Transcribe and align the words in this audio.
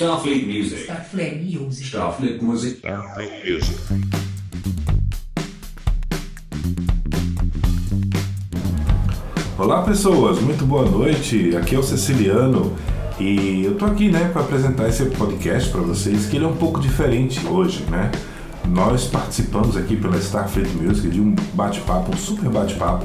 Starfleet 0.00 0.46
Music. 0.46 0.84
Starfleet 0.84 1.42
Music. 1.42 1.86
Starfleet 1.88 2.42
Music. 2.42 2.78
Starfleet 2.78 3.52
Music. 3.52 3.78
Olá 9.58 9.82
pessoas, 9.82 10.40
muito 10.40 10.64
boa 10.64 10.88
noite. 10.88 11.54
Aqui 11.54 11.74
é 11.74 11.78
o 11.78 11.82
Ceciliano 11.82 12.74
e 13.18 13.62
eu 13.66 13.74
tô 13.74 13.84
aqui, 13.84 14.08
né, 14.08 14.30
para 14.32 14.40
apresentar 14.40 14.88
esse 14.88 15.04
podcast 15.04 15.68
para 15.68 15.82
vocês, 15.82 16.24
que 16.24 16.36
ele 16.36 16.46
é 16.46 16.48
um 16.48 16.56
pouco 16.56 16.80
diferente 16.80 17.46
hoje, 17.46 17.84
né? 17.90 18.10
Nós 18.66 19.04
participamos 19.04 19.76
aqui 19.76 19.96
pela 19.96 20.16
Starfleet 20.16 20.70
Music 20.76 21.10
de 21.10 21.20
um 21.20 21.34
bate-papo, 21.52 22.14
um 22.14 22.16
super 22.16 22.48
bate-papo 22.48 23.04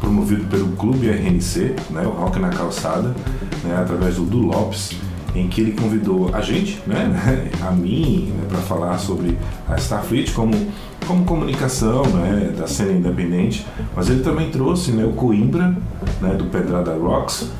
promovido 0.00 0.44
pelo 0.44 0.68
Clube 0.72 1.06
RNC, 1.06 1.74
né, 1.90 2.06
o 2.06 2.10
Rock 2.12 2.38
na 2.38 2.48
Calçada, 2.48 3.14
né, 3.62 3.76
através 3.76 4.16
do 4.16 4.24
Du 4.24 4.38
Lopes, 4.38 4.92
em 5.34 5.48
que 5.48 5.60
ele 5.60 5.72
convidou 5.72 6.30
a 6.34 6.40
gente, 6.40 6.80
né, 6.86 7.12
a 7.66 7.70
mim, 7.70 8.32
né, 8.36 8.46
para 8.48 8.58
falar 8.58 8.98
sobre 8.98 9.36
a 9.68 9.76
Starfleet 9.76 10.32
como 10.32 10.54
como 11.06 11.24
comunicação 11.24 12.04
né, 12.04 12.52
da 12.56 12.68
cena 12.68 12.92
independente, 12.92 13.66
mas 13.96 14.08
ele 14.08 14.22
também 14.22 14.50
trouxe 14.50 14.92
né, 14.92 15.04
o 15.04 15.12
Coimbra, 15.12 15.76
né, 16.20 16.34
do 16.34 16.44
Pedrada 16.44 16.94
Rocks, 16.94 17.50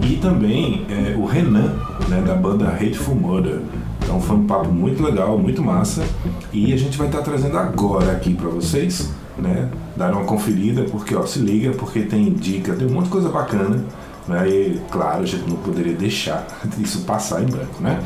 e 0.00 0.16
também 0.16 0.84
é, 0.90 1.14
o 1.16 1.24
Renan, 1.24 1.74
né, 2.08 2.20
da 2.26 2.34
banda 2.34 2.66
Hateful 2.68 3.14
Murder. 3.14 3.60
Então 4.02 4.20
foi 4.20 4.36
um 4.36 4.46
papo 4.46 4.72
muito 4.72 5.02
legal, 5.02 5.38
muito 5.38 5.62
massa, 5.62 6.04
e 6.52 6.72
a 6.72 6.76
gente 6.76 6.98
vai 6.98 7.06
estar 7.06 7.22
trazendo 7.22 7.56
agora 7.56 8.12
aqui 8.12 8.34
para 8.34 8.48
vocês, 8.48 9.12
né, 9.38 9.68
dar 9.96 10.12
uma 10.12 10.24
conferida, 10.24 10.82
porque 10.84 11.14
ó, 11.14 11.24
se 11.24 11.38
liga, 11.38 11.72
porque 11.72 12.00
tem 12.00 12.32
dica, 12.32 12.74
tem 12.74 12.88
um 12.88 12.92
monte 12.92 13.04
de 13.04 13.10
coisa 13.10 13.28
bacana. 13.28 13.84
Né? 14.28 14.48
E 14.48 14.80
claro, 14.90 15.22
a 15.22 15.26
gente 15.26 15.48
não 15.48 15.56
poderia 15.56 15.94
deixar 15.94 16.46
isso 16.78 17.02
passar 17.02 17.42
em 17.42 17.46
branco, 17.46 17.82
né? 17.82 18.02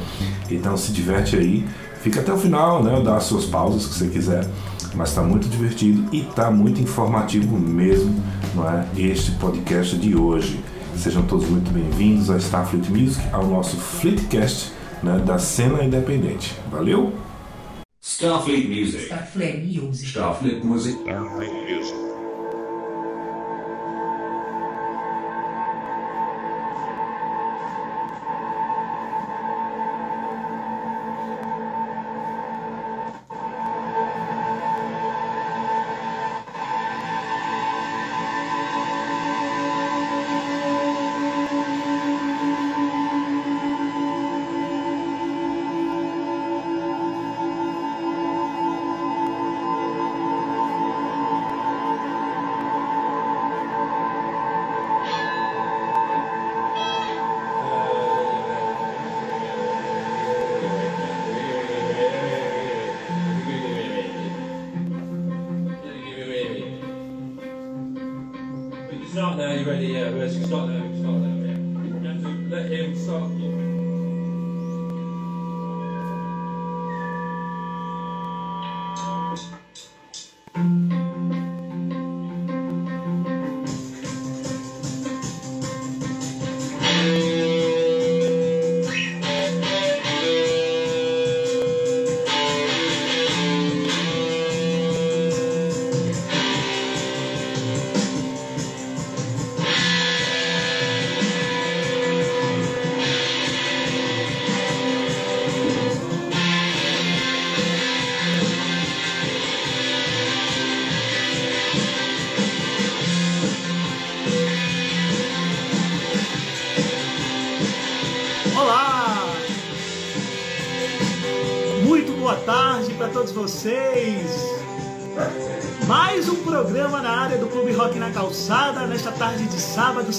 Então 0.50 0.76
se 0.76 0.92
diverte 0.92 1.36
aí, 1.36 1.66
fica 2.02 2.20
até 2.20 2.32
o 2.32 2.36
final, 2.36 2.82
né? 2.82 3.00
Dá 3.02 3.16
as 3.16 3.24
suas 3.24 3.46
pausas 3.46 3.86
que 3.86 3.94
você 3.94 4.08
quiser 4.08 4.46
mas 4.94 5.10
está 5.10 5.22
muito 5.22 5.48
divertido 5.48 6.04
e 6.12 6.20
está 6.20 6.50
muito 6.50 6.80
informativo 6.80 7.58
mesmo, 7.58 8.22
não 8.54 8.68
é? 8.68 8.86
Este 8.96 9.32
podcast 9.32 9.96
de 9.96 10.16
hoje. 10.16 10.60
Sejam 10.96 11.22
todos 11.22 11.48
muito 11.48 11.70
bem-vindos 11.70 12.28
ao 12.28 12.36
Starfleet 12.36 12.90
Music, 12.90 13.22
ao 13.32 13.46
nosso 13.46 13.76
Fleetcast 13.76 14.72
né, 15.02 15.18
da 15.24 15.38
cena 15.38 15.82
independente. 15.84 16.54
Valeu? 16.70 17.12
Starfleet 18.02 18.68
Music. 18.68 19.04
Starfleet 19.04 19.78
Music. 19.78 20.08
Starfleet 20.08 20.64
Music. 20.64 20.98
Starfleet 21.00 21.52
Music. 21.52 21.99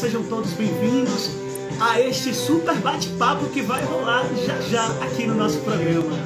Sejam 0.02 0.24
todos 0.24 0.54
bem-vindos 0.54 1.30
a 1.80 2.02
este 2.02 2.34
super 2.34 2.74
bate-papo 2.78 3.46
que 3.50 3.62
vai 3.62 3.84
rolar 3.84 4.26
já 4.48 4.60
já 4.62 4.88
aqui 5.04 5.28
no 5.28 5.36
nosso 5.36 5.60
programa. 5.60 6.18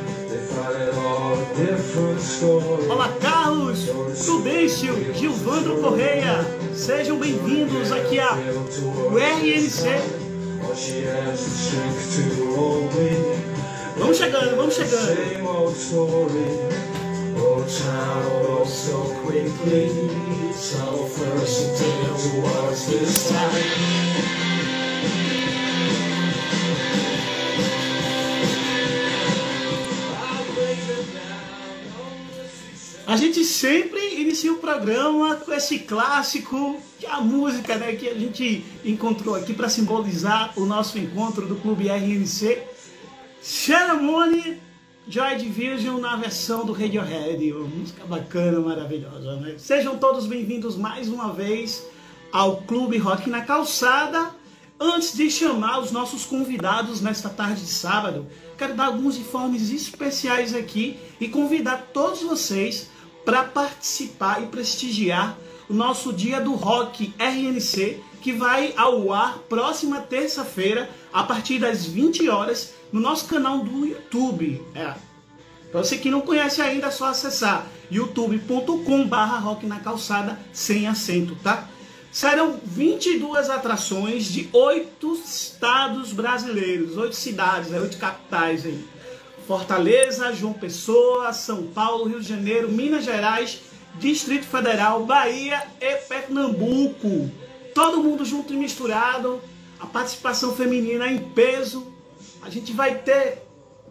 Olá, 2.90 3.10
Carlos, 3.20 3.80
Prudêncio, 4.24 5.14
Gilvandro 5.14 5.82
Correia. 5.82 6.38
Sejam 6.74 7.20
bem-vindos 7.20 7.92
aqui 7.92 8.18
a 8.18 8.30
RNC 8.32 9.90
Vamos 13.98 14.18
chegando, 14.18 14.56
vamos 14.56 14.74
chegando. 14.74 15.36
A 33.08 33.18
gente 33.18 33.46
sempre 33.46 34.20
inicia 34.20 34.52
o 34.52 34.58
programa 34.58 35.36
com 35.36 35.54
esse 35.54 35.80
clássico, 35.80 36.82
que 37.00 37.06
é 37.06 37.12
a 37.12 37.22
música 37.22 37.76
né, 37.76 37.94
que 37.96 38.10
a 38.10 38.14
gente 38.14 38.66
encontrou 38.84 39.36
aqui 39.36 39.54
para 39.54 39.70
simbolizar 39.70 40.52
o 40.58 40.66
nosso 40.66 40.98
encontro 40.98 41.46
do 41.46 41.56
Clube 41.56 41.88
RNC. 41.88 42.64
Ceremony 43.42 44.65
Joy 45.08 45.36
Division 45.36 46.00
na 46.00 46.16
versão 46.16 46.66
do 46.66 46.74
Radiohead, 46.74 47.54
uma 47.54 47.68
música 47.68 48.04
bacana, 48.08 48.60
maravilhosa. 48.60 49.36
Né? 49.36 49.56
Sejam 49.60 50.00
todos 50.00 50.26
bem-vindos 50.26 50.76
mais 50.76 51.08
uma 51.08 51.32
vez 51.32 51.86
ao 52.32 52.58
Clube 52.64 52.98
Rock 52.98 53.30
na 53.30 53.42
Calçada. 53.42 54.32
Antes 54.80 55.16
de 55.16 55.30
chamar 55.30 55.80
os 55.80 55.92
nossos 55.92 56.26
convidados 56.26 57.02
nesta 57.02 57.30
tarde 57.30 57.62
de 57.62 57.70
sábado, 57.70 58.26
quero 58.58 58.74
dar 58.74 58.88
alguns 58.88 59.16
informes 59.16 59.70
especiais 59.70 60.56
aqui 60.56 60.98
e 61.22 61.28
convidar 61.28 61.90
todos 61.94 62.24
vocês 62.24 62.90
para 63.24 63.44
participar 63.44 64.42
e 64.42 64.48
prestigiar 64.48 65.38
o 65.70 65.74
nosso 65.74 66.12
Dia 66.12 66.42
do 66.42 66.54
Rock 66.56 67.14
RNC, 67.20 68.02
que 68.26 68.34
vai 68.34 68.74
ao 68.76 69.14
ar 69.14 69.38
próxima 69.48 70.02
terça-feira, 70.02 70.90
a 71.14 71.24
partir 71.24 71.60
das 71.60 71.86
20 71.86 72.28
horas, 72.28 72.74
no 72.92 73.00
nosso 73.00 73.28
canal 73.28 73.60
do 73.60 73.86
YouTube. 73.86 74.60
É. 74.74 74.96
Para 75.72 75.84
você 75.84 76.00
que 76.00 76.10
não 76.10 76.22
conhece 76.22 76.60
ainda, 76.60 76.88
é 76.88 76.90
só 76.90 77.06
acessar 77.06 77.68
youtube.com/barra 77.92 79.38
rock 79.38 79.68
na 79.68 79.80
calçada 79.80 80.40
sem 80.52 80.88
acento, 80.88 81.36
tá? 81.36 81.70
Serão 82.12 82.60
22 82.64 83.48
atrações 83.48 84.26
de 84.26 84.50
oito 84.52 85.14
estados 85.24 86.12
brasileiros, 86.12 86.98
oito 86.98 87.16
cidades, 87.16 87.72
oito 87.74 87.98
capitais 87.98 88.66
aí. 88.66 88.84
Fortaleza, 89.46 90.34
João 90.34 90.54
Pessoa, 90.54 91.32
São 91.32 91.68
Paulo, 91.68 92.06
Rio 92.06 92.22
de 92.22 92.28
Janeiro, 92.28 92.72
Minas 92.72 93.06
Gerais, 93.06 93.62
Distrito 94.00 94.48
Federal, 94.48 95.06
Bahia 95.06 95.62
e 95.80 95.96
Pernambuco. 95.98 97.45
Todo 97.76 98.02
mundo 98.02 98.26
junto 98.26 98.54
e 98.54 98.58
misturado. 98.58 99.42
A 99.80 99.86
participação 99.86 100.56
feminina 100.56 101.12
em 101.12 101.20
peso. 101.20 101.94
A 102.42 102.50
gente 102.50 102.72
vai 102.72 103.00
ter 103.00 103.44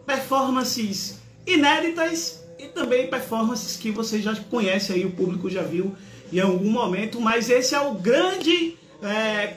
performances 0.07 1.21
inéditas 1.47 2.43
e 2.59 2.67
também 2.69 3.09
performances 3.09 3.77
que 3.77 3.91
você 3.91 4.21
já 4.21 4.35
conhece 4.35 4.93
aí, 4.93 5.05
o 5.05 5.13
público 5.13 5.51
já 5.51 5.63
viu 5.63 5.95
em 6.33 6.41
algum 6.41 6.71
momento, 6.71 7.21
mas 7.21 7.51
esse 7.51 7.75
é 7.75 7.81
o 7.81 7.95
grande 7.95 8.77
é, 9.03 9.55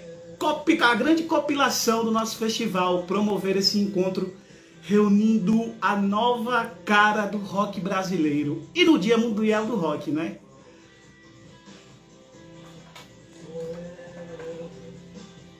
a 0.81 0.95
grande 0.95 1.23
compilação 1.23 2.03
do 2.03 2.11
nosso 2.11 2.37
festival, 2.37 3.03
promover 3.03 3.55
esse 3.55 3.79
encontro 3.79 4.35
reunindo 4.81 5.73
a 5.81 5.95
nova 5.95 6.65
cara 6.85 7.25
do 7.25 7.37
rock 7.37 7.79
brasileiro 7.79 8.61
e 8.75 8.85
no 8.85 8.99
Dia 8.99 9.17
Mundial 9.17 9.65
do 9.65 9.75
Rock, 9.75 10.11
né? 10.11 10.37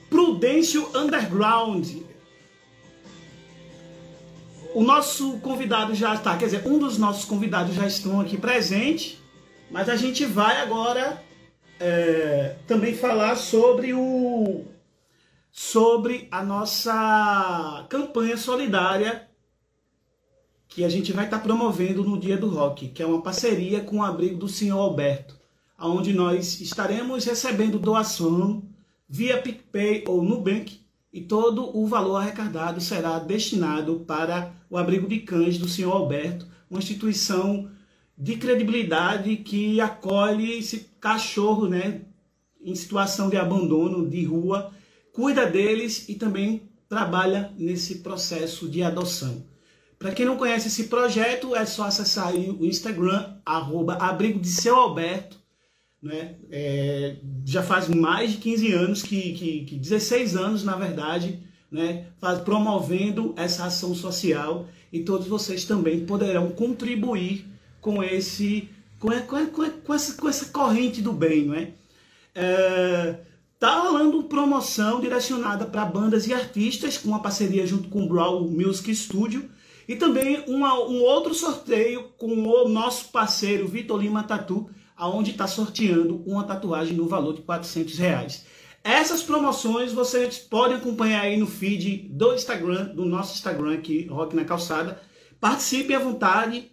Prudêncio 0.08 0.88
Underground. 0.94 1.86
O 4.74 4.82
nosso 4.82 5.38
convidado 5.38 5.94
já 5.94 6.14
está, 6.14 6.36
quer 6.36 6.46
dizer, 6.46 6.66
um 6.66 6.78
dos 6.78 6.98
nossos 6.98 7.24
convidados 7.24 7.74
já 7.74 7.86
estão 7.86 8.20
aqui 8.20 8.36
presente, 8.36 9.20
mas 9.70 9.88
a 9.88 9.96
gente 9.96 10.24
vai 10.24 10.60
agora 10.60 11.22
é, 11.80 12.56
também 12.66 12.94
falar 12.94 13.36
sobre 13.36 13.92
o 13.94 14.64
sobre 15.50 16.28
a 16.30 16.44
nossa 16.44 17.86
campanha 17.88 18.36
solidária 18.36 19.28
que 20.68 20.84
a 20.84 20.88
gente 20.88 21.12
vai 21.12 21.24
estar 21.24 21.40
promovendo 21.40 22.04
no 22.04 22.20
Dia 22.20 22.36
do 22.36 22.48
Rock, 22.48 22.88
que 22.88 23.02
é 23.02 23.06
uma 23.06 23.22
parceria 23.22 23.80
com 23.80 23.96
o 23.96 24.02
abrigo 24.04 24.36
do 24.36 24.48
Senhor 24.48 24.78
Alberto, 24.78 25.34
onde 25.80 26.12
nós 26.12 26.60
estaremos 26.60 27.24
recebendo 27.24 27.78
doação 27.78 28.62
via 29.08 29.40
PicPay 29.40 30.04
ou 30.06 30.22
Nubank 30.22 30.80
e 31.12 31.22
todo 31.22 31.76
o 31.76 31.86
valor 31.86 32.16
arrecadado 32.16 32.80
será 32.80 33.18
destinado 33.18 34.00
para 34.00 34.52
o 34.68 34.76
abrigo 34.76 35.08
de 35.08 35.20
cães 35.20 35.56
do 35.56 35.68
Senhor 35.68 35.92
Alberto, 35.92 36.46
uma 36.70 36.78
instituição 36.78 37.70
de 38.16 38.36
credibilidade 38.36 39.36
que 39.36 39.80
acolhe 39.80 40.58
esse 40.58 40.90
cachorro, 41.00 41.66
né, 41.68 42.02
em 42.60 42.74
situação 42.74 43.30
de 43.30 43.36
abandono, 43.36 44.08
de 44.08 44.24
rua, 44.24 44.72
cuida 45.12 45.46
deles 45.46 46.08
e 46.08 46.14
também 46.14 46.68
trabalha 46.88 47.52
nesse 47.56 47.96
processo 47.96 48.68
de 48.68 48.82
adoção. 48.82 49.44
Para 49.98 50.12
quem 50.12 50.26
não 50.26 50.36
conhece 50.36 50.68
esse 50.68 50.84
projeto, 50.84 51.56
é 51.56 51.64
só 51.64 51.84
acessar 51.84 52.34
o 52.34 52.64
Instagram, 52.64 53.34
arroba 53.44 53.94
abrigo 53.94 54.38
de 54.38 54.48
seu 54.48 54.76
Alberto, 54.76 55.38
né? 56.02 56.36
É, 56.50 57.16
já 57.44 57.62
faz 57.62 57.88
mais 57.88 58.32
de 58.32 58.38
15 58.38 58.72
anos, 58.72 59.02
que, 59.02 59.32
que, 59.32 59.64
que 59.64 59.76
16 59.76 60.36
anos, 60.36 60.64
na 60.64 60.76
verdade, 60.76 61.40
né? 61.70 62.06
faz, 62.20 62.40
promovendo 62.40 63.34
essa 63.36 63.64
ação 63.64 63.94
social 63.94 64.66
e 64.92 65.00
todos 65.00 65.26
vocês 65.26 65.64
também 65.64 66.06
poderão 66.06 66.50
contribuir 66.50 67.46
com 67.80 68.02
esse 68.02 68.68
com, 68.98 69.08
com, 69.08 69.46
com, 69.46 69.70
com, 69.70 69.94
essa, 69.94 70.14
com 70.14 70.28
essa 70.28 70.46
corrente 70.46 71.00
do 71.00 71.12
bem, 71.12 71.54
é? 71.54 71.72
É, 72.34 73.18
Tá 73.58 73.80
rolando 73.80 74.22
promoção 74.22 75.00
direcionada 75.00 75.66
para 75.66 75.84
bandas 75.84 76.28
e 76.28 76.32
artistas, 76.32 76.96
com 76.96 77.08
uma 77.08 77.20
parceria 77.20 77.66
junto 77.66 77.88
com 77.88 78.04
o 78.04 78.08
Brawl 78.08 78.48
Music 78.48 78.94
Studio. 78.94 79.50
E 79.88 79.96
também 79.96 80.44
uma, 80.46 80.74
um 80.74 81.02
outro 81.02 81.34
sorteio 81.34 82.04
com 82.16 82.28
o 82.28 82.68
nosso 82.68 83.08
parceiro 83.10 83.66
Vitor 83.66 84.00
Lima 84.00 84.22
Tatu, 84.22 84.70
aonde 84.98 85.30
está 85.30 85.46
sorteando 85.46 86.22
uma 86.26 86.42
tatuagem 86.42 86.96
no 86.96 87.06
valor 87.06 87.32
de 87.32 87.42
400 87.42 87.96
reais. 87.98 88.44
Essas 88.82 89.22
promoções 89.22 89.92
vocês 89.92 90.38
podem 90.38 90.76
acompanhar 90.76 91.22
aí 91.22 91.36
no 91.36 91.46
feed 91.46 92.08
do 92.10 92.34
Instagram, 92.34 92.86
do 92.94 93.04
nosso 93.04 93.34
Instagram 93.34 93.74
aqui, 93.74 94.06
Rock 94.06 94.34
na 94.34 94.44
Calçada. 94.44 95.00
Participe 95.40 95.94
à 95.94 96.00
vontade, 96.00 96.72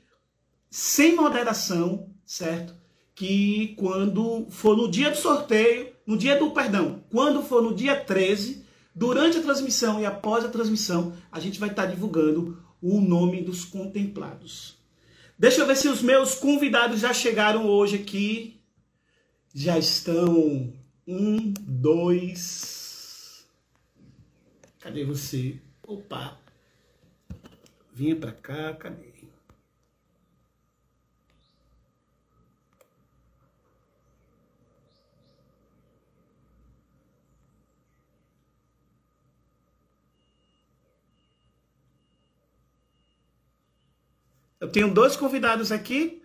sem 0.69 1.15
moderação, 1.15 2.09
certo? 2.25 2.73
Que 3.13 3.75
quando 3.77 4.47
for 4.49 4.75
no 4.75 4.89
dia 4.89 5.11
do 5.11 5.17
sorteio, 5.17 5.93
no 6.05 6.17
dia 6.17 6.37
do 6.37 6.51
perdão, 6.51 7.03
quando 7.11 7.43
for 7.43 7.61
no 7.61 7.75
dia 7.75 7.95
13, 7.95 8.65
durante 8.93 9.37
a 9.37 9.41
transmissão 9.41 9.99
e 9.99 10.05
após 10.05 10.43
a 10.43 10.49
transmissão, 10.49 11.13
a 11.31 11.39
gente 11.39 11.59
vai 11.59 11.69
estar 11.69 11.85
divulgando 11.85 12.57
o 12.81 12.99
nome 12.99 13.41
dos 13.41 13.65
contemplados. 13.65 14.74
Deixa 15.37 15.61
eu 15.61 15.67
ver 15.67 15.75
se 15.75 15.87
os 15.89 16.01
meus 16.01 16.35
convidados 16.35 17.01
já 17.01 17.13
chegaram 17.13 17.67
hoje 17.67 17.97
aqui. 17.97 18.61
Já 19.53 19.77
estão. 19.77 20.73
Um, 21.07 21.53
dois. 21.59 23.45
Cadê 24.79 25.03
você? 25.03 25.59
Opa! 25.85 26.39
Vinha 27.93 28.15
pra 28.15 28.31
cá, 28.31 28.73
cadê? 28.73 29.14
Eu 44.59 44.71
tenho 44.71 44.93
dois 44.93 45.15
convidados 45.15 45.71
aqui. 45.71 46.21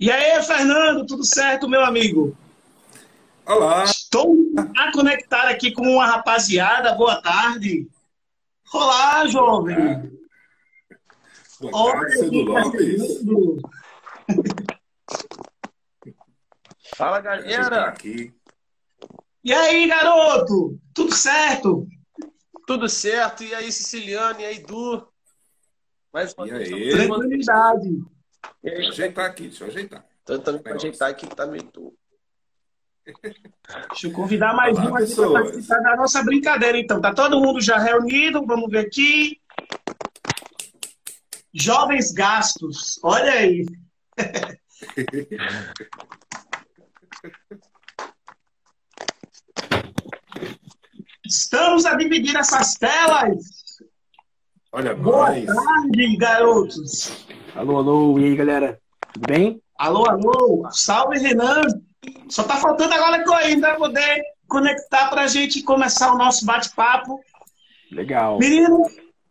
E 0.00 0.12
aí, 0.12 0.40
Fernando, 0.44 1.04
tudo 1.06 1.24
certo, 1.24 1.68
meu 1.68 1.82
amigo? 1.82 2.36
Olá! 3.44 3.82
Estou 3.82 4.36
a 4.76 4.92
conectar 4.92 5.48
aqui 5.48 5.72
com 5.72 5.82
uma 5.82 6.06
rapaziada. 6.06 6.94
Boa 6.94 7.20
tarde. 7.20 7.88
Olá, 8.72 9.26
jovem. 9.26 10.12
Boa 11.60 11.92
tarde, 11.92 12.18
Cedo 12.18 12.42
Lopes. 12.44 13.24
Fala, 16.98 17.20
galera. 17.20 17.84
aqui. 17.84 18.34
E 19.44 19.52
aí, 19.52 19.86
garoto? 19.86 20.76
Tudo 20.92 21.14
certo? 21.14 21.86
Tudo 22.66 22.88
certo? 22.88 23.44
E 23.44 23.54
aí, 23.54 23.70
Siciliano? 23.70 24.40
E 24.40 24.44
aí, 24.44 24.58
Du? 24.58 25.06
Mais 26.12 26.34
uma 26.34 26.48
E 26.48 26.50
vez, 26.50 26.72
aí? 26.72 26.90
Tranquilidade. 27.06 28.02
Deixa 28.60 28.82
eu 28.82 28.88
ajeitar 28.88 29.26
aqui, 29.26 29.42
deixa 29.46 29.62
eu 29.62 29.68
ajeitar. 29.68 30.04
tentando 30.24 30.56
Negócio. 30.56 30.76
ajeitar 30.88 31.10
aqui 31.10 31.28
que 31.28 31.36
tá 31.36 31.46
meio 31.46 31.62
duro. 31.62 31.96
Deixa 33.90 34.08
eu 34.08 34.12
convidar 34.12 34.52
mais 34.54 34.76
Olá, 34.76 34.90
um 34.90 34.96
aqui 34.96 35.14
para 35.14 35.30
participar 35.30 35.78
da 35.78 35.96
nossa 35.96 36.24
brincadeira, 36.24 36.78
então. 36.78 37.00
Tá 37.00 37.14
todo 37.14 37.40
mundo 37.40 37.60
já 37.60 37.78
reunido? 37.78 38.44
Vamos 38.44 38.68
ver 38.68 38.86
aqui. 38.86 39.40
Jovens 41.54 42.10
gastos. 42.10 42.98
Olha 43.04 43.32
aí. 43.34 43.64
Estamos 51.26 51.84
a 51.84 51.94
dividir 51.96 52.36
essas 52.36 52.74
telas. 52.74 53.44
Olha, 54.72 54.94
Boa 54.94 55.30
nós. 55.30 55.46
tarde, 55.46 56.16
garotos. 56.16 57.26
Alô, 57.54 57.78
alô, 57.78 58.18
e 58.18 58.24
aí 58.24 58.36
galera? 58.36 58.80
Tudo 59.12 59.26
bem? 59.26 59.62
Alô, 59.76 60.08
alô. 60.08 60.68
Salve, 60.70 61.18
Renan. 61.18 61.62
Só 62.28 62.44
tá 62.44 62.56
faltando 62.56 62.94
agora 62.94 63.22
que 63.22 63.28
eu 63.28 63.34
ainda 63.34 63.74
poder 63.76 64.22
conectar 64.46 65.08
para 65.10 65.22
a 65.22 65.26
gente 65.26 65.62
começar 65.62 66.12
o 66.12 66.18
nosso 66.18 66.46
bate-papo. 66.46 67.20
Legal. 67.90 68.38
Menino, 68.38 68.82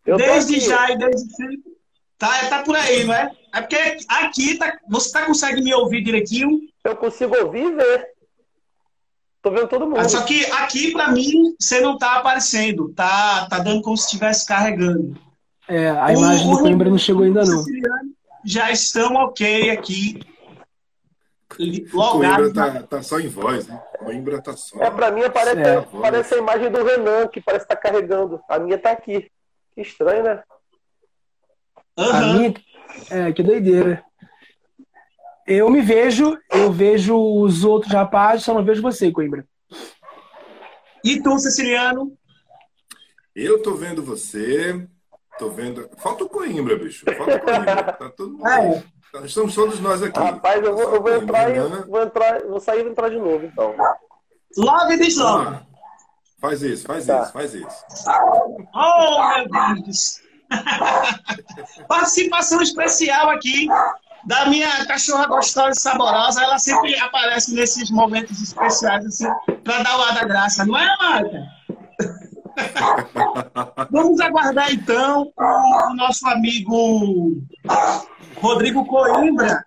Eu 0.04 0.16
desde 0.16 0.60
já 0.60 0.90
e 0.90 0.98
desde 0.98 1.34
sempre. 1.34 1.62
Tá, 2.18 2.48
tá 2.48 2.62
por 2.62 2.76
aí, 2.76 3.04
não 3.04 3.14
é? 3.14 3.30
É 3.54 3.60
porque 3.60 3.96
aqui 4.08 4.58
tá, 4.58 4.78
você 4.88 5.12
tá, 5.12 5.26
consegue 5.26 5.62
me 5.62 5.72
ouvir 5.74 6.02
direitinho. 6.02 6.60
Eu 6.84 6.96
consigo 6.96 7.36
ouvir 7.36 7.64
e 7.64 7.74
ver. 7.74 8.06
Tô 9.42 9.50
vendo 9.50 9.68
todo 9.68 9.86
mundo. 9.86 9.98
Ah, 10.00 10.08
Só 10.08 10.22
que 10.22 10.44
aqui, 10.46 10.92
para 10.92 11.08
mim, 11.12 11.54
você 11.58 11.80
não 11.80 11.96
tá 11.96 12.16
aparecendo. 12.16 12.92
Tá, 12.94 13.46
tá 13.48 13.58
dando 13.58 13.82
como 13.82 13.96
se 13.96 14.04
estivesse 14.06 14.46
carregando. 14.46 15.16
É, 15.68 15.90
a 15.90 16.12
imagem 16.12 16.50
do 16.50 16.58
Coimbra 16.60 16.90
não 16.90 16.98
chegou 16.98 17.24
ainda 17.24 17.44
não. 17.44 17.62
Já 18.44 18.70
estão 18.70 19.14
ok 19.14 19.70
aqui. 19.70 20.20
Coimbra 21.48 21.88
Logados. 21.94 22.52
tá, 22.52 22.82
tá 22.82 23.02
só 23.02 23.18
em 23.18 23.28
voz, 23.28 23.66
né? 23.66 23.80
Coimbra 23.98 24.40
tá 24.42 24.56
só. 24.56 24.82
É, 24.82 24.90
pra 24.90 25.10
mim 25.10 25.22
aparece, 25.22 25.60
É. 25.60 25.80
parece 26.00 26.34
a 26.34 26.38
imagem 26.38 26.70
do 26.70 26.84
Renan, 26.84 27.26
que 27.28 27.40
parece 27.40 27.64
estar 27.64 27.76
carregando. 27.76 28.40
A 28.48 28.58
minha 28.58 28.78
tá 28.78 28.90
aqui. 28.90 29.30
Que 29.74 29.80
estranho, 29.82 30.24
né? 30.24 30.42
A 31.96 32.02
Aham. 32.02 32.32
minha, 32.38 32.54
é, 33.10 33.32
que 33.32 33.42
doideira. 33.42 34.02
Eu 35.46 35.70
me 35.70 35.80
vejo, 35.80 36.38
eu 36.50 36.70
vejo 36.72 37.16
os 37.16 37.64
outros 37.64 37.92
rapazes, 37.92 38.44
só 38.44 38.52
não 38.52 38.64
vejo 38.64 38.82
você, 38.82 39.10
Coimbra. 39.10 39.46
E 41.04 41.22
tu, 41.22 41.38
Siciliano? 41.38 42.12
Eu 43.34 43.62
tô 43.62 43.74
vendo 43.74 44.02
você, 44.02 44.86
tô 45.38 45.48
vendo. 45.48 45.88
Falta 45.98 46.24
o 46.24 46.28
Coimbra, 46.28 46.76
bicho. 46.76 47.04
Falta 47.16 47.36
o 47.36 47.40
Coimbra. 47.40 47.92
Tá 47.98 48.10
todo 48.10 48.32
mundo. 48.32 48.46
É, 48.48 48.84
Então, 49.08 49.24
Estamos 49.24 49.54
todos 49.54 49.80
nós 49.80 50.02
aqui. 50.02 50.18
Rapaz, 50.18 50.62
eu 50.62 50.74
vou, 50.76 50.94
eu 50.94 51.00
vou 51.02 51.14
entrar 51.14 51.48
e 51.48 51.52
Renan, 51.54 51.86
vou 51.88 52.02
entrar, 52.02 52.42
vou 52.42 52.60
sair 52.60 52.80
e 52.80 52.82
vou 52.82 52.92
entrar 52.92 53.08
de 53.08 53.16
novo, 53.16 53.46
então. 53.46 53.74
Logo 54.56 54.92
e 54.92 54.98
diz 54.98 55.16
vamos 55.16 55.32
logo. 55.44 55.50
lá. 55.50 55.66
Faz 56.40 56.62
isso, 56.62 56.86
faz 56.86 57.06
Tá. 57.06 57.22
isso, 57.22 57.32
faz 57.32 57.54
isso. 57.54 57.84
Oh, 58.74 59.38
meu 59.38 59.82
Deus! 59.84 60.20
Participação 61.88 62.62
especial 62.62 63.30
aqui 63.30 63.68
da 64.24 64.46
minha 64.46 64.86
cachorra 64.86 65.26
gostosa 65.26 65.70
e 65.70 65.80
saborosa. 65.80 66.42
Ela 66.42 66.58
sempre 66.58 66.98
aparece 66.98 67.54
nesses 67.54 67.90
momentos 67.90 68.40
especiais, 68.42 69.04
assim, 69.06 69.26
para 69.64 69.82
dar 69.82 69.98
o 69.98 70.02
ar 70.02 70.14
da 70.14 70.24
graça, 70.24 70.64
não 70.64 70.78
é, 70.78 70.96
Marta? 70.98 71.58
Vamos 73.90 74.20
aguardar 74.20 74.72
então 74.72 75.32
o 75.36 75.94
nosso 75.94 76.26
amigo 76.26 77.40
Rodrigo 78.40 78.84
Coimbra 78.84 79.64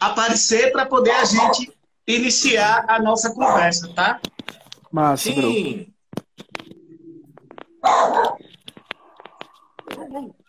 aparecer 0.00 0.72
para 0.72 0.86
poder 0.86 1.12
a 1.12 1.24
gente 1.24 1.70
iniciar 2.06 2.84
a 2.88 2.98
nossa 3.00 3.34
conversa, 3.34 3.92
tá? 3.94 4.20
Massa, 4.90 5.30
bro. 5.32 5.86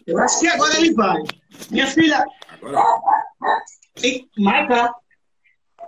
Eu 0.07 0.19
acho 0.19 0.39
que 0.39 0.48
agora 0.48 0.75
ele 0.77 0.93
vai. 0.93 1.21
Minha 1.69 1.88
filha, 1.88 2.25
Agora, 2.62 2.83
Marca, 4.38 4.93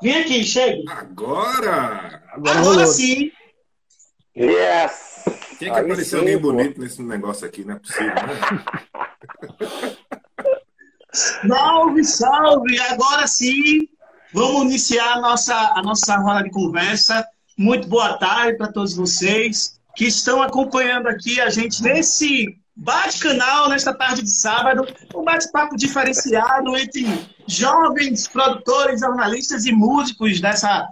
vem 0.02 0.22
aqui, 0.22 0.44
chegue. 0.44 0.84
agora. 0.90 2.24
Agora 2.32 2.60
Agora 2.60 2.86
sim, 2.88 3.32
Yes! 4.36 5.24
Tinha 5.60 5.72
que 5.72 5.80
Aí 5.80 5.86
aparecer 5.86 6.06
sim, 6.06 6.18
alguém 6.18 6.42
pô. 6.42 6.52
bonito 6.52 6.82
nesse 6.82 7.02
negócio 7.04 7.46
aqui, 7.46 7.64
não 7.64 7.76
é 7.76 7.80
possível, 7.80 8.08
né? 8.08 8.66
salve, 11.48 12.04
salve. 12.04 12.80
Agora 12.80 13.28
sim, 13.28 13.88
vamos 14.34 14.64
iniciar 14.64 15.14
a 15.14 15.22
nossa, 15.22 15.56
a 15.56 15.82
nossa 15.84 16.16
roda 16.18 16.44
de 16.44 16.50
conversa. 16.50 17.26
Muito 17.58 17.88
boa 17.88 18.18
tarde 18.18 18.58
para 18.58 18.72
todos 18.72 18.96
vocês 18.96 19.80
que 19.96 20.06
estão 20.06 20.42
acompanhando 20.42 21.08
aqui 21.08 21.40
a 21.40 21.52
gente 21.52 21.84
nesse 21.84 22.58
bate-canal, 22.76 23.70
nesta 23.70 23.94
tarde 23.94 24.24
de 24.24 24.32
sábado. 24.32 24.88
Um 25.16 25.24
bate-papo 25.24 25.76
diferenciado 25.76 26.76
entre 26.78 27.06
jovens 27.48 28.28
produtores, 28.28 29.02
jornalistas 29.02 29.66
e 29.66 29.72
músicos 29.72 30.40
dessa, 30.40 30.88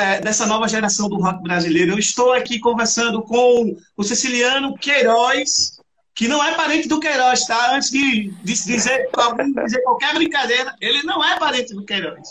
é, 0.00 0.20
dessa 0.20 0.46
nova 0.46 0.68
geração 0.68 1.08
do 1.08 1.20
rock 1.20 1.42
brasileiro. 1.42 1.92
Eu 1.92 1.98
estou 1.98 2.32
aqui 2.32 2.58
conversando 2.58 3.22
com 3.22 3.76
o 3.96 4.02
Ceciliano 4.04 4.74
Queiroz, 4.76 5.78
que 6.14 6.28
não 6.28 6.44
é 6.44 6.54
parente 6.54 6.88
do 6.88 7.00
Queiroz, 7.00 7.46
tá? 7.46 7.74
Antes 7.74 7.90
de, 7.90 8.30
dizer, 8.44 8.66
dizer 8.74 9.08
qualquer 9.82 10.14
brincadeira, 10.14 10.74
ele 10.80 11.02
não 11.02 11.24
é 11.24 11.38
parente 11.38 11.74
do 11.74 11.84
Queiroz. 11.84 12.28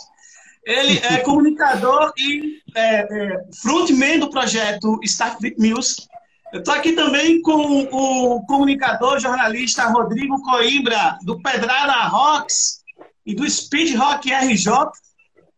Ele 0.64 0.98
é 0.98 1.16
comunicador 1.18 2.12
e 2.16 2.60
é, 2.74 3.00
é, 3.00 3.44
frontman 3.60 4.20
do 4.20 4.30
projeto 4.30 5.00
Starfleet 5.02 5.56
Music. 5.58 6.06
Eu 6.52 6.58
estou 6.58 6.74
aqui 6.74 6.92
também 6.92 7.40
com 7.40 7.82
o 7.90 8.44
comunicador, 8.46 9.18
jornalista 9.18 9.86
Rodrigo 9.88 10.40
Coimbra, 10.42 11.16
do 11.22 11.40
Pedrada 11.40 11.94
Rocks 12.08 12.82
e 13.24 13.34
do 13.34 13.48
Speed 13.48 13.96
Rock 13.96 14.30
RJ, 14.30 14.70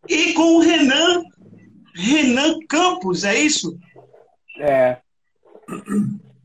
e 0.07 0.33
com 0.33 0.55
o 0.55 0.59
Renan, 0.61 1.23
Renan 1.95 2.59
Campos, 2.69 3.23
é 3.25 3.35
isso? 3.37 3.77
É. 4.59 4.97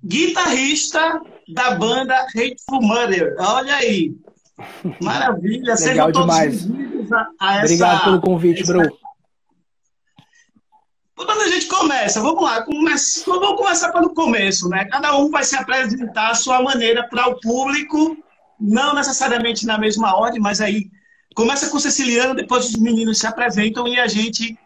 guitarrista 0.04 1.20
da 1.54 1.72
banda 1.76 2.16
Hateful 2.34 2.82
Murder. 2.82 3.36
Olha 3.38 3.76
aí. 3.76 4.12
Maravilha. 5.00 5.76
Sejam 5.78 6.06
Legal 6.06 6.12
todos 6.12 6.34
demais. 6.36 6.64
bem-vindos 6.66 7.12
a, 7.12 7.26
a 7.40 7.54
essa... 7.56 7.64
Obrigado 7.66 8.04
pelo 8.04 8.20
convite, 8.20 8.62
essa- 8.62 8.72
bro. 11.20 11.26
Quando 11.26 11.42
a 11.42 11.48
gente 11.48 11.66
começa, 11.66 12.20
vamos 12.20 12.42
lá, 12.42 12.64
vamos 12.64 13.56
começar 13.56 13.92
pelo 13.92 14.14
começo, 14.14 14.68
né? 14.68 14.84
Cada 14.86 15.16
um 15.16 15.30
vai 15.30 15.44
se 15.44 15.56
apresentar 15.56 16.30
à 16.30 16.34
sua 16.34 16.62
maneira 16.62 17.06
para 17.08 17.28
o 17.28 17.40
público, 17.40 18.16
não 18.58 18.94
necessariamente 18.94 19.66
na 19.66 19.78
mesma 19.78 20.16
ordem, 20.16 20.40
mas 20.40 20.60
aí 20.60 20.90
começa 21.34 21.68
com 21.70 21.76
o 21.76 21.80
Ceciliano, 21.80 22.34
depois 22.34 22.66
os 22.66 22.76
meninos 22.76 23.18
se 23.18 23.26
apresentam 23.26 23.86
e 23.86 23.98
a 23.98 24.08
gente 24.08 24.58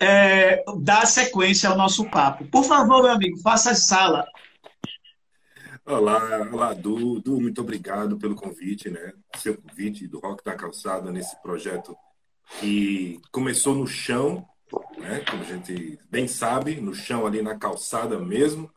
é, 0.00 0.64
dá 0.78 1.04
sequência 1.04 1.68
ao 1.68 1.76
nosso 1.76 2.08
papo. 2.10 2.44
Por 2.46 2.64
favor, 2.64 3.02
meu 3.02 3.12
amigo, 3.12 3.38
faça 3.38 3.70
a 3.70 3.74
sala. 3.74 4.24
Olá, 5.84 6.48
olá, 6.52 6.72
Du. 6.74 7.20
Du, 7.20 7.40
muito 7.40 7.60
obrigado 7.60 8.16
pelo 8.16 8.36
convite, 8.36 8.88
né? 8.88 9.12
Seu 9.36 9.56
convite 9.56 10.06
do 10.06 10.20
Rock 10.20 10.44
da 10.44 10.54
Calçada 10.54 11.10
nesse 11.10 11.40
projeto 11.42 11.96
que 12.60 13.20
começou 13.32 13.74
no 13.74 13.86
chão, 13.86 14.46
né? 14.98 15.24
Como 15.28 15.42
a 15.42 15.46
gente 15.46 15.98
bem 16.10 16.28
sabe, 16.28 16.76
no 16.80 16.94
chão 16.94 17.26
ali 17.26 17.42
na 17.42 17.56
calçada 17.56 18.18
mesmo, 18.18 18.70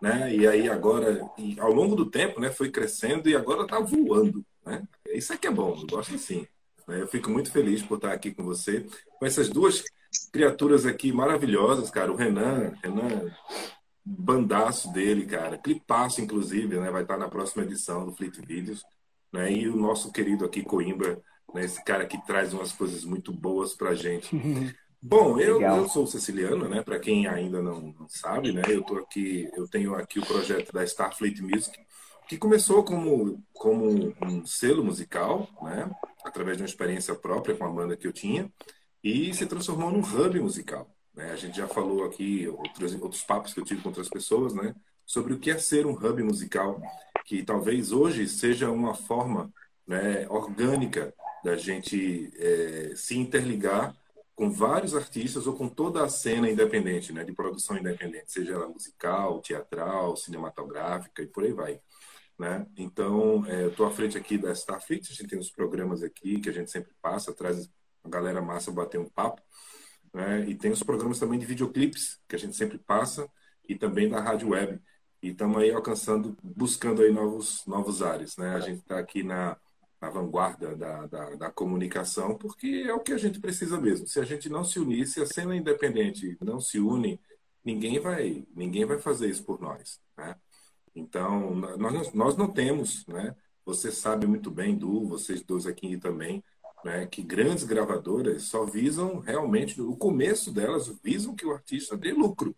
né? 0.00 0.34
E 0.34 0.46
aí 0.46 0.68
agora, 0.68 1.28
e 1.38 1.58
ao 1.58 1.72
longo 1.72 1.94
do 1.94 2.06
tempo, 2.06 2.40
né? 2.40 2.50
Foi 2.50 2.70
crescendo 2.70 3.28
e 3.28 3.36
agora 3.36 3.66
tá 3.66 3.80
voando, 3.80 4.44
né? 4.64 4.82
Isso 5.08 5.32
é 5.32 5.36
que 5.36 5.46
é 5.46 5.50
bom, 5.50 5.76
eu 5.80 5.86
gosto 5.86 6.14
assim. 6.14 6.46
né? 6.86 7.00
Eu 7.00 7.08
fico 7.08 7.30
muito 7.30 7.50
feliz 7.50 7.82
por 7.82 7.96
estar 7.96 8.12
aqui 8.12 8.32
com 8.32 8.44
você, 8.44 8.86
com 9.18 9.26
essas 9.26 9.48
duas 9.48 9.82
criaturas 10.32 10.86
aqui 10.86 11.12
maravilhosas, 11.12 11.90
cara. 11.90 12.12
O 12.12 12.16
Renan, 12.16 12.72
Renan 12.82 13.32
bandaço 14.06 14.92
dele, 14.92 15.26
cara. 15.26 15.58
Clipaço, 15.58 16.20
inclusive, 16.20 16.78
né? 16.78 16.90
Vai 16.90 17.02
estar 17.02 17.16
na 17.16 17.28
próxima 17.28 17.64
edição 17.64 18.06
do 18.06 18.12
Fleet 18.12 18.36
Videos. 18.46 18.84
Né? 19.32 19.52
E 19.52 19.68
o 19.68 19.76
nosso 19.76 20.12
querido 20.12 20.44
aqui, 20.44 20.62
Coimbra, 20.62 21.20
né? 21.52 21.64
esse 21.64 21.82
cara 21.84 22.06
que 22.06 22.24
traz 22.24 22.54
umas 22.54 22.70
coisas 22.70 23.04
muito 23.04 23.32
boas 23.32 23.74
pra 23.74 23.94
gente. 23.94 24.30
Bom, 25.08 25.38
eu, 25.38 25.62
eu 25.62 25.88
sou 25.88 26.04
siciliano, 26.04 26.68
né? 26.68 26.82
Para 26.82 26.98
quem 26.98 27.28
ainda 27.28 27.62
não, 27.62 27.94
não 27.96 28.08
sabe, 28.08 28.52
né? 28.52 28.62
Eu 28.68 28.82
tô 28.82 28.98
aqui, 28.98 29.48
eu 29.54 29.68
tenho 29.68 29.94
aqui 29.94 30.18
o 30.18 30.26
projeto 30.26 30.72
da 30.72 30.82
Starfleet 30.82 31.40
Music, 31.42 31.78
que 32.28 32.36
começou 32.36 32.82
como, 32.82 33.40
como 33.52 34.12
um 34.20 34.44
selo 34.44 34.82
musical, 34.82 35.48
né? 35.62 35.88
Através 36.24 36.56
de 36.56 36.64
uma 36.64 36.68
experiência 36.68 37.14
própria 37.14 37.54
com 37.54 37.64
a 37.64 37.70
banda 37.70 37.96
que 37.96 38.04
eu 38.04 38.12
tinha, 38.12 38.52
e 39.00 39.32
se 39.32 39.46
transformou 39.46 39.92
num 39.92 40.00
hub 40.00 40.40
musical. 40.40 40.90
Né? 41.14 41.30
A 41.30 41.36
gente 41.36 41.56
já 41.56 41.68
falou 41.68 42.04
aqui 42.04 42.48
outros, 42.48 42.92
outros 43.00 43.22
papos 43.22 43.54
que 43.54 43.60
eu 43.60 43.64
tive 43.64 43.82
com 43.82 43.90
outras 43.90 44.08
pessoas, 44.08 44.54
né? 44.54 44.74
Sobre 45.04 45.34
o 45.34 45.38
que 45.38 45.52
é 45.52 45.58
ser 45.58 45.86
um 45.86 45.92
hub 45.92 46.20
musical, 46.24 46.82
que 47.24 47.44
talvez 47.44 47.92
hoje 47.92 48.26
seja 48.26 48.72
uma 48.72 48.92
forma 48.92 49.52
né, 49.86 50.26
orgânica 50.28 51.14
da 51.44 51.56
gente 51.56 52.28
eh, 52.36 52.92
se 52.96 53.16
interligar 53.16 53.94
com 54.36 54.50
vários 54.50 54.94
artistas 54.94 55.46
ou 55.46 55.54
com 55.54 55.66
toda 55.66 56.04
a 56.04 56.08
cena 56.10 56.48
independente, 56.48 57.10
né, 57.10 57.24
de 57.24 57.32
produção 57.32 57.76
independente, 57.78 58.30
seja 58.30 58.52
ela 58.52 58.68
musical, 58.68 59.40
teatral, 59.40 60.14
cinematográfica 60.14 61.22
e 61.22 61.26
por 61.26 61.42
aí 61.42 61.52
vai. 61.52 61.80
Né? 62.38 62.66
Então, 62.76 63.46
eu 63.46 63.70
estou 63.70 63.86
à 63.86 63.90
frente 63.90 64.18
aqui 64.18 64.36
da 64.36 64.52
Starfleet, 64.52 65.10
a 65.10 65.14
gente 65.14 65.28
tem 65.28 65.38
os 65.38 65.50
programas 65.50 66.02
aqui 66.02 66.38
que 66.38 66.50
a 66.50 66.52
gente 66.52 66.70
sempre 66.70 66.92
passa, 67.00 67.32
traz 67.32 67.66
a 68.04 68.08
galera 68.10 68.42
massa 68.42 68.70
bater 68.70 69.00
um 69.00 69.08
papo, 69.08 69.40
né? 70.12 70.44
e 70.46 70.54
tem 70.54 70.70
os 70.70 70.82
programas 70.82 71.18
também 71.18 71.38
de 71.38 71.46
videoclipes 71.46 72.20
que 72.28 72.36
a 72.36 72.38
gente 72.38 72.54
sempre 72.54 72.76
passa 72.76 73.26
e 73.66 73.74
também 73.74 74.06
da 74.06 74.20
rádio 74.20 74.50
web. 74.50 74.78
E 75.22 75.30
estamos 75.30 75.56
aí 75.56 75.72
alcançando, 75.72 76.36
buscando 76.42 77.00
aí 77.00 77.10
novos, 77.10 77.64
novos 77.66 78.02
ares. 78.02 78.36
Né? 78.36 78.54
A 78.54 78.60
gente 78.60 78.80
está 78.80 78.98
aqui 78.98 79.22
na, 79.22 79.56
na 80.00 80.10
vanguarda 80.10 80.76
da, 80.76 81.06
da, 81.06 81.34
da 81.36 81.50
comunicação, 81.50 82.36
porque 82.36 82.84
é 82.86 82.92
o 82.92 83.00
que 83.00 83.12
a 83.12 83.18
gente 83.18 83.40
precisa 83.40 83.80
mesmo. 83.80 84.06
Se 84.06 84.20
a 84.20 84.24
gente 84.24 84.48
não 84.48 84.64
se 84.64 84.78
unir, 84.78 85.06
se 85.06 85.20
a 85.20 85.26
cena 85.26 85.56
independente 85.56 86.36
não 86.40 86.60
se 86.60 86.78
une, 86.78 87.20
ninguém 87.64 87.98
vai, 87.98 88.46
ninguém 88.54 88.84
vai 88.84 88.98
fazer 88.98 89.28
isso 89.28 89.44
por 89.44 89.60
nós. 89.60 90.00
Né? 90.16 90.36
Então, 90.94 91.54
nós, 91.54 92.12
nós 92.12 92.36
não 92.36 92.48
temos, 92.50 93.06
né? 93.06 93.34
Você 93.64 93.90
sabe 93.90 94.26
muito 94.26 94.50
bem, 94.50 94.76
Du, 94.76 95.06
vocês 95.08 95.42
dois 95.42 95.66
aqui 95.66 95.98
também, 95.98 96.42
né? 96.84 97.06
Que 97.06 97.22
grandes 97.22 97.64
gravadoras 97.64 98.44
só 98.44 98.64
visam 98.64 99.18
realmente, 99.18 99.80
o 99.82 99.96
começo 99.96 100.52
delas 100.52 100.88
visam 101.02 101.34
que 101.34 101.44
o 101.44 101.52
artista 101.52 101.96
dê 101.96 102.12
lucro. 102.12 102.54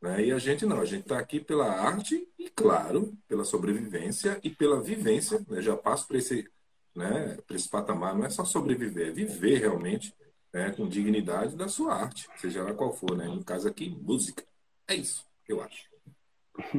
Né? 0.00 0.26
E 0.26 0.32
a 0.32 0.38
gente 0.38 0.64
não, 0.64 0.80
a 0.80 0.84
gente 0.84 1.02
está 1.02 1.18
aqui 1.18 1.40
pela 1.40 1.68
arte 1.68 2.26
e, 2.40 2.48
claro, 2.48 3.12
pela 3.28 3.44
sobrevivência 3.44 4.40
e 4.42 4.48
pela 4.48 4.80
vivência. 4.80 5.44
Né? 5.46 5.60
Já 5.60 5.76
passo 5.76 6.08
para 6.08 6.16
esse, 6.16 6.50
né, 6.94 7.36
para 7.46 7.54
esse 7.54 7.68
patamar, 7.68 8.14
não 8.14 8.24
é 8.24 8.30
só 8.30 8.46
sobreviver, 8.46 9.08
é 9.08 9.10
viver 9.10 9.58
realmente 9.58 10.14
né, 10.50 10.70
com 10.70 10.88
dignidade 10.88 11.54
da 11.54 11.68
sua 11.68 11.94
arte, 11.94 12.26
seja 12.38 12.62
lá 12.62 12.72
qual 12.72 12.94
for. 12.94 13.14
Né? 13.14 13.26
No 13.26 13.44
caso 13.44 13.68
aqui, 13.68 13.90
música. 13.90 14.42
É 14.88 14.94
isso, 14.94 15.26
eu 15.46 15.62
acho. 15.62 15.84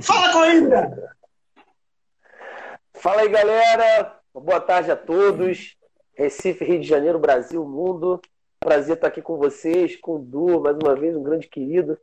Fala, 0.02 0.34
Coimbra! 0.34 1.16
Fala 2.96 3.22
aí, 3.22 3.30
galera. 3.30 4.20
Boa 4.34 4.60
tarde 4.60 4.90
a 4.90 4.96
todos. 4.96 5.78
Recife, 6.16 6.66
Rio 6.66 6.82
de 6.82 6.88
Janeiro, 6.88 7.20
Brasil, 7.20 7.64
mundo. 7.64 8.20
Prazer 8.60 8.96
estar 8.96 9.08
aqui 9.08 9.22
com 9.22 9.38
vocês, 9.38 9.96
com 9.96 10.16
o 10.16 10.20
Du, 10.20 10.60
mais 10.60 10.76
uma 10.78 10.96
vez, 10.96 11.16
um 11.16 11.24
grande 11.24 11.48
querido. 11.48 12.00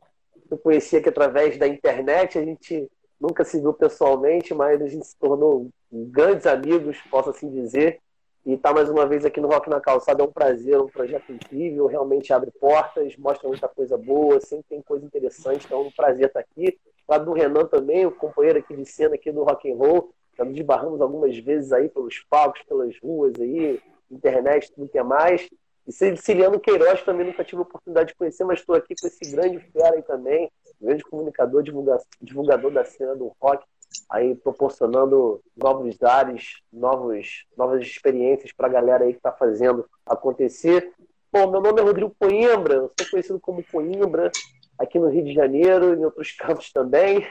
Eu 0.49 0.57
conheci 0.57 0.95
aqui 0.95 1.09
através 1.09 1.57
da 1.57 1.67
internet, 1.67 2.37
a 2.37 2.43
gente 2.43 2.89
nunca 3.19 3.43
se 3.43 3.59
viu 3.59 3.73
pessoalmente, 3.73 4.53
mas 4.53 4.81
a 4.81 4.87
gente 4.87 5.05
se 5.05 5.15
tornou 5.17 5.69
grandes 5.91 6.45
amigos, 6.45 6.97
posso 7.09 7.29
assim 7.29 7.49
dizer. 7.49 7.99
E 8.45 8.53
estar 8.53 8.73
mais 8.73 8.89
uma 8.89 9.05
vez 9.05 9.25
aqui 9.25 9.39
no 9.41 9.49
Rock 9.49 9.69
na 9.69 9.81
Calçada 9.81 10.23
é 10.23 10.25
um 10.25 10.31
prazer, 10.31 10.79
um 10.79 10.87
projeto 10.87 11.31
incrível, 11.31 11.87
realmente 11.87 12.31
abre 12.31 12.49
portas, 12.51 13.15
mostra 13.17 13.47
muita 13.47 13.67
coisa 13.67 13.97
boa, 13.97 14.39
sempre 14.39 14.65
tem 14.69 14.81
coisa 14.81 15.05
interessante, 15.05 15.65
então 15.65 15.81
é 15.81 15.87
um 15.87 15.91
prazer 15.91 16.27
estar 16.27 16.39
aqui. 16.39 16.79
Lá 17.07 17.17
do 17.17 17.33
Renan 17.33 17.65
também, 17.65 18.05
o 18.05 18.11
companheiro 18.11 18.59
aqui 18.59 18.75
de 18.75 18.85
cena 18.85 19.15
aqui 19.15 19.31
do 19.31 19.43
Rock 19.43 19.69
and 19.69 19.75
Roll, 19.75 20.13
já 20.37 20.45
nos 20.45 20.55
desbarramos 20.55 21.01
algumas 21.01 21.37
vezes 21.37 21.73
aí 21.73 21.89
pelos 21.89 22.19
palcos, 22.29 22.61
pelas 22.63 22.97
ruas 22.99 23.33
aí, 23.39 23.81
internet, 24.09 24.71
tudo 24.71 24.87
que 24.87 24.97
é 24.97 25.03
mais. 25.03 25.49
E 25.85 25.91
Siciliano 25.91 26.59
Queiroz 26.59 27.03
também 27.03 27.25
nunca 27.25 27.43
tive 27.43 27.59
a 27.59 27.63
oportunidade 27.63 28.09
de 28.09 28.15
conhecer, 28.15 28.43
mas 28.45 28.59
estou 28.59 28.75
aqui 28.75 28.95
com 28.99 29.07
esse 29.07 29.31
grande 29.31 29.59
fera 29.59 29.95
aí 29.95 30.01
também, 30.03 30.51
grande 30.79 31.03
comunicador, 31.03 31.63
divulga- 31.63 32.01
divulgador 32.21 32.71
da 32.71 32.85
cena 32.85 33.15
do 33.15 33.35
rock, 33.41 33.65
aí 34.09 34.35
proporcionando 34.35 35.41
novos 35.55 36.01
ares, 36.01 36.61
novos, 36.71 37.45
novas 37.57 37.81
experiências 37.81 38.51
para 38.51 38.67
a 38.67 38.71
galera 38.71 39.03
aí 39.03 39.11
que 39.11 39.19
está 39.19 39.31
fazendo 39.31 39.85
acontecer. 40.05 40.93
Bom, 41.31 41.51
meu 41.51 41.61
nome 41.61 41.79
é 41.79 41.83
Rodrigo 41.83 42.15
Coimbra, 42.19 42.75
eu 42.75 42.91
sou 42.99 43.09
conhecido 43.11 43.39
como 43.39 43.63
Coimbra 43.63 44.31
aqui 44.77 44.97
no 44.97 45.09
Rio 45.09 45.25
de 45.25 45.33
Janeiro 45.33 45.93
e 45.93 45.97
em 45.97 46.05
outros 46.05 46.31
cantos 46.31 46.71
também. 46.71 47.27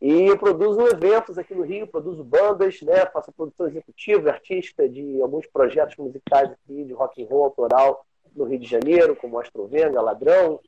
E 0.00 0.24
eu 0.24 0.36
produzo 0.36 0.80
eventos 0.88 1.38
aqui 1.38 1.54
no 1.54 1.62
Rio, 1.62 1.86
produzo 1.86 2.24
bandas, 2.24 2.82
né? 2.82 3.06
faço 3.06 3.30
produção 3.30 3.68
executiva 3.68 4.30
artística 4.30 4.88
de 4.88 5.22
alguns 5.22 5.46
projetos 5.46 5.96
musicais 5.96 6.50
aqui 6.50 6.84
de 6.84 6.92
rock 6.92 7.22
and 7.22 7.28
roll 7.28 7.44
autoral 7.44 8.04
no 8.34 8.44
Rio 8.44 8.58
de 8.58 8.66
Janeiro, 8.68 9.14
como 9.14 9.38
Astrovenga, 9.38 10.02
Ladrão, 10.02 10.58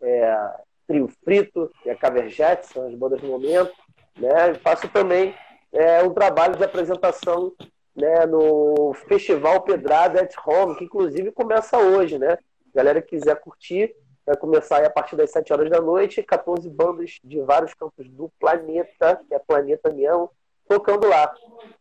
é, 0.00 0.50
Trio 0.92 1.08
Frito 1.24 1.70
e 1.86 1.90
a 1.90 1.96
Caverjet, 1.96 2.66
são 2.66 2.86
as 2.86 2.94
bandas 2.94 3.18
do 3.18 3.26
momento. 3.26 3.72
Né? 4.18 4.52
Faço 4.62 4.86
também 4.90 5.34
é, 5.72 6.02
um 6.02 6.12
trabalho 6.12 6.54
de 6.54 6.62
apresentação 6.62 7.50
né, 7.96 8.26
no 8.26 8.92
Festival 9.08 9.62
Pedrada 9.62 10.20
at 10.20 10.34
Home, 10.46 10.76
que 10.76 10.84
inclusive 10.84 11.32
começa 11.32 11.78
hoje. 11.78 12.18
Né? 12.18 12.36
Galera 12.74 13.00
que 13.00 13.16
quiser 13.16 13.40
curtir, 13.40 13.94
vai 14.26 14.36
começar 14.36 14.84
a 14.84 14.90
partir 14.90 15.16
das 15.16 15.30
7 15.30 15.50
horas 15.54 15.70
da 15.70 15.80
noite, 15.80 16.22
14 16.22 16.68
bandas 16.68 17.18
de 17.24 17.40
vários 17.40 17.72
campos 17.72 18.06
do 18.10 18.30
planeta, 18.38 19.18
que 19.26 19.34
é 19.34 19.38
planeta 19.38 19.90
mesmo, 19.90 20.30
tocando 20.72 21.08
lá. 21.08 21.32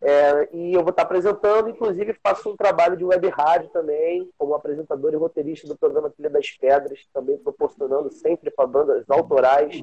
É, 0.01 0.49
e 0.51 0.73
eu 0.73 0.81
vou 0.81 0.89
estar 0.89 1.03
apresentando, 1.03 1.69
inclusive 1.69 2.17
faço 2.23 2.49
um 2.49 2.55
trabalho 2.55 2.97
de 2.97 3.05
web 3.05 3.27
rádio 3.29 3.69
também, 3.69 4.29
como 4.37 4.55
apresentador 4.55 5.13
e 5.13 5.17
roteirista 5.17 5.67
do 5.67 5.77
programa 5.77 6.09
Trilha 6.09 6.29
das 6.29 6.49
Pedras, 6.51 7.07
também 7.13 7.37
proporcionando 7.37 8.11
sempre 8.11 8.49
para 8.49 8.65
bandas 8.65 9.07
autorais 9.09 9.79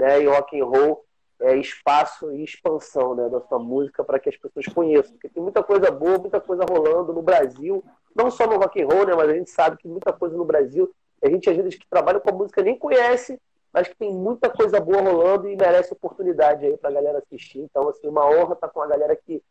né, 0.00 0.22
e 0.22 0.26
rock 0.26 0.60
and 0.60 0.66
roll 0.66 1.04
é, 1.40 1.56
espaço 1.56 2.30
e 2.32 2.44
expansão 2.44 3.14
né, 3.14 3.28
da 3.28 3.40
sua 3.40 3.58
música 3.58 4.04
para 4.04 4.18
que 4.18 4.28
as 4.28 4.36
pessoas 4.36 4.66
conheçam. 4.66 5.12
Porque 5.12 5.28
tem 5.28 5.42
muita 5.42 5.62
coisa 5.62 5.90
boa, 5.90 6.18
muita 6.18 6.40
coisa 6.40 6.64
rolando 6.64 7.12
no 7.12 7.22
Brasil, 7.22 7.82
não 8.14 8.30
só 8.30 8.46
no 8.46 8.58
rock 8.58 8.82
and 8.82 8.86
roll, 8.86 9.06
né, 9.06 9.14
mas 9.14 9.30
a 9.30 9.34
gente 9.34 9.50
sabe 9.50 9.78
que 9.78 9.88
muita 9.88 10.12
coisa 10.12 10.36
no 10.36 10.44
Brasil 10.44 10.92
a 11.22 11.28
gente, 11.30 11.48
às 11.48 11.56
vezes, 11.56 11.76
que 11.76 11.88
trabalha 11.88 12.20
com 12.20 12.28
a 12.28 12.34
música 12.34 12.62
nem 12.62 12.78
conhece, 12.78 13.40
mas 13.74 13.88
que 13.88 13.96
tem 13.96 14.14
muita 14.14 14.48
coisa 14.48 14.78
boa 14.78 15.02
rolando 15.02 15.48
e 15.48 15.56
merece 15.56 15.92
oportunidade 15.92 16.64
aí 16.64 16.76
pra 16.76 16.92
galera 16.92 17.18
assistir. 17.18 17.58
Então, 17.58 17.88
assim, 17.88 18.06
uma 18.06 18.24
honra 18.24 18.54
estar 18.54 18.68
com 18.68 18.80
a 18.80 18.86
galera 18.86 19.16
que 19.16 19.42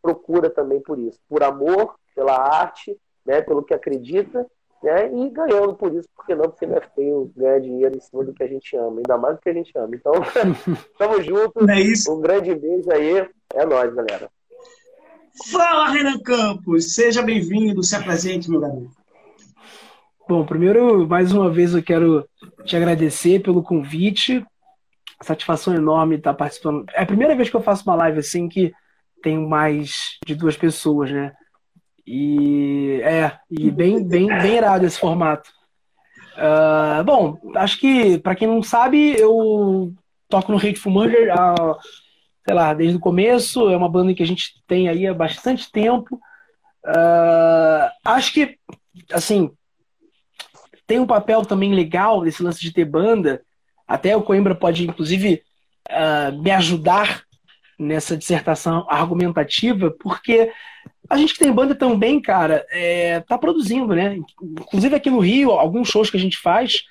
procura 0.00 0.48
também 0.48 0.80
por 0.80 1.00
isso. 1.00 1.18
Por 1.28 1.42
amor, 1.42 1.96
pela 2.14 2.36
arte, 2.36 2.96
né, 3.26 3.42
pelo 3.42 3.64
que 3.64 3.74
acredita, 3.74 4.46
né, 4.80 5.12
e 5.12 5.30
ganhando 5.30 5.74
por 5.74 5.92
isso, 5.92 6.08
porque 6.14 6.32
não, 6.32 6.48
porque 6.48 6.64
não 6.64 6.76
é 6.76 6.80
feio 6.94 7.32
ganhar 7.36 7.60
dinheiro 7.60 7.96
em 7.96 8.00
cima 8.00 8.24
do 8.24 8.32
que 8.32 8.44
a 8.44 8.48
gente 8.48 8.76
ama, 8.76 8.98
ainda 8.98 9.18
mais 9.18 9.34
do 9.34 9.40
que 9.40 9.50
a 9.50 9.54
gente 9.54 9.72
ama. 9.76 9.96
Então, 9.96 10.12
tamo 10.96 11.20
junto. 11.20 11.68
É 11.68 11.80
isso. 11.80 12.12
Um 12.12 12.20
grande 12.20 12.54
beijo 12.54 12.88
aí. 12.92 13.28
É 13.52 13.66
nóis, 13.66 13.92
galera. 13.92 14.30
Fala, 15.50 15.88
Renan 15.88 16.20
Campos. 16.20 16.94
Seja 16.94 17.20
bem-vindo, 17.20 17.82
se 17.82 17.96
apresente, 17.96 18.48
meu 18.48 18.60
garoto. 18.60 19.01
Bom, 20.32 20.46
primeiro, 20.46 21.06
mais 21.06 21.30
uma 21.30 21.50
vez 21.50 21.74
eu 21.74 21.82
quero 21.82 22.26
te 22.64 22.74
agradecer 22.74 23.42
pelo 23.42 23.62
convite. 23.62 24.42
Satisfação 25.20 25.74
enorme 25.74 26.16
estar 26.16 26.32
participando. 26.32 26.86
É 26.94 27.02
a 27.02 27.06
primeira 27.06 27.36
vez 27.36 27.50
que 27.50 27.54
eu 27.54 27.60
faço 27.60 27.84
uma 27.86 27.96
live 27.96 28.20
assim 28.20 28.48
que 28.48 28.72
tem 29.22 29.36
mais 29.36 30.16
de 30.26 30.34
duas 30.34 30.56
pessoas, 30.56 31.10
né? 31.10 31.34
E 32.06 32.98
é, 33.04 33.30
e 33.50 33.70
bem, 33.70 34.02
bem, 34.08 34.26
bem 34.26 34.56
irado 34.56 34.86
esse 34.86 34.98
formato. 34.98 35.50
Ah, 36.34 37.02
bom, 37.04 37.36
acho 37.56 37.78
que 37.78 38.16
para 38.16 38.34
quem 38.34 38.48
não 38.48 38.62
sabe, 38.62 39.14
eu 39.20 39.92
toco 40.30 40.50
no 40.50 40.56
Hateful 40.56 40.92
Murder 40.92 41.30
sei 42.42 42.54
lá, 42.54 42.72
desde 42.72 42.96
o 42.96 43.00
começo. 43.00 43.68
É 43.68 43.76
uma 43.76 43.90
banda 43.90 44.14
que 44.14 44.22
a 44.22 44.26
gente 44.26 44.54
tem 44.66 44.88
aí 44.88 45.06
há 45.06 45.12
bastante 45.12 45.70
tempo. 45.70 46.18
Ah, 46.86 47.92
acho 48.02 48.32
que, 48.32 48.56
assim, 49.12 49.50
tem 50.86 50.98
um 50.98 51.06
papel 51.06 51.42
também 51.42 51.74
legal 51.74 52.22
desse 52.22 52.42
lance 52.42 52.60
de 52.60 52.72
ter 52.72 52.84
banda. 52.84 53.42
Até 53.86 54.16
o 54.16 54.22
Coimbra 54.22 54.54
pode, 54.54 54.86
inclusive, 54.86 55.42
ah, 55.88 56.30
me 56.32 56.50
ajudar 56.50 57.22
nessa 57.78 58.16
dissertação 58.16 58.86
argumentativa, 58.88 59.90
porque 59.90 60.52
a 61.10 61.16
gente 61.16 61.34
que 61.34 61.40
tem 61.40 61.52
banda 61.52 61.74
também, 61.74 62.20
cara, 62.20 62.64
é, 62.70 63.20
tá 63.20 63.36
produzindo, 63.36 63.94
né? 63.94 64.18
Inclusive 64.40 64.94
aqui 64.94 65.10
no 65.10 65.18
Rio, 65.18 65.50
alguns 65.50 65.88
shows 65.88 66.10
que 66.10 66.16
a 66.16 66.20
gente 66.20 66.38
faz, 66.38 66.84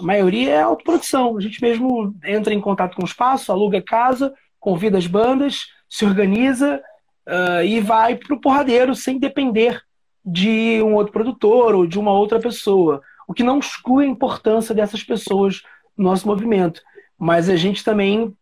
a 0.00 0.02
maioria 0.02 0.54
é 0.54 0.62
autoprodução. 0.62 1.36
A 1.36 1.40
gente 1.40 1.60
mesmo 1.60 2.14
entra 2.24 2.54
em 2.54 2.60
contato 2.60 2.96
com 2.96 3.02
o 3.02 3.06
espaço, 3.06 3.52
aluga 3.52 3.82
casa, 3.82 4.32
convida 4.58 4.98
as 4.98 5.06
bandas, 5.06 5.66
se 5.88 6.04
organiza 6.04 6.80
ah, 7.26 7.62
e 7.62 7.80
vai 7.80 8.16
pro 8.16 8.40
porradeiro 8.40 8.94
sem 8.94 9.18
depender 9.18 9.80
de 10.24 10.80
um 10.82 10.94
outro 10.94 11.12
produtor 11.12 11.74
ou 11.74 11.86
de 11.86 11.98
uma 11.98 12.12
outra 12.12 12.40
pessoa. 12.40 13.02
O 13.28 13.34
que 13.34 13.44
não 13.44 13.58
exclui 13.58 14.06
a 14.06 14.08
importância 14.08 14.74
dessas 14.74 15.04
pessoas 15.04 15.62
no 15.96 16.04
nosso 16.04 16.26
movimento. 16.26 16.80
Mas 17.18 17.50
a 17.50 17.56
gente 17.56 17.84
também 17.84 18.34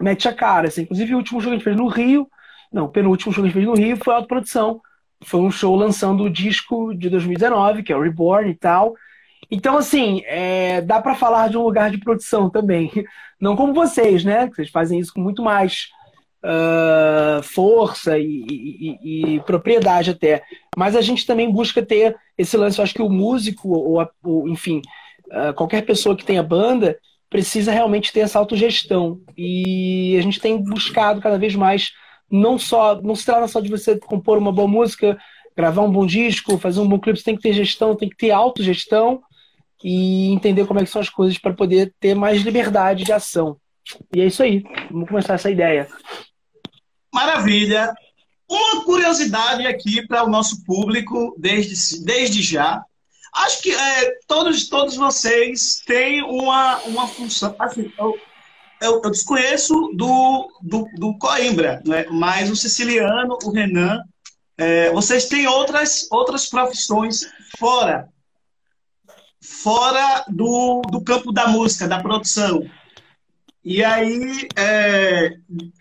mete 0.00 0.28
a 0.28 0.32
cara. 0.32 0.68
Assim. 0.68 0.82
Inclusive, 0.82 1.14
o 1.14 1.18
último 1.18 1.40
jogo 1.40 1.50
que 1.50 1.54
a 1.54 1.58
gente 1.58 1.64
fez 1.64 1.76
no 1.76 1.88
Rio, 1.88 2.28
não, 2.72 2.84
o 2.84 2.88
penúltimo 2.88 3.32
jogo 3.32 3.48
que 3.48 3.58
a 3.58 3.60
gente 3.60 3.66
fez 3.66 3.78
no 3.78 3.84
Rio 3.84 3.96
foi 3.96 4.14
autoprodução. 4.14 4.80
Foi 5.24 5.40
um 5.40 5.50
show 5.50 5.74
lançando 5.74 6.22
o 6.24 6.30
disco 6.30 6.94
de 6.94 7.10
2019, 7.10 7.82
que 7.82 7.92
é 7.92 7.96
o 7.96 8.02
Reborn 8.02 8.50
e 8.50 8.54
tal. 8.54 8.94
Então, 9.50 9.76
assim, 9.76 10.22
é, 10.24 10.80
dá 10.80 11.02
para 11.02 11.14
falar 11.14 11.48
de 11.48 11.58
um 11.58 11.62
lugar 11.62 11.90
de 11.90 11.98
produção 11.98 12.48
também. 12.48 12.90
Não 13.40 13.56
como 13.56 13.74
vocês, 13.74 14.24
né? 14.24 14.46
Vocês 14.46 14.70
fazem 14.70 15.00
isso 15.00 15.12
com 15.12 15.20
muito 15.20 15.42
mais 15.42 15.88
ah, 16.42 17.40
força 17.42 18.18
e, 18.18 18.44
e- 18.48 19.34
e- 19.36 19.40
propriedade 19.40 20.10
até. 20.10 20.42
Mas 20.76 20.96
a 20.96 21.00
gente 21.00 21.26
também 21.26 21.50
busca 21.50 21.82
ter 21.84 22.16
esse 22.36 22.56
lance. 22.56 22.78
Eu 22.78 22.84
acho 22.84 22.94
que 22.94 23.02
o 23.02 23.08
músico, 23.10 23.68
ou, 23.70 24.00
a- 24.00 24.10
ou, 24.24 24.48
enfim, 24.48 24.82
ah, 25.30 25.52
qualquer 25.52 25.82
pessoa 25.84 26.16
que 26.16 26.24
tenha 26.24 26.42
banda, 26.42 26.98
precisa 27.30 27.72
realmente 27.72 28.12
ter 28.12 28.20
essa 28.20 28.38
autogestão. 28.38 29.20
E 29.36 30.16
a 30.18 30.22
gente 30.22 30.40
tem 30.40 30.62
buscado 30.62 31.20
cada 31.20 31.38
vez 31.38 31.54
mais, 31.54 31.92
não 32.30 32.58
só, 32.58 33.00
não 33.00 33.14
se 33.14 33.24
trata 33.24 33.48
só 33.48 33.60
de 33.60 33.70
você 33.70 33.98
compor 33.98 34.36
uma 34.38 34.52
boa 34.52 34.68
música, 34.68 35.16
gravar 35.56 35.82
um 35.82 35.90
bom 35.92 36.06
disco, 36.06 36.58
fazer 36.58 36.80
um 36.80 36.88
bom 36.88 36.98
clipe, 36.98 37.18
você 37.18 37.24
tem 37.24 37.36
que 37.36 37.42
ter 37.42 37.52
gestão, 37.52 37.96
tem 37.96 38.08
que 38.08 38.16
ter 38.16 38.30
autogestão 38.30 39.22
e 39.84 40.30
entender 40.32 40.66
como 40.66 40.80
é 40.80 40.84
que 40.84 40.90
são 40.90 41.00
as 41.00 41.08
coisas 41.08 41.38
para 41.38 41.52
poder 41.52 41.92
ter 42.00 42.14
mais 42.14 42.42
liberdade 42.42 43.04
de 43.04 43.12
ação. 43.12 43.56
E 44.14 44.20
é 44.20 44.26
isso 44.26 44.42
aí. 44.42 44.62
Vamos 44.90 45.08
começar 45.08 45.34
essa 45.34 45.50
ideia. 45.50 45.88
Maravilha. 47.12 47.92
Uma 48.48 48.84
curiosidade 48.84 49.66
aqui 49.66 50.06
para 50.06 50.24
o 50.24 50.28
nosso 50.28 50.64
público, 50.64 51.34
desde, 51.38 52.04
desde 52.04 52.42
já. 52.42 52.82
Acho 53.34 53.62
que 53.62 53.72
é, 53.72 54.10
todos, 54.26 54.68
todos 54.68 54.96
vocês 54.96 55.82
têm 55.86 56.22
uma, 56.22 56.78
uma 56.80 57.08
função. 57.08 57.54
Assim, 57.58 57.90
eu, 57.98 58.18
eu, 58.80 59.00
eu 59.02 59.10
desconheço 59.10 59.74
do, 59.94 60.50
do, 60.60 60.86
do 60.96 61.18
Coimbra, 61.18 61.82
né? 61.86 62.04
mas 62.10 62.50
o 62.50 62.56
siciliano, 62.56 63.38
o 63.42 63.50
Renan, 63.50 64.02
é, 64.58 64.90
vocês 64.92 65.26
têm 65.26 65.46
outras, 65.46 66.06
outras 66.10 66.46
profissões 66.46 67.20
fora 67.58 68.12
fora 69.42 70.24
do, 70.28 70.82
do 70.82 71.02
campo 71.02 71.32
da 71.32 71.48
música, 71.48 71.88
da 71.88 72.00
produção. 72.00 72.64
E 73.64 73.84
aí, 73.84 74.48
é, 74.56 75.36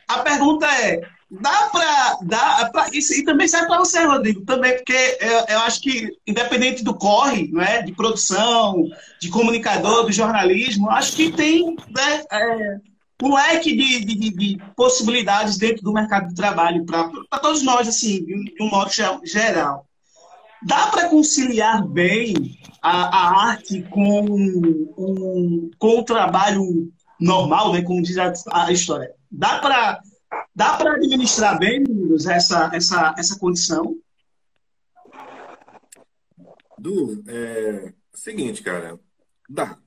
a 0.07 0.19
pergunta 0.19 0.65
é: 0.65 1.01
dá 1.31 1.69
para. 1.71 2.17
Dá 2.23 2.69
pra, 2.71 2.87
isso, 2.91 3.13
e 3.13 3.23
também 3.23 3.47
serve 3.47 3.67
para 3.67 3.79
você, 3.79 4.03
Rodrigo, 4.03 4.43
também, 4.45 4.75
porque 4.75 5.17
eu, 5.21 5.45
eu 5.47 5.59
acho 5.59 5.81
que, 5.81 6.09
independente 6.27 6.83
do 6.83 6.93
corre, 6.93 7.47
não 7.51 7.61
é, 7.61 7.81
de 7.81 7.93
produção, 7.93 8.83
de 9.19 9.29
comunicador, 9.29 10.05
do 10.05 10.11
jornalismo, 10.11 10.89
acho 10.89 11.15
que 11.15 11.31
tem 11.31 11.75
né, 11.89 12.23
é, 12.31 12.75
um 13.23 13.33
leque 13.35 13.75
de, 13.75 14.05
de, 14.05 14.15
de- 14.15 14.31
de 14.31 14.57
possibilidades 14.75 15.57
dentro 15.57 15.83
do 15.83 15.93
mercado 15.93 16.27
de 16.29 16.35
trabalho 16.35 16.85
para 16.85 17.39
todos 17.41 17.61
nós, 17.63 17.87
assim, 17.87 18.23
de 18.25 18.53
um, 18.61 18.69
modo 18.69 18.91
ge- 18.91 19.19
geral. 19.23 19.85
Dá 20.63 20.87
para 20.87 21.09
conciliar 21.09 21.87
bem 21.87 22.59
a, 22.81 23.17
a 23.17 23.41
arte 23.49 23.83
com, 23.89 24.21
um, 24.21 25.71
com 25.77 25.99
o 25.99 26.03
trabalho 26.03 26.91
normal, 27.19 27.73
né, 27.73 27.81
como 27.83 28.01
diz 28.01 28.17
a, 28.17 28.33
a 28.51 28.71
história? 28.71 29.11
Dá 29.31 29.59
para 29.59 29.99
Dá 30.55 30.77
para 30.77 30.93
administrar 30.93 31.57
bem, 31.57 31.79
meninos, 31.79 32.25
essa, 32.25 32.69
essa, 32.73 33.15
essa 33.17 33.39
condição? 33.39 33.97
Du, 36.77 37.23
é, 37.27 37.85
é 37.87 37.93
seguinte, 38.13 38.63
cara. 38.63 38.99
Dá. 39.49 39.77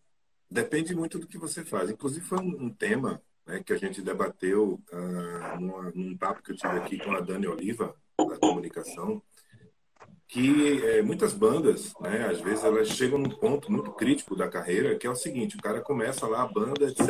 Depende 0.50 0.94
muito 0.94 1.18
do 1.18 1.26
que 1.26 1.38
você 1.38 1.64
faz. 1.64 1.90
Inclusive, 1.90 2.24
foi 2.24 2.38
um, 2.38 2.66
um 2.66 2.70
tema 2.70 3.20
né, 3.46 3.62
que 3.64 3.72
a 3.72 3.76
gente 3.76 4.00
debateu 4.00 4.80
uh, 4.92 5.60
numa, 5.60 5.90
num 5.94 6.16
papo 6.16 6.42
que 6.42 6.52
eu 6.52 6.56
tive 6.56 6.76
aqui 6.78 6.98
com 6.98 7.12
a 7.12 7.20
Dani 7.20 7.46
Oliva, 7.46 7.94
da 8.18 8.38
comunicação, 8.38 9.22
que 10.28 10.82
é, 10.84 11.02
muitas 11.02 11.32
bandas, 11.32 11.92
né, 12.00 12.26
às 12.26 12.40
vezes 12.40 12.64
elas 12.64 12.88
chegam 12.88 13.18
num 13.18 13.30
ponto 13.30 13.70
muito 13.70 13.92
crítico 13.92 14.34
da 14.34 14.48
carreira, 14.48 14.96
que 14.96 15.06
é 15.06 15.10
o 15.10 15.16
seguinte, 15.16 15.56
o 15.56 15.62
cara 15.62 15.80
começa 15.80 16.26
lá 16.26 16.42
a 16.42 16.48
banda, 16.48 16.86
etc, 16.86 17.08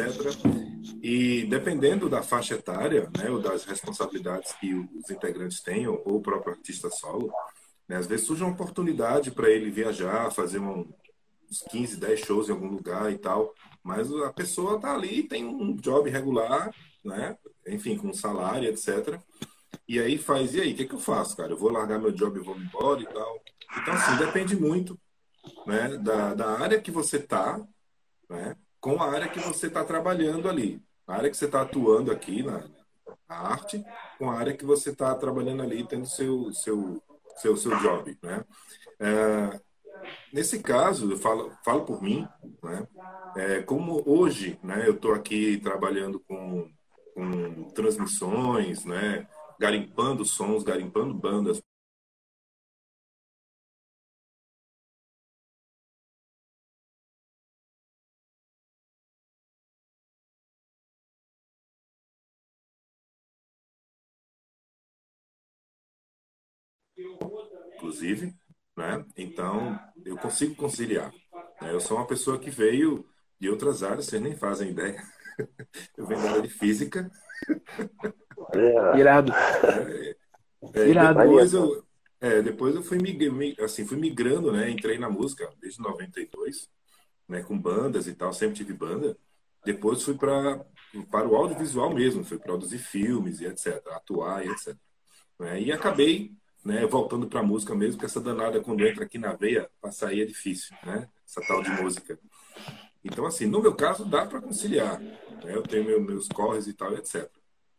e 1.02 1.46
dependendo 1.46 2.08
da 2.08 2.22
faixa 2.22 2.54
etária, 2.54 3.10
né, 3.16 3.30
ou 3.30 3.40
das 3.40 3.64
responsabilidades 3.64 4.52
que 4.54 4.74
os 4.74 5.10
integrantes 5.10 5.60
tenham, 5.60 6.00
ou 6.04 6.16
o 6.16 6.22
próprio 6.22 6.54
artista 6.54 6.90
solo, 6.90 7.32
né, 7.88 7.96
às 7.96 8.06
vezes 8.06 8.26
surge 8.26 8.42
uma 8.42 8.52
oportunidade 8.52 9.30
para 9.30 9.50
ele 9.50 9.70
viajar, 9.70 10.30
fazer 10.30 10.58
um, 10.58 10.86
uns 11.50 11.62
15, 11.70 11.98
10 11.98 12.20
shows 12.20 12.48
em 12.48 12.52
algum 12.52 12.68
lugar 12.68 13.12
e 13.12 13.18
tal, 13.18 13.54
mas 13.82 14.12
a 14.12 14.32
pessoa 14.32 14.80
tá 14.80 14.92
ali, 14.92 15.22
tem 15.22 15.44
um 15.44 15.76
job 15.76 16.10
regular, 16.10 16.74
né, 17.04 17.38
enfim, 17.66 17.96
com 17.96 18.12
salário, 18.12 18.68
etc, 18.68 19.18
e 19.88 19.98
aí 19.98 20.18
faz, 20.18 20.54
e 20.54 20.60
aí, 20.60 20.72
o 20.72 20.76
que, 20.76 20.86
que 20.86 20.94
eu 20.94 20.98
faço, 20.98 21.36
cara? 21.36 21.52
Eu 21.52 21.56
vou 21.56 21.70
largar 21.70 21.98
meu 21.98 22.12
job 22.12 22.38
e 22.38 22.42
vou 22.42 22.56
embora 22.56 23.00
e 23.00 23.06
tal. 23.06 23.42
Então, 23.78 23.94
assim, 23.94 24.16
depende 24.16 24.56
muito 24.56 24.98
né, 25.66 25.96
da, 25.98 26.34
da 26.34 26.58
área 26.58 26.80
que 26.80 26.90
você 26.90 27.18
tá, 27.18 27.60
né, 28.28 28.56
com 28.80 29.02
a 29.02 29.10
área 29.10 29.28
que 29.28 29.40
você 29.40 29.66
está 29.66 29.84
trabalhando 29.84 30.48
ali. 30.48 30.82
A 31.06 31.14
área 31.16 31.30
que 31.30 31.36
você 31.36 31.46
está 31.46 31.62
atuando 31.62 32.10
aqui 32.10 32.42
na, 32.42 32.64
na 33.28 33.36
arte, 33.36 33.84
com 34.18 34.30
a 34.30 34.38
área 34.38 34.56
que 34.56 34.64
você 34.64 34.90
está 34.90 35.14
trabalhando 35.14 35.62
ali, 35.62 35.86
tendo 35.86 36.06
seu, 36.06 36.52
seu, 36.52 37.02
seu, 37.36 37.56
seu 37.56 37.76
job, 37.78 38.16
né? 38.22 38.44
É, 38.98 39.60
nesse 40.32 40.62
caso, 40.62 41.10
eu 41.10 41.16
falo, 41.16 41.52
falo 41.64 41.84
por 41.84 42.02
mim, 42.02 42.26
né? 42.62 42.86
É, 43.36 43.62
como 43.62 44.02
hoje, 44.06 44.58
né, 44.62 44.86
eu 44.86 44.94
estou 44.94 45.12
aqui 45.12 45.58
trabalhando 45.58 46.20
com, 46.20 46.70
com 47.14 47.64
transmissões, 47.70 48.84
né, 48.84 49.26
garimpando 49.58 50.24
sons, 50.24 50.62
garimpando 50.64 51.14
bandas. 51.14 51.62
Inclusive, 67.76 68.34
né? 68.76 69.04
Então, 69.16 69.78
eu 70.04 70.16
consigo 70.16 70.54
conciliar. 70.54 71.12
né? 71.60 71.72
Eu 71.72 71.80
sou 71.80 71.96
uma 71.96 72.06
pessoa 72.06 72.38
que 72.38 72.50
veio 72.50 73.06
de 73.40 73.48
outras 73.50 73.82
áreas, 73.82 74.06
vocês 74.06 74.22
nem 74.22 74.36
fazem 74.36 74.70
ideia. 74.70 75.02
Eu 75.96 76.06
venho 76.06 76.22
da 76.22 76.30
área 76.30 76.42
de 76.42 76.48
física, 76.48 77.10
É, 78.54 78.98
Irado. 78.98 79.32
É, 80.74 80.88
Irado. 80.88 81.18
depois 81.18 81.52
eu, 81.52 81.84
é, 82.20 82.42
depois 82.42 82.74
eu 82.74 82.82
fui, 82.82 82.98
assim, 83.62 83.86
fui 83.86 83.96
migrando, 83.96 84.52
né? 84.52 84.70
Entrei 84.70 84.98
na 84.98 85.10
música 85.10 85.48
desde 85.60 85.80
92, 85.80 86.68
né? 87.28 87.42
Com 87.42 87.58
bandas 87.58 88.06
e 88.06 88.14
tal, 88.14 88.32
sempre 88.32 88.56
tive 88.56 88.72
banda. 88.72 89.16
Depois 89.64 90.02
fui 90.02 90.14
para 90.14 90.64
para 91.10 91.26
o 91.26 91.34
audiovisual 91.34 91.92
mesmo, 91.92 92.24
fui 92.24 92.38
produzir 92.38 92.78
filmes 92.78 93.40
e 93.40 93.46
etc, 93.46 93.84
atuar 93.88 94.46
e 94.46 94.50
etc. 94.50 94.76
né? 95.38 95.60
E 95.60 95.72
acabei, 95.72 96.32
né? 96.64 96.86
Voltando 96.86 97.26
para 97.26 97.40
a 97.40 97.42
música 97.42 97.74
mesmo, 97.74 97.94
porque 97.94 98.06
essa 98.06 98.20
danada 98.20 98.60
quando 98.60 98.86
entra 98.86 99.04
aqui 99.04 99.18
na 99.18 99.32
veia, 99.32 99.68
para 99.80 99.90
sair 99.90 100.22
é 100.22 100.24
difícil, 100.24 100.76
né? 100.84 101.08
Essa 101.26 101.40
tal 101.46 101.62
de 101.62 101.70
música. 101.70 102.18
Então, 103.04 103.26
assim, 103.26 103.46
no 103.46 103.60
meu 103.60 103.74
caso, 103.74 104.04
dá 104.04 104.24
para 104.26 104.40
conciliar. 104.40 105.00
né? 105.44 105.54
Eu 105.54 105.62
tenho 105.62 105.84
meu- 105.84 106.00
meus 106.00 106.26
corres 106.28 106.66
e 106.66 106.72
tal, 106.72 106.94
etc. 106.94 107.28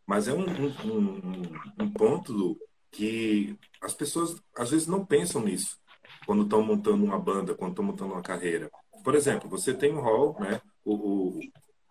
Mas 0.06 0.28
é 0.28 0.34
um, 0.34 0.46
um, 0.46 1.42
um- 1.84 1.92
ponto 1.94 2.58
que 2.92 3.58
as 3.82 3.94
pessoas 3.94 4.36
às 4.56 4.70
vezes 4.72 4.88
não 4.88 5.04
pensam 5.06 5.42
nisso 5.42 5.78
quando 6.26 6.44
estão 6.44 6.62
montando 6.62 7.04
uma 7.04 7.18
banda, 7.20 7.56
quando 7.56 7.72
estão 7.72 7.84
montando 7.86 8.14
uma 8.14 8.22
carreira. 8.22 8.70
Por 9.04 9.16
exemplo, 9.16 9.50
você 9.50 9.74
tem 9.74 9.92
um 9.94 10.00
hall, 10.02 10.36
né? 10.40 10.62
O, 10.84 10.94
o- 10.94 11.40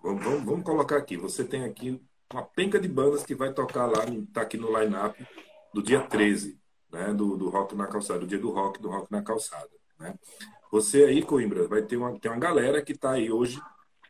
vamos, 0.02 0.44
vamos- 0.44 0.64
colocar 0.64 0.96
aqui. 0.96 1.16
Você 1.16 1.44
tem 1.44 1.64
aqui 1.64 2.00
uma 2.32 2.42
penca 2.42 2.78
de 2.78 2.88
bandas 2.88 3.24
que 3.24 3.34
vai 3.34 3.52
tocar 3.52 3.86
lá, 3.86 4.04
tá 4.32 4.42
aqui 4.42 4.56
no 4.56 4.76
line-up 4.78 5.26
do 5.72 5.82
dia 5.82 6.00
13, 6.00 6.58
né? 6.92 7.12
Do, 7.12 7.36
do 7.36 7.48
Rock 7.48 7.74
na 7.74 7.86
Calçada, 7.88 8.20
do 8.20 8.26
dia 8.26 8.38
do 8.38 8.50
rock, 8.50 8.80
do 8.80 8.88
Rock 8.88 9.10
na 9.10 9.22
Calçada, 9.22 9.70
né? 9.98 10.14
Você 10.74 11.04
aí, 11.04 11.22
Coimbra, 11.22 11.68
vai 11.68 11.82
ter 11.82 11.96
uma, 11.96 12.18
tem 12.18 12.28
uma 12.28 12.40
galera 12.40 12.82
que 12.82 12.90
está 12.90 13.12
aí 13.12 13.30
hoje, 13.30 13.62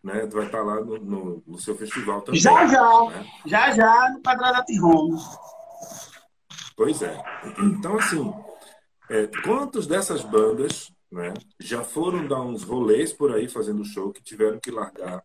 né? 0.02 0.24
Vai 0.24 0.46
estar 0.46 0.62
lá 0.62 0.76
no, 0.76 0.98
no, 0.98 1.42
no 1.46 1.58
seu 1.58 1.76
festival 1.76 2.22
também. 2.22 2.40
Já, 2.40 2.66
já. 2.66 3.10
né? 3.10 3.26
Já 3.44 3.70
já 3.72 4.08
no 4.08 4.22
Quadrado 4.22 4.64
Home. 4.82 5.20
Pois 6.74 7.02
é. 7.02 7.22
Então, 7.58 7.98
assim, 7.98 8.32
é, 9.10 9.26
quantos 9.44 9.86
dessas 9.86 10.22
bandas 10.22 10.90
né, 11.12 11.34
já 11.60 11.84
foram 11.84 12.26
dar 12.26 12.40
uns 12.40 12.62
rolês 12.62 13.12
por 13.12 13.34
aí 13.34 13.46
fazendo 13.46 13.84
show 13.84 14.10
que 14.10 14.22
tiveram 14.22 14.58
que 14.58 14.70
largar 14.70 15.22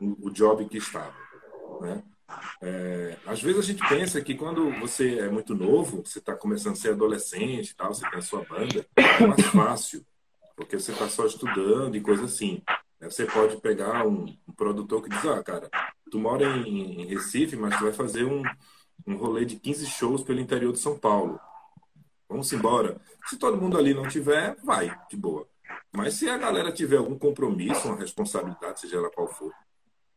o, 0.00 0.28
o 0.28 0.30
job 0.30 0.66
que 0.70 0.78
estava? 0.78 1.12
Né? 1.82 2.02
É, 2.62 3.16
às 3.26 3.42
vezes 3.42 3.58
a 3.58 3.62
gente 3.62 3.86
pensa 3.86 4.22
que 4.22 4.34
quando 4.34 4.70
você 4.80 5.18
é 5.18 5.28
muito 5.28 5.54
novo, 5.54 6.02
você 6.02 6.18
está 6.18 6.34
começando 6.34 6.72
a 6.72 6.76
ser 6.76 6.92
adolescente 6.92 7.76
tal, 7.76 7.92
você 7.92 8.08
tem 8.08 8.20
a 8.20 8.22
sua 8.22 8.42
banda, 8.42 8.86
é 8.96 9.26
mais 9.26 9.44
fácil, 9.48 10.02
porque 10.58 10.78
você 10.78 10.90
está 10.90 11.08
só 11.08 11.24
estudando 11.24 11.96
e 11.96 12.00
coisa 12.00 12.24
assim. 12.24 12.60
Né? 13.00 13.08
Você 13.08 13.24
pode 13.24 13.56
pegar 13.58 14.04
um, 14.04 14.36
um 14.46 14.52
produtor 14.52 15.00
que 15.00 15.08
diz, 15.08 15.24
ah, 15.24 15.40
cara, 15.40 15.70
tu 16.10 16.18
mora 16.18 16.44
em, 16.44 17.02
em 17.02 17.06
Recife, 17.06 17.56
mas 17.56 17.78
tu 17.78 17.84
vai 17.84 17.92
fazer 17.92 18.24
um, 18.24 18.42
um 19.06 19.16
rolê 19.16 19.44
de 19.44 19.54
15 19.54 19.86
shows 19.86 20.24
pelo 20.24 20.40
interior 20.40 20.72
de 20.72 20.80
São 20.80 20.98
Paulo. 20.98 21.38
Vamos 22.28 22.52
embora. 22.52 23.00
Se 23.28 23.38
todo 23.38 23.56
mundo 23.56 23.78
ali 23.78 23.94
não 23.94 24.08
tiver, 24.08 24.56
vai, 24.64 24.92
de 25.08 25.16
boa. 25.16 25.48
Mas 25.92 26.14
se 26.14 26.28
a 26.28 26.36
galera 26.36 26.72
tiver 26.72 26.96
algum 26.96 27.16
compromisso, 27.16 27.86
uma 27.86 27.96
responsabilidade, 27.96 28.80
seja 28.80 28.96
ela 28.96 29.10
qual 29.10 29.28
for, 29.28 29.52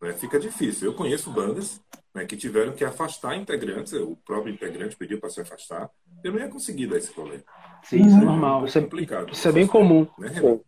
né, 0.02 0.14
fica 0.14 0.40
difícil. 0.40 0.88
Eu 0.88 0.94
conheço 0.94 1.30
bandas 1.30 1.80
né, 2.14 2.26
que 2.26 2.36
tiveram 2.36 2.74
que 2.74 2.84
afastar 2.84 3.36
integrantes, 3.36 3.94
o 3.94 4.18
próprio 4.26 4.54
integrante 4.54 4.96
pediu 4.96 5.20
para 5.20 5.30
se 5.30 5.40
afastar. 5.42 5.90
Eu 6.24 6.34
não 6.34 6.40
ia 6.40 6.48
conseguir 6.50 6.88
dar 6.88 6.98
esse 6.98 7.14
rolê. 7.14 7.40
Sim, 7.84 8.02
isso 8.06 8.16
é 8.16 8.20
um 8.20 8.26
normal. 8.26 8.52
pouco 8.52 8.68
Isso 8.68 8.78
é, 8.78 8.82
complicado. 8.82 9.32
isso 9.32 9.48
é 9.48 9.52
bem 9.52 9.68
comum. 9.68 10.08
Né, 10.18 10.30
Renan? 10.30 10.60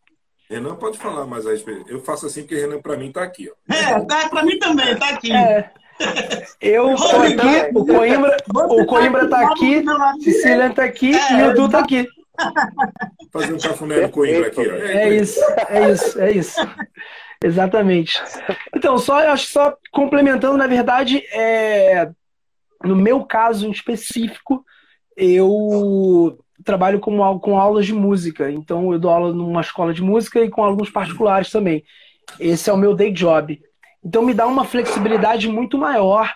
Renan 0.50 0.76
pode 0.76 0.98
falar 0.98 1.26
mais 1.26 1.48
a 1.48 1.52
respeito. 1.52 1.90
Eu 1.90 2.00
faço 2.02 2.26
assim 2.26 2.42
porque 2.42 2.56
Renan, 2.56 2.82
para 2.82 2.98
mim, 2.98 3.12
tá 3.12 3.24
aqui. 3.24 3.50
Ó. 3.50 3.74
É, 3.74 4.06
tá 4.06 4.30
pra 4.30 4.44
mim 4.44 4.58
também, 4.60 4.96
tá 4.98 5.10
aqui. 5.10 5.32
É. 5.32 5.72
Eu 6.60 6.96
tô 6.96 7.18
aqui, 7.18 7.72
o 7.76 7.86
Coimbra, 7.86 8.38
o 8.56 8.86
Coimbra 8.86 9.30
tá 9.30 9.48
aqui, 9.48 9.84
Cecília 10.24 10.74
tá 10.74 10.84
aqui 10.86 11.12
e 11.12 11.44
o 11.44 11.54
Du 11.54 11.70
tá 11.70 11.80
aqui. 11.80 12.08
Fazer 13.32 13.54
um 13.54 13.60
cafuné 13.60 14.02
no 14.02 14.10
Coimbra 14.10 14.48
aqui. 14.48 14.60
Ó. 14.60 14.74
É 14.74 15.16
isso, 15.16 15.40
é 15.70 15.92
isso, 15.92 16.20
é 16.22 16.32
isso. 16.32 16.62
Exatamente. 17.44 18.22
Então, 18.74 18.98
só 18.98 19.22
eu 19.22 19.32
acho 19.32 19.48
só 19.48 19.76
complementando, 19.92 20.58
na 20.58 20.66
verdade, 20.66 21.24
é, 21.34 22.10
no 22.84 22.96
meu 22.96 23.26
caso 23.26 23.68
em 23.68 23.72
específico, 23.72 24.64
eu 25.18 26.40
trabalho 26.64 27.00
com, 27.00 27.40
com 27.40 27.60
aulas 27.60 27.86
de 27.86 27.94
música. 27.94 28.50
Então, 28.50 28.94
eu 28.94 28.98
dou 28.98 29.12
aula 29.12 29.34
numa 29.34 29.62
escola 29.62 29.94
de 29.94 30.02
música 30.02 30.40
e 30.40 30.50
com 30.50 30.64
alunos 30.64 30.90
particulares 30.90 31.52
também. 31.52 31.84
Esse 32.40 32.70
é 32.70 32.74
o 32.74 32.78
meu 32.78 32.96
day 32.96 33.12
job. 33.12 33.62
Então, 34.04 34.22
me 34.22 34.34
dá 34.34 34.48
uma 34.48 34.64
flexibilidade 34.64 35.50
muito 35.50 35.78
maior 35.78 36.34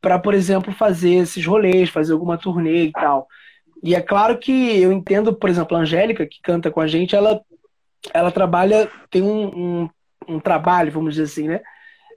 para, 0.00 0.18
por 0.18 0.32
exemplo, 0.32 0.72
fazer 0.72 1.14
esses 1.16 1.44
rolês, 1.44 1.90
fazer 1.90 2.14
alguma 2.14 2.38
turnê 2.38 2.84
e 2.84 2.92
tal. 2.92 3.26
E 3.82 3.94
é 3.94 4.00
claro 4.00 4.38
que 4.38 4.80
eu 4.80 4.90
entendo, 4.90 5.34
por 5.34 5.50
exemplo, 5.50 5.76
a 5.76 5.80
Angélica, 5.80 6.26
que 6.26 6.40
canta 6.42 6.70
com 6.70 6.80
a 6.80 6.86
gente, 6.86 7.14
ela, 7.14 7.42
ela 8.12 8.30
trabalha, 8.30 8.90
tem 9.10 9.22
um, 9.22 9.46
um, 9.46 9.88
um 10.28 10.40
trabalho, 10.40 10.92
vamos 10.92 11.14
dizer 11.14 11.24
assim, 11.24 11.48
né? 11.48 11.60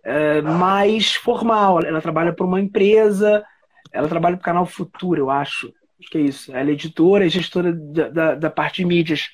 É, 0.03 0.41
mais 0.41 1.15
formal. 1.15 1.79
Ela 1.83 2.01
trabalha 2.01 2.33
para 2.33 2.45
uma 2.45 2.59
empresa, 2.59 3.43
ela 3.91 4.07
trabalha 4.07 4.37
para 4.37 4.41
o 4.41 4.45
canal 4.45 4.65
Futuro, 4.65 5.21
eu 5.21 5.29
acho. 5.29 5.73
Acho 5.99 6.09
que 6.09 6.17
é 6.17 6.21
isso. 6.21 6.55
Ela 6.55 6.69
é 6.69 6.73
editora 6.73 7.25
e 7.25 7.29
gestora 7.29 7.73
da, 7.73 8.09
da, 8.09 8.35
da 8.35 8.49
parte 8.49 8.77
de 8.77 8.85
mídias. 8.85 9.29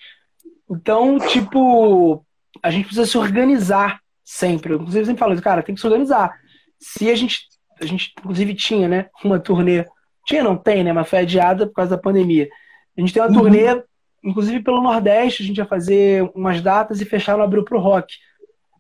Então, 0.69 1.19
tipo, 1.19 2.25
a 2.61 2.71
gente 2.71 2.85
precisa 2.85 3.05
se 3.05 3.17
organizar 3.17 3.99
sempre. 4.23 4.73
Eu, 4.73 4.77
inclusive, 4.77 5.05
sempre 5.05 5.19
falo 5.19 5.33
isso, 5.33 5.43
cara, 5.43 5.61
tem 5.61 5.75
que 5.75 5.81
se 5.81 5.87
organizar. 5.87 6.31
Se 6.79 7.09
a 7.09 7.15
gente, 7.15 7.41
a 7.79 7.85
gente, 7.85 8.13
inclusive, 8.17 8.55
tinha, 8.55 8.87
né, 8.87 9.09
uma 9.23 9.39
turnê. 9.39 9.85
Tinha, 10.25 10.43
não 10.43 10.57
tem, 10.57 10.83
né? 10.83 10.91
Mas 10.91 11.07
foi 11.07 11.19
adiada 11.19 11.67
por 11.67 11.73
causa 11.73 11.91
da 11.95 12.01
pandemia. 12.01 12.49
A 12.97 13.01
gente 13.01 13.13
tem 13.13 13.21
uma 13.21 13.31
turnê, 13.31 13.83
inclusive 14.23 14.63
pelo 14.63 14.81
Nordeste, 14.81 15.43
a 15.43 15.45
gente 15.45 15.57
ia 15.57 15.65
fazer 15.65 16.23
umas 16.33 16.61
datas 16.61 16.99
e 16.99 17.05
fechar 17.05 17.37
no 17.37 17.43
Abril 17.43 17.63
pro 17.63 17.79
Rock, 17.79 18.15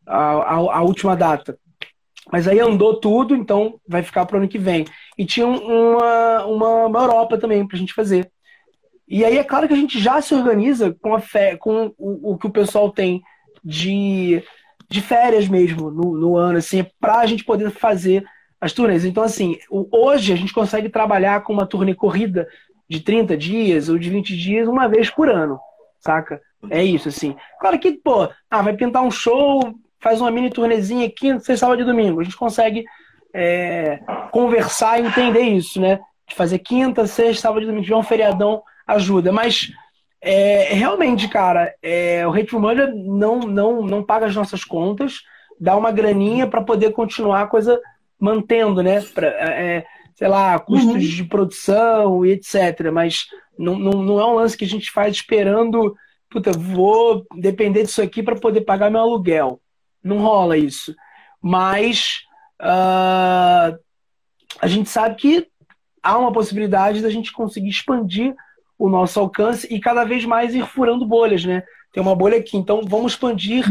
a, 0.05 0.17
a, 0.17 0.55
a 0.77 0.81
última 0.83 1.15
data. 1.15 1.57
Mas 2.31 2.47
aí 2.47 2.59
andou 2.59 2.99
tudo, 2.99 3.35
então 3.35 3.79
vai 3.87 4.03
ficar 4.03 4.25
pro 4.25 4.37
ano 4.37 4.47
que 4.47 4.57
vem. 4.57 4.85
E 5.17 5.25
tinha 5.25 5.47
uma, 5.47 6.45
uma, 6.45 6.85
uma 6.87 6.99
Europa 6.99 7.37
também 7.37 7.67
pra 7.67 7.77
gente 7.77 7.93
fazer. 7.93 8.31
E 9.07 9.23
aí 9.23 9.37
é 9.37 9.43
claro 9.43 9.67
que 9.67 9.73
a 9.73 9.77
gente 9.77 9.99
já 9.99 10.21
se 10.21 10.33
organiza 10.33 10.95
com, 11.01 11.13
a 11.13 11.19
fé, 11.19 11.55
com 11.57 11.93
o, 11.97 12.33
o 12.33 12.37
que 12.37 12.47
o 12.47 12.51
pessoal 12.51 12.91
tem 12.91 13.21
de, 13.63 14.43
de 14.89 15.01
férias 15.01 15.47
mesmo 15.47 15.91
no, 15.91 16.17
no 16.17 16.37
ano, 16.37 16.57
assim, 16.57 16.85
para 16.99 17.19
a 17.19 17.25
gente 17.25 17.43
poder 17.43 17.69
fazer 17.71 18.23
as 18.59 18.73
turnês. 18.73 19.05
Então, 19.05 19.23
assim, 19.23 19.57
o- 19.69 19.87
hoje 19.91 20.33
a 20.33 20.35
gente 20.35 20.53
consegue 20.53 20.89
trabalhar 20.89 21.43
com 21.43 21.53
uma 21.53 21.67
turnê 21.67 21.93
corrida 21.93 22.47
de 22.89 22.99
30 22.99 23.37
dias 23.37 23.89
ou 23.89 23.97
de 23.99 24.09
20 24.09 24.35
dias 24.35 24.67
uma 24.67 24.87
vez 24.87 25.09
por 25.09 25.29
ano, 25.29 25.59
saca? 25.99 26.41
É 26.71 26.83
isso, 26.83 27.09
assim. 27.09 27.35
Claro 27.59 27.77
que, 27.79 27.91
pô, 27.91 28.27
ah, 28.49 28.61
vai 28.63 28.75
pintar 28.75 29.03
um 29.03 29.11
show, 29.11 29.61
faz 30.05 30.21
uma 30.21 30.29
mini 30.29 30.51
turnezinha 30.51 31.07
aqui, 31.07 31.31
sexta, 31.39 31.57
sábado 31.57 31.81
e 31.81 31.83
domingo. 31.83 32.21
A 32.21 32.23
gente 32.23 32.37
consegue 32.37 32.85
é, 33.33 33.99
conversar 34.31 34.99
e 34.99 35.07
entender 35.07 35.41
isso, 35.41 35.81
né? 35.81 35.99
De 36.29 36.35
fazer 36.35 36.59
quinta, 36.59 37.07
sexta, 37.07 37.41
sábado 37.41 37.63
e 37.63 37.65
domingo, 37.65 37.83
tiver 37.83 37.95
um 37.95 38.03
feriadão, 38.03 38.61
ajuda. 38.85 39.31
Mas 39.31 39.71
é, 40.21 40.75
realmente, 40.75 41.27
cara, 41.27 41.73
é, 41.81 42.23
o 42.27 42.31
Hate 42.31 42.55
Murder 42.55 42.93
não, 42.95 43.39
não, 43.39 43.81
não 43.81 44.03
paga 44.03 44.27
as 44.27 44.35
nossas 44.35 44.63
contas, 44.63 45.23
dá 45.59 45.75
uma 45.75 45.91
graninha 45.91 46.45
para 46.45 46.61
poder 46.61 46.91
continuar 46.91 47.41
a 47.41 47.47
coisa 47.47 47.81
mantendo, 48.19 48.83
né? 48.83 49.01
Pra, 49.01 49.25
é, 49.27 49.87
sei 50.13 50.27
lá, 50.27 50.59
custos 50.59 51.03
de 51.03 51.23
produção 51.23 52.23
e 52.23 52.33
etc. 52.33 52.91
Mas 52.93 53.25
não, 53.57 53.75
não, 53.79 54.03
não 54.03 54.19
é 54.19 54.25
um 54.27 54.35
lance 54.35 54.55
que 54.55 54.65
a 54.65 54.69
gente 54.69 54.91
faz 54.91 55.15
esperando, 55.15 55.95
puta, 56.29 56.51
vou 56.51 57.25
depender 57.35 57.81
disso 57.81 58.03
aqui 58.03 58.21
para 58.21 58.35
poder 58.35 58.61
pagar 58.61 58.91
meu 58.91 59.01
aluguel. 59.01 59.59
Não 60.05 60.19
rola 60.19 60.55
isso. 60.55 60.95
Mas 61.41 62.19
ah, 62.61 63.75
a 64.61 64.67
gente 64.67 64.87
sabe 64.87 65.15
que 65.15 65.47
há 66.01 66.15
uma 66.17 66.31
possibilidade 66.31 67.01
da 67.01 67.09
gente 67.09 67.33
conseguir 67.33 67.69
expandir 67.69 68.35
o 68.77 68.87
nosso 68.87 69.19
alcance 69.19 69.67
e 69.73 69.79
cada 69.79 70.03
vez 70.03 70.23
mais 70.25 70.53
ir 70.53 70.65
furando 70.67 71.07
bolhas, 71.07 71.43
né? 71.43 71.63
Tem 71.91 72.03
uma 72.03 72.15
bolha 72.15 72.37
aqui, 72.37 72.55
então 72.55 72.81
vamos 72.85 73.13
expandir 73.13 73.65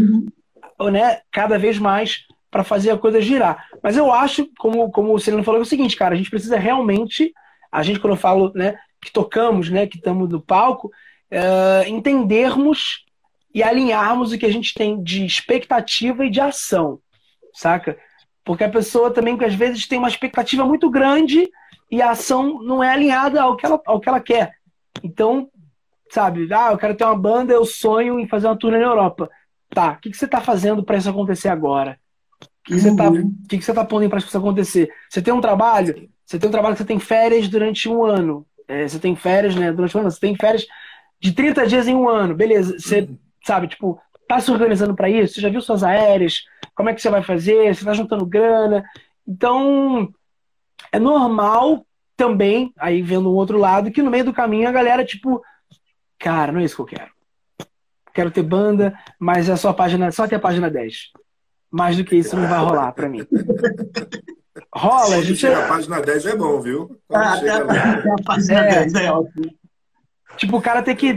né, 0.90 1.20
cada 1.30 1.58
vez 1.58 1.78
mais 1.78 2.26
para 2.50 2.64
fazer 2.64 2.90
a 2.90 2.98
coisa 2.98 3.20
girar. 3.20 3.68
Mas 3.82 3.96
eu 3.96 4.10
acho, 4.12 4.48
como, 4.58 4.90
como 4.90 5.14
o 5.14 5.18
Celino 5.20 5.44
falou, 5.44 5.60
é 5.60 5.62
o 5.62 5.66
seguinte, 5.66 5.96
cara, 5.96 6.14
a 6.14 6.16
gente 6.16 6.30
precisa 6.30 6.56
realmente, 6.56 7.32
a 7.70 7.82
gente 7.82 8.00
quando 8.00 8.14
eu 8.14 8.18
falo 8.18 8.50
né, 8.54 8.76
que 9.00 9.12
tocamos, 9.12 9.70
né, 9.70 9.86
que 9.86 9.98
estamos 9.98 10.28
no 10.28 10.40
palco, 10.40 10.90
eh, 11.30 11.84
entendermos 11.88 13.04
e 13.54 13.62
alinharmos 13.62 14.32
o 14.32 14.38
que 14.38 14.46
a 14.46 14.52
gente 14.52 14.74
tem 14.74 15.02
de 15.02 15.24
expectativa 15.24 16.26
e 16.26 16.30
de 16.30 16.40
ação, 16.40 16.98
saca? 17.52 17.96
Porque 18.44 18.64
a 18.64 18.68
pessoa 18.68 19.10
também, 19.10 19.38
que 19.38 19.44
às 19.44 19.54
vezes, 19.54 19.86
tem 19.86 19.98
uma 19.98 20.08
expectativa 20.08 20.64
muito 20.64 20.90
grande 20.90 21.48
e 21.90 22.02
a 22.02 22.10
ação 22.10 22.60
não 22.62 22.82
é 22.82 22.90
alinhada 22.90 23.40
ao 23.40 23.56
que 23.56 23.64
ela, 23.64 23.80
ao 23.86 24.00
que 24.00 24.08
ela 24.08 24.20
quer. 24.20 24.54
Então, 25.02 25.48
sabe, 26.10 26.52
ah, 26.52 26.72
eu 26.72 26.78
quero 26.78 26.94
ter 26.94 27.04
uma 27.04 27.16
banda, 27.16 27.52
eu 27.52 27.64
sonho 27.64 28.18
em 28.18 28.26
fazer 28.26 28.48
uma 28.48 28.58
turnê 28.58 28.78
na 28.78 28.86
Europa. 28.86 29.30
Tá, 29.70 29.92
o 29.92 30.00
que, 30.00 30.10
que 30.10 30.16
você 30.16 30.26
está 30.26 30.40
fazendo 30.40 30.84
para 30.84 30.98
isso 30.98 31.08
acontecer 31.08 31.48
agora? 31.48 31.98
O 32.42 32.46
que, 32.64 32.74
que 32.74 32.80
você 32.80 32.90
está 32.90 33.10
que, 33.48 33.58
que 33.58 33.64
você 33.64 33.74
tá 33.74 33.84
pondo 33.84 34.08
para 34.08 34.18
isso 34.18 34.36
acontecer? 34.36 34.90
Você 35.08 35.22
tem 35.22 35.32
um 35.32 35.40
trabalho? 35.40 36.08
Você 36.24 36.38
tem 36.38 36.48
um 36.48 36.52
trabalho 36.52 36.74
que 36.74 36.82
você 36.82 36.86
tem 36.86 36.98
férias 36.98 37.48
durante 37.48 37.88
um 37.88 38.04
ano. 38.04 38.46
É, 38.66 38.88
você 38.88 38.98
tem 38.98 39.14
férias, 39.14 39.54
né? 39.54 39.72
Durante 39.72 39.96
um 39.96 40.00
ano, 40.00 40.10
você 40.10 40.20
tem 40.20 40.34
férias 40.34 40.66
de 41.20 41.32
30 41.32 41.66
dias 41.66 41.86
em 41.86 41.94
um 41.94 42.08
ano. 42.08 42.34
Beleza, 42.34 42.78
você, 42.78 43.08
sabe, 43.44 43.68
tipo, 43.68 44.00
tá 44.28 44.40
se 44.40 44.50
organizando 44.50 44.94
para 44.94 45.08
isso? 45.08 45.34
Você 45.34 45.40
já 45.40 45.48
viu 45.48 45.60
suas 45.60 45.82
aéreas? 45.82 46.44
Como 46.74 46.88
é 46.88 46.94
que 46.94 47.00
você 47.00 47.10
vai 47.10 47.22
fazer? 47.22 47.74
Você 47.74 47.84
tá 47.84 47.92
juntando 47.92 48.26
grana? 48.26 48.84
Então, 49.26 50.12
é 50.90 50.98
normal 50.98 51.86
também, 52.16 52.72
aí 52.78 53.02
vendo 53.02 53.30
um 53.30 53.34
outro 53.34 53.58
lado, 53.58 53.90
que 53.90 54.02
no 54.02 54.10
meio 54.10 54.24
do 54.24 54.32
caminho 54.32 54.68
a 54.68 54.72
galera, 54.72 55.04
tipo, 55.04 55.42
cara, 56.18 56.52
não 56.52 56.60
é 56.60 56.64
isso 56.64 56.76
que 56.76 56.82
eu 56.82 56.98
quero. 56.98 57.12
Quero 58.12 58.30
ter 58.30 58.42
banda, 58.42 58.96
mas 59.18 59.48
é 59.48 59.56
só 59.56 59.70
a 59.70 59.74
página, 59.74 60.10
só 60.12 60.24
até 60.24 60.36
a 60.36 60.40
página 60.40 60.70
10. 60.70 61.10
Mais 61.70 61.96
do 61.96 62.04
que 62.04 62.14
isso 62.14 62.36
não 62.36 62.46
vai 62.48 62.60
rolar 62.60 62.92
pra 62.92 63.08
mim. 63.08 63.26
Rola, 64.72 65.16
a 65.16 65.22
gente. 65.22 65.44
A 65.46 65.66
página 65.66 66.00
10 66.00 66.26
é 66.26 66.36
bom, 66.36 66.60
viu? 66.60 67.00
Ah, 67.12 67.36
chega 67.36 67.56
até, 67.56 67.64
lá, 67.64 67.92
até 67.92 68.10
a 68.10 68.24
página 68.24 68.60
É. 68.60 68.70
10 68.84 68.94
é 68.94 69.12
ótimo. 69.12 69.54
Tipo, 70.36 70.56
o 70.58 70.62
cara 70.62 70.82
tem 70.82 70.94
que. 70.94 71.16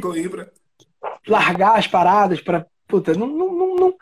Largar 1.27 1.77
as 1.77 1.87
paradas 1.87 2.41
pra. 2.41 2.65
Puta, 2.87 3.13
não. 3.13 3.27
não, 3.27 3.53
não, 3.53 3.75
não- 3.75 3.95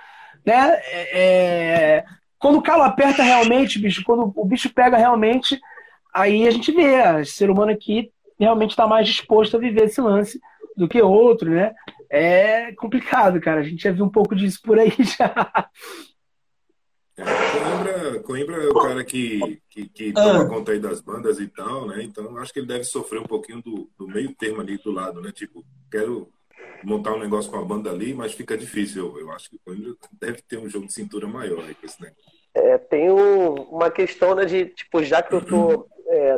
né? 0.46 0.80
É, 0.92 1.98
é- 1.98 2.06
Quando 2.38 2.60
o 2.60 2.62
calo 2.62 2.84
aperta 2.84 3.24
realmente, 3.24 3.80
bicho, 3.80 4.04
quando 4.04 4.32
o 4.36 4.46
bicho 4.46 4.72
pega 4.74 4.96
realmente, 4.98 5.60
aí 6.14 6.48
a 6.48 6.52
gente 6.52 6.72
vê, 6.72 6.96
ah, 7.02 7.22
esse 7.22 7.32
ser 7.32 7.50
humano 7.50 7.72
aqui 7.72 8.12
realmente 8.40 8.72
está 8.72 8.86
mais 8.86 9.08
disposto 9.08 9.56
a 9.58 9.60
viver 9.60 9.86
esse 9.86 10.00
lance 10.02 10.40
do 10.78 10.88
que 10.88 11.02
outro, 11.02 11.50
né? 11.50 11.74
É 12.10 12.72
complicado, 12.74 13.40
cara. 13.42 13.62
A 13.62 13.64
gente 13.64 13.82
já 13.82 13.92
viu 13.92 14.06
um 14.06 14.10
pouco 14.10 14.36
disso 14.36 14.60
por 14.64 14.78
aí 14.78 14.92
já. 15.18 15.70
É, 17.18 17.24
Coimbra, 17.24 18.20
Coimbra 18.24 18.56
é 18.64 18.68
o 18.68 18.74
cara 18.74 19.04
que, 19.04 19.62
que, 19.70 19.88
que 19.88 20.14
Ah. 20.18 20.22
toma 20.22 20.46
conta 20.50 20.74
aí 20.74 20.80
das 20.80 21.00
bandas 21.00 21.40
e 21.40 21.48
tal, 21.48 21.88
né? 21.88 22.04
Então 22.04 22.38
acho 22.38 22.52
que 22.52 22.60
ele 22.60 22.68
deve 22.68 22.84
sofrer 22.84 23.22
um 23.22 23.26
pouquinho 23.26 23.62
do, 23.62 23.90
do 23.98 24.06
meio 24.08 24.36
termo 24.36 24.60
ali 24.62 24.78
do 24.78 24.92
lado, 24.92 25.22
né? 25.22 25.32
Tipo, 25.32 25.64
quero 25.90 26.30
montar 26.84 27.14
um 27.14 27.20
negócio 27.20 27.50
com 27.52 27.58
a 27.58 27.64
banda 27.66 27.90
ali, 27.92 28.14
mas 28.14 28.34
fica 28.34 28.58
difícil. 28.58 29.08
Eu, 29.16 29.20
eu 29.22 29.32
acho 29.32 29.50
que 29.50 29.56
o 29.56 29.60
Coimbra 29.66 29.94
deve 30.20 30.42
ter 30.42 30.58
um 30.58 30.70
jogo 30.70 30.86
de 30.88 30.94
cintura 30.94 31.28
maior 31.28 31.64
aí 31.64 31.74
com 31.76 31.86
esse 31.86 32.02
negócio. 32.02 32.24
É, 32.54 32.78
tem 32.78 33.12
um- 33.12 33.54
uma 33.64 33.90
questão 33.92 34.34
né, 34.36 34.46
de, 34.46 34.66
tipo, 34.68 35.04
já 35.04 35.22
que 35.22 35.34
eu 35.36 35.40
estou 35.40 35.88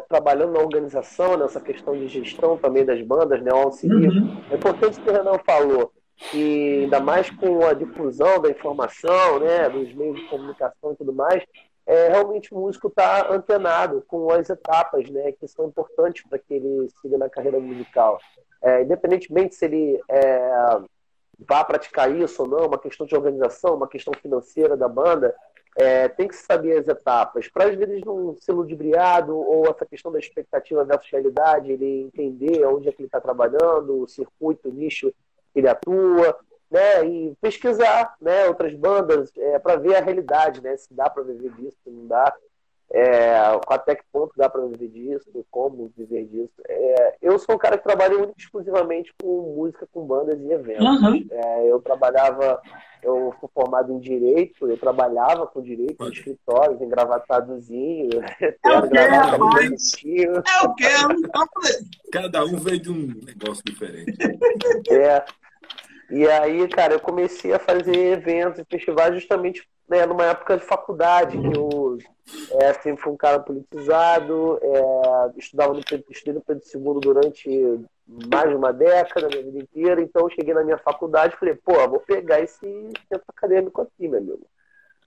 trabalhando 0.09 0.53
na 0.53 0.59
organização, 0.59 1.37
nessa 1.37 1.59
questão 1.61 1.93
de 1.97 2.07
gestão 2.07 2.57
também 2.57 2.83
das 2.85 3.01
bandas, 3.01 3.41
né, 3.43 3.51
o 3.51 3.57
auxílio, 3.57 4.09
Uhum. 4.09 4.41
é 4.49 4.55
importante 4.55 4.99
o 4.99 5.03
que 5.03 5.09
o 5.09 5.13
Renan 5.13 5.37
falou, 5.45 5.91
que 6.31 6.79
ainda 6.83 6.99
mais 6.99 7.29
com 7.29 7.63
a 7.65 7.73
difusão 7.73 8.41
da 8.41 8.49
informação, 8.49 9.39
né, 9.39 9.69
dos 9.69 9.93
meios 9.93 10.15
de 10.19 10.27
comunicação 10.29 10.93
e 10.93 10.95
tudo 10.95 11.13
mais, 11.13 11.43
é, 11.85 12.09
realmente 12.09 12.53
o 12.53 12.57
músico 12.57 12.87
está 12.87 13.31
antenado 13.31 14.03
com 14.07 14.31
as 14.31 14.49
etapas 14.49 15.09
né, 15.09 15.31
que 15.33 15.47
são 15.47 15.67
importantes 15.67 16.23
para 16.27 16.39
que 16.39 16.53
ele 16.53 16.89
siga 17.01 17.17
na 17.17 17.29
carreira 17.29 17.59
musical. 17.59 18.17
É, 18.61 18.81
independentemente 18.81 19.55
se 19.55 19.65
ele 19.65 20.01
é, 20.09 20.79
vá 21.39 21.63
praticar 21.63 22.13
isso 22.13 22.43
ou 22.43 22.47
não, 22.47 22.67
uma 22.67 22.79
questão 22.79 23.05
de 23.05 23.15
organização, 23.15 23.75
uma 23.75 23.87
questão 23.87 24.13
financeira 24.13 24.75
da 24.75 24.87
banda, 24.87 25.35
é, 25.75 26.07
tem 26.07 26.27
que 26.27 26.35
saber 26.35 26.79
as 26.79 26.87
etapas, 26.87 27.47
para 27.47 27.65
às 27.65 27.75
vezes 27.75 28.03
não 28.03 28.35
ser 28.39 28.51
ludibriado 28.51 29.37
ou 29.37 29.67
essa 29.69 29.85
questão 29.85 30.11
da 30.11 30.17
expectativa 30.17 30.83
versus 30.83 31.11
realidade, 31.11 31.71
ele 31.71 32.01
entender 32.01 32.65
onde 32.65 32.89
é 32.89 32.91
que 32.91 32.99
ele 33.01 33.07
está 33.07 33.21
trabalhando, 33.21 34.01
o 34.01 34.07
circuito, 34.07 34.69
o 34.69 34.73
nicho 34.73 35.13
que 35.53 35.59
ele 35.59 35.69
atua, 35.69 36.35
né, 36.69 37.05
e 37.05 37.35
pesquisar 37.39 38.15
né, 38.19 38.47
outras 38.47 38.73
bandas 38.73 39.31
é, 39.37 39.59
para 39.59 39.75
ver 39.75 39.95
a 39.95 40.01
realidade, 40.01 40.61
né, 40.61 40.75
se 40.75 40.91
dá 40.91 41.09
para 41.09 41.23
viver 41.23 41.51
disso, 41.51 41.77
se 41.83 41.89
não 41.91 42.07
dá, 42.07 42.33
é, 42.93 43.35
até 43.67 43.95
que 43.95 44.03
ponto 44.11 44.33
dá 44.37 44.49
para 44.49 44.65
viver 44.65 44.87
disso, 44.87 45.45
como 45.51 45.91
viver 45.95 46.25
disso. 46.25 46.53
É, 46.67 47.15
eu 47.21 47.37
sou 47.37 47.55
um 47.55 47.57
cara 47.57 47.77
que 47.77 47.83
trabalha 47.83 48.17
única 48.17 48.35
exclusivamente 48.37 49.13
com 49.21 49.55
música, 49.55 49.87
com 49.91 50.05
bandas 50.05 50.39
e 50.39 50.51
eventos. 50.51 51.01
Uhum. 51.01 51.27
É, 51.29 51.69
eu 51.69 51.81
trabalhava, 51.81 52.61
eu 53.03 53.33
fui 53.39 53.49
formado 53.53 53.91
em 53.91 53.99
direito, 53.99 54.69
eu 54.69 54.77
trabalhava 54.77 55.45
com 55.47 55.61
direito 55.61 56.01
em 56.01 56.11
escritórios, 56.11 56.81
engravatadozinho, 56.81 58.09
Eu 58.41 58.89
quero. 58.89 59.51
Eu 60.63 60.75
quero. 60.75 61.15
Cada 62.11 62.45
um 62.45 62.55
veio 62.55 62.79
de 62.79 62.89
um 62.89 63.13
negócio 63.25 63.63
diferente. 63.65 64.17
É. 64.89 65.25
E 66.09 66.25
aí, 66.25 66.67
cara, 66.69 66.93
eu 66.93 67.01
comecei 67.01 67.53
a 67.53 67.59
fazer 67.59 68.13
eventos 68.13 68.59
e 68.59 68.65
festivais 68.65 69.13
justamente 69.13 69.67
né, 69.87 70.05
numa 70.05 70.25
época 70.25 70.57
de 70.57 70.65
faculdade, 70.65 71.37
que 71.37 71.57
eu 71.57 71.86
é, 72.61 72.73
sempre 72.73 73.01
fui 73.01 73.13
um 73.13 73.17
cara 73.17 73.39
politizado, 73.39 74.59
é, 74.61 75.39
estudava 75.39 75.73
no 75.73 75.83
Pedro, 75.83 76.05
estudei 76.09 76.33
no 76.33 76.41
Pedro 76.41 76.63
II 76.73 76.99
durante 77.01 77.79
mais 78.31 78.49
de 78.49 78.55
uma 78.55 78.71
década, 78.71 79.27
minha 79.27 79.43
vida 79.43 79.59
inteira, 79.59 80.01
então 80.01 80.23
eu 80.23 80.29
cheguei 80.29 80.53
na 80.53 80.63
minha 80.63 80.77
faculdade 80.77 81.35
e 81.35 81.37
falei, 81.37 81.55
pô, 81.55 81.73
vou 81.87 81.99
pegar 81.99 82.39
esse 82.39 82.59
centro 82.59 83.25
acadêmico 83.27 83.81
aqui, 83.81 84.07
meu 84.07 84.19
amigo. 84.19 84.47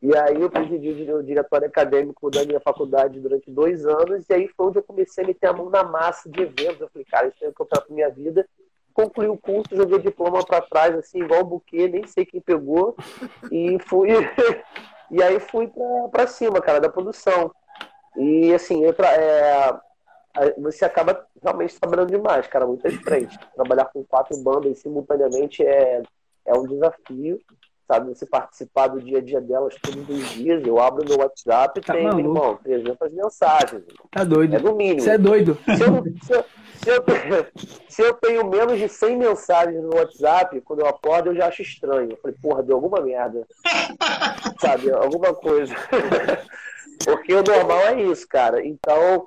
E 0.02 0.16
aí 0.16 0.40
eu 0.40 0.48
presidi 0.48 1.12
o 1.12 1.22
diretório 1.22 1.66
acadêmico 1.66 2.30
da 2.30 2.44
minha 2.44 2.60
faculdade 2.60 3.20
durante 3.20 3.50
dois 3.50 3.84
anos, 3.84 4.28
e 4.28 4.32
aí 4.32 4.48
foi 4.48 4.66
onde 4.66 4.78
eu 4.78 4.82
comecei 4.82 5.22
a 5.22 5.26
meter 5.26 5.46
a 5.48 5.52
mão 5.52 5.68
na 5.68 5.84
massa 5.84 6.28
de 6.28 6.42
eventos. 6.42 6.80
Eu 6.80 6.88
falei, 6.88 7.04
cara, 7.04 7.28
isso 7.28 7.44
é 7.44 7.48
o 7.48 7.52
que 7.52 7.64
quero 7.64 7.86
pra 7.86 7.94
minha 7.94 8.08
vida. 8.08 8.46
Concluí 8.94 9.28
o 9.28 9.36
curso, 9.36 9.76
joguei 9.76 9.98
diploma 9.98 10.44
para 10.44 10.62
trás, 10.62 10.96
assim, 10.96 11.22
igual 11.22 11.42
um 11.42 11.48
buquê, 11.48 11.86
nem 11.86 12.06
sei 12.06 12.24
quem 12.24 12.40
pegou, 12.40 12.96
e 13.52 13.78
fui. 13.80 14.08
e 15.10 15.22
aí 15.22 15.40
fui 15.40 15.68
pra, 15.68 16.08
pra 16.10 16.26
cima, 16.26 16.60
cara, 16.60 16.80
da 16.80 16.88
produção. 16.88 17.50
E 18.16 18.52
assim, 18.54 18.82
eu 18.84 18.94
é, 19.04 19.80
você 20.58 20.84
acaba 20.84 21.26
realmente 21.42 21.78
trabalhando 21.78 22.10
demais, 22.10 22.46
cara, 22.46 22.66
muitas 22.66 22.94
frentes. 22.96 23.36
Trabalhar 23.54 23.86
com 23.86 24.04
quatro 24.04 24.36
bandas 24.38 24.78
simultaneamente 24.78 25.64
é, 25.64 26.02
é 26.46 26.54
um 26.54 26.66
desafio 26.66 27.40
sabe? 27.90 28.14
Você 28.14 28.24
participar 28.24 28.86
do 28.86 29.00
dia 29.02 29.18
a 29.18 29.20
dia 29.20 29.40
delas 29.40 29.74
todos 29.82 30.08
os 30.08 30.28
dias. 30.30 30.64
Eu 30.64 30.80
abro 30.80 31.04
meu 31.08 31.18
WhatsApp 31.18 31.80
e 31.80 31.82
Tá 31.82 31.94
tem, 31.94 32.04
maluco. 32.04 32.20
irmão, 32.20 32.56
300 32.62 33.12
mensagens. 33.12 33.82
Tá 34.12 34.22
doido. 34.22 34.54
É 34.54 34.58
no 34.60 34.76
mínimo. 34.76 35.00
Você 35.00 35.10
é 35.10 35.18
doido. 35.18 35.58
Se 35.64 35.82
eu, 35.82 36.04
se, 36.22 36.32
eu, 36.32 36.44
se 36.82 36.90
eu, 36.90 37.02
tenho, 37.02 37.46
se 37.88 38.02
eu 38.02 38.14
tenho 38.14 38.46
menos 38.48 38.78
de 38.78 38.88
100 38.88 39.16
mensagens 39.16 39.82
no 39.82 39.94
WhatsApp, 39.96 40.60
quando 40.62 40.80
eu 40.80 40.86
acordo, 40.86 41.30
eu 41.30 41.34
já 41.36 41.46
acho 41.48 41.62
estranho. 41.62 42.10
Eu 42.12 42.16
falei, 42.18 42.36
porra, 42.40 42.62
deu 42.62 42.76
alguma 42.76 43.00
merda. 43.00 43.46
Sabe, 44.60 44.90
alguma 44.90 45.34
coisa. 45.34 45.74
Porque 47.04 47.32
o 47.34 47.42
normal 47.42 47.80
é 47.88 48.02
isso, 48.02 48.26
cara. 48.28 48.64
Então, 48.64 49.26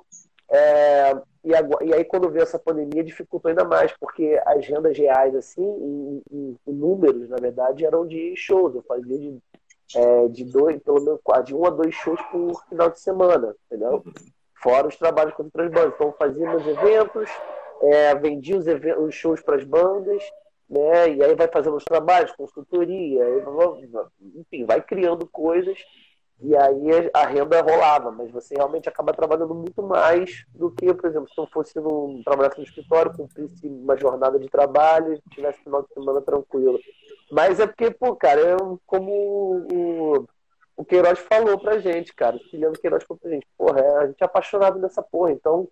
é, 0.50 1.16
e, 1.42 1.54
agora- 1.54 1.84
e 1.84 1.92
aí 1.92 2.04
quando 2.04 2.30
veio 2.30 2.42
essa 2.44 2.58
pandemia, 2.58 3.02
dificultou 3.02 3.48
ainda 3.48 3.64
mais, 3.64 3.92
porque 3.98 4.40
as 4.46 4.64
rendas 4.66 4.96
reais, 4.96 5.34
assim, 5.34 5.62
em, 5.64 6.22
em- 6.30 6.56
em 6.68 6.72
números, 6.72 7.28
na 7.28 7.36
verdade, 7.36 7.84
eram 7.84 8.06
de 8.06 8.34
shows. 8.36 8.74
Eu 8.76 8.82
fazia 8.82 9.18
de, 9.18 9.38
é, 9.96 10.28
de 10.28 10.44
dois, 10.44 10.80
pelo 10.82 11.02
menos 11.02 11.20
quase, 11.24 11.46
de 11.46 11.54
um 11.54 11.64
a 11.66 11.70
dois 11.70 11.92
shows 11.96 12.20
por 12.30 12.64
final 12.68 12.90
de 12.90 13.00
semana, 13.00 13.54
entendeu? 13.66 14.04
Fora 14.64 14.88
os 14.88 14.96
trabalhos 14.96 15.34
com 15.34 15.44
outras 15.44 15.70
bandas. 15.70 15.92
Então, 15.94 16.08
eu 16.08 16.16
fazia 16.18 16.50
meus 16.50 16.66
eventos, 16.66 17.30
é, 17.82 18.14
vendia 18.16 18.56
os, 18.56 18.64
os 18.98 19.14
shows 19.14 19.40
para 19.42 19.56
as 19.56 19.64
bandas, 19.64 20.24
né? 20.68 21.10
E 21.10 21.22
aí 21.22 21.34
vai 21.36 21.46
fazendo 21.46 21.76
os 21.76 21.84
trabalhos, 21.84 22.32
consultoria, 22.32 23.22
enfim, 24.34 24.64
vai 24.64 24.80
criando 24.80 25.26
coisas 25.26 25.78
e 26.40 26.54
aí 26.56 27.10
a 27.14 27.26
renda 27.26 27.62
rolava, 27.62 28.10
mas 28.10 28.30
você 28.30 28.54
realmente 28.54 28.88
acaba 28.88 29.12
trabalhando 29.14 29.54
muito 29.54 29.82
mais 29.82 30.44
do 30.54 30.70
que, 30.70 30.92
por 30.92 31.08
exemplo, 31.08 31.28
se 31.32 31.40
eu 31.40 31.46
fosse 31.46 31.78
no, 31.78 32.20
trabalhasse 32.24 32.58
no 32.58 32.64
escritório, 32.64 33.14
cumprisse 33.16 33.66
uma 33.66 33.96
jornada 33.96 34.38
de 34.38 34.48
trabalho, 34.48 35.20
tivesse 35.30 35.62
final 35.62 35.82
de 35.82 35.94
semana 35.94 36.20
tranquilo. 36.20 36.78
Mas 37.30 37.60
é 37.60 37.66
porque, 37.66 37.90
pô, 37.90 38.16
cara, 38.16 38.56
um- 38.62 38.78
como 38.86 39.12
o, 39.72 40.26
o 40.76 40.84
Queiroz 40.84 41.18
falou 41.20 41.58
pra 41.58 41.78
gente, 41.78 42.12
cara, 42.14 42.36
o 42.36 42.44
Ciliano 42.48 42.78
Queiroz 42.78 43.04
falou 43.04 43.20
pra 43.20 43.30
gente, 43.30 43.46
porra, 43.56 43.80
é- 43.80 43.96
a 43.98 44.06
gente 44.06 44.20
é 44.20 44.24
apaixonado 44.24 44.78
nessa 44.78 45.02
porra, 45.02 45.32
então, 45.32 45.68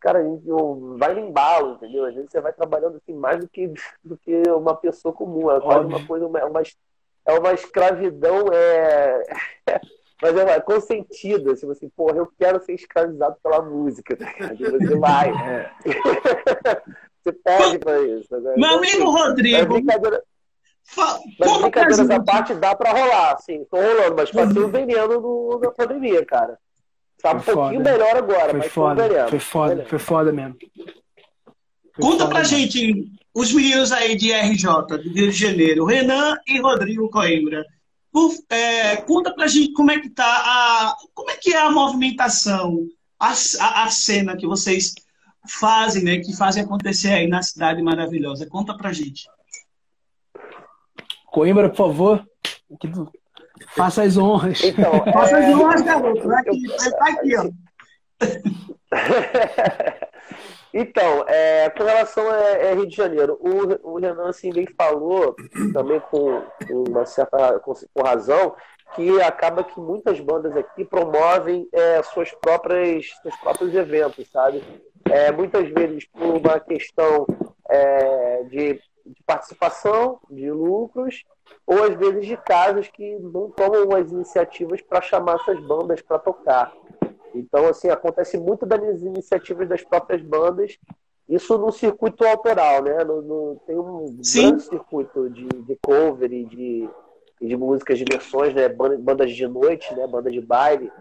cara, 0.00 0.18
a 0.18 0.22
gente 0.22 0.46
não- 0.46 0.96
vai 0.98 1.14
no 1.14 1.20
embalo, 1.20 1.74
entendeu? 1.74 2.04
Às 2.04 2.14
vezes 2.14 2.30
você 2.30 2.40
vai 2.40 2.52
trabalhando 2.52 2.96
assim 2.96 3.14
mais 3.14 3.38
do 3.40 3.48
que, 3.48 3.72
do 4.02 4.16
que 4.16 4.42
uma 4.50 4.74
pessoa 4.76 5.14
comum, 5.14 5.50
é 5.50 5.60
quase 5.60 5.86
uma 5.86 6.06
coisa, 6.06 6.26
uma, 6.26 6.44
uma, 6.44 6.62
é 7.26 7.32
uma 7.38 7.52
escravidão, 7.52 8.46
é. 8.52 9.22
Mas 10.22 10.36
é 10.36 10.44
uma 10.44 10.60
consentida, 10.60 11.52
assim, 11.52 11.70
assim, 11.70 11.88
porra, 11.90 12.18
eu 12.18 12.28
quero 12.38 12.62
ser 12.62 12.72
escravizado 12.74 13.36
pela 13.42 13.60
música, 13.60 14.16
tá 14.16 14.24
ligado? 14.24 14.56
Você 14.56 14.96
vai. 14.98 15.32
você 17.22 17.32
pede 17.32 17.78
pra 17.78 18.00
isso. 18.00 18.34
Agora, 18.34 18.56
Meu 18.56 18.64
então, 18.66 18.78
amigo 18.78 19.02
assim, 19.02 19.04
Mas 19.04 19.22
Rodrigo, 19.26 19.72
brincadeira, 19.74 20.22
fa- 20.84 21.18
mas 21.38 21.98
à 22.00 22.04
gente. 22.04 22.24
parte 22.24 22.54
dá 22.54 22.74
pra 22.74 22.92
rolar, 22.92 23.36
sim, 23.38 23.64
tô 23.70 23.76
rolando, 23.76 24.14
mas 24.16 24.30
passei 24.30 24.62
o 24.62 24.68
veneno 24.68 25.20
no, 25.20 25.60
na 25.62 25.70
pandemia, 25.70 26.24
cara. 26.24 26.58
Tá 27.22 27.34
um 27.34 27.40
Foi 27.40 27.54
pouquinho 27.54 27.80
foda. 27.80 27.92
melhor 27.92 28.16
agora, 28.16 28.50
Foi 28.50 28.58
mas 28.58 28.72
foda, 28.72 28.94
foi 28.96 29.04
um 29.04 29.08
veneno. 29.08 29.28
foi 29.30 29.38
foda, 29.38 29.68
Veneno. 29.70 29.88
foi 29.88 29.98
foda 29.98 30.32
mesmo. 30.32 30.56
Foi 31.94 32.02
Conta 32.04 32.18
foda 32.24 32.28
pra 32.28 32.38
mesmo. 32.40 32.56
gente, 32.58 33.12
os 33.34 33.52
meninos 33.52 33.92
aí 33.92 34.16
de 34.16 34.32
RJ, 34.32 34.66
do 34.98 35.10
Rio 35.10 35.30
de 35.30 35.38
Janeiro, 35.38 35.84
Renan 35.84 36.36
e 36.46 36.60
Rodrigo 36.60 37.08
Coimbra. 37.08 37.64
É, 38.48 38.96
conta 38.98 39.34
pra 39.34 39.46
gente 39.48 39.72
como 39.72 39.90
é 39.90 39.98
que 39.98 40.08
tá 40.08 40.24
a. 40.24 40.94
Como 41.14 41.30
é 41.30 41.36
que 41.36 41.52
é 41.52 41.58
a 41.60 41.70
movimentação, 41.70 42.86
a, 43.18 43.32
a, 43.60 43.84
a 43.84 43.90
cena 43.90 44.36
que 44.36 44.46
vocês 44.46 44.94
fazem, 45.48 46.04
né? 46.04 46.18
Que 46.18 46.36
fazem 46.36 46.62
acontecer 46.62 47.10
aí 47.12 47.26
na 47.26 47.42
cidade 47.42 47.82
maravilhosa. 47.82 48.46
Conta 48.46 48.76
pra 48.76 48.92
gente. 48.92 49.26
Coimbra, 51.34 51.68
por 51.68 51.76
favor, 51.76 52.24
faça 53.74 54.04
as 54.04 54.16
honras. 54.16 54.62
Então, 54.62 54.92
Faça 55.12 55.36
é... 55.36 55.46
as 55.46 55.54
honras, 55.56 55.82
garoto. 55.82 56.28
Vai 56.28 56.40
aqui, 56.42 56.62
vai 57.00 57.12
aqui, 57.12 57.36
ó. 57.36 57.50
então, 60.72 61.24
é, 61.26 61.70
com 61.70 61.82
relação 61.82 62.24
a, 62.30 62.70
a 62.70 62.74
Rio 62.74 62.86
de 62.86 62.94
Janeiro, 62.94 63.36
o, 63.40 63.94
o 63.94 63.98
Renan 63.98 64.28
assim, 64.28 64.52
bem 64.52 64.68
falou, 64.78 65.34
também 65.72 65.98
com, 66.08 66.40
com 66.68 66.84
uma 66.88 67.04
certa 67.04 67.58
com, 67.58 67.74
com 67.92 68.02
razão, 68.04 68.54
que 68.94 69.20
acaba 69.20 69.64
que 69.64 69.80
muitas 69.80 70.20
bandas 70.20 70.56
aqui 70.56 70.84
promovem 70.84 71.68
é, 71.72 72.00
suas 72.04 72.30
próprias, 72.30 73.06
seus 73.22 73.34
próprios 73.38 73.74
eventos, 73.74 74.30
sabe? 74.30 74.62
É, 75.10 75.32
muitas 75.32 75.68
vezes 75.68 76.06
por 76.06 76.36
uma 76.36 76.60
questão 76.60 77.26
é, 77.68 78.44
de, 78.44 78.80
de 79.06 79.22
participação, 79.24 80.18
de 80.30 80.50
lucros, 80.50 81.24
ou 81.66 81.82
às 81.84 81.94
vezes 81.94 82.26
de 82.26 82.36
casas 82.36 82.88
que 82.88 83.18
não 83.18 83.50
tomam 83.50 83.94
as 83.96 84.10
iniciativas 84.10 84.80
para 84.80 85.00
chamar 85.02 85.36
essas 85.36 85.60
bandas 85.60 86.00
para 86.00 86.18
tocar. 86.18 86.72
Então, 87.34 87.66
assim, 87.66 87.88
acontece 87.90 88.38
muito 88.38 88.64
das 88.64 89.02
iniciativas 89.02 89.68
das 89.68 89.82
próprias 89.82 90.22
bandas, 90.22 90.78
isso 91.28 91.56
no 91.58 91.72
circuito 91.72 92.24
autoral, 92.24 92.82
né? 92.82 93.02
No, 93.02 93.22
no- 93.22 93.60
tem 93.66 93.76
um 93.78 94.18
Sim. 94.22 94.48
grande 94.50 94.62
circuito 94.62 95.28
de, 95.30 95.46
de 95.48 95.76
cover 95.82 96.32
e 96.32 96.44
de, 96.44 96.88
de 97.40 97.56
músicas 97.56 97.98
de 97.98 98.04
versões, 98.08 98.54
né? 98.54 98.68
Ban- 98.68 99.00
Bandas 99.00 99.32
de 99.32 99.46
noite, 99.48 99.92
né? 99.94 100.06
Bandas 100.06 100.32
de 100.32 100.40
baile, 100.40 100.92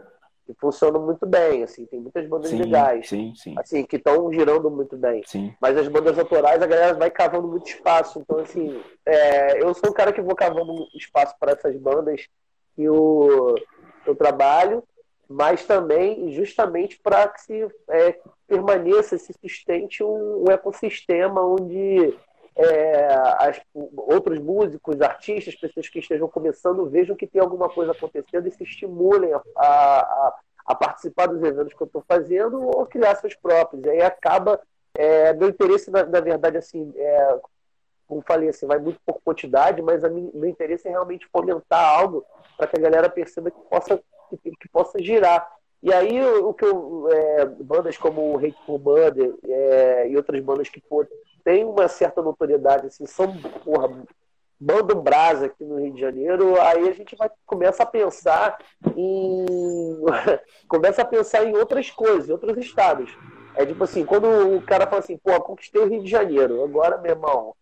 que 0.45 0.53
funcionam 0.55 1.05
muito 1.05 1.25
bem, 1.25 1.63
assim, 1.63 1.85
tem 1.85 1.99
muitas 1.99 2.27
bandas 2.27 2.49
Sim, 2.49 2.57
legais, 2.57 3.07
sim, 3.07 3.33
sim, 3.35 3.55
assim, 3.57 3.83
que 3.85 3.95
estão 3.95 4.31
girando 4.31 4.69
muito 4.69 4.97
bem. 4.97 5.21
sim. 5.25 5.53
Mas 5.61 5.77
as 5.77 5.87
bandas 5.87 6.17
autorais, 6.19 6.61
a 6.61 6.67
galera 6.67 6.93
vai 6.93 7.09
cavando 7.09 7.47
muito 7.47 7.67
espaço. 7.67 8.19
Então, 8.19 8.39
assim, 8.39 8.81
é, 9.05 9.63
eu 9.63 9.73
sou 9.73 9.89
um 9.89 9.93
cara 9.93 10.11
que 10.11 10.21
vou 10.21 10.35
cavando 10.35 10.87
espaço 10.95 11.35
para 11.39 11.53
essas 11.53 11.75
bandas 11.77 12.27
que 12.75 12.83
eu, 12.83 13.55
eu 14.05 14.15
trabalho, 14.15 14.83
mas 15.29 15.65
também 15.65 16.31
justamente 16.33 16.99
para 16.99 17.27
que 17.27 17.41
se 17.41 17.67
é, 17.89 18.19
permaneça, 18.47 19.17
se 19.17 19.33
sustente 19.41 20.03
um, 20.03 20.45
um 20.47 20.51
ecossistema 20.51 21.41
onde 21.41 22.13
é, 22.55 23.07
as- 23.39 23.61
outros 23.97 24.39
músicos, 24.39 25.01
artistas, 25.01 25.55
pessoas 25.55 25.89
que 25.89 25.99
estejam 25.99 26.27
começando 26.27 26.85
vejam 26.89 27.15
que 27.15 27.27
tem 27.27 27.41
alguma 27.41 27.69
coisa 27.69 27.91
acontecendo 27.91 28.47
e 28.47 28.51
se 28.51 28.63
estimulem 28.63 29.33
a, 29.33 29.41
a, 29.57 30.35
a- 30.67 30.75
participar 30.75 31.27
dos 31.27 31.41
eventos 31.43 31.73
que 31.73 31.81
eu 31.81 31.87
estou 31.87 32.03
fazendo 32.07 32.61
ou 32.61 32.85
criar 32.85 33.15
seus 33.15 33.35
próprios. 33.35 33.83
E 33.83 33.89
aí 33.89 34.01
acaba 34.01 34.59
é, 34.95 35.33
meu 35.33 35.49
interesse, 35.49 35.89
na, 35.89 36.05
na 36.05 36.19
verdade, 36.19 36.57
assim, 36.57 36.93
é, 36.95 37.39
como 38.07 38.21
falei, 38.21 38.49
assim, 38.49 38.67
vai 38.67 38.77
muito 38.77 38.99
por 39.05 39.19
quantidade, 39.23 39.81
mas 39.81 40.03
a 40.03 40.09
mi- 40.09 40.29
meu 40.33 40.49
interesse 40.49 40.87
é 40.87 40.91
realmente 40.91 41.27
fomentar 41.31 41.83
algo 41.99 42.23
para 42.55 42.67
que 42.67 42.77
a 42.77 42.81
galera 42.81 43.09
perceba 43.09 43.49
que 43.49 43.59
possa, 43.69 43.99
que, 44.43 44.51
que 44.51 44.69
possa 44.69 45.01
girar. 45.01 45.47
E 45.81 45.91
aí, 45.91 46.23
o, 46.23 46.53
que 46.53 46.63
eu, 46.63 47.09
é, 47.11 47.45
bandas 47.45 47.97
como 47.97 48.21
o 48.33 48.37
Hateful 48.37 48.77
Mother 48.79 49.33
é, 49.45 50.07
e 50.09 50.15
outras 50.15 50.39
bandas 50.41 50.69
que 50.69 50.79
pô, 50.79 51.03
têm 51.43 51.65
uma 51.65 51.87
certa 51.87 52.21
notoriedade, 52.21 52.87
assim, 52.87 53.05
são, 53.05 53.35
porra, 53.63 53.89
banda 54.59 54.95
brasa 54.95 55.47
aqui 55.47 55.63
no 55.63 55.79
Rio 55.79 55.93
de 55.93 55.99
Janeiro, 55.99 56.59
aí 56.61 56.87
a 56.87 56.93
gente 56.93 57.15
vai 57.15 57.29
começa 57.45 57.83
a 57.83 57.85
pensar 57.85 58.57
em 58.95 59.45
começa 60.67 61.01
a 61.01 61.05
pensar 61.05 61.43
em 61.43 61.55
outras 61.55 61.89
coisas, 61.89 62.29
em 62.29 62.31
outros 62.31 62.57
estados. 62.57 63.15
É 63.55 63.65
tipo 63.65 63.83
assim, 63.83 64.05
quando 64.05 64.57
o 64.57 64.61
cara 64.61 64.87
fala 64.87 64.99
assim, 64.99 65.17
pô, 65.17 65.39
conquistei 65.41 65.81
o 65.81 65.87
Rio 65.87 66.03
de 66.03 66.09
Janeiro, 66.09 66.63
agora, 66.63 66.97
meu 66.97 67.11
irmão, 67.11 67.55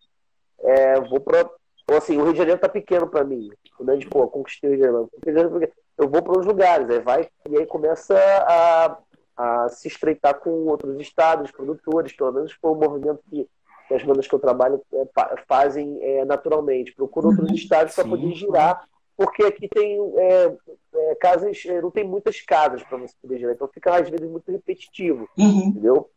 é, 0.60 1.00
vou 1.02 1.20
pra. 1.20 1.50
Ou 1.90 1.98
assim, 1.98 2.18
o 2.18 2.24
Rio 2.24 2.34
de 2.34 2.38
Janeiro 2.38 2.62
tá 2.62 2.70
pequeno 2.70 3.08
pra 3.08 3.24
mim. 3.24 3.50
Quando 3.76 3.90
a 3.90 3.94
gente, 3.96 4.08
pô, 4.08 4.26
conquistei 4.28 4.70
o 4.70 4.74
Rio 4.74 4.80
de 4.80 4.86
Janeiro. 4.86 5.10
pequeno. 5.20 5.74
Eu 5.98 6.08
vou 6.08 6.22
para 6.22 6.40
os 6.40 6.46
lugares, 6.46 6.90
aí 6.90 7.00
vai, 7.00 7.30
e 7.50 7.58
aí 7.58 7.66
começa 7.66 8.16
a, 8.18 8.98
a 9.36 9.70
se 9.70 9.88
estreitar 9.88 10.40
com 10.40 10.50
outros 10.68 11.00
estados, 11.00 11.52
produtores, 11.52 12.14
pelo 12.14 12.32
menos 12.32 12.54
foi 12.54 12.72
o 12.72 12.76
movimento 12.76 13.22
que, 13.30 13.48
que 13.92 13.96
as 13.96 14.04
bandas 14.04 14.28
que 14.28 14.34
eu 14.34 14.40
trabalho 14.40 14.82
é, 14.94 15.06
fa- 15.14 15.36
fazem 15.48 16.00
é, 16.02 16.24
naturalmente. 16.24 16.94
Procura 16.94 17.28
outros 17.28 17.52
estados 17.52 17.94
para 17.94 18.06
Sim. 18.06 18.10
poder 18.10 18.34
girar, 18.34 18.88
porque 19.18 19.44
aqui 19.44 19.68
tem 19.68 20.00
é, 20.18 20.56
é, 20.96 21.16
casas, 21.16 21.62
é, 21.66 21.82
não 21.82 21.92
tem 21.92 22.04
muitas 22.06 22.42
casas 22.42 22.82
para 22.84 22.98
você 22.98 23.14
poder 23.22 23.38
girar, 23.38 23.54
então 23.54 23.68
fica 23.68 23.96
às 23.96 24.10
vezes 24.10 24.30
muito 24.30 24.50
repetitivo 24.52 25.28
Uhum. 25.38 25.68
entendeu? 25.68 26.10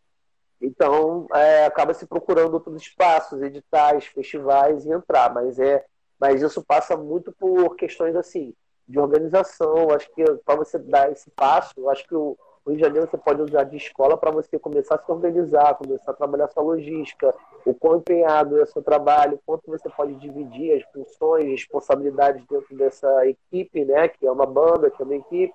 Então, 0.63 1.27
é, 1.35 1.67
acaba 1.67 1.93
se 1.93 2.07
procurando 2.07 2.55
outros 2.55 2.81
espaços, 2.81 3.43
editais, 3.43 4.07
festivais 4.07 4.87
e 4.87 4.91
entrar, 4.91 5.35
mas 5.35 5.59
é, 5.59 5.85
mas 6.19 6.41
isso 6.41 6.65
passa 6.65 6.97
muito 6.97 7.33
por 7.33 7.75
questões 7.77 8.15
assim 8.17 8.55
de 8.89 8.99
organização. 8.99 9.91
Acho 9.91 10.09
que 10.15 10.25
para 10.45 10.55
você 10.55 10.79
dar 10.79 11.11
esse 11.11 11.29
passo, 11.33 11.75
eu 11.77 11.91
acho 11.91 12.07
que 12.07 12.15
o, 12.15 12.39
o 12.65 12.71
Rio 12.71 12.79
de 12.79 12.85
Janeiro 12.85 13.09
você 13.11 13.19
pode 13.19 13.43
usar 13.43 13.65
de 13.65 13.77
escola 13.77 14.17
para 14.17 14.31
você 14.31 14.59
começar 14.59 14.95
a 14.95 14.99
se 14.99 15.11
organizar, 15.11 15.75
começar 15.75 16.13
a 16.13 16.15
trabalhar 16.15 16.49
sua 16.49 16.63
logística, 16.63 17.35
o 17.67 17.75
quão 17.75 17.99
empenhado 17.99 18.59
é 18.59 18.63
o 18.63 18.67
seu 18.67 18.83
trabalho, 18.83 19.39
quanto 19.45 19.65
você 19.67 19.89
pode 19.91 20.15
dividir 20.15 20.73
as 20.73 20.83
funções, 20.91 21.45
responsabilidades 21.45 22.43
dentro 22.49 22.75
dessa 22.75 23.27
equipe, 23.27 23.85
né? 23.85 24.09
Que 24.09 24.27
é 24.27 24.33
uma 24.33 24.47
banda, 24.47 24.91
que 24.91 25.03
é 25.03 25.05
uma 25.05 25.15
equipe. 25.15 25.53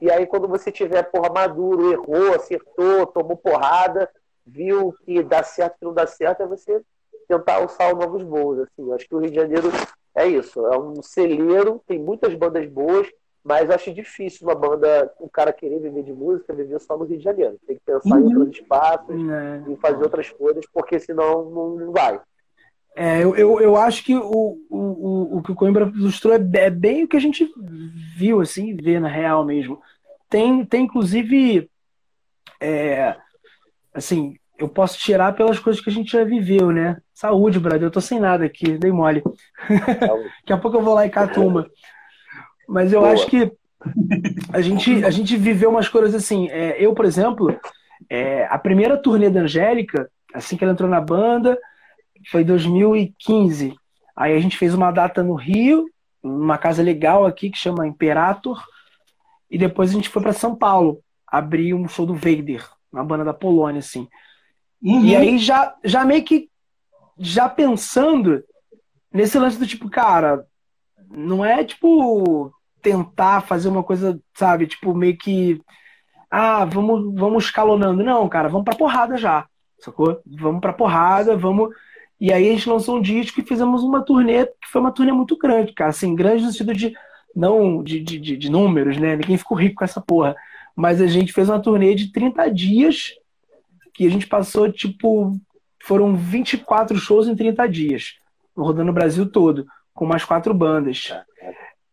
E 0.00 0.10
aí, 0.10 0.26
quando 0.26 0.48
você 0.48 0.72
tiver, 0.72 1.02
porra, 1.04 1.30
maduro, 1.32 1.92
errou, 1.92 2.34
acertou, 2.34 3.06
tomou 3.06 3.36
porrada, 3.36 4.10
viu 4.44 4.92
que 5.04 5.22
dá 5.22 5.42
certo, 5.42 5.78
que 5.78 5.84
não 5.84 5.92
dá 5.92 6.06
certo, 6.06 6.42
é 6.42 6.46
você 6.46 6.82
tentar 7.28 7.56
alçar 7.56 7.94
novos 7.94 8.22
voos. 8.22 8.60
Assim. 8.60 8.92
Acho 8.92 9.08
que 9.08 9.14
o 9.14 9.18
Rio 9.18 9.30
de 9.30 9.36
Janeiro 9.36 9.68
é 10.14 10.26
isso, 10.26 10.66
é 10.66 10.76
um 10.76 11.02
celeiro, 11.02 11.80
tem 11.86 11.98
muitas 11.98 12.34
bandas 12.34 12.66
boas, 12.68 13.08
Mas 13.44 13.70
acho 13.70 13.94
difícil 13.94 14.46
uma 14.46 14.54
banda, 14.54 15.10
o 15.18 15.28
cara 15.28 15.52
querer 15.52 15.80
viver 15.80 16.02
de 16.02 16.12
música, 16.12 16.52
viver 16.52 16.78
só 16.80 16.96
no 16.96 17.04
Rio 17.04 17.18
de 17.18 17.24
Janeiro. 17.24 17.58
Tem 17.66 17.76
que 17.76 17.82
pensar 17.84 18.20
em 18.20 18.24
Uhum. 18.24 18.38
outros 18.40 18.58
espaços, 18.58 19.22
né? 19.22 19.64
em 19.66 19.76
fazer 19.76 20.02
outras 20.02 20.30
coisas, 20.30 20.64
porque 20.72 20.98
senão 20.98 21.50
não, 21.50 21.92
vai. 21.92 22.20
É, 22.96 23.22
eu, 23.22 23.36
eu, 23.36 23.60
eu 23.60 23.76
acho 23.76 24.04
que 24.04 24.16
o, 24.16 24.58
o, 24.68 25.38
o, 25.38 25.42
que 25.42 25.52
o 25.52 25.54
Coimbra 25.54 25.84
ilustrou 25.94 26.34
é 26.34 26.40
é 26.54 26.68
bem 26.68 27.04
o 27.04 27.08
que 27.08 27.16
a 27.16 27.20
gente 27.20 27.48
viu, 28.16 28.40
assim, 28.40 28.74
vê 28.74 28.98
na 28.98 29.08
real 29.08 29.44
mesmo. 29.44 29.80
Tem, 30.28 30.64
tem 30.64 30.84
inclusive, 30.84 31.70
é, 32.60 33.16
assim, 33.94 34.36
eu 34.58 34.68
posso 34.68 34.98
tirar 34.98 35.32
pelas 35.34 35.58
coisas 35.60 35.80
que 35.80 35.88
a 35.88 35.92
gente 35.92 36.10
já 36.10 36.24
viveu, 36.24 36.72
né? 36.72 37.00
Saúde, 37.14 37.60
brother, 37.60 37.84
eu 37.84 37.90
tô 37.90 38.00
sem 38.00 38.18
nada 38.18 38.44
aqui, 38.44 38.76
dei 38.76 38.90
mole. 38.90 39.22
Daqui 40.40 40.52
a 40.52 40.58
pouco 40.58 40.76
eu 40.76 40.82
vou 40.82 40.94
lá 40.94 41.06
e 41.06 41.10
cato 41.10 41.40
uma. 41.40 41.70
Mas 42.68 42.92
eu 42.92 43.00
Boa. 43.00 43.12
acho 43.12 43.26
que 43.26 43.50
a 44.52 44.60
gente, 44.60 45.04
a 45.04 45.10
gente 45.10 45.36
viveu 45.36 45.70
umas 45.70 45.88
coisas 45.88 46.14
assim. 46.14 46.48
é, 46.50 46.76
eu, 46.78 46.92
por 46.94 47.04
exemplo, 47.04 47.58
é, 48.10 48.46
a 48.46 48.58
primeira 48.58 48.96
turnê 48.96 49.30
da 49.30 49.40
Angélica, 49.40 50.10
assim 50.34 50.56
que 50.56 50.64
ela 50.64 50.72
entrou 50.72 50.88
na 50.88 51.00
banda, 51.00 51.58
foi 52.30 52.42
em 52.42 52.46
2015. 52.46 53.74
Aí 54.14 54.36
a 54.36 54.40
gente 54.40 54.58
fez 54.58 54.74
uma 54.74 54.90
data 54.90 55.22
no 55.22 55.34
Rio, 55.34 55.86
numa 56.22 56.58
casa 56.58 56.82
legal 56.82 57.24
aqui 57.24 57.50
que 57.50 57.58
chama 57.58 57.86
Imperator, 57.86 58.62
e 59.50 59.56
depois 59.56 59.90
a 59.90 59.94
gente 59.94 60.08
foi 60.08 60.20
para 60.20 60.32
São 60.32 60.54
Paulo, 60.54 61.00
abrir 61.26 61.72
um 61.72 61.88
show 61.88 62.04
do 62.04 62.14
Vader, 62.14 62.68
uma 62.92 63.04
banda 63.04 63.24
da 63.24 63.32
Polônia, 63.32 63.78
assim. 63.78 64.08
Uhum. 64.82 65.04
E 65.04 65.16
aí 65.16 65.38
já, 65.38 65.74
já 65.84 66.04
meio 66.04 66.22
que 66.24 66.50
já 67.18 67.48
pensando 67.48 68.42
nesse 69.12 69.38
lance 69.38 69.58
do 69.58 69.66
tipo, 69.66 69.88
cara, 69.88 70.44
não 71.08 71.44
é 71.44 71.64
tipo 71.64 72.52
tentar 72.82 73.42
fazer 73.42 73.68
uma 73.68 73.82
coisa, 73.82 74.20
sabe, 74.34 74.66
tipo 74.66 74.94
meio 74.94 75.16
que 75.16 75.60
ah, 76.30 76.64
vamos 76.64 77.14
vamos 77.18 77.44
escalonando, 77.44 78.02
não, 78.04 78.28
cara, 78.28 78.48
vamos 78.48 78.64
pra 78.64 78.76
porrada 78.76 79.16
já. 79.16 79.46
Sacou? 79.80 80.20
Vamos 80.26 80.60
pra 80.60 80.72
porrada, 80.72 81.36
vamos 81.36 81.70
e 82.20 82.32
aí 82.32 82.48
a 82.50 82.52
gente 82.52 82.68
lançou 82.68 82.96
um 82.96 83.00
disco 83.02 83.40
e 83.40 83.44
fizemos 83.44 83.82
uma 83.82 84.02
turnê 84.04 84.46
que 84.46 84.68
foi 84.70 84.80
uma 84.80 84.90
turnê 84.92 85.12
muito 85.12 85.36
grande, 85.38 85.72
cara, 85.72 85.90
assim, 85.90 86.14
grande 86.14 86.42
no 86.44 86.50
sentido 86.50 86.74
de 86.74 86.92
não 87.34 87.82
de, 87.82 88.00
de, 88.00 88.18
de- 88.36 88.50
números, 88.50 88.96
né? 88.98 89.14
Ninguém 89.16 89.36
ficou 89.38 89.56
rico 89.56 89.76
com 89.76 89.84
essa 89.84 90.00
porra. 90.00 90.34
Mas 90.74 91.00
a 91.00 91.06
gente 91.06 91.32
fez 91.32 91.48
uma 91.48 91.60
turnê 91.60 91.94
de 91.94 92.10
30 92.12 92.48
dias 92.50 93.12
que 93.94 94.06
a 94.06 94.10
gente 94.10 94.26
passou, 94.26 94.70
tipo, 94.70 95.32
foram 95.82 96.14
24 96.16 96.96
shows 96.98 97.28
em 97.28 97.36
30 97.36 97.68
dias, 97.68 98.14
rodando 98.56 98.90
o 98.90 98.94
Brasil 98.94 99.30
todo, 99.30 99.66
com 99.94 100.06
mais 100.06 100.24
quatro 100.24 100.52
bandas. 100.54 101.12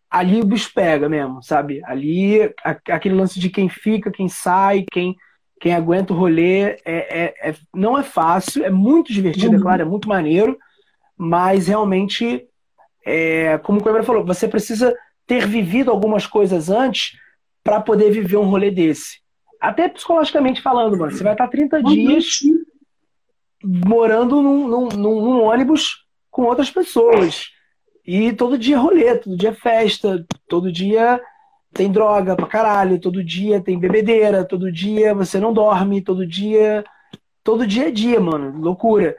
Ali 0.10 0.40
o 0.40 0.46
bicho 0.46 0.72
pega 0.74 1.10
mesmo, 1.10 1.42
sabe? 1.44 1.82
Ali, 1.86 2.42
a- 2.64 2.78
aquele 2.90 3.16
lance 3.16 3.40
de 3.40 3.50
quem 3.50 3.68
fica, 3.68 4.12
quem 4.12 4.30
sai, 4.30 4.86
quem, 4.92 5.16
quem 5.60 5.74
aguenta 5.74 6.14
o 6.14 6.16
rolê, 6.16 6.62
é, 6.62 6.80
é- 6.86 7.50
é- 7.50 7.56
não 7.74 7.98
é 7.98 8.04
fácil, 8.04 8.64
é 8.64 8.70
muito 8.70 9.12
divertido, 9.12 9.56
é 9.56 9.60
claro, 9.62 9.82
é 9.82 9.86
muito 9.86 10.08
maneiro, 10.08 10.58
mas 11.18 11.68
realmente, 11.68 12.46
é, 13.06 13.58
como 13.60 13.80
o 13.80 13.84
Coimbra 13.84 14.04
falou, 14.04 14.26
você 14.26 14.48
precisa 14.48 14.96
ter 15.28 15.48
vivido 15.48 15.90
algumas 15.92 16.26
coisas 16.28 16.70
antes 16.70 17.18
para 17.64 17.82
poder 17.82 18.12
viver 18.12 18.38
um 18.38 18.46
rolê 18.50 18.70
desse. 18.70 19.20
Até 19.60 19.90
psicologicamente 19.90 20.62
falando, 20.62 20.98
mano. 20.98 21.12
Você 21.12 21.24
vai 21.24 21.34
estar 21.34 21.48
30 21.48 21.82
dias 21.96 22.26
morando 23.64 24.42
num, 24.42 24.68
num- 24.68 24.90
num- 24.90 25.22
num 25.22 25.42
ônibus 25.44 26.06
com 26.30 26.44
outras 26.44 26.70
pessoas. 26.70 27.50
E 28.06 28.34
todo 28.34 28.58
dia 28.58 28.76
é 28.76 28.80
rolê, 28.80 29.16
todo 29.16 29.38
dia 29.38 29.50
é 29.50 29.54
festa, 29.54 30.26
todo 30.48 30.72
dia 30.72 31.20
tem 31.74 31.92
droga 31.92 32.36
pra 32.36 32.48
caralho, 32.48 33.00
todo 33.00 33.24
dia 33.24 33.60
tem 33.60 33.78
bebedeira, 33.78 34.46
todo 34.46 34.72
dia 34.72 35.14
você 35.14 35.40
não 35.40 35.52
dorme, 35.52 36.02
todo 36.02 36.26
dia. 36.26 36.86
Todo 37.44 37.68
dia 37.68 37.90
é 37.90 37.92
dia, 37.92 38.20
mano. 38.20 38.60
Loucura. 38.60 39.16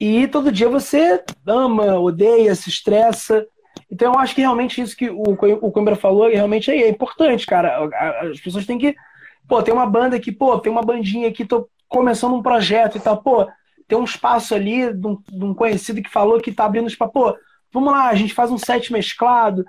E 0.00 0.26
todo 0.26 0.50
dia 0.50 0.68
você 0.68 1.22
ama, 1.46 1.98
odeia, 1.98 2.54
se 2.54 2.70
estressa. 2.70 3.46
Então 3.90 4.14
eu 4.14 4.18
acho 4.18 4.34
que 4.34 4.40
realmente 4.40 4.80
isso 4.80 4.96
que 4.96 5.10
o, 5.10 5.22
o 5.22 5.70
Coimbra 5.70 5.94
falou 5.94 6.28
realmente 6.28 6.70
é 6.70 6.88
importante, 6.88 7.44
cara. 7.46 7.86
As 8.30 8.40
pessoas 8.40 8.64
têm 8.64 8.78
que. 8.78 8.96
Pô, 9.46 9.62
tem 9.62 9.74
uma 9.74 9.86
banda 9.86 10.16
aqui, 10.16 10.32
pô, 10.32 10.58
tem 10.58 10.72
uma 10.72 10.82
bandinha 10.82 11.28
aqui, 11.28 11.44
tô 11.44 11.68
começando 11.88 12.34
um 12.34 12.42
projeto 12.42 12.96
e 12.96 13.00
tal, 13.00 13.20
pô, 13.20 13.46
tem 13.88 13.98
um 13.98 14.04
espaço 14.04 14.54
ali 14.54 14.94
de 14.94 15.06
um, 15.06 15.18
de 15.28 15.44
um 15.44 15.52
conhecido 15.52 16.00
que 16.00 16.08
falou 16.08 16.40
que 16.40 16.52
tá 16.52 16.64
abrindo 16.64 16.86
espaço, 16.86 17.12
pô, 17.12 17.36
vamos 17.72 17.92
lá, 17.92 18.08
a 18.08 18.14
gente 18.14 18.34
faz 18.34 18.50
um 18.50 18.58
set 18.58 18.92
mesclado, 18.92 19.64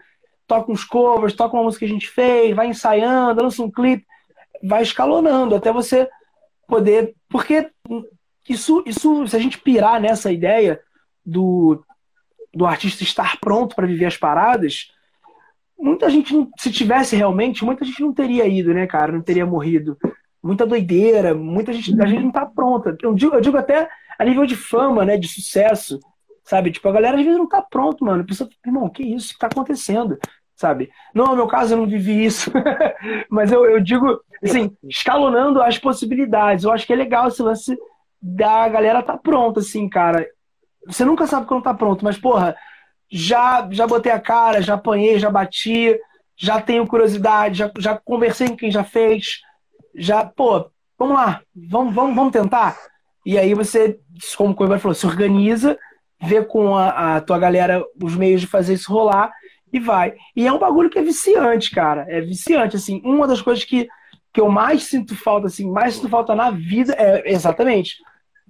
toca 0.47 0.71
uns 0.71 0.83
covers, 0.83 1.33
toca 1.33 1.55
uma 1.55 1.63
música 1.63 1.85
que 1.85 1.91
a 1.91 1.93
gente 1.93 2.09
fez, 2.09 2.55
vai 2.55 2.67
ensaiando, 2.67 3.41
lança 3.41 3.63
um 3.63 3.71
clipe, 3.71 4.05
vai 4.63 4.81
escalonando 4.81 5.55
até 5.55 5.71
você 5.71 6.09
poder. 6.67 7.15
Porque 7.29 7.69
isso, 8.49 8.83
isso 8.85 9.27
se 9.27 9.35
a 9.35 9.39
gente 9.39 9.57
pirar 9.57 10.01
nessa 10.01 10.31
ideia 10.31 10.81
do, 11.25 11.83
do 12.53 12.65
artista 12.65 13.03
estar 13.03 13.39
pronto 13.39 13.75
para 13.75 13.87
viver 13.87 14.05
as 14.05 14.17
paradas, 14.17 14.91
muita 15.79 16.09
gente, 16.09 16.33
se 16.57 16.71
tivesse 16.71 17.15
realmente, 17.15 17.63
muita 17.65 17.85
gente 17.85 18.01
não 18.01 18.13
teria 18.13 18.47
ido, 18.47 18.73
né, 18.73 18.85
cara? 18.85 19.11
Não 19.11 19.21
teria 19.21 19.45
morrido. 19.45 19.97
Muita 20.43 20.65
doideira, 20.65 21.35
muita 21.35 21.71
gente, 21.71 22.01
a 22.01 22.05
gente 22.05 22.23
não 22.23 22.31
tá 22.31 22.45
pronta. 22.45 22.97
Eu 23.01 23.13
digo, 23.13 23.35
eu 23.35 23.41
digo 23.41 23.57
até 23.57 23.87
a 24.17 24.25
nível 24.25 24.45
de 24.45 24.55
fama, 24.55 25.05
né, 25.05 25.17
de 25.17 25.27
sucesso, 25.27 25.99
sabe? 26.51 26.69
Tipo, 26.69 26.89
a 26.89 26.91
galera 26.91 27.17
às 27.17 27.23
vezes 27.23 27.39
não 27.39 27.47
tá 27.47 27.61
pronto, 27.61 28.03
mano. 28.03 28.23
A 28.23 28.25
pessoa, 28.25 28.49
irmão, 28.65 28.89
que 28.89 29.03
isso 29.03 29.33
que 29.33 29.39
tá 29.39 29.47
acontecendo, 29.47 30.19
sabe? 30.53 30.91
Não, 31.15 31.27
no 31.27 31.35
meu 31.37 31.47
caso 31.47 31.73
eu 31.73 31.77
não 31.77 31.87
vivi 31.87 32.25
isso, 32.25 32.51
mas 33.31 33.53
eu, 33.53 33.63
eu 33.63 33.79
digo, 33.79 34.21
assim, 34.43 34.75
escalonando 34.83 35.61
as 35.61 35.77
possibilidades. 35.77 36.65
Eu 36.65 36.73
acho 36.73 36.85
que 36.85 36.91
é 36.91 36.95
legal 36.97 37.29
esse 37.29 37.41
lance 37.41 37.77
da 38.21 38.67
galera 38.67 39.01
tá 39.01 39.17
pronta, 39.17 39.61
assim, 39.61 39.87
cara. 39.87 40.27
Você 40.85 41.05
nunca 41.05 41.25
sabe 41.25 41.47
quando 41.47 41.63
tá 41.63 41.73
pronto, 41.73 42.03
mas, 42.03 42.17
porra, 42.17 42.53
já, 43.09 43.65
já 43.71 43.87
botei 43.87 44.11
a 44.11 44.19
cara, 44.19 44.61
já 44.61 44.73
apanhei, 44.73 45.19
já 45.19 45.29
bati, 45.29 45.97
já 46.35 46.59
tenho 46.59 46.85
curiosidade, 46.85 47.59
já, 47.59 47.71
já 47.77 47.97
conversei 47.97 48.49
com 48.49 48.57
quem 48.57 48.71
já 48.71 48.83
fez, 48.83 49.39
já, 49.95 50.25
pô, 50.25 50.69
vamos 50.99 51.15
lá, 51.15 51.41
vamos, 51.55 51.95
vamos, 51.95 52.13
vamos 52.13 52.33
tentar. 52.33 52.77
E 53.25 53.37
aí 53.37 53.53
você, 53.53 53.97
como 54.35 54.51
o 54.51 54.55
Coimbra 54.55 54.79
falou, 54.79 54.95
se 54.95 55.05
organiza, 55.05 55.77
vê 56.21 56.43
com 56.43 56.75
a, 56.75 57.15
a 57.15 57.21
tua 57.21 57.39
galera 57.39 57.83
os 58.01 58.15
meios 58.15 58.41
de 58.41 58.47
fazer 58.47 58.73
isso 58.73 58.91
rolar 58.91 59.31
e 59.73 59.79
vai. 59.79 60.15
E 60.35 60.45
é 60.45 60.51
um 60.51 60.59
bagulho 60.59 60.89
que 60.89 60.99
é 60.99 61.01
viciante, 61.01 61.71
cara. 61.71 62.05
É 62.07 62.21
viciante, 62.21 62.75
assim. 62.75 63.01
Uma 63.03 63.27
das 63.27 63.41
coisas 63.41 63.63
que, 63.63 63.87
que 64.33 64.39
eu 64.39 64.49
mais 64.49 64.83
sinto 64.83 65.15
falta, 65.15 65.47
assim, 65.47 65.69
mais 65.69 65.95
sinto 65.95 66.09
falta 66.09 66.35
na 66.35 66.51
vida 66.51 66.93
é 66.97 67.31
exatamente. 67.31 67.95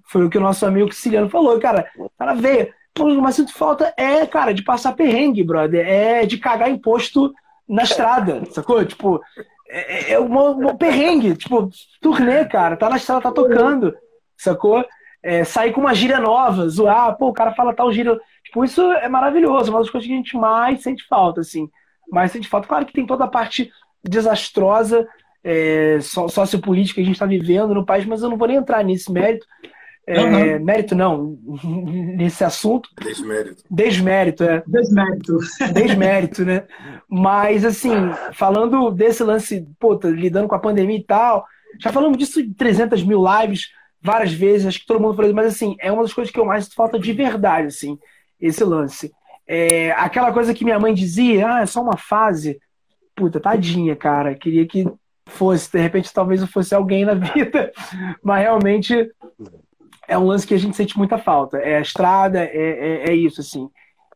Foi 0.06 0.26
o 0.26 0.30
que 0.30 0.38
o 0.38 0.42
nosso 0.42 0.66
amigo 0.66 0.92
Siciliano 0.92 1.30
falou, 1.30 1.58
cara. 1.60 1.90
Cara, 2.18 2.34
veio. 2.34 2.74
Pô, 2.94 3.06
Mas 3.22 3.36
sinto 3.36 3.54
falta 3.54 3.94
é, 3.96 4.26
cara, 4.26 4.54
de 4.54 4.64
passar 4.64 4.94
perrengue, 4.94 5.44
brother. 5.44 5.88
É 5.88 6.26
de 6.26 6.38
cagar 6.38 6.70
imposto 6.70 7.34
na 7.68 7.84
estrada, 7.84 8.44
sacou? 8.52 8.84
Tipo, 8.84 9.22
é, 9.70 10.14
é 10.14 10.20
um, 10.20 10.70
um 10.70 10.76
perrengue. 10.76 11.36
Tipo, 11.38 11.70
turnê, 12.02 12.44
cara. 12.46 12.76
Tá 12.76 12.90
na 12.90 12.98
estrada, 12.98 13.22
tá 13.22 13.32
tocando, 13.32 13.96
sacou? 14.36 14.84
É, 15.24 15.44
sair 15.44 15.72
com 15.72 15.82
uma 15.82 15.94
gíria 15.94 16.20
nova, 16.20 16.68
zoar, 16.68 17.16
pô, 17.18 17.28
o 17.30 17.34
cara 17.34 17.54
fala 17.54 17.74
tal 17.76 17.92
gíria. 17.92 18.20
Tipo, 18.44 18.66
isso 18.66 18.82
é 18.94 19.08
maravilhoso, 19.08 19.70
uma 19.72 19.80
das 19.80 19.90
coisas 19.90 20.08
que 20.08 20.14
a 20.14 20.18
gente 20.18 20.36
mais 20.36 20.82
sente 20.82 21.06
falta, 21.08 21.42
assim. 21.42 21.70
Mais 22.12 22.32
sente 22.32 22.48
falta. 22.48 22.68
Claro 22.68 22.86
que 22.86 22.94
tem 22.94 23.06
toda 23.06 23.26
a 23.26 23.28
parte 23.30 23.72
desastrosa, 24.04 25.08
é, 25.44 26.00
so- 26.02 26.28
sociopolítica 26.30 26.96
que 26.96 27.02
a 27.02 27.06
gente 27.06 27.16
está 27.16 27.26
vivendo 27.26 27.74
no 27.74 27.86
país, 27.86 28.06
mas 28.06 28.22
eu 28.22 28.30
não 28.30 28.38
vou 28.38 28.48
nem 28.48 28.58
entrar 28.58 28.84
nesse 28.84 29.12
mérito. 29.12 29.46
É, 30.08 30.20
Uhum. 30.20 30.66
Mérito 30.66 30.96
não, 30.96 31.38
nesse 32.18 32.44
assunto. 32.44 32.90
Desmérito. 33.00 33.64
Desmérito, 33.70 34.44
é. 34.44 34.64
Desmérito. 34.68 35.38
Desmérito, 35.74 36.44
né? 36.44 36.64
Mas, 37.08 37.64
assim, 37.64 37.92
falando 38.34 38.90
desse 38.90 39.24
lance, 39.24 39.66
pô, 39.80 39.96
tá 39.96 40.10
lidando 40.10 40.48
com 40.48 40.56
a 40.56 40.60
pandemia 40.60 40.98
e 40.98 41.04
tal, 41.04 41.46
já 41.80 41.92
falamos 41.94 42.18
disso 42.18 42.42
em 42.42 42.52
300 42.52 43.04
mil 43.04 43.24
lives, 43.24 43.70
várias 44.02 44.34
vezes, 44.34 44.68
acho 44.68 44.80
que 44.80 44.86
todo 44.86 45.00
mundo 45.00 45.16
falou 45.16 45.34
mas, 45.34 45.48
assim, 45.48 45.76
é 45.80 45.92
uma 45.92 46.02
das 46.02 46.14
coisas 46.14 46.34
que 46.34 46.40
eu 46.40 46.46
mais 46.46 46.74
falta 46.74 46.98
de 47.00 47.14
verdade, 47.14 47.68
assim, 47.68 47.98
esse 48.40 48.64
lance. 48.64 49.12
É, 49.48 49.92
aquela 49.92 50.32
coisa 50.32 50.54
que 50.54 50.64
minha 50.64 50.80
mãe 50.80 50.94
dizia, 50.94 51.56
ah, 51.56 51.62
é 51.62 51.66
só 51.66 51.82
uma 51.82 51.98
fase. 51.98 52.60
Puta, 53.16 53.40
tadinha, 53.40 53.96
cara. 53.96 54.34
Queria 54.34 54.66
que 54.66 54.88
fosse, 55.28 55.72
de 55.72 55.80
repente, 55.80 56.14
talvez 56.14 56.42
eu 56.42 56.48
fosse 56.48 56.74
alguém 56.74 57.06
na 57.06 57.14
vida, 57.16 57.72
mas 58.24 58.42
realmente 58.42 59.12
é 60.08 60.18
um 60.18 60.26
lance 60.26 60.48
que 60.48 60.54
a 60.54 60.58
gente 60.58 60.76
sente 60.76 60.98
muita 60.98 61.18
falta. 61.18 61.58
É 61.58 61.78
a 61.78 61.82
estrada, 61.82 62.40
é, 62.44 62.50
é, 62.54 63.10
é 63.10 63.16
isso, 63.16 63.42
assim. 63.42 63.70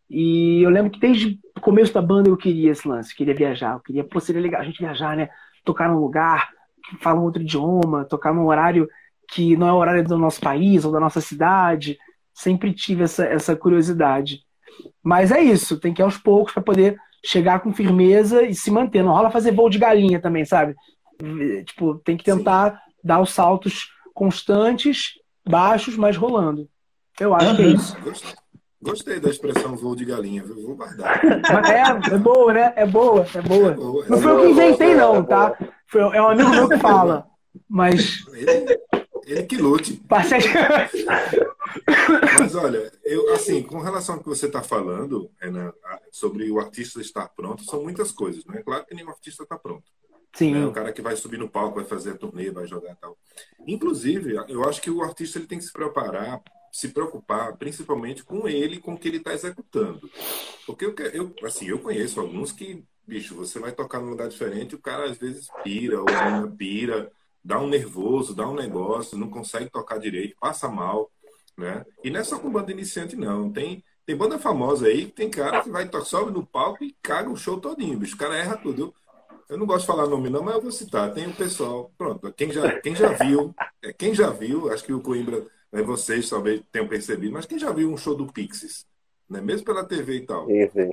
E 0.10 0.62
eu 0.62 0.70
lembro 0.70 0.92
que 0.92 1.00
desde 1.00 1.40
o 1.56 1.62
começo 1.62 1.94
da 1.94 2.02
banda 2.02 2.30
eu 2.30 2.38
queria 2.38 2.72
esse 2.72 2.88
lance, 2.88 3.12
eu 3.12 3.18
queria 3.18 3.34
viajar, 3.34 3.74
eu 3.74 3.80
queria, 3.80 4.04
pô, 4.04 4.20
seria 4.20 4.42
legal 4.42 4.62
a 4.62 4.64
gente 4.64 4.80
viajar, 4.80 5.16
né? 5.16 5.30
Tocar 5.64 5.90
num 5.90 6.00
lugar 6.00 6.50
que 6.84 6.98
fala 6.98 7.20
um 7.20 7.24
outro 7.24 7.42
idioma, 7.42 8.06
tocar 8.06 8.34
num 8.34 8.46
horário 8.46 8.88
que 9.30 9.56
não 9.58 9.68
é 9.68 9.74
o 9.74 9.78
horário 9.78 10.04
do 10.04 10.18
nosso 10.18 10.40
país 10.40 10.86
ou 10.86 10.92
da 10.92 11.00
nossa 11.00 11.22
cidade. 11.22 11.98
Sempre 12.34 12.74
tive 12.74 13.04
essa, 13.04 13.26
essa 13.26 13.56
curiosidade. 13.56 14.42
Mas 15.04 15.32
é 15.32 15.42
isso, 15.42 15.80
tem 15.80 15.94
que 15.94 16.02
ir 16.02 16.04
aos 16.04 16.18
poucos 16.18 16.54
para 16.54 16.64
poder 16.64 16.98
chegar 17.24 17.60
com 17.60 17.74
firmeza 17.74 18.44
e 18.44 18.54
se 18.54 18.70
manter. 18.70 19.04
Não 19.04 19.14
rola 19.14 19.32
fazer 19.32 19.52
voo 19.52 19.70
de 19.70 19.80
galinha 19.80 20.20
também, 20.20 20.46
sabe? 20.46 20.76
Tipo, 21.66 21.96
tem 22.00 22.18
que 22.18 22.24
tentar 22.24 22.80
dar 23.04 23.22
os 23.22 23.32
saltos 23.32 23.90
constantes, 24.14 25.14
baixos, 25.48 25.96
mas 25.96 26.18
rolando. 26.18 26.68
Eu 27.20 27.34
acho 27.34 27.56
que 27.56 27.62
é 27.62 27.68
isso. 27.68 27.98
Gostei, 28.02 28.34
gostei 28.82 29.20
da 29.20 29.30
expressão 29.30 29.76
voo 29.76 29.96
de 29.96 30.06
galinha, 30.06 30.44
viu? 30.44 30.62
vou 30.62 30.76
guardar. 30.76 31.22
É, 31.24 32.14
é 32.14 32.18
boa, 32.18 32.54
né? 32.54 32.74
É 32.76 32.86
boa, 32.86 33.26
é 33.34 33.42
boa. 33.42 33.72
boa, 33.72 34.06
é 34.06 34.10
Não 34.10 34.22
foi 34.22 34.32
eu 34.32 34.42
que 34.42 34.48
inventei, 34.50 34.96
boa, 34.96 35.14
não, 35.14 35.20
é 35.22 35.24
tá? 35.24 35.58
Foi, 35.88 36.02
é 36.02 36.22
um 36.22 36.28
amigo 36.28 36.50
meu 36.50 36.68
que 36.68 36.78
fala. 36.78 37.28
Mas. 37.70 38.24
Ele, 39.26 39.44
que 39.44 39.58
lute. 39.58 40.02
Mas 42.38 42.56
olha, 42.56 42.92
eu 43.04 43.34
assim, 43.34 43.64
com 43.64 43.80
relação 43.80 44.16
ao 44.16 44.22
que 44.22 44.30
você 44.30 44.46
está 44.46 44.62
falando, 44.62 45.30
Renan, 45.42 45.74
sobre 46.12 46.50
o 46.52 46.60
artista 46.60 47.02
estar 47.02 47.28
pronto, 47.30 47.64
são 47.64 47.84
muitas 47.84 48.12
coisas, 48.12 48.46
né? 48.46 48.62
Claro 48.64 48.86
que 48.86 48.94
nenhum 48.94 49.10
artista 49.10 49.44
está 49.44 49.58
pronto. 49.58 49.92
Sim. 50.36 50.52
né? 50.52 50.66
O 50.66 50.72
cara 50.72 50.92
que 50.92 51.02
vai 51.02 51.16
subir 51.16 51.40
no 51.40 51.50
palco, 51.50 51.76
vai 51.76 51.86
fazer 51.86 52.12
a 52.12 52.18
turnê, 52.18 52.52
vai 52.52 52.68
jogar 52.68 52.92
e 52.92 52.96
tal. 52.96 53.18
Inclusive, 53.66 54.36
eu 54.50 54.64
acho 54.68 54.82
que 54.82 54.92
o 54.92 55.02
artista 55.02 55.40
ele 55.40 55.48
tem 55.48 55.58
que 55.58 55.64
se 55.64 55.72
preparar, 55.72 56.42
se 56.72 56.90
preocupar, 56.90 57.56
principalmente 57.56 58.24
com 58.24 58.48
ele, 58.48 58.80
com 58.80 58.94
o 58.94 58.98
que 58.98 59.08
ele 59.08 59.18
está 59.18 59.34
executando. 59.34 60.10
Porque 60.68 60.86
eu, 60.86 60.94
eu, 61.14 61.34
assim, 61.44 61.68
eu 61.68 61.80
conheço 61.80 62.20
alguns 62.20 62.52
que, 62.52 62.84
bicho, 63.08 63.34
você 63.34 63.60
vai 63.60 63.72
tocar 63.72 64.02
num 64.02 64.10
lugar 64.10 64.28
diferente, 64.28 64.76
o 64.76 64.82
cara 64.82 65.06
às 65.06 65.18
vezes 65.18 65.48
pira, 65.64 66.02
ou 66.02 66.10
a 66.10 66.46
pira, 66.48 67.10
dá 67.46 67.60
um 67.60 67.68
nervoso, 67.68 68.34
dá 68.34 68.50
um 68.50 68.56
negócio, 68.56 69.18
não 69.18 69.30
consegue 69.30 69.70
tocar 69.70 70.00
direito, 70.00 70.36
passa 70.42 70.68
mal, 70.68 71.12
né? 71.56 71.86
E 72.04 72.10
não 72.10 72.20
é 72.20 72.24
só 72.24 72.40
com 72.40 72.50
banda 72.50 72.72
iniciante, 72.72 73.16
não. 73.16 73.52
Tem, 73.52 73.84
tem 74.04 74.16
banda 74.16 74.40
famosa 74.40 74.88
aí 74.88 75.06
que 75.06 75.12
tem 75.12 75.30
cara 75.30 75.62
que 75.62 75.70
vai 75.70 75.88
sobe 76.04 76.32
no 76.32 76.44
palco 76.44 76.84
e 76.84 76.96
caga 77.04 77.30
o 77.30 77.38
show 77.38 77.60
todinho, 77.62 78.00
bicho. 78.00 78.16
O 78.16 78.18
cara 78.18 78.36
erra 78.36 78.58
tudo. 78.58 78.82
Eu, 78.82 78.94
eu 79.48 79.58
não 79.60 79.68
gosto 79.68 79.82
de 79.82 79.88
falar 79.88 80.08
nome 80.08 80.28
não, 80.28 80.42
mas 80.42 80.56
eu 80.56 80.62
vou 80.62 80.72
citar. 80.72 81.14
Tem 81.14 81.28
o 81.28 81.36
pessoal, 81.36 81.92
pronto, 81.96 82.34
quem 82.34 82.52
já, 82.52 82.80
quem 82.82 82.96
já 82.96 83.10
viu, 83.10 83.54
é, 83.84 83.94
quem 83.94 84.16
já 84.16 84.32
viu, 84.32 84.74
acho 84.74 84.84
que 84.84 84.92
o 84.92 85.00
Coimbra, 85.00 85.46
né, 85.72 85.84
vocês 85.84 86.28
talvez 86.28 86.64
tenham 86.72 86.88
percebido, 86.88 87.34
mas 87.34 87.46
quem 87.46 87.60
já 87.60 87.72
viu 87.72 87.92
um 87.94 87.98
show 87.98 88.16
do 88.16 88.26
Pixies, 88.26 88.88
né, 89.30 89.40
mesmo 89.40 89.66
pela 89.66 89.86
TV 89.86 90.16
e 90.16 90.26
tal. 90.26 90.48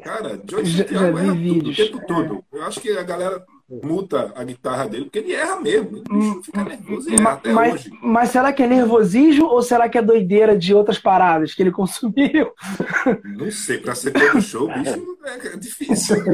Cara, 0.05 0.39
Joyce 0.49 0.71
Já- 0.73 0.85
Thiago 0.85 1.17
erra 1.17 1.29
tudo, 1.29 1.33
o 1.33 1.43
vídeos, 1.43 1.77
tempo 1.77 2.07
todo. 2.07 2.45
Eu 2.53 2.63
acho 2.63 2.79
que 2.79 2.91
a 2.91 3.03
galera 3.03 3.43
muta 3.83 4.33
a 4.37 4.45
guitarra 4.45 4.87
dele, 4.89 5.05
porque 5.05 5.21
ele 5.21 5.33
erra 5.33 5.61
mesmo. 5.61 5.99
O 5.99 6.03
bicho 6.03 6.43
fica 6.43 6.63
nervoso 6.65 7.09
e 7.11 7.15
erra 7.15 7.23
Ma- 7.23 7.33
até 7.33 7.53
mas, 7.53 7.73
hoje. 7.75 7.91
mas 8.03 8.29
será 8.31 8.53
que 8.53 8.63
é 8.63 8.67
nervosismo 8.67 9.47
ou 9.47 9.63
será 9.63 9.89
que 9.89 9.97
é 9.97 10.03
doideira 10.03 10.57
de 10.59 10.75
outras 10.75 10.99
paradas 10.99 11.55
que 11.55 11.63
ele 11.63 11.71
consumiu? 11.73 12.53
Não 13.25 13.51
sei, 13.51 13.79
pra 13.79 13.95
ser 13.95 14.11
todo 14.13 14.43
show, 14.43 14.69
bicho, 14.69 15.17
é, 15.25 15.47
é 15.49 15.57
difícil. 15.57 16.17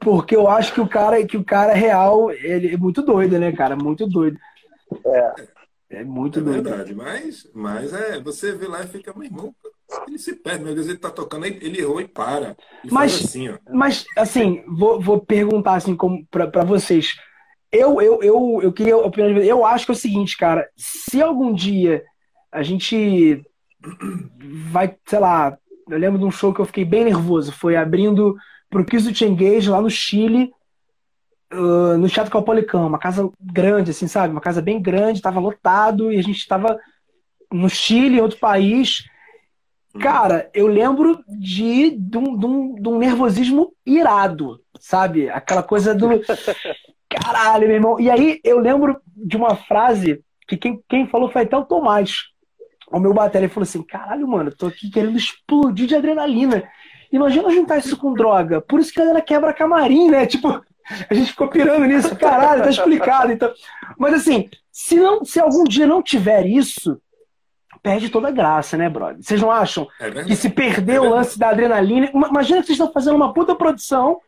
Porque 0.00 0.34
eu 0.34 0.48
acho 0.48 0.72
que 0.72 0.80
o 0.80 0.88
cara, 0.88 1.24
que 1.26 1.36
o 1.36 1.44
cara 1.44 1.74
real, 1.74 2.30
ele 2.32 2.72
é 2.72 2.76
muito 2.76 3.02
doido, 3.02 3.38
né, 3.38 3.52
cara? 3.52 3.76
Muito 3.76 4.06
doido. 4.06 4.38
É. 5.06 5.34
É 5.90 6.04
muito 6.04 6.38
É 6.38 6.42
doido. 6.42 6.62
verdade, 6.70 6.94
mas, 6.94 7.46
mas 7.52 7.92
é, 7.92 8.18
você 8.20 8.52
vê 8.52 8.66
lá 8.66 8.82
e 8.82 8.86
fica, 8.86 9.12
meu 9.12 9.24
irmão, 9.24 9.54
ele 10.06 10.18
se 10.18 10.34
perde, 10.34 10.64
meu 10.64 10.74
Deus, 10.74 10.88
ele 10.88 10.98
tá 10.98 11.10
tocando, 11.10 11.46
ele 11.46 11.80
errou 11.80 12.00
e 12.00 12.08
para. 12.08 12.56
E 12.84 12.92
Mas- 12.92 13.24
assim, 13.24 13.48
ó. 13.48 13.58
Mas, 13.72 14.04
assim, 14.16 14.62
vou, 14.66 15.00
vou 15.00 15.20
perguntar 15.20 15.74
assim 15.74 15.96
como 15.96 16.26
pra, 16.30 16.46
pra 16.46 16.64
vocês. 16.64 17.14
Eu, 17.72 18.00
eu, 18.00 18.22
eu, 18.22 18.60
eu 18.62 18.72
queria 18.72 18.96
opinião 18.96 19.34
de. 19.34 19.46
Eu 19.46 19.64
acho 19.64 19.84
que 19.86 19.92
é 19.92 19.94
o 19.94 19.98
seguinte, 19.98 20.36
cara. 20.36 20.68
Se 20.76 21.22
algum 21.22 21.52
dia 21.52 22.02
a 22.50 22.62
gente 22.62 23.42
vai, 24.70 24.96
sei 25.06 25.18
lá, 25.18 25.56
eu 25.88 25.98
lembro 25.98 26.18
de 26.18 26.24
um 26.24 26.30
show 26.30 26.52
que 26.52 26.60
eu 26.60 26.64
fiquei 26.64 26.84
bem 26.84 27.04
nervoso. 27.04 27.52
Foi 27.52 27.76
abrindo 27.76 28.36
pro 28.68 28.84
Kiss 28.84 29.24
Engage 29.24 29.68
lá 29.70 29.80
no 29.80 29.90
Chile, 29.90 30.50
ah, 31.50 31.96
no 31.98 32.08
Teatro 32.08 32.30
Caupolicão, 32.32 32.86
uma 32.86 32.98
casa 32.98 33.28
grande, 33.40 33.90
assim, 33.90 34.06
sabe? 34.06 34.32
Uma 34.32 34.40
casa 34.40 34.62
bem 34.62 34.80
grande, 34.80 35.22
tava 35.22 35.40
lotado 35.40 36.12
e 36.12 36.18
a 36.18 36.22
gente 36.22 36.46
tava 36.46 36.78
no 37.52 37.68
Chile, 37.68 38.18
em 38.18 38.20
outro 38.20 38.38
país. 38.38 39.04
Cara, 39.98 40.48
eu 40.54 40.66
lembro 40.66 41.22
de, 41.26 41.90
de, 41.90 42.16
um, 42.18 42.36
de 42.38 42.46
um- 42.46 42.74
de 42.76 42.88
um 42.88 42.98
nervosismo 42.98 43.72
irado, 43.84 44.60
sabe? 44.78 45.28
Aquela 45.30 45.62
coisa 45.62 45.94
do. 45.94 46.08
Caralho, 47.08 47.66
meu 47.66 47.76
irmão. 47.76 48.00
E 48.00 48.08
aí 48.08 48.40
eu 48.44 48.58
lembro 48.60 49.00
de 49.16 49.36
uma 49.36 49.56
frase 49.56 50.22
que 50.46 50.56
quem, 50.56 50.80
quem 50.88 51.06
falou 51.08 51.28
foi 51.30 51.42
até 51.42 51.56
o 51.56 51.64
Tomás. 51.64 52.12
O 52.92 53.00
meu 53.00 53.12
bateria 53.12 53.48
falou 53.48 53.64
assim: 53.64 53.82
caralho, 53.82 54.26
mano, 54.28 54.54
tô 54.54 54.66
aqui 54.66 54.90
querendo 54.90 55.16
explodir 55.16 55.86
de 55.86 55.96
adrenalina. 55.96 56.68
Imagina 57.12 57.50
juntar 57.50 57.78
isso 57.78 57.96
com 57.96 58.14
droga. 58.14 58.60
Por 58.60 58.78
isso 58.78 58.92
que 58.92 59.00
a 59.00 59.04
galera 59.04 59.20
quebra 59.24 59.52
camarim, 59.52 60.08
né? 60.08 60.24
Tipo, 60.26 60.62
a 61.08 61.14
gente 61.14 61.32
ficou 61.32 61.48
pirando 61.48 61.84
nisso, 61.84 62.14
caralho, 62.16 62.62
tá 62.62 62.70
explicado. 62.70 63.32
Então. 63.32 63.52
Mas 63.98 64.14
assim, 64.14 64.48
se, 64.70 64.94
não, 64.94 65.24
se 65.24 65.40
algum 65.40 65.64
dia 65.64 65.86
não 65.86 66.00
tiver 66.02 66.46
isso, 66.46 67.00
perde 67.82 68.08
toda 68.10 68.28
a 68.28 68.32
graça, 68.32 68.76
né, 68.76 68.88
brother? 68.88 69.16
Vocês 69.22 69.40
não 69.40 69.50
acham? 69.50 69.86
É 70.00 70.10
que 70.24 70.36
se 70.36 70.50
perder 70.50 70.96
É 70.96 71.00
o 71.00 71.08
lance 71.10 71.38
da 71.38 71.48
adrenalina. 71.50 72.10
Ima- 72.12 72.28
Imagina 72.28 72.60
que 72.60 72.66
vocês 72.66 72.78
estão 72.78 72.92
fazendo 72.92 73.16
uma 73.16 73.32
puta 73.32 73.54
produção 73.54 74.20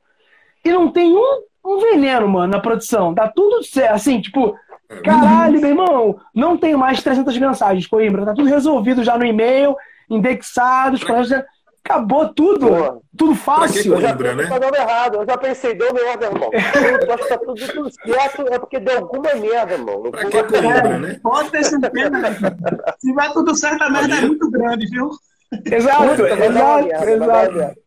e 0.65 0.71
não 0.71 0.91
tem 0.91 1.13
um, 1.13 1.43
um 1.65 1.79
veneno, 1.81 2.29
mano, 2.29 2.53
na 2.53 2.61
produção. 2.61 3.13
Dá 3.13 3.29
tudo 3.29 3.63
certo. 3.65 3.95
Assim, 3.95 4.21
tipo, 4.21 4.57
É 4.89 5.01
caralho, 5.01 5.61
meu 5.61 5.71
irmão, 5.71 6.17
não 6.35 6.57
tem 6.57 6.77
mais 6.77 7.03
300 7.03 7.37
mensagens, 7.39 7.87
Coimbra. 7.87 8.25
Tá 8.27 8.35
tudo 8.35 8.49
resolvido 8.49 9.03
já 9.05 9.17
no 9.19 9.25
e-mail, 9.27 9.75
indexado, 10.09 10.95
os 10.97 11.05
projetos- 11.05 11.51
Acabou 11.85 12.33
tudo. 12.33 13.03
Tudo 13.17 13.33
que 13.33 13.41
fácil. 13.41 13.95
eu 13.95 14.01
pensei 14.01 14.35
né? 14.35 14.47
tá 14.47 14.59
dando 14.59 14.77
errado. 14.77 15.17
Eu 15.17 15.27
já 15.27 15.37
pensei, 15.37 15.75
deu 15.75 15.93
merda, 15.93 16.27
irmão. 16.27 16.51
Eu 16.53 17.15
acho 17.15 17.23
que 17.25 17.29
tá 17.29 17.39
tudo, 17.39 17.55
tudo 17.55 17.91
certo, 17.91 18.43
é 18.49 18.59
porque 18.59 18.79
deu 18.79 18.99
alguma 18.99 19.35
merda, 19.35 19.75
irmão. 19.75 20.03
Não 20.05 20.11
Pra 20.11 20.25
que 20.25 20.43
Coimbra, 20.45 20.99
né? 20.99 21.21
Pode 21.23 21.51
ter 21.51 21.65
certeza. 21.65 22.19
Se 22.99 23.13
vai 23.13 23.33
tudo 23.33 23.55
certo, 23.57 23.83
a 23.83 23.91
merda 23.91 24.15
é 24.15 24.21
muito 24.21 24.51
grande, 24.51 24.87
viu? 24.87 25.11
Exato, 25.65 26.25
exato, 26.25 27.09
exato. 27.09 27.83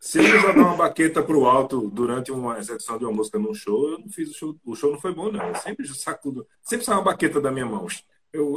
Se 0.00 0.18
ele 0.18 0.38
jogar 0.38 0.62
uma 0.62 0.76
baqueta 0.76 1.22
pro 1.22 1.46
alto 1.46 1.88
durante 1.88 2.30
uma 2.30 2.58
execução 2.58 2.98
de 2.98 3.04
uma 3.04 3.12
música 3.12 3.38
num 3.38 3.54
show, 3.54 3.90
eu 3.90 3.98
não 3.98 4.08
fiz 4.08 4.30
o 4.30 4.34
show. 4.34 4.54
O 4.64 4.76
show 4.76 4.92
não 4.92 5.00
foi 5.00 5.14
bom, 5.14 5.32
não. 5.32 5.48
Eu 5.48 5.54
sempre 5.56 5.86
sacudo. 5.88 6.46
Sempre 6.62 6.84
sai 6.84 6.94
uma 6.96 7.04
baqueta 7.04 7.40
da 7.40 7.50
minha 7.50 7.66
mão. 7.66 7.86
Eu. 8.32 8.56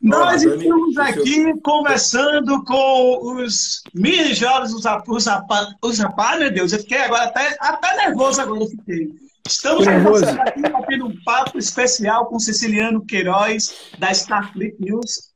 Nós 0.00 0.42
Dani, 0.42 0.62
estamos 0.62 0.96
eu- 0.96 1.02
aqui 1.02 1.60
conversando 1.60 2.64
com 2.64 3.36
os 3.36 3.82
mini 3.94 4.34
jovens, 4.34 4.72
os 4.72 4.84
rapazes, 4.84 5.74
os 5.82 5.90
os 5.90 5.98
rapazes, 5.98 6.40
meu 6.40 6.52
Deus, 6.52 6.72
eu 6.72 6.78
fiquei 6.80 6.98
agora 6.98 7.24
até, 7.24 7.56
até 7.60 7.96
nervoso 7.96 8.40
agora, 8.40 8.66
fiquei. 8.66 9.10
Estamos 9.46 9.86
nervoso. 9.86 10.24
aqui, 10.24 10.62
batendo 10.62 11.06
um 11.06 11.24
papo 11.24 11.58
especial 11.58 12.26
com 12.26 12.38
Ceciliano 12.38 13.04
Queiroz, 13.04 13.74
da 13.98 14.10
Starfleet 14.12 14.76
News, 14.78 15.32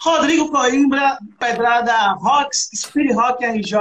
Rodrigo 0.00 0.50
Coimbra, 0.50 1.18
Pedrada 1.38 2.12
Rocks, 2.14 2.70
Spirit 2.74 3.12
Rock 3.14 3.44
RJ 3.44 3.78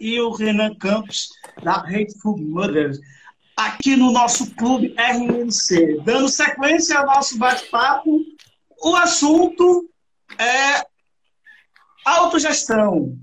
e 0.00 0.18
o 0.20 0.30
Renan 0.32 0.74
Campos, 0.76 1.28
da 1.62 1.74
Hateful 1.74 2.38
Mothers, 2.38 2.98
aqui 3.56 3.96
no 3.96 4.12
nosso 4.12 4.54
clube 4.54 4.94
RNC. 4.96 6.00
Dando 6.04 6.28
sequência 6.28 6.98
ao 6.98 7.06
nosso 7.06 7.36
bate-papo, 7.38 8.20
o 8.82 8.94
assunto 8.96 9.88
é 10.38 10.84
autogestão. 12.04 13.16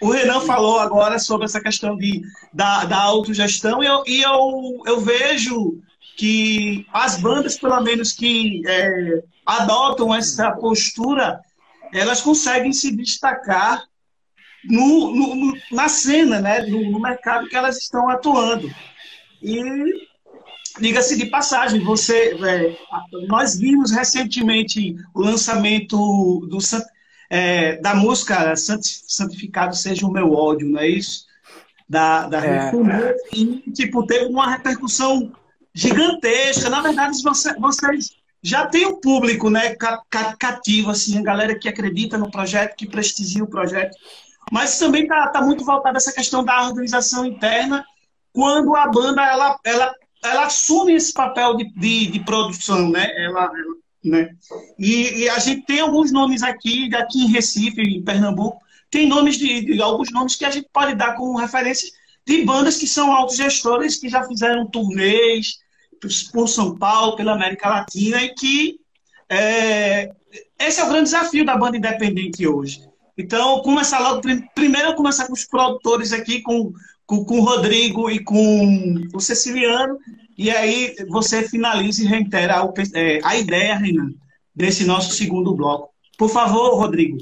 O 0.00 0.10
Renan 0.10 0.40
falou 0.40 0.78
agora 0.78 1.18
sobre 1.18 1.46
essa 1.46 1.60
questão 1.60 1.96
de, 1.96 2.20
da, 2.52 2.84
da 2.84 3.00
autogestão 3.02 3.82
e, 3.82 3.86
eu, 3.86 4.02
e 4.06 4.22
eu, 4.22 4.82
eu 4.86 5.00
vejo 5.00 5.80
que 6.16 6.86
as 6.92 7.18
bandas, 7.20 7.56
pelo 7.58 7.80
menos 7.80 8.12
que 8.12 8.62
é, 8.66 9.22
adotam 9.46 10.14
essa 10.14 10.52
postura, 10.52 11.40
elas 11.92 12.20
conseguem 12.20 12.72
se 12.72 12.94
destacar 12.94 13.82
no, 14.64 15.14
no- 15.14 15.34
no- 15.34 15.56
na 15.72 15.88
cena, 15.88 16.40
né, 16.40 16.60
no, 16.62 16.90
no 16.90 17.00
mercado 17.00 17.48
que 17.48 17.56
elas 17.56 17.78
estão 17.78 18.08
atuando. 18.08 18.70
E 19.42 19.62
diga-se 20.80 21.16
de 21.16 21.26
passagem, 21.26 21.80
você, 21.82 22.36
é, 22.44 22.76
nós 23.28 23.56
vimos 23.58 23.90
recentemente 23.90 24.96
o 25.14 25.20
lançamento 25.22 25.96
do 26.48 26.58
é, 27.30 27.76
da 27.80 27.94
música 27.94 28.54
Santi- 28.56 29.02
Santificado 29.06 29.74
Seja 29.74 30.06
o 30.06 30.12
Meu 30.12 30.32
Ódio, 30.32 30.68
não 30.68 30.80
é 30.80 30.88
isso? 30.88 31.24
Da, 31.88 32.26
da 32.28 32.44
É. 32.44 32.64
Reforma. 32.66 33.00
E, 33.32 33.62
tipo, 33.72 34.06
teve 34.06 34.26
uma 34.26 34.50
repercussão 34.50 35.32
gigantesca. 35.74 36.68
Na 36.70 36.80
verdade, 36.80 37.20
você- 37.22 37.54
vocês 37.58 38.10
já 38.42 38.66
têm 38.66 38.86
um 38.86 39.00
público 39.00 39.50
né, 39.50 39.74
ca- 39.74 40.02
ca- 40.10 40.36
cativo, 40.36 40.90
assim, 40.90 41.18
a 41.18 41.22
galera 41.22 41.58
que 41.58 41.68
acredita 41.68 42.16
no 42.18 42.30
projeto, 42.30 42.76
que 42.76 42.86
prestigia 42.86 43.42
o 43.42 43.48
projeto. 43.50 43.96
Mas 44.52 44.78
também 44.78 45.02
está 45.04 45.28
tá 45.28 45.40
muito 45.40 45.64
voltada 45.64 45.96
essa 45.96 46.12
questão 46.12 46.44
da 46.44 46.66
organização 46.68 47.24
interna, 47.24 47.84
quando 48.32 48.76
a 48.76 48.86
banda 48.88 49.22
ela, 49.24 49.58
ela, 49.64 49.94
ela 50.24 50.46
assume 50.46 50.94
esse 50.94 51.12
papel 51.12 51.56
de, 51.56 51.70
de, 51.74 52.06
de 52.06 52.20
produção, 52.24 52.90
né? 52.90 53.08
Ela, 53.16 53.44
ela 53.44 53.74
né? 54.04 54.30
E, 54.78 55.22
e 55.22 55.28
a 55.30 55.38
gente 55.38 55.62
tem 55.62 55.80
alguns 55.80 56.12
nomes 56.12 56.42
aqui, 56.42 56.94
aqui 56.94 57.22
em 57.22 57.30
Recife, 57.30 57.80
em 57.80 58.02
Pernambuco, 58.02 58.60
tem 58.90 59.08
nomes 59.08 59.36
de, 59.36 59.64
de 59.64 59.80
alguns 59.80 60.12
nomes 60.12 60.36
que 60.36 60.44
a 60.44 60.50
gente 60.50 60.68
pode 60.72 60.94
dar 60.94 61.16
como 61.16 61.38
referências 61.38 61.90
de 62.26 62.44
bandas 62.44 62.76
que 62.76 62.86
são 62.86 63.12
autogestoras, 63.12 63.96
que 63.96 64.08
já 64.08 64.22
fizeram 64.24 64.66
turnês 64.66 65.58
por 66.32 66.48
São 66.48 66.76
Paulo, 66.76 67.16
pela 67.16 67.32
América 67.32 67.68
Latina, 67.68 68.22
e 68.22 68.34
que 68.34 68.78
é, 69.28 70.12
esse 70.58 70.80
é 70.80 70.84
o 70.84 70.88
grande 70.88 71.04
desafio 71.04 71.44
da 71.44 71.56
banda 71.56 71.78
independente 71.78 72.46
hoje. 72.46 72.86
Então, 73.16 73.62
começar 73.62 74.00
logo, 74.00 74.20
primeiro 74.54 74.94
começar 74.94 75.26
com 75.26 75.32
os 75.32 75.44
produtores 75.44 76.12
aqui, 76.12 76.42
com, 76.42 76.72
com, 77.06 77.24
com 77.24 77.38
o 77.38 77.44
Rodrigo 77.44 78.10
e 78.10 78.22
com 78.22 78.94
o 79.14 79.20
Ceciliano, 79.20 79.98
e 80.36 80.50
aí 80.50 80.94
você 81.08 81.42
finaliza 81.48 82.02
e 82.02 82.06
reitera 82.06 82.60
a, 82.60 82.72
é, 82.94 83.20
a 83.22 83.36
ideia, 83.36 83.76
Renan, 83.76 84.12
desse 84.54 84.84
nosso 84.84 85.12
segundo 85.14 85.54
bloco. 85.54 85.92
Por 86.18 86.28
favor, 86.28 86.76
Rodrigo. 86.76 87.18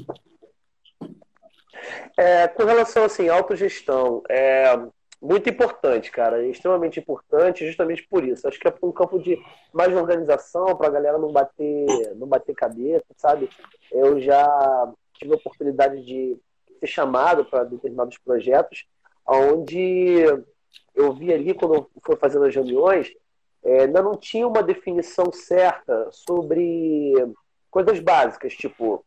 É, 2.17 2.47
com 2.47 2.63
relação 2.63 3.05
assim, 3.05 3.27
à 3.27 3.35
autogestão, 3.35 4.21
é 4.29 4.77
muito 5.21 5.49
importante, 5.49 6.11
cara, 6.11 6.43
é 6.43 6.49
extremamente 6.49 6.99
importante, 6.99 7.65
justamente 7.65 8.05
por 8.07 8.23
isso. 8.23 8.47
Acho 8.47 8.59
que 8.59 8.67
é 8.67 8.73
um 8.83 8.91
campo 8.91 9.17
de 9.19 9.39
mais 9.71 9.95
organização 9.95 10.75
para 10.75 10.87
a 10.87 10.91
galera 10.91 11.17
não 11.17 11.31
bater, 11.31 12.13
não 12.15 12.27
bater 12.27 12.53
cabeça, 12.53 13.05
sabe? 13.15 13.49
Eu 13.91 14.19
já 14.19 14.91
tive 15.13 15.33
a 15.33 15.37
oportunidade 15.37 16.05
de 16.05 16.37
ser 16.79 16.87
chamado 16.87 17.45
para 17.45 17.63
determinados 17.63 18.17
projetos, 18.17 18.85
onde 19.27 20.23
eu 20.95 21.13
vi 21.13 21.33
ali 21.33 21.53
quando 21.53 21.89
fui 22.03 22.15
fazendo 22.17 22.45
as 22.45 22.55
reuniões, 22.55 23.11
é, 23.63 23.81
ainda 23.81 24.01
não 24.01 24.15
tinha 24.17 24.47
uma 24.47 24.61
definição 24.61 25.31
certa 25.31 26.09
sobre 26.11 27.13
coisas 27.71 27.99
básicas, 27.99 28.53
tipo 28.53 29.03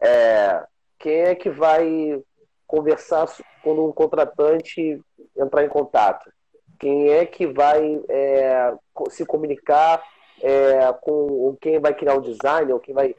é, 0.00 0.64
quem 0.98 1.20
é 1.20 1.34
que 1.34 1.50
vai 1.50 2.22
conversar 2.66 3.26
quando 3.62 3.84
um 3.84 3.92
contratante 3.92 5.00
entrar 5.36 5.64
em 5.64 5.68
contato? 5.68 6.30
Quem 6.78 7.10
é 7.10 7.24
que 7.24 7.46
vai 7.46 8.02
é, 8.08 8.74
se 9.10 9.24
comunicar 9.24 10.02
é, 10.42 10.92
com 11.00 11.56
quem 11.60 11.78
vai 11.78 11.94
criar 11.94 12.14
o 12.14 12.20
design 12.20 12.72
ou 12.72 12.80
quem 12.80 12.94
vai 12.94 13.14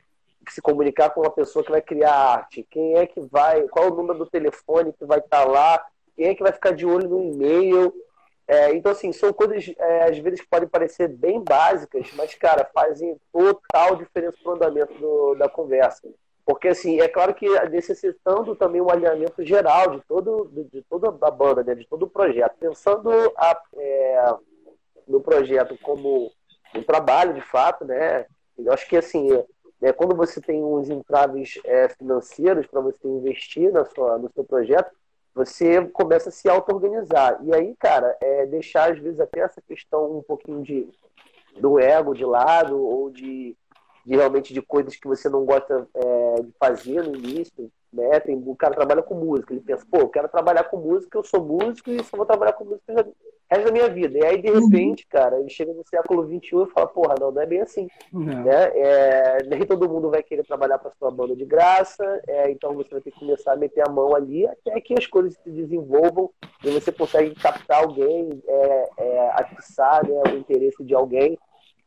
se 0.50 0.62
comunicar 0.62 1.10
com 1.10 1.22
uma 1.22 1.32
pessoa 1.32 1.64
que 1.64 1.72
vai 1.72 1.82
criar 1.82 2.14
arte? 2.14 2.66
Quem 2.70 2.96
é 2.96 3.08
que 3.08 3.20
vai? 3.22 3.68
Qual 3.68 3.86
é 3.86 3.92
o 3.92 3.96
número 3.96 4.20
do 4.20 4.30
telefone 4.30 4.94
que 4.94 5.06
vai 5.06 5.20
estar 5.20 5.46
lá? 5.46 5.84
Quem 6.18 6.28
é 6.28 6.36
que 6.36 6.42
vai 6.44 6.52
ficar 6.52 6.72
de 6.72 6.86
olho 6.86 7.08
no 7.08 7.24
e-mail? 7.24 7.94
É, 8.48 8.74
então, 8.74 8.92
assim, 8.92 9.12
são 9.12 9.32
coisas, 9.32 9.72
é, 9.78 10.06
às 10.06 10.18
vezes, 10.18 10.42
que 10.42 10.48
podem 10.48 10.68
parecer 10.68 11.08
bem 11.08 11.44
básicas, 11.44 12.10
mas, 12.16 12.34
cara, 12.34 12.70
fazem 12.74 13.16
total 13.32 13.96
diferença 13.96 14.38
no 14.44 14.54
andamento 14.54 14.94
do, 14.96 15.36
da 15.36 15.48
conversa. 15.48 16.10
Porque, 16.44 16.70
assim, 16.70 17.00
é 17.00 17.08
claro 17.08 17.36
que 17.36 17.48
necessitando 17.70 18.56
também 18.56 18.82
um 18.82 18.90
alinhamento 18.90 19.44
geral 19.44 19.92
de, 19.92 20.02
todo, 20.08 20.50
de, 20.52 20.64
de 20.64 20.82
toda 20.90 21.10
a 21.10 21.32
banda, 21.32 21.62
né, 21.64 21.76
de 21.76 21.86
todo 21.86 22.04
o 22.04 22.10
projeto. 22.10 22.56
Pensando 22.58 23.12
a, 23.36 23.62
é, 23.76 24.36
no 25.08 25.22
projeto 25.22 25.78
como 25.84 26.32
um 26.74 26.84
trabalho, 26.84 27.34
de 27.34 27.42
fato, 27.42 27.86
né? 27.86 28.26
Eu 28.58 28.72
acho 28.72 28.88
que, 28.88 28.98
assim, 28.98 29.28
é, 29.82 29.92
quando 29.92 30.16
você 30.16 30.42
tem 30.42 30.64
uns 30.64 30.90
entraves 30.90 31.60
é, 31.64 31.90
financeiros 31.90 32.66
para 32.66 32.82
você 32.82 33.08
investir 33.08 33.72
na 33.72 33.86
sua, 33.86 34.18
no 34.18 34.32
seu 34.32 34.44
projeto, 34.44 34.90
você 35.38 35.86
começa 35.90 36.30
a 36.30 36.32
se 36.32 36.50
auto-organizar. 36.50 37.40
E 37.44 37.54
aí, 37.54 37.76
cara, 37.80 38.18
é 38.20 38.46
deixar, 38.46 38.92
às 38.92 39.00
vezes, 39.00 39.20
até 39.20 39.42
essa 39.42 39.62
questão 39.62 40.18
um 40.18 40.24
pouquinho 40.24 40.64
de, 40.64 40.90
do 41.60 41.80
ego 41.80 42.14
de 42.14 42.26
lado 42.26 42.78
ou 42.78 43.10
de 43.10 43.56
de 44.08 44.16
realmente 44.16 44.54
de 44.54 44.62
coisas 44.62 44.96
que 44.96 45.06
você 45.06 45.28
não 45.28 45.44
gosta 45.44 45.86
é, 45.94 46.42
de 46.42 46.54
fazer 46.58 47.04
no 47.04 47.14
início, 47.14 47.70
né? 47.98 48.20
Tem, 48.20 48.36
o 48.46 48.56
cara 48.56 48.76
trabalha 48.76 49.02
com 49.02 49.16
música, 49.16 49.54
ele 49.54 49.62
pensa, 49.62 49.86
pô, 49.90 49.98
eu 49.98 50.10
quero 50.10 50.30
trabalhar 50.30 50.64
com 50.66 50.78
música, 50.78 51.18
eu 51.18 51.24
sou 51.24 51.44
músico 51.44 51.90
e 51.90 52.04
só 52.04 52.16
vou 52.16 52.26
trabalhar 52.26 52.54
com 52.54 52.64
música 52.66 52.94
o 53.02 53.14
resto 53.50 53.66
da 53.66 53.72
minha 53.72 53.90
vida. 53.90 54.18
E 54.20 54.26
aí, 54.26 54.42
de 54.42 54.50
Uhum. 54.50 54.60
repente, 54.66 55.08
cara, 55.08 55.40
ele 55.40 55.50
chega 55.50 55.74
no 55.74 55.84
século 55.88 56.26
XXI 56.26 56.64
e 56.64 56.72
fala, 56.72 56.88
porra, 56.88 57.16
não, 57.20 57.32
não 57.32 57.42
é 57.42 57.46
bem 57.46 57.62
assim. 57.62 57.88
Né? 58.44 58.72
É, 58.76 59.38
nem 59.48 59.66
todo 59.66 59.90
mundo 59.90 60.10
vai 60.10 60.22
querer 60.22 60.44
trabalhar 60.44 60.78
para 60.78 60.92
sua 61.00 61.10
banda 61.10 61.36
de 61.36 61.46
graça, 61.46 62.04
é, 62.28 62.52
então 62.52 62.74
você 62.74 62.90
vai 62.90 63.02
ter 63.02 63.12
que 63.12 63.20
começar 63.20 63.54
a 63.54 63.58
meter 63.58 63.88
a 63.88 63.92
mão 63.92 64.16
ali 64.16 64.46
até 64.48 64.80
que 64.82 64.94
as 64.98 65.08
coisas 65.08 65.34
se 65.36 65.50
desenvolvam 65.50 66.30
e 66.64 66.70
você 66.70 66.92
consegue 66.92 67.34
captar 67.36 67.84
alguém, 67.84 68.42
é, 68.48 68.90
é, 68.98 69.30
atiçar 69.34 70.08
né, 70.08 70.22
o 70.34 70.38
interesse 70.38 70.84
de 70.84 70.94
alguém 70.94 71.38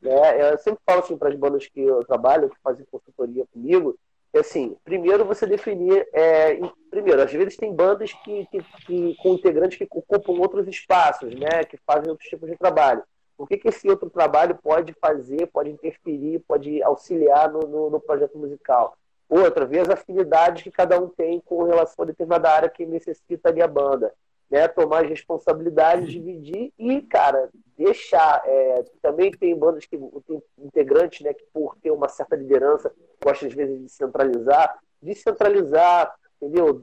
né? 0.02 0.52
Eu 0.52 0.58
sempre 0.58 0.80
falo 0.86 1.00
assim 1.00 1.16
para 1.16 1.28
as 1.28 1.36
bandas 1.36 1.66
que 1.66 1.80
eu 1.80 2.02
trabalho, 2.04 2.48
que 2.48 2.56
fazem 2.62 2.86
consultoria 2.90 3.44
comigo, 3.52 3.98
assim, 4.38 4.76
primeiro 4.84 5.24
você 5.24 5.46
definir, 5.46 6.06
é, 6.12 6.60
primeiro, 6.90 7.22
às 7.22 7.32
vezes 7.32 7.56
tem 7.56 7.74
bandas 7.74 8.12
que, 8.12 8.46
que, 8.46 8.62
que, 8.86 9.16
com 9.16 9.34
integrantes 9.34 9.78
que 9.78 9.88
ocupam 9.90 10.32
outros 10.32 10.68
espaços, 10.68 11.34
né, 11.34 11.64
que 11.64 11.76
fazem 11.78 12.10
outros 12.10 12.28
tipos 12.28 12.48
de 12.48 12.56
trabalho. 12.56 13.02
O 13.36 13.46
que, 13.46 13.56
que 13.56 13.68
esse 13.68 13.88
outro 13.88 14.10
trabalho 14.10 14.58
pode 14.62 14.92
fazer, 15.00 15.46
pode 15.46 15.70
interferir, 15.70 16.44
pode 16.46 16.82
auxiliar 16.82 17.50
no, 17.50 17.60
no, 17.60 17.90
no 17.90 18.00
projeto 18.00 18.38
musical? 18.38 18.96
Outra 19.28 19.64
vez, 19.64 19.88
afinidades 19.88 20.62
que 20.62 20.70
cada 20.70 21.00
um 21.00 21.08
tem 21.08 21.40
com 21.40 21.62
relação 21.62 22.02
a 22.02 22.06
determinada 22.06 22.50
área 22.50 22.68
que 22.68 22.84
necessita 22.84 23.48
ali 23.48 23.62
a 23.62 23.68
banda 23.68 24.12
né, 24.50 24.66
tomar 24.66 25.04
as 25.04 25.08
responsabilidades, 25.08 26.10
dividir 26.10 26.72
e, 26.78 27.02
cara, 27.02 27.48
deixar. 27.78 28.42
É, 28.44 28.84
também 29.00 29.30
tem 29.30 29.56
bandas 29.56 29.86
que 29.86 29.96
tem 29.96 30.42
integrantes, 30.58 31.20
né, 31.20 31.32
que 31.32 31.44
por 31.52 31.76
ter 31.76 31.90
uma 31.90 32.08
certa 32.08 32.34
liderança, 32.34 32.92
gostam 33.22 33.48
às 33.48 33.54
vezes 33.54 33.80
de 33.80 33.88
centralizar, 33.88 34.78
descentralizar, 35.00 36.14
entendeu? 36.40 36.82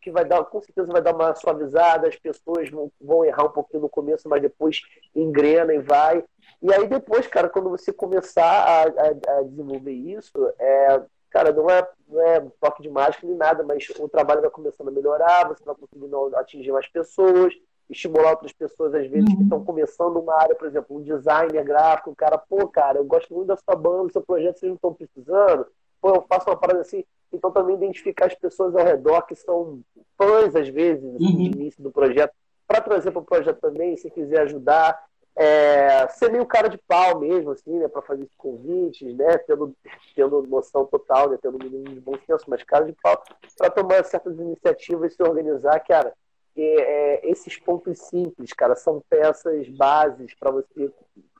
Que 0.00 0.10
vai 0.10 0.24
dar, 0.24 0.44
com 0.44 0.60
certeza 0.60 0.90
vai 0.90 1.02
dar 1.02 1.14
uma 1.14 1.34
suavizada, 1.34 2.08
as 2.08 2.16
pessoas 2.16 2.68
vão, 2.70 2.90
vão 3.00 3.24
errar 3.24 3.44
um 3.44 3.52
pouquinho 3.52 3.82
no 3.82 3.88
começo, 3.88 4.28
mas 4.28 4.42
depois 4.42 4.80
engrena 5.14 5.74
e 5.74 5.78
vai. 5.78 6.24
E 6.62 6.72
aí 6.72 6.88
depois, 6.88 7.26
cara, 7.26 7.48
quando 7.48 7.70
você 7.70 7.92
começar 7.92 8.44
a, 8.44 8.82
a, 8.82 9.38
a 9.38 9.42
desenvolver 9.42 9.92
isso, 9.92 10.32
é, 10.58 11.02
cara, 11.34 11.52
não 11.52 11.68
é, 11.68 11.84
não 12.08 12.22
é 12.22 12.40
toque 12.60 12.80
de 12.80 12.88
mágica 12.88 13.26
nem 13.26 13.36
nada, 13.36 13.64
mas 13.64 13.88
o 13.98 14.08
trabalho 14.08 14.40
vai 14.40 14.50
começando 14.50 14.86
a 14.86 14.92
melhorar, 14.92 15.48
você 15.48 15.64
vai 15.64 15.74
conseguindo 15.74 16.36
atingir 16.36 16.70
mais 16.70 16.86
pessoas, 16.86 17.52
estimular 17.90 18.30
outras 18.30 18.52
pessoas, 18.52 18.94
às 18.94 19.08
vezes, 19.08 19.34
que 19.34 19.42
estão 19.42 19.64
começando 19.64 20.16
uma 20.16 20.40
área, 20.40 20.54
por 20.54 20.68
exemplo, 20.68 20.96
um 20.96 21.02
designer 21.02 21.64
gráfico, 21.64 22.12
o 22.12 22.14
cara, 22.14 22.38
pô, 22.38 22.68
cara, 22.68 22.98
eu 22.98 23.04
gosto 23.04 23.34
muito 23.34 23.48
da 23.48 23.56
sua 23.56 23.74
banda, 23.74 24.04
do 24.04 24.12
seu 24.12 24.22
projeto, 24.22 24.60
vocês 24.60 24.70
não 24.70 24.76
estão 24.76 24.94
precisando, 24.94 25.66
pô, 26.00 26.10
eu 26.10 26.22
faço 26.22 26.48
uma 26.48 26.56
parada 26.56 26.80
assim. 26.82 27.04
Então, 27.32 27.50
também 27.50 27.74
identificar 27.74 28.26
as 28.26 28.34
pessoas 28.36 28.76
ao 28.76 28.84
redor 28.84 29.22
que 29.22 29.34
são 29.34 29.80
fãs, 30.16 30.54
às 30.54 30.68
vezes, 30.68 31.04
assim, 31.16 31.36
de 31.36 31.58
início 31.58 31.82
do 31.82 31.90
projeto, 31.90 32.32
para 32.64 32.80
trazer 32.80 33.10
para 33.10 33.22
o 33.22 33.24
projeto 33.24 33.58
também, 33.58 33.96
se 33.96 34.08
quiser 34.08 34.42
ajudar 34.42 35.04
é, 35.36 36.06
ser 36.08 36.30
meio 36.30 36.46
cara 36.46 36.68
de 36.68 36.78
pau 36.78 37.18
mesmo, 37.18 37.50
assim, 37.50 37.78
né, 37.78 37.88
para 37.88 38.02
fazer 38.02 38.28
convites, 38.36 39.14
né, 39.16 39.38
tendo, 39.38 39.74
tendo 40.14 40.42
noção 40.42 40.86
total, 40.86 41.30
né, 41.30 41.38
tendo 41.40 41.56
um 41.56 41.68
mínimo 41.68 41.94
de 41.94 42.00
bom 42.00 42.16
senso, 42.26 42.44
mas 42.48 42.62
cara 42.62 42.84
de 42.84 42.92
pau, 43.02 43.22
para 43.56 43.70
tomar 43.70 44.04
certas 44.04 44.38
iniciativas 44.38 45.12
e 45.12 45.16
se 45.16 45.22
organizar, 45.22 45.78
cara. 45.80 46.12
É, 46.56 47.28
esses 47.28 47.58
pontos 47.58 47.98
simples, 47.98 48.52
cara, 48.52 48.76
são 48.76 49.02
peças 49.10 49.68
bases 49.70 50.32
para 50.38 50.52
você 50.52 50.88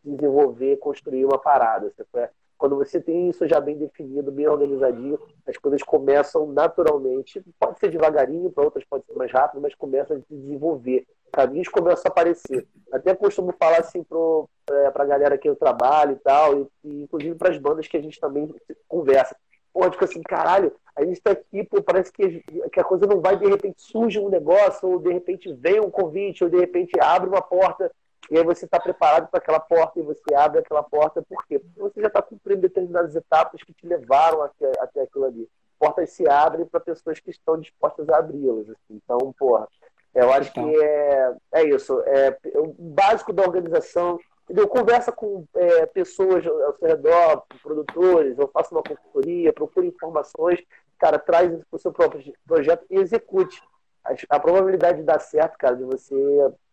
desenvolver, 0.04 0.76
construir 0.78 1.24
uma 1.24 1.38
parada. 1.38 1.92
Sabe? 1.96 2.30
Quando 2.58 2.76
você 2.76 3.00
tem 3.00 3.28
isso 3.28 3.46
já 3.46 3.60
bem 3.60 3.76
definido, 3.76 4.32
bem 4.32 4.48
organizadinho, 4.48 5.18
as 5.46 5.56
coisas 5.56 5.82
começam 5.82 6.46
naturalmente. 6.46 7.42
Pode 7.60 7.78
ser 7.78 7.90
devagarinho, 7.90 8.50
para 8.50 8.64
outras 8.64 8.84
pode 8.84 9.04
ser 9.06 9.14
mais 9.14 9.30
rápido, 9.30 9.60
mas 9.60 9.74
começa 9.74 10.14
a 10.14 10.18
se 10.18 10.34
desenvolver. 10.34 11.06
Caminhos 11.34 11.68
começam 11.68 12.04
a 12.06 12.10
aparecer. 12.10 12.66
Até 12.92 13.14
costumo 13.14 13.52
falar 13.58 13.80
assim 13.80 14.04
para 14.04 15.02
a 15.02 15.06
galera 15.06 15.36
que 15.36 15.48
eu 15.48 15.56
trabalho 15.56 16.12
e 16.12 16.16
tal, 16.16 16.60
e, 16.60 16.68
e 16.84 17.02
inclusive 17.02 17.34
para 17.34 17.50
as 17.50 17.58
bandas 17.58 17.88
que 17.88 17.96
a 17.96 18.02
gente 18.02 18.20
também 18.20 18.54
conversa. 18.86 19.36
Pô, 19.72 19.88
tipo 19.90 20.04
assim, 20.04 20.22
caralho, 20.22 20.72
a 20.94 21.04
gente 21.04 21.16
está 21.16 21.32
aqui, 21.32 21.64
pô, 21.64 21.82
parece 21.82 22.12
que, 22.12 22.40
que 22.72 22.78
a 22.78 22.84
coisa 22.84 23.06
não 23.06 23.20
vai, 23.20 23.36
de 23.36 23.46
repente 23.46 23.82
surge 23.82 24.20
um 24.20 24.28
negócio, 24.28 24.88
ou 24.88 25.00
de 25.00 25.12
repente 25.12 25.52
vem 25.52 25.80
um 25.80 25.90
convite, 25.90 26.44
ou 26.44 26.50
de 26.50 26.56
repente 26.56 26.92
abre 27.00 27.28
uma 27.28 27.42
porta 27.42 27.90
e 28.30 28.38
aí 28.38 28.44
você 28.44 28.64
está 28.64 28.80
preparado 28.80 29.28
para 29.28 29.38
aquela 29.38 29.60
porta 29.60 29.98
e 29.98 30.02
você 30.02 30.34
abre 30.34 30.60
aquela 30.60 30.82
porta. 30.82 31.22
Por 31.22 31.44
quê? 31.46 31.58
Porque 31.58 31.80
você 31.80 32.00
já 32.00 32.06
está 32.06 32.22
cumprindo 32.22 32.62
determinadas 32.62 33.14
etapas 33.14 33.62
que 33.62 33.72
te 33.72 33.86
levaram 33.86 34.42
até, 34.42 34.72
até 34.80 35.02
aquilo 35.02 35.26
ali. 35.26 35.48
Portas 35.78 36.10
se 36.10 36.26
abrem 36.28 36.64
para 36.64 36.80
pessoas 36.80 37.20
que 37.20 37.30
estão 37.30 37.58
dispostas 37.60 38.08
a 38.08 38.18
abri-las. 38.18 38.70
Assim. 38.70 39.00
Então, 39.04 39.18
porra, 39.38 39.68
eu 40.14 40.32
acho 40.32 40.52
que 40.52 40.60
é, 40.60 41.36
é 41.52 41.64
isso. 41.64 42.00
É, 42.06 42.38
é 42.44 42.58
o 42.58 42.74
básico 42.78 43.32
da 43.32 43.42
organização. 43.42 44.18
Entendeu? 44.44 44.68
Conversa 44.68 45.10
com 45.10 45.46
é, 45.54 45.86
pessoas 45.86 46.46
ao 46.46 46.76
seu 46.76 46.86
redor, 46.86 47.44
produtores, 47.62 48.38
ou 48.38 48.46
faça 48.48 48.74
uma 48.74 48.82
consultoria, 48.82 49.52
procure 49.54 49.86
informações, 49.86 50.62
cara, 50.98 51.18
traz 51.18 51.50
isso 51.50 51.64
para 51.70 51.76
o 51.76 51.80
seu 51.80 51.90
próprio 51.90 52.34
projeto 52.46 52.84
e 52.90 52.96
execute. 52.96 53.62
A, 54.04 54.12
a 54.28 54.38
probabilidade 54.38 54.98
de 54.98 55.04
dar 55.04 55.18
certo, 55.18 55.56
cara, 55.56 55.76
de 55.76 55.84
você 55.84 56.14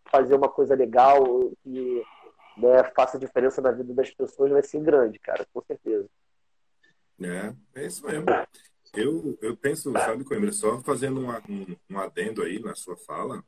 fazer 0.03 0.35
uma 0.35 0.49
coisa 0.49 0.75
legal 0.75 1.23
que 1.63 2.03
né, 2.57 2.83
faça 2.93 3.17
diferença 3.17 3.61
na 3.61 3.71
vida 3.71 3.93
das 3.93 4.11
pessoas 4.11 4.51
vai 4.51 4.61
ser 4.61 4.81
grande, 4.81 5.17
cara, 5.19 5.45
com 5.53 5.61
certeza. 5.61 6.07
É, 7.21 7.53
é 7.81 7.85
isso 7.85 8.05
mesmo. 8.05 8.25
Eu, 8.93 9.37
eu 9.41 9.55
penso, 9.55 9.91
sabe, 9.93 10.23
Coimbra, 10.23 10.51
só 10.51 10.81
fazendo 10.81 11.21
um, 11.21 11.29
um, 11.29 11.75
um 11.89 11.99
adendo 11.99 12.41
aí 12.43 12.59
na 12.59 12.75
sua 12.75 12.97
fala, 12.97 13.43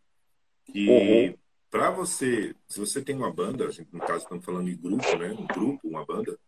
que 0.66 0.90
Uhum. 0.90 1.38
para 1.70 1.92
você, 1.92 2.56
se 2.68 2.80
você 2.80 3.02
tem 3.02 3.16
uma 3.16 3.32
banda, 3.32 3.68
a 3.68 3.70
gente, 3.72 3.90
no 3.94 4.00
caso 4.00 4.24
estamos 4.24 4.46
falando 4.46 4.66
de 4.68 4.76
grupo, 4.76 5.18
né? 5.18 5.32
Um 5.38 5.46
grupo, 5.46 5.88
uma 5.88 6.06
banda, 6.06 6.40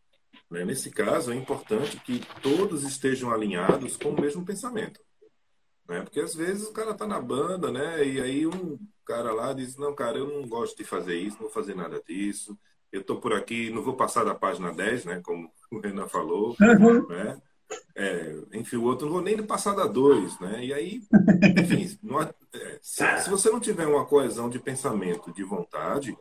né? 0.49 0.63
Nesse 0.63 0.89
caso 0.91 1.31
é 1.31 1.35
importante 1.35 1.99
que 1.99 2.21
todos 2.41 2.83
estejam 2.83 3.31
alinhados 3.31 3.97
com 3.97 4.09
o 4.09 4.21
mesmo 4.21 4.45
pensamento. 4.45 5.01
Né? 5.87 6.01
Porque 6.01 6.19
às 6.21 6.33
vezes 6.33 6.67
o 6.67 6.73
cara 6.73 6.93
tá 6.93 7.05
na 7.05 7.19
banda, 7.19 7.71
né? 7.71 8.05
E 8.07 8.21
aí 8.21 8.47
um 8.47 8.79
cara 9.03 9.33
lá 9.33 9.51
diz, 9.53 9.75
não, 9.77 9.93
cara, 9.93 10.17
eu 10.17 10.27
não 10.27 10.47
gosto 10.47 10.77
de 10.77 10.83
fazer 10.83 11.15
isso, 11.17 11.35
não 11.35 11.43
vou 11.43 11.51
fazer 11.51 11.75
nada 11.75 12.01
disso. 12.07 12.57
Eu 12.91 13.03
tô 13.03 13.17
por 13.17 13.33
aqui, 13.33 13.69
não 13.71 13.83
vou 13.83 13.95
passar 13.95 14.23
da 14.23 14.33
página 14.33 14.71
10, 14.73 15.05
né? 15.05 15.21
Como 15.23 15.51
o 15.71 15.79
Renan 15.79 16.07
falou, 16.07 16.55
Uhum. 16.61 17.07
né? 17.07 17.41
É, 17.95 18.35
enfim, 18.53 18.75
o 18.77 18.83
outro 18.83 19.05
não 19.05 19.13
vou 19.13 19.21
nem 19.21 19.41
passar 19.43 19.73
da 19.73 19.85
2, 19.87 20.37
né? 20.39 20.65
E 20.65 20.73
aí, 20.73 21.01
enfim, 21.57 21.97
não 22.03 22.21
é, 22.21 22.33
se, 22.81 23.03
se 23.21 23.29
você 23.29 23.49
não 23.49 23.59
tiver 23.59 23.87
uma 23.87 24.05
coesão 24.05 24.49
de 24.49 24.59
pensamento, 24.59 25.31
de 25.33 25.43
vontade, 25.43 26.17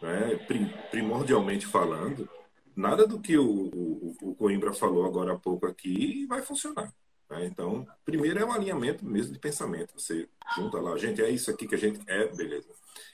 né? 0.00 0.36
pri- 0.46 0.72
primordialmente 0.90 1.66
falando, 1.66 2.28
nada 2.76 3.06
do 3.06 3.20
que 3.20 3.36
o, 3.36 3.44
o, 3.44 4.16
o 4.22 4.34
Coimbra 4.34 4.72
falou 4.72 5.04
agora 5.04 5.32
há 5.32 5.38
pouco 5.38 5.66
aqui 5.66 6.26
vai 6.26 6.42
funcionar. 6.42 6.92
né? 7.28 7.44
Então, 7.46 7.86
primeiro 8.04 8.38
é 8.38 8.44
um 8.44 8.52
alinhamento 8.52 9.04
mesmo 9.04 9.32
de 9.32 9.38
pensamento. 9.38 9.92
Você 9.96 10.28
junta 10.56 10.80
lá, 10.80 10.96
gente, 10.96 11.20
é 11.22 11.28
isso 11.30 11.50
aqui 11.50 11.66
que 11.66 11.74
a 11.74 11.78
gente 11.78 12.00
é, 12.06 12.28
beleza. 12.28 12.68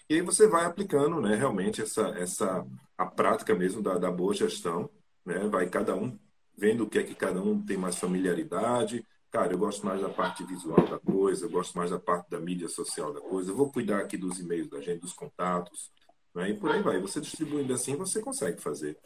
E 0.08 0.14
aí 0.14 0.20
você 0.20 0.46
vai 0.46 0.66
aplicando, 0.66 1.20
né, 1.20 1.34
realmente 1.34 1.80
essa, 1.80 2.08
essa 2.18 2.66
a 2.96 3.06
prática 3.06 3.54
mesmo 3.54 3.82
da, 3.82 3.96
da 3.98 4.10
boa 4.10 4.34
gestão, 4.34 4.88
né? 5.24 5.38
Vai 5.48 5.68
cada 5.68 5.94
um 5.96 6.18
vendo 6.57 6.84
o 6.84 6.88
que 6.88 6.98
é 6.98 7.02
que 7.02 7.14
cada 7.14 7.40
um 7.40 7.61
tem 7.61 7.76
mais 7.76 7.96
familiaridade. 7.96 9.07
Cara, 9.30 9.52
eu 9.52 9.59
gosto 9.59 9.84
mais 9.84 10.00
da 10.00 10.09
parte 10.09 10.44
visual 10.44 10.86
da 10.86 10.98
coisa, 10.98 11.46
eu 11.46 11.50
gosto 11.50 11.76
mais 11.76 11.90
da 11.90 11.98
parte 11.98 12.30
da 12.30 12.38
mídia 12.38 12.68
social 12.68 13.12
da 13.12 13.20
coisa. 13.20 13.50
Eu 13.50 13.57
vou 13.57 13.70
cuidar 13.70 13.98
aqui 13.98 14.16
dos 14.16 14.38
e-mails 14.38 14.68
da 14.68 14.80
gente, 14.80 15.00
dos 15.00 15.12
contatos, 15.12 15.90
né? 16.34 16.50
E 16.50 16.55
por 16.55 16.70
aí 16.70 16.82
vai. 16.82 17.00
Você 17.00 17.20
distribuindo 17.20 17.72
assim, 17.72 17.96
você 17.96 18.20
consegue 18.20 18.61
fazer. 18.61 18.96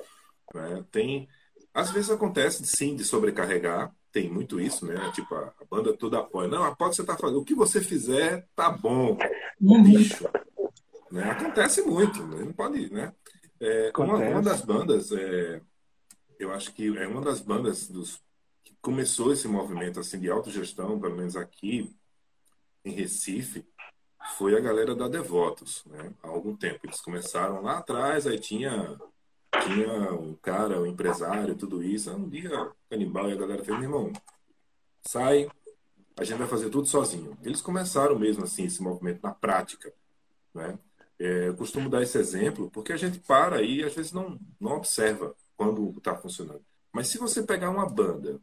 né? 0.55 0.85
Tem, 0.91 1.29
às 1.73 1.91
vezes 1.91 2.11
acontece 2.11 2.65
sim 2.67 2.95
de 2.95 3.05
sobrecarregar, 3.05 3.95
tem 4.13 4.31
muito 4.31 4.61
isso, 4.61 4.85
né? 4.87 5.11
Tipo 5.15 5.35
a, 5.35 5.53
a 5.61 5.65
banda 5.71 5.97
toda 5.97 6.19
apoia. 6.19 6.49
Não, 6.49 6.65
apoia 6.65 6.89
o 6.89 6.91
que 6.91 6.97
você 6.97 7.05
tá 7.05 7.17
fazendo. 7.17 7.41
O 7.41 7.45
que 7.45 7.55
você 7.55 7.81
fizer 7.81 8.47
tá 8.55 8.71
bom. 8.71 9.17
Bicho. 9.61 10.29
Né? 11.11 11.23
Acontece 11.31 11.83
muito, 11.83 12.23
né? 12.27 12.45
não 12.45 12.53
pode, 12.53 12.93
né? 12.93 13.13
É, 13.61 13.91
uma, 13.97 14.17
uma 14.17 14.43
das 14.43 14.61
bandas, 14.61 15.11
é, 15.11 15.61
eu 16.39 16.53
acho 16.53 16.73
que 16.73 16.97
é 16.97 17.07
uma 17.07 17.21
das 17.21 17.41
bandas 17.41 17.89
dos 17.89 18.23
que 18.65 18.75
começou 18.81 19.33
esse 19.33 19.49
movimento 19.49 20.01
assim 20.01 20.19
de 20.21 20.31
autogestão, 20.31 21.01
pelo 21.01 21.17
menos 21.17 21.37
aqui 21.37 21.95
em 22.85 22.93
Recife, 22.93 23.67
foi 24.37 24.57
a 24.57 24.61
galera 24.61 24.95
da 24.95 25.09
Devotos, 25.09 25.85
né? 25.87 26.13
Há 26.23 26.29
algum 26.29 26.57
tempo 26.57 26.81
eles 26.85 27.01
começaram 27.01 27.63
lá 27.63 27.79
atrás, 27.79 28.27
aí 28.27 28.39
tinha 28.39 28.99
tinha 29.65 30.13
um 30.13 30.35
cara, 30.35 30.81
um 30.81 30.87
empresário, 30.87 31.57
tudo 31.57 31.83
isso. 31.83 32.11
Aí 32.11 32.17
Um 32.17 32.29
dia 32.29 32.51
canibal 32.91 33.29
e 33.29 33.33
a 33.33 33.37
galera 33.37 33.65
fez, 33.65 33.81
irmão, 33.81 34.13
sai, 35.03 35.49
a 36.17 36.25
gente 36.25 36.39
vai 36.39 36.47
fazer 36.47 36.71
tudo 36.71 36.87
sozinho. 36.87 37.37
Eles 37.43 37.61
começaram 37.61 38.19
mesmo 38.19 38.45
assim 38.45 38.65
esse 38.65 38.83
movimento 38.83 39.21
na 39.23 39.33
prática, 39.33 39.93
né? 40.55 40.79
É, 41.19 41.49
eu 41.49 41.57
costumo 41.57 41.89
dar 41.91 42.03
esse 42.03 42.17
exemplo 42.17 42.71
porque 42.71 42.93
a 42.93 42.97
gente 42.97 43.19
para 43.19 43.61
e 43.61 43.83
às 43.83 43.93
vezes 43.95 44.13
não, 44.13 44.39
não 44.61 44.77
observa 44.77 45.35
quando 45.59 45.91
está 45.99 46.17
funcionando. 46.17 46.65
Mas 46.93 47.09
se 47.09 47.19
você 47.19 47.43
pegar 47.43 47.69
uma 47.69 47.87
banda 47.87 48.41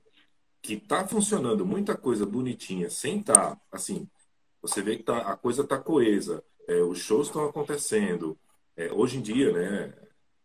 que 0.61 0.73
está 0.73 1.07
funcionando 1.07 1.65
muita 1.65 1.95
coisa 1.95 2.25
bonitinha, 2.25 2.89
sem 2.89 3.19
estar 3.19 3.59
assim, 3.71 4.07
você 4.61 4.81
vê 4.81 4.97
que 4.97 5.03
tá, 5.03 5.19
a 5.19 5.37
coisa 5.37 5.61
está 5.61 5.77
coesa, 5.79 6.43
é, 6.67 6.81
os 6.81 6.99
shows 6.99 7.27
estão 7.27 7.45
acontecendo. 7.45 8.37
É, 8.75 8.91
hoje 8.91 9.17
em 9.17 9.21
dia, 9.21 9.51
né, 9.53 9.93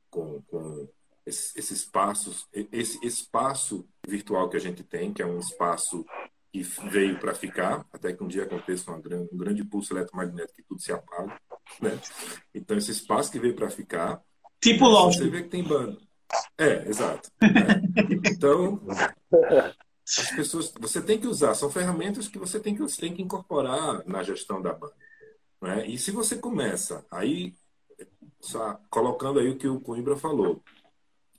com, 0.08 0.40
com 0.42 0.88
esses, 1.26 1.56
esses 1.56 1.78
espaços, 1.80 2.46
esse 2.52 3.04
espaço 3.04 3.88
virtual 4.06 4.48
que 4.48 4.56
a 4.56 4.60
gente 4.60 4.84
tem, 4.84 5.12
que 5.12 5.22
é 5.22 5.26
um 5.26 5.40
espaço 5.40 6.06
que 6.52 6.62
veio 6.62 7.18
para 7.18 7.34
ficar, 7.34 7.86
até 7.92 8.12
que 8.12 8.22
um 8.22 8.28
dia 8.28 8.44
aconteça 8.44 8.96
grande, 8.98 9.28
um 9.32 9.36
grande 9.36 9.64
pulso 9.64 9.92
eletromagnético 9.92 10.56
que 10.56 10.68
tudo 10.68 10.80
se 10.80 10.92
apaga. 10.92 11.40
Né? 11.80 11.98
Então, 12.54 12.76
esse 12.76 12.90
espaço 12.90 13.30
que 13.30 13.38
veio 13.38 13.54
para 13.54 13.70
ficar. 13.70 14.20
Tipo 14.60 14.84
né, 14.84 14.90
Lost. 14.90 15.18
Você 15.18 15.28
vê 15.28 15.42
que 15.42 15.48
tem 15.48 15.62
banda. 15.62 15.98
É, 16.58 16.88
exato. 16.88 17.30
né? 17.40 17.82
Então, 18.24 18.80
as 20.18 20.30
pessoas. 20.30 20.72
Você 20.80 21.00
tem 21.00 21.18
que 21.18 21.26
usar, 21.26 21.54
são 21.54 21.70
ferramentas 21.70 22.28
que 22.28 22.38
você 22.38 22.58
tem 22.58 22.74
que, 22.74 22.82
você 22.82 23.00
tem 23.00 23.14
que 23.14 23.22
incorporar 23.22 24.06
na 24.06 24.22
gestão 24.22 24.60
da 24.60 24.72
banda. 24.72 24.94
Né? 25.60 25.86
E 25.86 25.98
se 25.98 26.10
você 26.10 26.36
começa 26.36 27.04
aí, 27.10 27.54
só 28.40 28.80
colocando 28.90 29.38
aí 29.38 29.48
o 29.48 29.56
que 29.56 29.68
o 29.68 29.80
Coimbra 29.80 30.16
falou, 30.16 30.62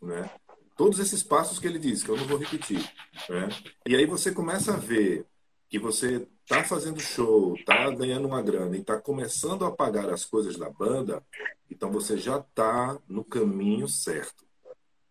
né? 0.01 0.29
todos 0.75 0.99
esses 0.99 1.21
passos 1.21 1.59
que 1.59 1.67
ele 1.67 1.79
disse, 1.79 2.03
que 2.03 2.09
eu 2.09 2.17
não 2.17 2.25
vou 2.25 2.37
repetir. 2.37 2.81
Né? 3.29 3.49
E 3.87 3.95
aí 3.95 4.05
você 4.05 4.31
começa 4.31 4.73
a 4.73 4.77
ver 4.77 5.25
que 5.69 5.79
você 5.79 6.27
está 6.43 6.63
fazendo 6.63 6.99
show, 6.99 7.55
está 7.55 7.89
ganhando 7.91 8.27
uma 8.27 8.41
grana 8.41 8.75
e 8.75 8.81
está 8.81 8.99
começando 8.99 9.63
a 9.63 9.71
pagar 9.71 10.09
as 10.09 10.25
coisas 10.25 10.57
da 10.57 10.69
banda, 10.69 11.23
então 11.69 11.91
você 11.91 12.17
já 12.17 12.39
está 12.39 12.99
no 13.07 13.23
caminho 13.23 13.87
certo. 13.87 14.45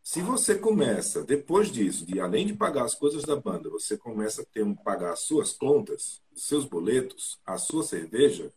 Se 0.03 0.23
você 0.23 0.57
começa, 0.57 1.23
depois 1.23 1.71
disso, 1.71 2.07
de 2.07 2.21
além 2.21 2.47
de 2.47 2.55
pagar 2.55 2.85
as 2.85 2.95
coisas 2.95 3.23
da 3.23 3.37
banda, 3.37 3.69
você 3.69 3.97
começa 3.97 4.43
a 4.43 4.45
ter 4.45 4.65
pagar 4.83 5.13
as 5.13 5.21
suas 5.21 5.53
contas, 5.53 6.21
os 6.35 6.47
seus 6.47 6.65
boletos, 6.65 7.39
a 7.45 7.59
sua 7.59 7.83
cerveja, 7.83 8.53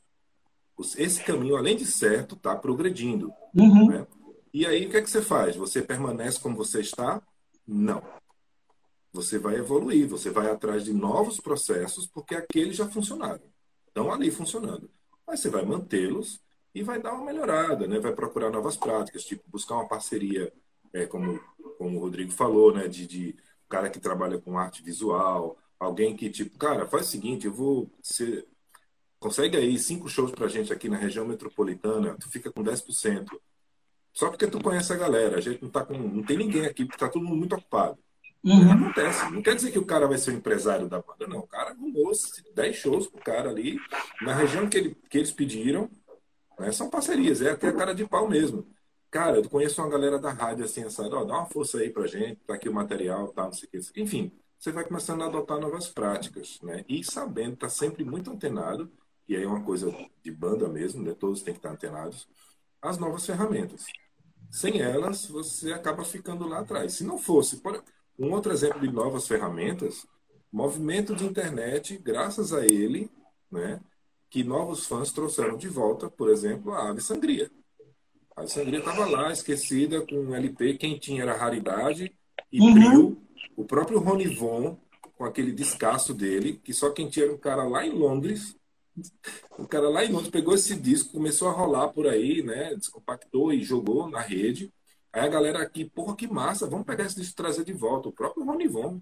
esse 0.97 1.23
caminho, 1.23 1.55
além 1.55 1.75
de 1.75 1.85
certo, 1.85 2.35
está 2.35 2.55
progredindo. 2.55 3.31
Uhum. 3.55 3.89
né? 3.89 4.07
E 4.53 4.65
aí, 4.65 4.85
o 4.85 4.89
que 4.89 4.97
é 4.97 5.01
que 5.01 5.09
você 5.09 5.21
faz? 5.21 5.55
Você 5.55 5.81
permanece 5.81 6.39
como 6.39 6.55
você 6.55 6.81
está? 6.81 7.21
Não. 7.67 8.03
Você 9.11 9.37
vai 9.37 9.55
evoluir, 9.55 10.07
você 10.07 10.29
vai 10.29 10.49
atrás 10.49 10.83
de 10.83 10.93
novos 10.93 11.39
processos, 11.39 12.07
porque 12.07 12.35
aqueles 12.35 12.75
já 12.75 12.87
funcionaram. 12.87 13.43
Estão 13.87 14.11
ali 14.11 14.31
funcionando. 14.31 14.89
Mas 15.25 15.39
você 15.39 15.49
vai 15.49 15.63
mantê-los 15.63 16.41
e 16.73 16.81
vai 16.81 16.99
dar 16.99 17.13
uma 17.13 17.25
melhorada, 17.25 17.87
né? 17.87 17.99
Vai 17.99 18.13
procurar 18.13 18.49
novas 18.49 18.75
práticas, 18.75 19.23
tipo 19.23 19.43
buscar 19.47 19.75
uma 19.75 19.87
parceria, 19.87 20.51
é, 20.93 21.05
como, 21.05 21.39
como 21.77 21.97
o 21.97 22.01
Rodrigo 22.01 22.31
falou, 22.31 22.73
né? 22.73 22.87
De, 22.87 23.07
de 23.07 23.35
cara 23.67 23.89
que 23.89 23.99
trabalha 23.99 24.39
com 24.39 24.57
arte 24.57 24.83
visual, 24.83 25.57
alguém 25.79 26.15
que, 26.15 26.29
tipo, 26.29 26.57
cara, 26.57 26.85
faz 26.87 27.07
o 27.07 27.11
seguinte, 27.11 27.45
eu 27.47 27.53
vou. 27.53 27.89
Você 28.01 28.45
consegue 29.19 29.57
aí 29.57 29.77
cinco 29.79 30.07
shows 30.09 30.31
pra 30.31 30.47
gente 30.47 30.71
aqui 30.71 30.87
na 30.89 30.97
região 30.97 31.25
metropolitana, 31.25 32.15
tu 32.19 32.29
fica 32.29 32.51
com 32.51 32.63
10%. 32.63 33.27
Só 34.13 34.29
porque 34.29 34.45
tu 34.47 34.61
conhece 34.61 34.93
a 34.93 34.97
galera, 34.97 35.37
a 35.37 35.41
gente 35.41 35.61
não 35.63 35.69
tá 35.69 35.83
com. 35.83 35.97
Não 35.97 36.23
tem 36.23 36.37
ninguém 36.37 36.65
aqui, 36.65 36.85
porque 36.85 36.99
tá 36.99 37.09
todo 37.09 37.23
mundo 37.25 37.37
muito 37.37 37.55
ocupado. 37.55 37.97
Não 38.43 38.57
Uhum. 38.57 38.71
acontece. 38.73 39.31
Não 39.31 39.41
quer 39.41 39.55
dizer 39.55 39.71
que 39.71 39.79
o 39.79 39.85
cara 39.85 40.05
vai 40.05 40.17
ser 40.17 40.31
o 40.31 40.33
empresário 40.35 40.87
da 40.89 41.01
banda, 41.01 41.25
não. 41.27 41.39
O 41.39 41.47
cara 41.47 41.71
arrumou 41.71 42.11
10 42.53 42.75
shows 42.75 43.07
pro 43.07 43.21
cara 43.23 43.49
ali, 43.49 43.79
na 44.21 44.35
região 44.35 44.67
que, 44.69 44.77
ele, 44.77 44.95
que 45.09 45.17
eles 45.17 45.31
pediram. 45.31 45.89
Né? 46.59 46.71
São 46.73 46.89
parcerias, 46.89 47.41
é 47.41 47.51
até 47.51 47.69
a 47.69 47.73
cara 47.73 47.95
de 47.95 48.05
pau 48.05 48.27
mesmo. 48.29 48.67
Cara, 49.13 49.37
eu 49.37 49.47
conheço 49.47 49.79
uma 49.79 49.87
galera 49.91 50.17
da 50.17 50.31
rádio 50.31 50.65
assim, 50.65 50.83
essa, 50.83 51.03
ó, 51.03 51.23
dá 51.23 51.35
uma 51.35 51.45
força 51.45 51.77
aí 51.77 51.91
pra 51.91 52.07
gente, 52.07 52.37
tá 52.47 52.55
aqui 52.55 52.67
o 52.67 52.73
material, 52.73 53.27
tá, 53.27 53.43
não 53.43 53.53
sei 53.53 53.67
o 53.67 53.93
que. 53.93 54.01
Enfim, 54.01 54.31
você 54.57 54.71
vai 54.71 54.83
começando 54.83 55.21
a 55.21 55.27
adotar 55.27 55.59
novas 55.59 55.87
práticas, 55.87 56.59
né? 56.63 56.83
E 56.89 57.03
sabendo, 57.03 57.55
tá 57.55 57.69
sempre 57.69 58.03
muito 58.03 58.31
antenado, 58.31 58.91
e 59.27 59.35
aí 59.35 59.43
é 59.43 59.47
uma 59.47 59.63
coisa 59.63 59.95
de 60.23 60.31
banda 60.31 60.67
mesmo, 60.67 61.03
né? 61.03 61.13
Todos 61.13 61.43
têm 61.43 61.53
que 61.53 61.59
estar 61.59 61.69
antenados, 61.69 62.27
as 62.81 62.97
novas 62.97 63.23
ferramentas. 63.23 63.85
Sem 64.49 64.81
elas, 64.81 65.27
você 65.27 65.71
acaba 65.71 66.03
ficando 66.03 66.47
lá 66.47 66.61
atrás. 66.61 66.93
Se 66.93 67.03
não 67.03 67.19
fosse, 67.19 67.57
por 67.57 67.83
um 68.17 68.31
outro 68.31 68.51
exemplo 68.51 68.81
de 68.81 68.91
novas 68.91 69.27
ferramentas, 69.27 70.07
movimento 70.51 71.15
de 71.15 71.23
internet, 71.23 71.99
graças 71.99 72.51
a 72.51 72.65
ele, 72.65 73.11
né, 73.51 73.79
que 74.27 74.43
novos 74.43 74.87
fãs 74.87 75.11
trouxeram 75.11 75.55
de 75.55 75.69
volta, 75.69 76.09
por 76.09 76.29
exemplo, 76.31 76.73
a 76.73 76.89
Ave 76.89 77.01
Sangria. 77.01 77.51
A 78.35 78.47
Sangria 78.47 78.79
estava 78.79 79.05
lá, 79.05 79.31
esquecida, 79.31 80.01
com 80.01 80.15
um 80.15 80.35
LP, 80.35 80.75
quem 80.75 80.97
tinha 80.97 81.21
era 81.21 81.37
Raridade 81.37 82.13
e 82.51 82.59
Uhum. 82.61 83.17
O 83.55 83.63
próprio 83.63 83.99
Ronivon, 83.99 84.77
com 85.15 85.25
aquele 85.25 85.51
descasso 85.51 86.13
dele, 86.13 86.59
que 86.63 86.73
só 86.73 86.89
quem 86.89 87.07
tinha 87.07 87.25
era 87.25 87.33
um 87.33 87.37
cara 87.37 87.63
lá 87.63 87.85
em 87.85 87.91
Londres, 87.91 88.55
o 89.57 89.67
cara 89.67 89.89
lá 89.89 90.03
em 90.03 90.11
Londres 90.11 90.29
pegou 90.29 90.53
esse 90.53 90.75
disco, 90.75 91.13
começou 91.13 91.47
a 91.47 91.51
rolar 91.51 91.89
por 91.89 92.07
aí, 92.07 92.41
né? 92.43 92.73
Descompactou 92.75 93.51
e 93.53 93.63
jogou 93.63 94.09
na 94.09 94.21
rede. 94.21 94.71
Aí 95.11 95.21
a 95.21 95.27
galera 95.27 95.61
aqui, 95.61 95.85
porra, 95.85 96.15
que 96.15 96.27
massa, 96.27 96.67
vamos 96.67 96.85
pegar 96.85 97.05
esse 97.05 97.15
disco 97.15 97.33
e 97.33 97.35
trazer 97.35 97.63
de 97.63 97.73
volta. 97.73 98.09
O 98.09 98.11
próprio 98.11 98.45
Ronivon, 98.45 98.99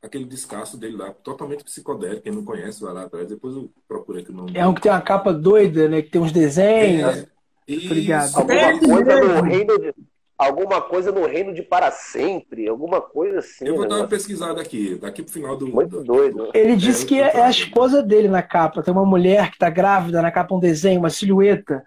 aquele 0.00 0.24
descasso 0.24 0.76
dele 0.76 0.96
lá, 0.96 1.12
totalmente 1.12 1.64
psicodélico. 1.64 2.22
Quem 2.22 2.32
não 2.32 2.44
conhece, 2.44 2.80
vai 2.80 2.92
lá 2.92 3.04
atrás. 3.04 3.28
Depois 3.28 3.54
eu 3.54 3.70
procuro 3.86 4.18
aqui 4.18 4.30
o 4.30 4.34
nome. 4.34 4.56
É 4.56 4.66
um 4.66 4.74
que 4.74 4.82
tem 4.82 4.92
uma 4.92 5.00
capa 5.00 5.32
doida, 5.32 5.88
né? 5.88 6.02
Que 6.02 6.10
tem 6.10 6.20
uns 6.20 6.32
desenhos. 6.32 7.16
Isso, 7.16 7.28
Tô 7.66 7.94
ligado. 7.94 8.36
Alguma 8.36 8.54
É 8.58 8.78
coisa 8.78 9.20
no 9.20 9.42
reino 9.42 9.78
de, 9.78 9.94
alguma 10.36 10.80
coisa 10.80 11.12
no 11.12 11.26
reino 11.26 11.54
de 11.54 11.62
para 11.62 11.90
sempre, 11.90 12.68
alguma 12.68 13.00
coisa 13.00 13.38
assim. 13.38 13.66
Eu 13.66 13.74
vou 13.74 13.82
né? 13.84 13.88
dar 13.88 13.96
uma 13.96 14.08
pesquisada 14.08 14.60
aqui, 14.60 14.96
daqui 14.96 15.22
pro 15.22 15.32
final 15.32 15.56
do. 15.56 15.68
Muito 15.68 15.98
do- 15.98 16.04
doido. 16.04 16.50
Ele 16.54 16.76
disse 16.76 17.04
É, 17.04 17.08
que 17.08 17.16
eu 17.16 17.30
tô 17.30 17.38
é 17.38 17.42
a 17.42 17.50
esposa 17.50 18.02
dele 18.02 18.28
na 18.28 18.42
capa. 18.42 18.82
Tem 18.82 18.92
uma 18.92 19.06
mulher 19.06 19.50
que 19.50 19.58
tá 19.58 19.70
grávida 19.70 20.20
na 20.20 20.30
capa, 20.30 20.54
um 20.54 20.60
desenho, 20.60 20.98
uma 21.00 21.10
silhueta. 21.10 21.86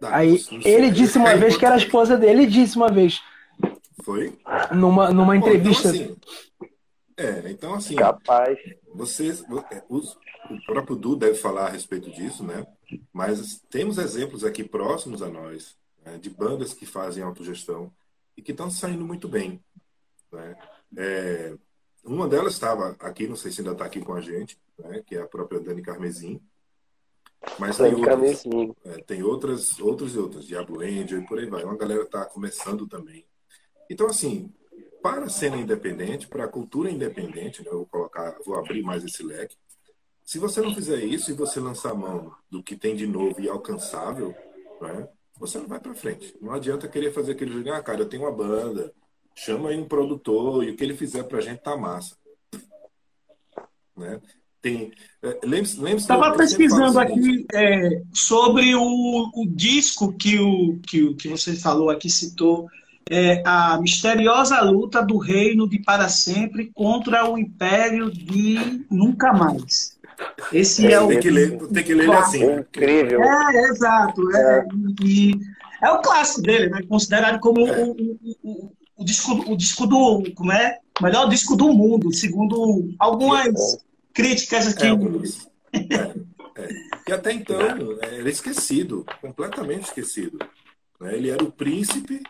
Tá, 0.00 0.16
Aí 0.16 0.40
ele 0.64 0.90
disse 0.90 1.18
uma 1.18 1.30
É 1.30 1.36
vez 1.36 1.56
que 1.56 1.64
era 1.64 1.74
a 1.74 1.78
esposa 1.78 2.16
dele. 2.16 2.42
Ele 2.42 2.46
disse 2.46 2.76
uma 2.76 2.88
vez, 2.90 3.20
Foi? 4.04 4.32
numa, 4.72 5.10
numa 5.10 5.26
Bom, 5.32 5.34
entrevista. 5.34 5.88
Então, 5.88 6.04
assim, 6.04 6.16
é, 7.16 7.50
então 7.50 7.74
assim, 7.74 7.96
Capaz. 7.96 8.58
vocês, 8.92 9.42
é, 9.70 9.82
os- 9.88 10.16
o 10.50 10.64
próprio 10.66 10.96
Du 10.96 11.16
deve 11.16 11.36
falar 11.36 11.66
a 11.66 11.70
respeito 11.70 12.10
disso, 12.10 12.44
né? 12.44 12.66
Mas 13.12 13.62
temos 13.70 13.98
exemplos 13.98 14.44
aqui 14.44 14.62
próximos 14.62 15.22
a 15.22 15.28
nós, 15.28 15.76
né, 16.04 16.18
de 16.18 16.28
bandas 16.28 16.74
que 16.74 16.84
fazem 16.84 17.22
autogestão 17.22 17.90
e 18.36 18.42
que 18.42 18.52
estão 18.52 18.70
saindo 18.70 19.04
muito 19.04 19.28
bem. 19.28 19.62
né? 20.32 20.56
É, 20.96 21.56
uma 22.04 22.28
delas 22.28 22.54
estava 22.54 22.96
aqui, 23.00 23.26
não 23.28 23.36
sei 23.36 23.52
se 23.52 23.60
ainda 23.60 23.72
está 23.72 23.84
aqui 23.84 24.00
com 24.00 24.12
a 24.14 24.20
gente, 24.20 24.58
né, 24.78 25.00
que 25.06 25.14
é 25.16 25.22
a 25.22 25.26
própria 25.28 25.60
Dani 25.60 25.80
Carmesim. 25.80 26.40
Mas 27.58 27.76
tem 27.76 27.86
Dani 27.92 27.96
outras, 28.00 28.42
Carmesim. 28.42 28.74
é, 28.84 28.90
tem 29.04 29.22
outras, 29.22 29.78
outras 29.78 30.14
e 30.14 30.18
outras, 30.18 30.44
Diablo 30.46 30.80
Angel 30.80 31.20
e 31.20 31.26
por 31.26 31.38
aí 31.38 31.46
vai. 31.46 31.62
Uma 31.64 31.76
galera 31.76 32.02
está 32.02 32.24
começando 32.24 32.86
também. 32.86 33.24
Então, 33.88 34.06
assim, 34.08 34.52
para 35.04 35.26
a 35.26 35.28
cena 35.28 35.58
independente, 35.58 36.26
para 36.26 36.44
a 36.44 36.48
cultura 36.48 36.90
independente, 36.90 37.60
né, 37.62 37.68
eu 37.70 37.76
vou 37.80 37.86
colocar, 37.86 38.38
vou 38.46 38.56
abrir 38.56 38.82
mais 38.82 39.04
esse 39.04 39.22
leque. 39.22 39.54
Se 40.24 40.38
você 40.38 40.62
não 40.62 40.74
fizer 40.74 41.04
isso 41.04 41.30
e 41.30 41.34
você 41.34 41.60
lançar 41.60 41.90
a 41.90 41.94
mão 41.94 42.32
do 42.50 42.62
que 42.62 42.74
tem 42.74 42.96
de 42.96 43.06
novo 43.06 43.38
e 43.38 43.46
alcançável, 43.46 44.34
né, 44.80 45.06
você 45.38 45.58
não 45.58 45.68
vai 45.68 45.78
para 45.78 45.94
frente. 45.94 46.34
Não 46.40 46.54
adianta 46.54 46.88
querer 46.88 47.12
fazer 47.12 47.32
aquele 47.32 47.52
jogo, 47.52 47.70
ah, 47.70 47.82
cara, 47.82 48.00
eu 48.00 48.08
tenho 48.08 48.22
uma 48.22 48.32
banda, 48.32 48.94
chama 49.36 49.68
aí 49.68 49.78
um 49.78 49.86
produtor 49.86 50.64
e 50.64 50.70
o 50.70 50.76
que 50.76 50.82
ele 50.82 50.96
fizer 50.96 51.24
pra 51.24 51.42
gente 51.42 51.58
tá 51.60 51.76
massa. 51.76 52.16
Né? 53.94 54.22
Tem, 54.62 54.90
é, 55.22 55.38
Estava 55.96 56.34
pesquisando 56.34 56.98
aqui 56.98 57.46
é, 57.52 58.00
sobre 58.14 58.74
o, 58.74 59.30
o 59.34 59.46
disco 59.46 60.14
que, 60.16 60.38
o, 60.38 60.78
que, 60.80 61.02
o- 61.02 61.14
que 61.14 61.28
você 61.28 61.54
falou 61.56 61.90
aqui, 61.90 62.08
citou, 62.08 62.66
é, 63.10 63.42
a 63.44 63.78
misteriosa 63.80 64.60
luta 64.62 65.02
do 65.02 65.18
reino 65.18 65.68
de 65.68 65.78
para 65.78 66.08
sempre 66.08 66.70
contra 66.74 67.28
o 67.28 67.36
império 67.38 68.10
de 68.10 68.84
nunca 68.90 69.32
mais. 69.32 69.98
Esse 70.52 70.86
é, 70.92 71.00
o. 71.00 71.08
tem 71.08 71.20
que 71.20 71.30
ler, 71.30 71.58
tem 71.68 71.84
que 71.84 71.94
ler 71.94 72.04
ele 72.04 72.12
assim. 72.14 72.46
né? 72.46 72.60
Incrível. 72.60 73.22
É, 73.22 73.68
exato. 73.70 74.36
É, 74.36 74.66
e, 75.02 75.32
é 75.82 75.90
o 75.90 76.00
clássico 76.00 76.42
dele, 76.42 76.70
né? 76.70 76.80
Considerado 76.88 77.40
como 77.40 77.66
É. 77.66 77.82
o, 77.84 77.90
o, 77.90 78.18
o, 78.42 78.72
o 78.98 79.04
disco, 79.04 79.32
o 79.52 79.56
disco 79.56 79.86
do. 79.86 80.22
Como 80.34 80.52
é? 80.52 80.78
O 81.00 81.02
melhor 81.02 81.28
disco 81.28 81.56
do 81.56 81.72
mundo, 81.72 82.12
segundo 82.14 82.94
algumas 82.98 83.78
críticas 84.12 84.68
aqui. 84.68 84.86
É. 84.86 85.80
É, 85.80 86.62
é. 86.62 86.68
E 87.08 87.12
até 87.12 87.32
então, 87.32 87.60
é, 87.60 88.20
era 88.20 88.30
esquecido, 88.30 89.04
completamente 89.20 89.84
esquecido. 89.86 90.38
né? 91.00 91.16
Ele 91.16 91.28
era 91.28 91.42
o 91.42 91.50
príncipe, 91.50 92.22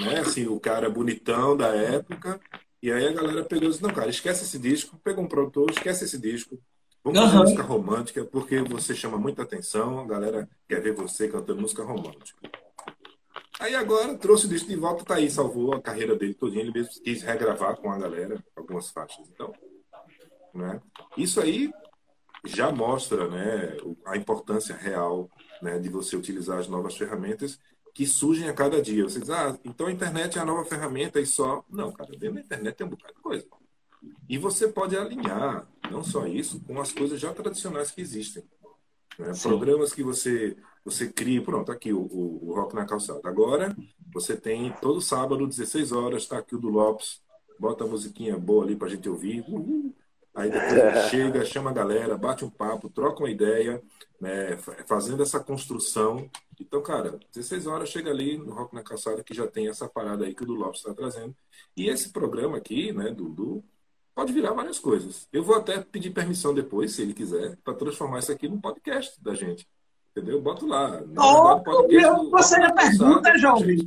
né? 0.00 0.20
assim, 0.20 0.46
o 0.46 0.58
cara 0.58 0.88
bonitão 0.90 1.56
da 1.56 1.68
época, 1.68 2.40
e 2.82 2.90
aí 2.90 3.06
a 3.06 3.12
galera 3.12 3.44
pegou 3.44 3.68
e 3.68 3.70
disse, 3.70 3.82
não, 3.82 3.92
cara, 3.92 4.10
esquece 4.10 4.44
esse 4.44 4.58
disco, 4.58 4.98
pegou 5.02 5.24
um 5.24 5.28
produtor, 5.28 5.70
esquece 5.70 6.04
esse 6.04 6.18
disco, 6.18 6.58
vamos 7.04 7.20
fazer 7.20 7.34
Aham. 7.34 7.42
música 7.42 7.62
romântica, 7.62 8.24
porque 8.24 8.60
você 8.60 8.94
chama 8.94 9.18
muita 9.18 9.42
atenção, 9.42 10.00
a 10.00 10.06
galera 10.06 10.48
quer 10.68 10.80
ver 10.80 10.94
você 10.94 11.28
cantando 11.28 11.60
música 11.60 11.82
romântica. 11.82 12.38
Aí 13.60 13.76
agora 13.76 14.16
trouxe 14.18 14.46
o 14.46 14.48
disco 14.48 14.68
de 14.68 14.76
volta, 14.76 15.04
tá 15.04 15.14
aí, 15.14 15.30
salvou 15.30 15.72
a 15.72 15.80
carreira 15.80 16.16
dele 16.16 16.34
todinha, 16.34 16.62
ele 16.62 16.72
mesmo 16.72 17.00
quis 17.02 17.22
regravar 17.22 17.76
com 17.76 17.92
a 17.92 17.98
galera 17.98 18.42
algumas 18.56 18.90
faixas. 18.90 19.28
Então, 19.28 19.54
né? 20.52 20.80
Isso 21.16 21.40
aí 21.40 21.72
já 22.44 22.72
mostra 22.72 23.28
né, 23.28 23.76
a 24.06 24.16
importância 24.16 24.74
real 24.74 25.30
né, 25.60 25.78
de 25.78 25.88
você 25.88 26.16
utilizar 26.16 26.58
as 26.58 26.66
novas 26.66 26.96
ferramentas 26.96 27.58
que 27.94 28.06
surgem 28.06 28.48
a 28.48 28.54
cada 28.54 28.80
dia. 28.80 29.04
Você 29.04 29.20
diz, 29.20 29.30
ah, 29.30 29.58
então 29.64 29.86
a 29.86 29.92
internet 29.92 30.38
é 30.38 30.40
a 30.40 30.44
nova 30.44 30.64
ferramenta 30.64 31.20
e 31.20 31.26
só. 31.26 31.64
Não, 31.68 31.92
cara, 31.92 32.10
dentro 32.12 32.34
da 32.34 32.40
internet 32.40 32.76
tem 32.76 32.86
um 32.86 32.90
bocado 32.90 33.14
de 33.14 33.20
coisa. 33.20 33.46
E 34.28 34.38
você 34.38 34.66
pode 34.68 34.96
alinhar, 34.96 35.66
não 35.90 36.02
só 36.02 36.26
isso, 36.26 36.60
com 36.60 36.80
as 36.80 36.92
coisas 36.92 37.20
já 37.20 37.32
tradicionais 37.32 37.90
que 37.90 38.00
existem. 38.00 38.42
né? 39.18 39.32
Programas 39.42 39.92
que 39.92 40.02
você, 40.02 40.56
você 40.84 41.08
cria, 41.12 41.42
pronto, 41.42 41.70
aqui 41.70 41.92
o, 41.92 42.00
o, 42.00 42.48
o 42.50 42.54
Rock 42.54 42.74
na 42.74 42.84
Calçada. 42.86 43.20
Agora, 43.24 43.76
você 44.12 44.36
tem 44.36 44.72
todo 44.80 45.00
sábado, 45.00 45.46
16 45.46 45.92
horas, 45.92 46.22
está 46.22 46.38
aqui 46.38 46.54
o 46.54 46.58
do 46.58 46.68
Lopes, 46.68 47.20
bota 47.58 47.84
a 47.84 47.86
musiquinha 47.86 48.36
boa 48.38 48.64
ali 48.64 48.74
pra 48.74 48.88
gente 48.88 49.08
ouvir. 49.08 49.44
Uhul. 49.48 49.94
Aí 50.34 50.50
depois 50.50 50.72
ele 50.72 51.00
chega, 51.10 51.44
chama 51.44 51.70
a 51.70 51.74
galera, 51.74 52.16
bate 52.16 52.44
um 52.44 52.50
papo, 52.50 52.88
troca 52.88 53.20
uma 53.22 53.30
ideia, 53.30 53.82
né, 54.20 54.56
fa- 54.56 54.76
fazendo 54.86 55.22
essa 55.22 55.38
construção. 55.38 56.28
Então, 56.60 56.80
cara, 56.82 57.18
16 57.34 57.66
horas 57.66 57.88
chega 57.90 58.10
ali 58.10 58.38
no 58.38 58.52
Rock 58.54 58.74
na 58.74 58.82
Calçada 58.82 59.22
que 59.22 59.34
já 59.34 59.46
tem 59.46 59.68
essa 59.68 59.86
parada 59.88 60.24
aí 60.24 60.34
que 60.34 60.42
o 60.42 60.46
do 60.46 60.54
Lopes 60.54 60.80
está 60.80 60.94
trazendo. 60.94 61.34
E 61.76 61.88
esse 61.88 62.10
programa 62.10 62.56
aqui, 62.56 62.92
né, 62.92 63.10
do, 63.10 63.28
do 63.28 63.64
pode 64.14 64.32
virar 64.32 64.52
várias 64.52 64.78
coisas. 64.78 65.26
Eu 65.32 65.42
vou 65.42 65.56
até 65.56 65.80
pedir 65.80 66.10
permissão 66.10 66.54
depois, 66.54 66.92
se 66.94 67.02
ele 67.02 67.12
quiser, 67.14 67.56
para 67.62 67.74
transformar 67.74 68.20
isso 68.20 68.32
aqui 68.32 68.48
num 68.48 68.60
podcast 68.60 69.22
da 69.22 69.34
gente. 69.34 69.66
Entendeu? 70.16 70.40
Boto 70.40 70.66
lá. 70.66 71.00
Oh, 71.18 71.62
verdade, 71.86 72.16
do 72.24 72.30
você 72.30 72.56
já 72.56 72.72
pergunta, 72.72 73.38
jovem. 73.38 73.78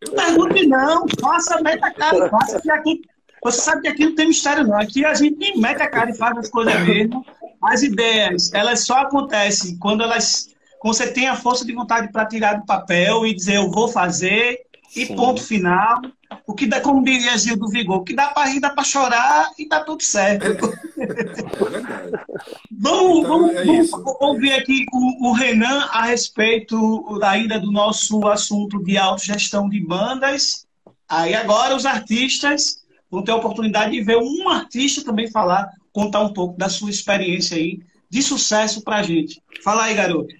Eu- 0.00 0.12
Pergunte 0.14 0.66
não, 0.66 1.06
faça, 1.20 1.60
mete 1.62 1.82
a 1.82 1.90
cara, 1.92 2.28
faça 2.30 2.60
que 2.60 2.70
aqui. 2.70 3.00
Você 3.42 3.60
sabe 3.60 3.82
que 3.82 3.88
aqui 3.88 4.04
não 4.06 4.14
tem 4.14 4.28
mistério, 4.28 4.66
não. 4.66 4.78
Aqui 4.78 5.04
a 5.04 5.14
gente 5.14 5.58
mete 5.58 5.82
a 5.82 5.88
cara 5.88 6.10
e 6.10 6.16
faz 6.16 6.36
as 6.38 6.48
coisas 6.48 6.74
mesmo. 6.86 7.24
As 7.62 7.82
ideias, 7.82 8.52
elas 8.52 8.84
só 8.84 9.00
acontecem 9.00 9.76
quando 9.78 10.02
elas. 10.02 10.54
Quando 10.78 10.94
você 10.94 11.10
tem 11.12 11.26
a 11.26 11.36
força 11.36 11.64
de 11.64 11.72
vontade 11.72 12.12
para 12.12 12.26
tirar 12.26 12.54
do 12.54 12.66
papel 12.66 13.26
e 13.26 13.34
dizer 13.34 13.56
eu 13.56 13.70
vou 13.70 13.88
fazer, 13.88 14.60
e 14.94 15.06
Sim. 15.06 15.16
ponto 15.16 15.42
final. 15.42 16.00
O 16.46 16.54
que 16.54 16.66
dá, 16.66 16.80
como 16.80 17.04
diria 17.04 17.38
Gil 17.38 17.56
do 17.56 17.68
Vigor, 17.68 17.98
o 17.98 18.04
que 18.04 18.14
dá 18.14 18.28
para 18.28 18.48
rir, 18.48 18.60
dá 18.60 18.70
para 18.70 18.82
chorar 18.82 19.50
e 19.58 19.66
tá 19.66 19.80
tudo 19.80 20.02
certo. 20.02 20.72
Vamos, 22.70 23.18
Então, 23.18 23.22
vamos, 23.22 23.56
é 23.56 23.64
vamos 23.64 24.16
ouvir 24.20 24.52
aqui 24.52 24.84
o, 24.92 25.28
o 25.28 25.32
Renan 25.32 25.88
a 25.90 26.02
respeito 26.02 27.20
ainda 27.22 27.58
do 27.58 27.72
nosso 27.72 28.26
assunto 28.26 28.82
de 28.82 28.98
autogestão 28.98 29.68
de 29.68 29.80
bandas. 29.80 30.66
Aí 31.08 31.34
agora 31.34 31.74
os 31.74 31.86
artistas 31.86 32.84
vão 33.10 33.22
ter 33.22 33.32
a 33.32 33.36
oportunidade 33.36 33.92
de 33.92 34.02
ver 34.02 34.16
um 34.16 34.48
artista 34.48 35.04
também 35.04 35.30
falar, 35.30 35.68
contar 35.92 36.20
um 36.20 36.32
pouco 36.32 36.58
da 36.58 36.68
sua 36.68 36.90
experiência 36.90 37.56
aí 37.56 37.80
de 38.08 38.22
sucesso 38.22 38.82
pra 38.82 39.02
gente. 39.02 39.42
Fala 39.62 39.84
aí, 39.84 39.94
garoto. 39.94 40.34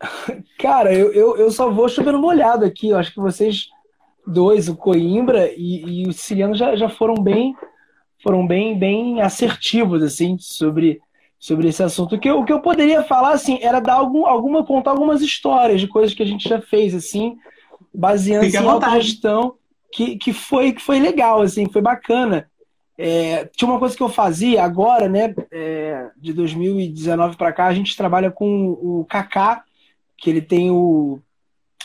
Cara, 0.58 0.92
eu, 0.92 1.12
eu, 1.12 1.36
eu 1.36 1.50
só 1.50 1.70
vou 1.70 1.88
chovendo 1.88 2.18
molhado 2.18 2.64
aqui. 2.64 2.88
Eu 2.88 2.98
acho 2.98 3.12
que 3.12 3.20
vocês 3.20 3.68
dois, 4.26 4.68
o 4.68 4.76
Coimbra 4.76 5.52
e, 5.56 6.02
e 6.02 6.08
o 6.08 6.12
Siciliano, 6.12 6.54
já, 6.54 6.76
já 6.76 6.88
foram 6.88 7.14
bem 7.14 7.54
foram 8.24 8.46
bem, 8.46 8.76
bem 8.76 9.20
assertivos 9.20 10.02
assim 10.02 10.38
sobre, 10.38 10.98
sobre 11.38 11.68
esse 11.68 11.82
assunto. 11.82 12.16
O 12.16 12.18
que, 12.18 12.30
eu, 12.30 12.40
o 12.40 12.44
que 12.44 12.52
eu 12.52 12.60
poderia 12.60 13.02
falar 13.02 13.32
assim 13.32 13.58
era 13.60 13.80
dar 13.80 13.94
algum, 13.94 14.24
alguma 14.24 14.64
contar 14.64 14.92
algumas 14.92 15.20
histórias 15.20 15.78
de 15.78 15.86
coisas 15.86 16.14
que 16.14 16.22
a 16.22 16.26
gente 16.26 16.48
já 16.48 16.58
fez 16.58 16.94
assim, 16.94 17.36
baseando 17.92 18.46
Fique 18.46 18.56
à 18.56 18.62
em 18.62 18.66
autogestão 18.66 19.56
que, 19.94 20.16
que 20.16 20.32
foi 20.32 20.72
que 20.72 20.82
foi 20.82 20.98
legal 20.98 21.40
assim, 21.40 21.68
foi 21.70 21.80
bacana. 21.80 22.50
É, 22.98 23.44
tinha 23.56 23.70
uma 23.70 23.78
coisa 23.78 23.96
que 23.96 24.02
eu 24.02 24.08
fazia 24.08 24.62
agora, 24.62 25.08
né? 25.08 25.34
é, 25.50 26.10
de 26.16 26.32
2019 26.32 27.36
para 27.36 27.52
cá, 27.52 27.66
a 27.66 27.74
gente 27.74 27.96
trabalha 27.96 28.30
com 28.30 28.70
o 28.70 29.04
Kaká, 29.08 29.64
que 30.18 30.28
ele 30.28 30.42
tem 30.42 30.70
o. 30.70 31.20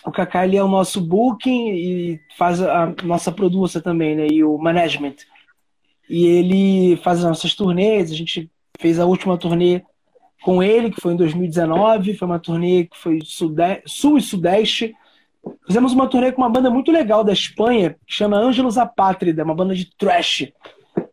O 0.06 0.12
Kaká 0.12 0.46
ele 0.46 0.58
é 0.58 0.64
o 0.64 0.68
nosso 0.68 1.02
booking 1.02 1.72
e 1.72 2.20
faz 2.38 2.62
a 2.62 2.94
nossa 3.04 3.32
produção 3.32 3.82
também, 3.82 4.16
né? 4.16 4.28
E 4.28 4.44
o 4.44 4.58
management. 4.58 5.18
E 6.10 6.26
ele 6.26 6.98
faz 6.98 7.20
as 7.20 7.26
nossas 7.26 7.54
turnês. 7.54 8.12
A 8.12 8.16
gente 8.16 8.50
fez 8.80 8.98
a 8.98 9.06
última 9.06 9.38
turnê 9.38 9.84
com 10.42 10.64
ele, 10.64 10.90
que 10.90 11.02
foi 11.02 11.14
em 11.14 11.18
2019. 11.18 12.16
Foi 12.16 12.28
uma 12.28 12.40
turnê 12.40 12.86
que 12.86 12.98
foi 12.98 13.20
sul 13.86 14.18
e 14.18 14.22
sudeste. 14.22 14.96
Fizemos 15.66 15.94
uma 15.94 16.08
turnê 16.08 16.32
com 16.32 16.42
uma 16.42 16.50
banda 16.50 16.70
muito 16.70 16.92
legal 16.92 17.24
da 17.24 17.32
Espanha, 17.34 17.92
que 18.06 18.14
chama 18.14 18.38
Ângelos 18.38 18.78
Apátrida, 18.78 19.44
uma 19.44 19.56
banda 19.56 19.74
de 19.76 19.86
trash. 19.98 20.52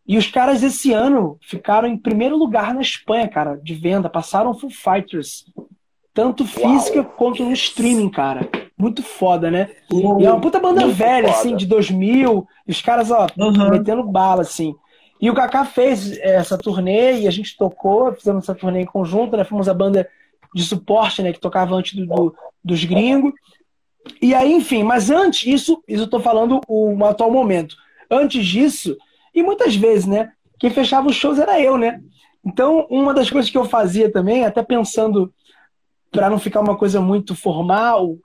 E 0.08 0.16
os 0.16 0.26
caras 0.28 0.62
esse 0.62 0.92
ano 0.92 1.38
ficaram 1.42 1.88
em 1.88 1.96
primeiro 1.96 2.36
lugar 2.36 2.72
na 2.74 2.80
Espanha, 2.80 3.28
cara, 3.28 3.56
de 3.62 3.74
venda. 3.74 4.08
Passaram 4.08 4.54
Full 4.54 4.70
Fighters. 4.70 5.44
Tanto 6.14 6.46
física 6.46 7.04
quanto 7.04 7.44
no 7.44 7.52
streaming, 7.52 8.08
cara. 8.10 8.48
Muito 8.78 9.02
foda, 9.02 9.50
né? 9.50 9.68
E 9.92 10.24
é 10.24 10.30
uma 10.30 10.40
puta 10.40 10.58
banda 10.58 10.82
Muito 10.82 10.94
velha, 10.96 11.28
foda. 11.28 11.38
assim, 11.40 11.56
de 11.56 11.66
2000. 11.66 12.46
e 12.66 12.70
Os 12.70 12.80
caras, 12.80 13.10
ó, 13.10 13.26
Uhum. 13.36 13.70
metendo 13.70 14.02
bala, 14.04 14.42
assim. 14.42 14.74
E 15.20 15.30
o 15.30 15.34
Kaká 15.34 15.64
fez 15.64 16.18
essa 16.18 16.56
turnê 16.58 17.20
e 17.20 17.26
a 17.28 17.30
gente 17.30 17.56
tocou, 17.56 18.12
fizemos 18.14 18.44
essa 18.44 18.54
turnê 18.54 18.80
em 18.82 18.86
conjunto, 18.86 19.36
né? 19.36 19.44
Fomos 19.44 19.68
a 19.68 19.74
banda 19.74 20.08
de 20.54 20.62
suporte, 20.62 21.22
né? 21.22 21.32
Que 21.32 21.40
tocava 21.40 21.74
antes 21.74 21.94
do, 21.94 22.06
do- 22.06 22.34
dos 22.64 22.84
gringos. 22.84 23.32
E 24.20 24.34
aí, 24.34 24.52
enfim, 24.52 24.82
mas 24.82 25.10
antes, 25.10 25.46
isso, 25.46 25.82
isso 25.86 26.04
eu 26.04 26.10
tô 26.10 26.20
falando 26.20 26.60
o 26.68 27.04
atual 27.04 27.30
momento. 27.30 27.76
Antes 28.10 28.44
disso, 28.46 28.96
e 29.34 29.42
muitas 29.42 29.74
vezes, 29.76 30.06
né? 30.06 30.32
Quem 30.58 30.70
fechava 30.70 31.08
os 31.08 31.16
shows 31.16 31.38
era 31.38 31.60
eu, 31.60 31.76
né? 31.76 32.00
Então, 32.44 32.86
uma 32.88 33.12
das 33.12 33.28
coisas 33.28 33.50
que 33.50 33.58
eu 33.58 33.64
fazia 33.64 34.10
também, 34.10 34.44
até 34.44 34.62
pensando 34.62 35.32
para 36.10 36.30
não 36.30 36.38
ficar 36.38 36.60
uma 36.60 36.76
coisa 36.76 37.00
muito 37.00 37.34
formal, 37.34 38.16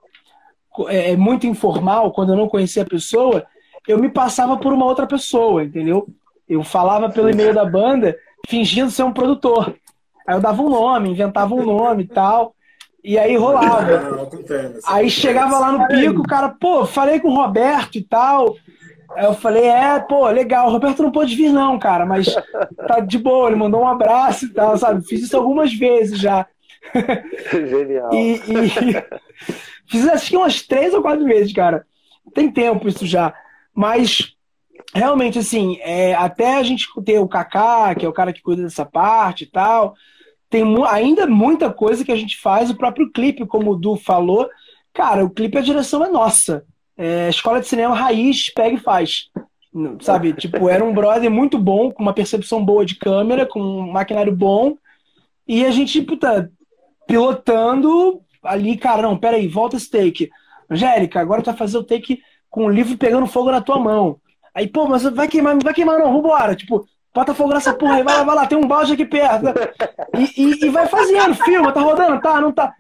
é, 0.88 1.16
muito 1.16 1.48
informal, 1.48 2.12
quando 2.12 2.34
eu 2.34 2.38
não 2.38 2.48
conhecia 2.48 2.84
a 2.84 2.86
pessoa, 2.86 3.46
eu 3.88 4.00
me 4.00 4.10
passava 4.10 4.58
por 4.58 4.72
uma 4.72 4.86
outra 4.86 5.08
pessoa, 5.08 5.64
entendeu? 5.64 6.08
Eu 6.48 6.64
falava 6.64 7.10
pelo 7.10 7.30
e-mail 7.30 7.54
da 7.54 7.66
banda, 7.66 8.16
fingindo 8.48 8.92
ser 8.92 9.04
um 9.04 9.14
produtor. 9.14 9.76
Aí 10.28 10.36
eu 10.36 10.42
dava 10.42 10.62
um 10.62 10.70
nome, 10.70 11.10
inventava 11.10 11.54
um 11.54 11.66
nome 11.66 12.04
e 12.04 12.08
tal. 12.08 12.54
E 13.04 13.18
aí 13.18 13.36
rolava. 13.36 14.30
Aí 14.88 15.10
chegava 15.10 15.58
lá 15.58 15.72
no 15.72 15.88
pico, 15.88 16.22
o 16.22 16.28
cara, 16.28 16.50
pô, 16.50 16.86
falei 16.86 17.20
com 17.20 17.30
o 17.30 17.36
Roberto 17.36 17.98
e 17.98 18.04
tal. 18.04 18.56
Aí 19.16 19.26
eu 19.26 19.34
falei, 19.34 19.66
é, 19.66 20.00
pô, 20.00 20.28
legal, 20.30 20.68
o 20.68 20.72
Roberto 20.72 21.04
não 21.04 21.12
pôde 21.12 21.36
vir, 21.36 21.52
não, 21.52 21.78
cara, 21.78 22.06
mas 22.06 22.34
tá 22.88 23.00
de 23.00 23.18
boa, 23.18 23.50
ele 23.50 23.58
mandou 23.58 23.82
um 23.82 23.88
abraço 23.88 24.46
e 24.46 24.50
tal, 24.50 24.78
sabe? 24.78 25.06
Fiz 25.06 25.24
isso 25.24 25.36
algumas 25.36 25.74
vezes 25.74 26.18
já. 26.18 26.46
Genial. 27.52 28.14
E, 28.14 28.36
e 28.36 28.70
fiz 29.88 30.08
acho 30.08 30.30
que 30.30 30.38
umas 30.38 30.62
três 30.62 30.94
ou 30.94 31.02
quatro 31.02 31.26
vezes, 31.26 31.52
cara. 31.52 31.86
Tem 32.34 32.50
tempo 32.50 32.88
isso 32.88 33.06
já. 33.06 33.34
Mas 33.74 34.36
realmente, 34.94 35.40
assim, 35.40 35.78
é, 35.82 36.14
até 36.14 36.56
a 36.56 36.64
gente 36.64 36.88
ter 37.04 37.20
o 37.20 37.28
Kaká, 37.28 37.96
que 37.96 38.06
é 38.06 38.10
o 38.10 38.14
cara 38.14 38.32
que 38.32 38.42
cuida 38.42 38.64
dessa 38.64 38.86
parte 38.86 39.44
e 39.44 39.48
tal, 39.48 39.96
tem 40.52 40.66
mu 40.66 40.84
ainda 40.84 41.26
muita 41.26 41.72
coisa 41.72 42.04
que 42.04 42.12
a 42.12 42.16
gente 42.16 42.38
faz. 42.38 42.70
O 42.70 42.76
próprio 42.76 43.10
clipe, 43.10 43.46
como 43.46 43.72
o 43.72 43.76
Du 43.76 43.96
falou, 43.96 44.48
cara, 44.94 45.24
o 45.24 45.30
clipe, 45.30 45.58
a 45.58 45.62
direção 45.62 46.04
é 46.04 46.10
nossa. 46.10 46.66
É, 46.98 47.30
escola 47.30 47.62
de 47.62 47.68
cinema 47.68 47.96
raiz, 47.96 48.54
pega 48.54 48.76
e 48.76 48.80
faz. 48.80 49.30
Sabe? 50.02 50.34
Tipo, 50.38 50.68
era 50.68 50.84
um 50.84 50.94
brother 50.94 51.32
muito 51.32 51.58
bom, 51.58 51.90
com 51.90 52.04
uma 52.04 52.14
percepção 52.14 52.64
boa 52.64 52.86
de 52.86 52.96
câmera, 52.96 53.46
com 53.46 53.62
um 53.62 53.92
maquinário 53.92 54.36
bom. 54.36 54.76
E 55.48 55.66
a 55.66 55.72
gente, 55.72 56.02
puta, 56.02 56.52
pilotando 57.08 58.22
ali, 58.44 58.76
cara, 58.76 59.02
não, 59.02 59.18
peraí, 59.18 59.48
volta 59.48 59.78
esse 59.78 59.90
take. 59.90 60.30
Angélica, 60.70 61.22
agora 61.22 61.42
tu 61.42 61.46
vai 61.46 61.56
fazer 61.56 61.78
o 61.78 61.84
take 61.84 62.22
com 62.50 62.66
o 62.66 62.70
livro 62.70 62.98
pegando 62.98 63.26
fogo 63.26 63.52
na 63.52 63.62
tua 63.62 63.80
mão. 63.80 64.20
Aí, 64.54 64.68
pô, 64.68 64.86
mas 64.86 65.04
vai 65.04 65.30
queimar, 65.30 65.58
vai 65.64 65.74
queimar 65.74 65.98
não, 65.98 66.12
vambora. 66.12 66.56
Tipo, 66.56 66.86
bota 67.14 67.34
fogo 67.34 67.54
nessa 67.54 67.74
porra 67.74 67.96
aí, 67.96 68.04
vai 68.04 68.18
lá, 68.18 68.24
vai 68.24 68.36
lá, 68.36 68.48
tem 68.48 68.58
um 68.58 68.68
balde 68.68 68.94
aqui 68.94 69.06
perto. 69.06 69.46
E, 70.18 70.42
e, 70.42 70.66
e 70.66 70.70
vai 70.70 70.88
fazendo, 70.88 71.36
filma, 71.36 71.72
tá 71.72 71.82
rodando, 71.82 72.22
tá, 72.22 72.40
não 72.40 72.52
tá. 72.52 72.74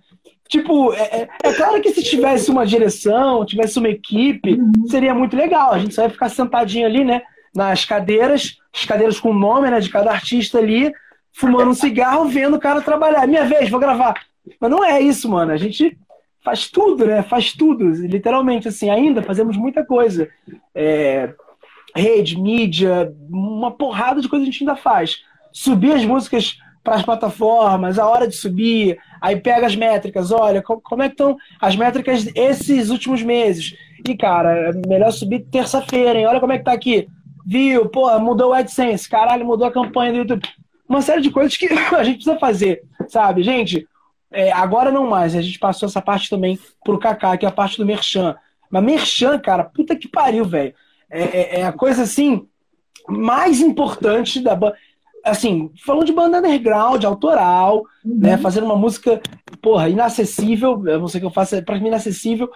Tipo, 0.51 0.93
é, 0.93 1.01
é, 1.01 1.29
é, 1.43 1.53
claro 1.53 1.81
que 1.81 1.93
se 1.93 2.03
tivesse 2.03 2.51
uma 2.51 2.65
direção, 2.65 3.45
tivesse 3.45 3.79
uma 3.79 3.87
equipe, 3.87 4.59
seria 4.89 5.15
muito 5.15 5.35
legal. 5.35 5.71
A 5.71 5.79
gente 5.79 5.95
só 5.95 6.03
ia 6.03 6.09
ficar 6.09 6.27
sentadinho 6.27 6.85
ali, 6.85 7.05
né? 7.05 7.21
Nas 7.55 7.85
cadeiras, 7.85 8.57
as 8.75 8.83
cadeiras 8.83 9.17
com 9.17 9.29
o 9.29 9.33
nome, 9.33 9.69
né? 9.69 9.79
De 9.79 9.89
cada 9.89 10.11
artista 10.11 10.57
ali, 10.57 10.91
fumando 11.31 11.71
um 11.71 11.73
cigarro, 11.73 12.25
vendo 12.25 12.57
o 12.57 12.59
cara 12.59 12.81
trabalhar. 12.81 13.25
Minha 13.27 13.45
vez, 13.45 13.69
vou 13.69 13.79
gravar. 13.79 14.13
Mas 14.59 14.69
não 14.69 14.83
é 14.83 14.99
isso, 14.99 15.29
mano. 15.29 15.53
A 15.53 15.57
gente 15.57 15.97
faz 16.43 16.69
tudo, 16.69 17.05
né? 17.05 17.23
Faz 17.23 17.53
tudo, 17.53 17.89
literalmente, 17.89 18.67
assim, 18.67 18.89
ainda 18.89 19.23
fazemos 19.23 19.55
muita 19.55 19.85
coisa. 19.85 20.27
É, 20.75 21.33
rede, 21.95 22.39
mídia, 22.39 23.13
uma 23.29 23.71
porrada 23.71 24.21
de 24.21 24.29
coisa 24.29 24.43
a 24.43 24.45
gente 24.45 24.63
ainda 24.63 24.75
faz. 24.75 25.17
Subir 25.51 25.93
as 25.93 26.05
músicas 26.05 26.57
para 26.83 26.95
as 26.95 27.03
plataformas, 27.03 27.99
a 27.99 28.07
hora 28.07 28.27
de 28.27 28.35
subir, 28.35 28.97
aí 29.19 29.39
pega 29.39 29.67
as 29.67 29.75
métricas, 29.75 30.31
olha, 30.31 30.61
como 30.61 31.03
é 31.03 31.07
que 31.07 31.13
estão 31.13 31.37
as 31.59 31.75
métricas 31.75 32.27
esses 32.35 32.89
últimos 32.89 33.21
meses. 33.21 33.75
E, 34.07 34.15
cara, 34.15 34.69
é 34.69 34.87
melhor 34.87 35.11
subir 35.11 35.45
terça-feira, 35.51 36.19
hein? 36.19 36.25
Olha 36.25 36.39
como 36.39 36.53
é 36.53 36.57
que 36.57 36.63
tá 36.63 36.73
aqui. 36.73 37.07
Viu? 37.45 37.87
Pô, 37.89 38.17
mudou 38.19 38.49
o 38.49 38.53
AdSense, 38.53 39.07
caralho, 39.07 39.45
mudou 39.45 39.67
a 39.67 39.71
campanha 39.71 40.11
do 40.11 40.17
YouTube. 40.19 40.47
Uma 40.89 41.01
série 41.01 41.21
de 41.21 41.29
coisas 41.29 41.55
que 41.55 41.67
a 41.95 42.03
gente 42.03 42.15
precisa 42.15 42.39
fazer, 42.39 42.81
sabe? 43.07 43.43
Gente, 43.43 43.87
é, 44.31 44.51
agora 44.51 44.91
não 44.91 45.07
mais, 45.07 45.35
a 45.35 45.41
gente 45.41 45.59
passou 45.59 45.87
essa 45.87 46.01
parte 46.01 46.29
também 46.29 46.57
pro 46.83 46.99
Kaká, 46.99 47.37
que 47.37 47.45
é 47.45 47.49
a 47.49 47.51
parte 47.51 47.77
do 47.77 47.85
Merchan. 47.85 48.35
Mas 48.69 48.83
Merchan, 48.83 49.37
cara, 49.37 49.63
puta 49.63 49.95
que 49.95 50.07
pariu, 50.07 50.45
velho. 50.45 50.73
É, 51.11 51.23
é, 51.23 51.59
é, 51.59 51.63
a 51.65 51.73
coisa 51.73 52.03
assim 52.03 52.47
mais 53.07 53.59
importante 53.59 54.39
da 54.39 54.55
banda. 54.55 54.75
Assim, 55.23 55.69
falando 55.85 56.05
de 56.05 56.13
banda 56.13 56.39
underground, 56.39 57.03
autoral, 57.03 57.83
uhum. 58.03 58.17
né? 58.17 58.37
Fazendo 58.37 58.63
uma 58.63 58.75
música, 58.75 59.21
porra, 59.61 59.89
inacessível. 59.89 60.81
Eu 60.87 60.99
não 60.99 61.07
sei 61.07 61.19
o 61.19 61.21
que 61.21 61.27
eu 61.27 61.31
faço, 61.31 61.55
é 61.55 61.61
pra 61.61 61.79
mim 61.79 61.87
inacessível. 61.87 62.49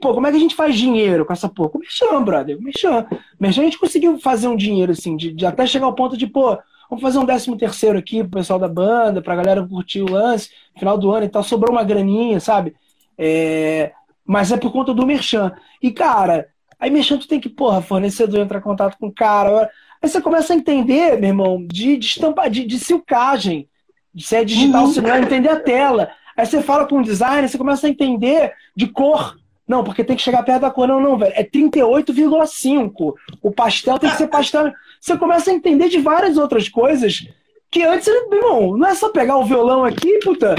Pô, 0.00 0.14
como 0.14 0.26
é 0.26 0.30
que 0.30 0.36
a 0.36 0.40
gente 0.40 0.54
faz 0.54 0.76
dinheiro 0.76 1.26
com 1.26 1.32
essa 1.32 1.48
porra? 1.48 1.70
Com 1.70 1.78
Merchan, 1.80 2.22
brother. 2.22 2.56
Com 2.56 2.62
o 2.62 2.64
Merchan. 2.64 3.06
Merchan 3.38 3.62
a 3.62 3.64
gente 3.64 3.78
conseguiu 3.78 4.18
fazer 4.18 4.48
um 4.48 4.56
dinheiro, 4.56 4.92
assim, 4.92 5.16
de, 5.16 5.32
de 5.32 5.44
até 5.44 5.66
chegar 5.66 5.86
ao 5.86 5.94
ponto 5.94 6.16
de, 6.16 6.26
pô, 6.26 6.56
vamos 6.88 7.02
fazer 7.02 7.18
um 7.18 7.24
décimo 7.24 7.58
terceiro 7.58 7.98
aqui 7.98 8.22
pro 8.22 8.38
pessoal 8.38 8.58
da 8.58 8.68
banda, 8.68 9.20
pra 9.20 9.36
galera 9.36 9.66
curtir 9.66 10.00
o 10.00 10.10
lance, 10.10 10.50
final 10.78 10.96
do 10.96 11.10
ano 11.10 11.26
e 11.26 11.28
tal. 11.28 11.42
Sobrou 11.42 11.74
uma 11.74 11.84
graninha, 11.84 12.40
sabe? 12.40 12.74
É... 13.18 13.92
Mas 14.24 14.52
é 14.52 14.56
por 14.56 14.72
conta 14.72 14.94
do 14.94 15.04
Merchan. 15.04 15.52
E, 15.82 15.90
cara, 15.90 16.48
Aí 16.82 16.90
mexendo, 16.90 17.20
tu 17.20 17.28
tem 17.28 17.38
que, 17.38 17.48
porra, 17.48 17.80
fornecedor 17.80 18.40
entrar 18.40 18.58
em 18.58 18.62
contato 18.62 18.98
com 18.98 19.06
o 19.06 19.12
cara. 19.12 19.70
Aí 20.02 20.08
você 20.08 20.20
começa 20.20 20.52
a 20.52 20.56
entender, 20.56 21.16
meu 21.16 21.28
irmão, 21.28 21.64
de, 21.64 21.96
de 21.96 22.06
estampa, 22.06 22.50
de, 22.50 22.64
de 22.64 22.76
silcagem. 22.76 23.68
Se 24.18 24.34
é 24.34 24.44
digital, 24.44 24.86
uhum. 24.86 24.92
se 24.92 25.00
não 25.00 25.14
é 25.14 25.20
entender 25.20 25.48
a 25.48 25.60
tela. 25.60 26.10
Aí 26.36 26.44
você 26.44 26.60
fala 26.60 26.84
com 26.84 26.98
o 26.98 27.02
designer, 27.04 27.48
você 27.48 27.56
começa 27.56 27.86
a 27.86 27.90
entender 27.90 28.52
de 28.74 28.88
cor. 28.88 29.38
Não, 29.66 29.84
porque 29.84 30.02
tem 30.02 30.16
que 30.16 30.22
chegar 30.22 30.42
perto 30.42 30.62
da 30.62 30.72
cor. 30.72 30.88
Não, 30.88 31.00
não, 31.00 31.16
velho. 31.16 31.32
É 31.36 31.44
38,5. 31.44 33.14
O 33.40 33.52
pastel 33.52 33.96
tem 34.00 34.10
que 34.10 34.16
ser 34.16 34.26
pastel. 34.26 34.72
Você 35.00 35.16
começa 35.16 35.52
a 35.52 35.54
entender 35.54 35.88
de 35.88 36.00
várias 36.00 36.36
outras 36.36 36.68
coisas 36.68 37.28
que 37.70 37.84
antes, 37.84 38.08
meu 38.28 38.40
irmão, 38.40 38.76
não 38.76 38.88
é 38.88 38.94
só 38.96 39.08
pegar 39.08 39.36
o 39.36 39.44
violão 39.44 39.84
aqui, 39.84 40.18
puta, 40.18 40.56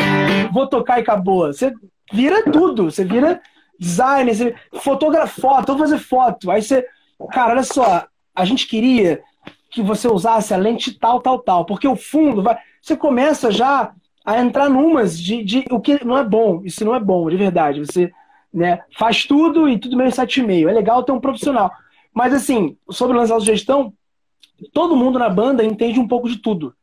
vou 0.53 0.67
tocar 0.67 0.99
e 0.99 1.01
acabou. 1.01 1.47
Você 1.47 1.74
vira 2.13 2.49
tudo. 2.49 2.86
Você 2.89 3.03
vira 3.03 3.41
design, 3.84 4.34
você 4.34 4.55
fotografa 4.79 5.41
foto, 5.41 5.67
vou 5.67 5.77
fazer 5.79 5.99
foto. 5.99 6.49
Aí 6.49 6.61
você, 6.61 6.86
cara, 7.31 7.51
olha 7.51 7.63
só, 7.63 8.05
a 8.34 8.45
gente 8.45 8.67
queria 8.67 9.21
que 9.69 9.81
você 9.81 10.07
usasse 10.07 10.53
a 10.53 10.57
lente 10.57 10.93
tal, 10.93 11.19
tal, 11.19 11.39
tal, 11.39 11.65
porque 11.65 11.88
o 11.88 11.95
fundo 11.95 12.41
vai. 12.41 12.57
Você 12.81 12.95
começa 12.95 13.51
já 13.51 13.93
a 14.25 14.39
entrar 14.39 14.69
numas 14.69 15.19
de, 15.19 15.43
de 15.43 15.65
o 15.69 15.79
que 15.79 16.03
não 16.05 16.17
é 16.17 16.23
bom. 16.23 16.61
Isso 16.63 16.86
não 16.86 16.95
é 16.95 16.99
bom, 16.99 17.29
de 17.29 17.36
verdade. 17.36 17.79
Você 17.79 18.11
né, 18.53 18.81
faz 18.97 19.25
tudo 19.25 19.67
e 19.67 19.77
tudo 19.77 19.97
meio 19.97 20.09
7,5. 20.09 20.69
É 20.69 20.71
legal 20.71 21.03
ter 21.03 21.11
um 21.11 21.19
profissional. 21.19 21.71
Mas 22.13 22.34
assim, 22.34 22.77
sobre 22.89 23.17
o 23.17 23.19
lance 23.19 23.38
de 23.39 23.45
gestão, 23.45 23.93
todo 24.71 24.95
mundo 24.95 25.19
na 25.19 25.29
banda 25.29 25.63
entende 25.63 25.99
um 25.99 26.07
pouco 26.07 26.29
de 26.29 26.38
tudo. 26.38 26.73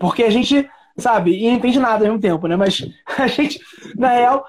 Porque 0.00 0.24
a 0.24 0.30
gente 0.30 0.68
sabe? 0.96 1.36
E 1.36 1.48
não 1.48 1.56
entende 1.56 1.78
nada 1.78 1.96
ao 1.96 2.02
mesmo 2.02 2.20
tempo, 2.20 2.46
né? 2.46 2.56
Mas 2.56 2.86
a 3.18 3.26
gente, 3.26 3.60
na 3.96 4.10
real, 4.10 4.44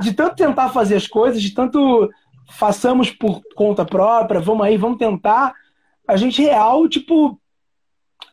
de 0.00 0.12
tanto 0.12 0.36
tentar 0.36 0.70
fazer 0.70 0.96
as 0.96 1.06
coisas, 1.06 1.42
de 1.42 1.52
tanto 1.52 2.10
façamos 2.50 3.10
por 3.10 3.42
conta 3.54 3.84
própria, 3.84 4.40
vamos 4.40 4.66
aí, 4.66 4.76
vamos 4.76 4.98
tentar, 4.98 5.54
a 6.06 6.16
gente 6.16 6.40
real, 6.40 6.88
tipo, 6.88 7.38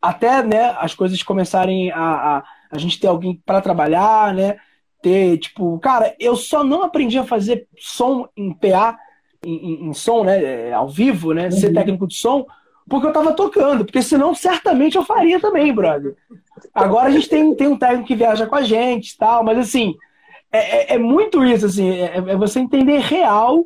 até, 0.02 0.42
né, 0.42 0.76
as 0.80 0.96
coisas 0.96 1.22
começarem 1.22 1.92
a, 1.92 2.38
a, 2.38 2.44
a 2.72 2.78
gente 2.78 3.00
ter 3.00 3.08
alguém 3.08 3.42
para 3.46 3.62
trabalhar, 3.62 4.34
né? 4.34 4.58
Ter, 5.02 5.38
tipo, 5.38 5.78
cara, 5.80 6.16
eu 6.20 6.36
só 6.36 6.64
não 6.64 6.84
aprendi 6.84 7.18
a 7.18 7.26
fazer 7.26 7.68
som 7.78 8.28
em 8.36 8.54
PA, 8.54 8.98
em, 9.46 9.56
em, 9.56 9.90
em 9.90 9.94
som, 9.94 10.24
né, 10.24 10.72
ao 10.72 10.88
vivo, 10.88 11.34
né, 11.34 11.52
ser 11.52 11.68
uhum. 11.68 11.74
técnico 11.74 12.08
de 12.08 12.16
som, 12.16 12.46
porque 12.90 13.08
eu 13.08 13.14
tava 13.14 13.34
tocando, 13.34 13.84
porque 13.84 14.02
senão 14.02 14.34
certamente 14.34 14.96
eu 14.96 15.04
faria 15.04 15.40
também, 15.40 15.74
brother. 15.74 16.16
Agora 16.74 17.08
a 17.08 17.12
gente 17.12 17.30
tem, 17.30 17.56
tem 17.56 17.68
um 17.68 17.78
técnico 17.78 18.08
que 18.08 18.16
viaja 18.16 18.48
com 18.48 18.56
a 18.56 18.64
gente 18.64 19.12
e 19.12 19.18
tal, 19.18 19.44
mas 19.44 19.58
assim, 19.58 19.96
é, 20.52 20.94
é, 20.94 20.96
é 20.96 20.98
muito 20.98 21.44
isso, 21.44 21.66
assim, 21.66 21.90
é, 21.90 22.18
é, 22.18 22.36
você 22.36 22.60
entender 22.60 23.00
real 23.00 23.64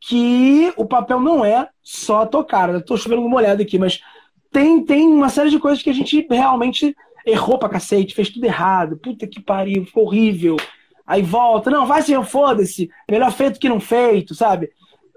que 0.00 0.72
o 0.76 0.84
papel 0.84 1.20
não 1.20 1.44
é 1.44 1.68
só 1.82 2.26
tocar. 2.26 2.68
Eu 2.68 2.84
tô 2.84 2.96
chovendo 2.96 3.22
uma 3.22 3.36
olhada 3.36 3.62
aqui, 3.62 3.78
mas 3.78 4.00
tem, 4.52 4.84
tem 4.84 5.06
uma 5.06 5.28
série 5.28 5.50
de 5.50 5.58
coisas 5.58 5.82
que 5.82 5.90
a 5.90 5.94
gente 5.94 6.26
realmente 6.30 6.94
errou 7.24 7.58
pra 7.58 7.68
cacete, 7.68 8.14
fez 8.14 8.28
tudo 8.28 8.44
errado, 8.44 8.98
puta 8.98 9.26
que 9.26 9.40
pariu, 9.40 9.86
ficou 9.86 10.04
horrível. 10.04 10.56
Aí 11.06 11.22
volta, 11.22 11.70
não, 11.70 11.86
vai 11.86 12.02
sim, 12.02 12.22
foda-se, 12.22 12.90
melhor 13.10 13.30
feito 13.30 13.60
que 13.60 13.68
não 13.68 13.80
feito, 13.80 14.34
sabe? 14.34 14.70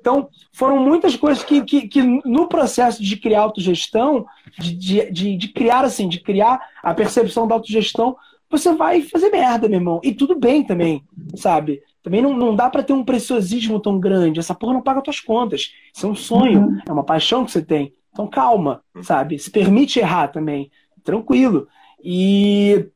Então, 0.07 0.29
foram 0.53 0.79
muitas 0.79 1.17
coisas 1.17 1.43
que, 1.43 1.61
que, 1.63 1.85
que 1.89 2.01
no 2.01 2.47
processo 2.47 3.03
de 3.03 3.17
criar 3.17 3.41
autogestão, 3.41 4.25
de, 4.57 4.73
de, 4.73 5.11
de, 5.11 5.35
de, 5.35 5.47
criar 5.49 5.83
assim, 5.83 6.07
de 6.07 6.21
criar 6.21 6.61
a 6.81 6.93
percepção 6.93 7.45
da 7.45 7.55
autogestão, 7.55 8.15
você 8.49 8.73
vai 8.73 9.01
fazer 9.01 9.29
merda, 9.29 9.67
meu 9.67 9.79
irmão. 9.79 9.99
E 10.01 10.13
tudo 10.13 10.39
bem 10.39 10.63
também, 10.63 11.03
sabe? 11.35 11.81
Também 12.01 12.21
não, 12.21 12.33
não 12.33 12.55
dá 12.55 12.69
para 12.69 12.83
ter 12.83 12.93
um 12.93 13.03
preciosismo 13.03 13.81
tão 13.81 13.99
grande. 13.99 14.39
Essa 14.39 14.55
porra 14.55 14.75
não 14.75 14.81
paga 14.81 15.01
tuas 15.01 15.19
contas. 15.19 15.73
Isso 15.93 16.07
é 16.07 16.09
um 16.09 16.15
sonho, 16.15 16.61
uhum. 16.61 16.79
é 16.87 16.91
uma 16.93 17.03
paixão 17.03 17.43
que 17.43 17.51
você 17.51 17.61
tem. 17.61 17.93
Então 18.13 18.27
calma, 18.27 18.81
sabe? 19.01 19.37
Se 19.37 19.51
permite 19.51 19.99
errar 19.99 20.29
também. 20.29 20.71
Tranquilo. 21.03 21.67
E 22.01 22.87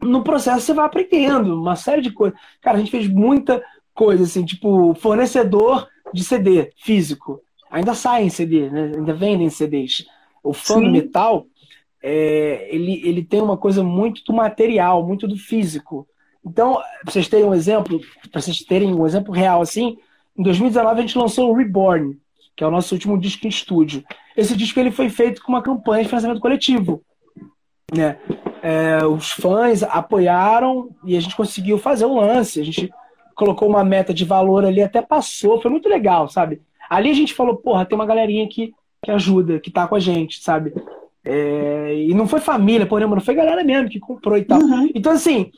no 0.00 0.22
processo 0.22 0.60
você 0.60 0.72
vai 0.72 0.86
aprendendo 0.86 1.60
uma 1.60 1.74
série 1.74 2.00
de 2.00 2.12
coisas. 2.12 2.38
Cara, 2.62 2.76
a 2.76 2.80
gente 2.80 2.92
fez 2.92 3.08
muita 3.08 3.60
coisa, 3.92 4.22
assim, 4.22 4.44
tipo, 4.44 4.94
fornecedor 4.94 5.88
de 6.14 6.24
CD 6.24 6.72
físico. 6.76 7.40
Ainda 7.70 7.94
sai 7.94 8.24
em 8.24 8.30
CD, 8.30 8.70
né? 8.70 8.92
Ainda 8.94 9.12
vendem 9.12 9.50
CDs. 9.50 10.06
O 10.42 10.52
fã 10.52 10.80
do 10.80 10.90
metal, 10.90 11.46
é, 12.02 12.68
ele, 12.70 13.00
ele 13.04 13.24
tem 13.24 13.42
uma 13.42 13.56
coisa 13.56 13.82
muito 13.82 14.22
do 14.24 14.32
material, 14.32 15.04
muito 15.04 15.26
do 15.26 15.36
físico. 15.36 16.06
Então, 16.46 16.80
vocês 17.04 17.26
terem 17.26 17.46
um 17.46 17.54
exemplo, 17.54 18.00
para 18.30 18.40
vocês 18.40 18.58
terem 18.60 18.94
um 18.94 19.06
exemplo 19.06 19.32
real 19.32 19.60
assim, 19.60 19.96
em 20.36 20.42
2019 20.42 20.98
a 20.98 21.00
gente 21.00 21.18
lançou 21.18 21.50
o 21.50 21.54
Reborn, 21.54 22.18
que 22.54 22.62
é 22.62 22.66
o 22.66 22.70
nosso 22.70 22.94
último 22.94 23.18
disco 23.18 23.46
em 23.46 23.48
estúdio. 23.48 24.04
Esse 24.36 24.56
disco 24.56 24.78
ele 24.78 24.90
foi 24.90 25.08
feito 25.08 25.42
com 25.42 25.50
uma 25.50 25.62
campanha 25.62 26.02
de 26.02 26.08
financiamento 26.08 26.40
coletivo. 26.40 27.02
Né? 27.94 28.18
É, 28.62 29.04
os 29.06 29.30
fãs 29.30 29.82
apoiaram 29.82 30.90
e 31.04 31.16
a 31.16 31.20
gente 31.20 31.36
conseguiu 31.36 31.78
fazer 31.78 32.04
o 32.04 32.20
lance. 32.20 32.60
A 32.60 32.64
gente 32.64 32.90
colocou 33.34 33.68
uma 33.68 33.84
meta 33.84 34.12
de 34.14 34.24
valor 34.24 34.64
ali, 34.64 34.82
até 34.82 35.02
passou, 35.02 35.60
foi 35.60 35.70
muito 35.70 35.88
legal, 35.88 36.28
sabe? 36.28 36.62
Ali 36.88 37.10
a 37.10 37.14
gente 37.14 37.34
falou, 37.34 37.56
porra, 37.56 37.84
tem 37.84 37.96
uma 37.96 38.06
galerinha 38.06 38.48
que, 38.48 38.74
que 39.02 39.10
ajuda, 39.10 39.58
que 39.58 39.70
tá 39.70 39.86
com 39.86 39.94
a 39.94 40.00
gente, 40.00 40.42
sabe? 40.42 40.72
É, 41.24 41.94
e 41.94 42.12
não 42.14 42.26
foi 42.26 42.40
família, 42.40 42.86
por 42.86 42.98
exemplo, 42.98 43.16
não 43.16 43.22
foi 43.22 43.34
galera 43.34 43.64
mesmo 43.64 43.88
que 43.88 43.98
comprou 43.98 44.36
e 44.36 44.44
tal. 44.44 44.60
Então, 44.94 45.12
assim, 45.12 45.50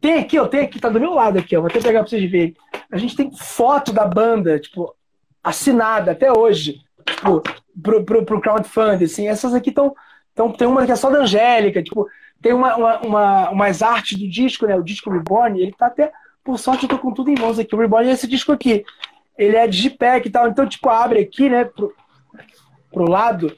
tem 0.00 0.14
aqui, 0.14 0.38
ó, 0.38 0.46
tem 0.46 0.60
aqui, 0.60 0.78
tá 0.78 0.88
do 0.88 1.00
meu 1.00 1.12
lado 1.12 1.38
aqui, 1.38 1.56
ó. 1.56 1.60
Vou 1.60 1.68
até 1.68 1.80
pegar 1.80 2.00
pra 2.00 2.08
vocês 2.08 2.30
verem. 2.30 2.54
A 2.90 2.96
gente 2.96 3.16
tem 3.16 3.30
foto 3.32 3.92
da 3.92 4.06
banda, 4.06 4.58
tipo, 4.58 4.94
assinada 5.42 6.12
até 6.12 6.30
hoje, 6.30 6.80
tipo, 7.06 7.42
pro, 7.82 8.04
pro, 8.04 8.24
pro 8.24 8.40
crowdfunding, 8.40 9.04
assim. 9.04 9.28
Essas 9.28 9.54
aqui 9.54 9.70
estão. 9.70 9.94
Então, 10.32 10.52
tem 10.52 10.68
uma 10.68 10.86
que 10.86 10.92
é 10.92 10.96
só 10.96 11.10
da 11.10 11.18
Angélica, 11.18 11.82
tipo, 11.82 12.06
tem 12.40 12.52
uma, 12.52 12.76
uma, 12.76 13.00
uma, 13.00 13.50
umas 13.50 13.82
artes 13.82 14.16
do 14.16 14.28
disco, 14.28 14.66
né? 14.66 14.76
O 14.76 14.84
disco 14.84 15.10
Reborn, 15.10 15.60
ele 15.60 15.72
tá 15.72 15.86
até. 15.86 16.12
Por 16.48 16.58
sorte, 16.58 16.84
eu 16.84 16.88
tô 16.88 16.98
com 16.98 17.12
tudo 17.12 17.28
em 17.30 17.38
mãos 17.38 17.58
aqui. 17.58 17.74
O 17.74 17.78
Reborn 17.78 18.08
é 18.08 18.12
esse 18.12 18.26
disco 18.26 18.52
aqui. 18.52 18.82
Ele 19.36 19.54
é 19.54 19.66
digipack 19.68 20.26
e 20.26 20.30
tal. 20.30 20.48
Então, 20.48 20.66
tipo, 20.66 20.88
abre 20.88 21.20
aqui, 21.20 21.46
né? 21.46 21.66
Pro, 21.66 21.92
pro 22.90 23.04
lado. 23.06 23.54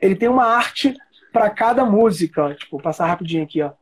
Ele 0.00 0.14
tem 0.16 0.26
uma 0.26 0.46
arte 0.46 0.96
pra 1.34 1.50
cada 1.50 1.84
música, 1.84 2.46
ó. 2.46 2.54
Tipo, 2.54 2.70
vou 2.78 2.80
passar 2.80 3.06
rapidinho 3.06 3.42
aqui, 3.44 3.60
ó. 3.60 3.72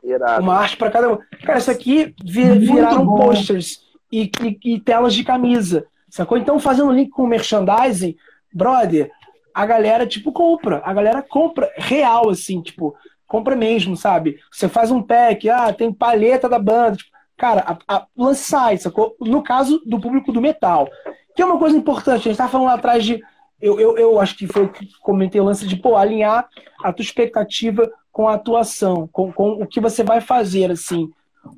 Irado. 0.00 0.44
Uma 0.44 0.58
arte 0.60 0.76
pra 0.76 0.92
cada 0.92 1.12
um. 1.12 1.18
Cara, 1.44 1.58
isso 1.58 1.72
aqui 1.72 2.14
vi- 2.24 2.44
Muito 2.44 2.72
viraram 2.72 3.04
bom. 3.04 3.18
posters 3.18 3.80
e, 4.12 4.30
e- 4.40 4.74
e 4.74 4.80
telas 4.80 5.12
de 5.12 5.24
camisa. 5.24 5.84
Sacou? 6.08 6.38
Então, 6.38 6.60
fazendo 6.60 6.92
link 6.92 7.10
com 7.10 7.24
o 7.24 7.26
merchandising, 7.26 8.14
brother, 8.54 9.10
a 9.52 9.66
galera, 9.66 10.06
tipo, 10.06 10.30
compra. 10.30 10.80
A 10.84 10.94
galera 10.94 11.20
compra 11.20 11.68
real, 11.76 12.30
assim, 12.30 12.62
tipo, 12.62 12.94
compra 13.26 13.56
mesmo, 13.56 13.96
sabe? 13.96 14.38
Você 14.52 14.68
faz 14.68 14.92
um 14.92 15.02
pack, 15.02 15.50
ah, 15.50 15.72
tem 15.72 15.92
palheta 15.92 16.48
da 16.48 16.60
banda. 16.60 16.96
Tipo, 16.98 17.10
cara, 17.42 17.76
a, 17.88 17.96
a, 17.96 18.06
o 18.14 18.26
lance 18.26 18.44
sai, 18.44 18.78
sacou? 18.78 19.16
No 19.20 19.42
caso 19.42 19.82
do 19.84 20.00
público 20.00 20.30
do 20.30 20.40
metal. 20.40 20.88
Que 21.34 21.42
é 21.42 21.44
uma 21.44 21.58
coisa 21.58 21.76
importante, 21.76 22.28
a 22.28 22.30
gente 22.30 22.36
tava 22.36 22.52
falando 22.52 22.68
lá 22.68 22.74
atrás 22.74 23.04
de. 23.04 23.20
Eu, 23.60 23.80
eu, 23.80 23.98
eu 23.98 24.20
acho 24.20 24.36
que 24.36 24.46
foi 24.46 24.62
o 24.62 24.68
que 24.68 24.88
comentei 25.00 25.40
o 25.40 25.44
lance 25.44 25.66
de, 25.66 25.74
pô, 25.74 25.96
alinhar 25.96 26.48
a 26.84 26.92
tua 26.92 27.02
expectativa 27.02 27.90
com 28.12 28.28
a 28.28 28.34
atuação, 28.34 29.08
com, 29.10 29.32
com 29.32 29.54
o 29.54 29.66
que 29.66 29.80
você 29.80 30.04
vai 30.04 30.20
fazer, 30.20 30.70
assim. 30.70 31.10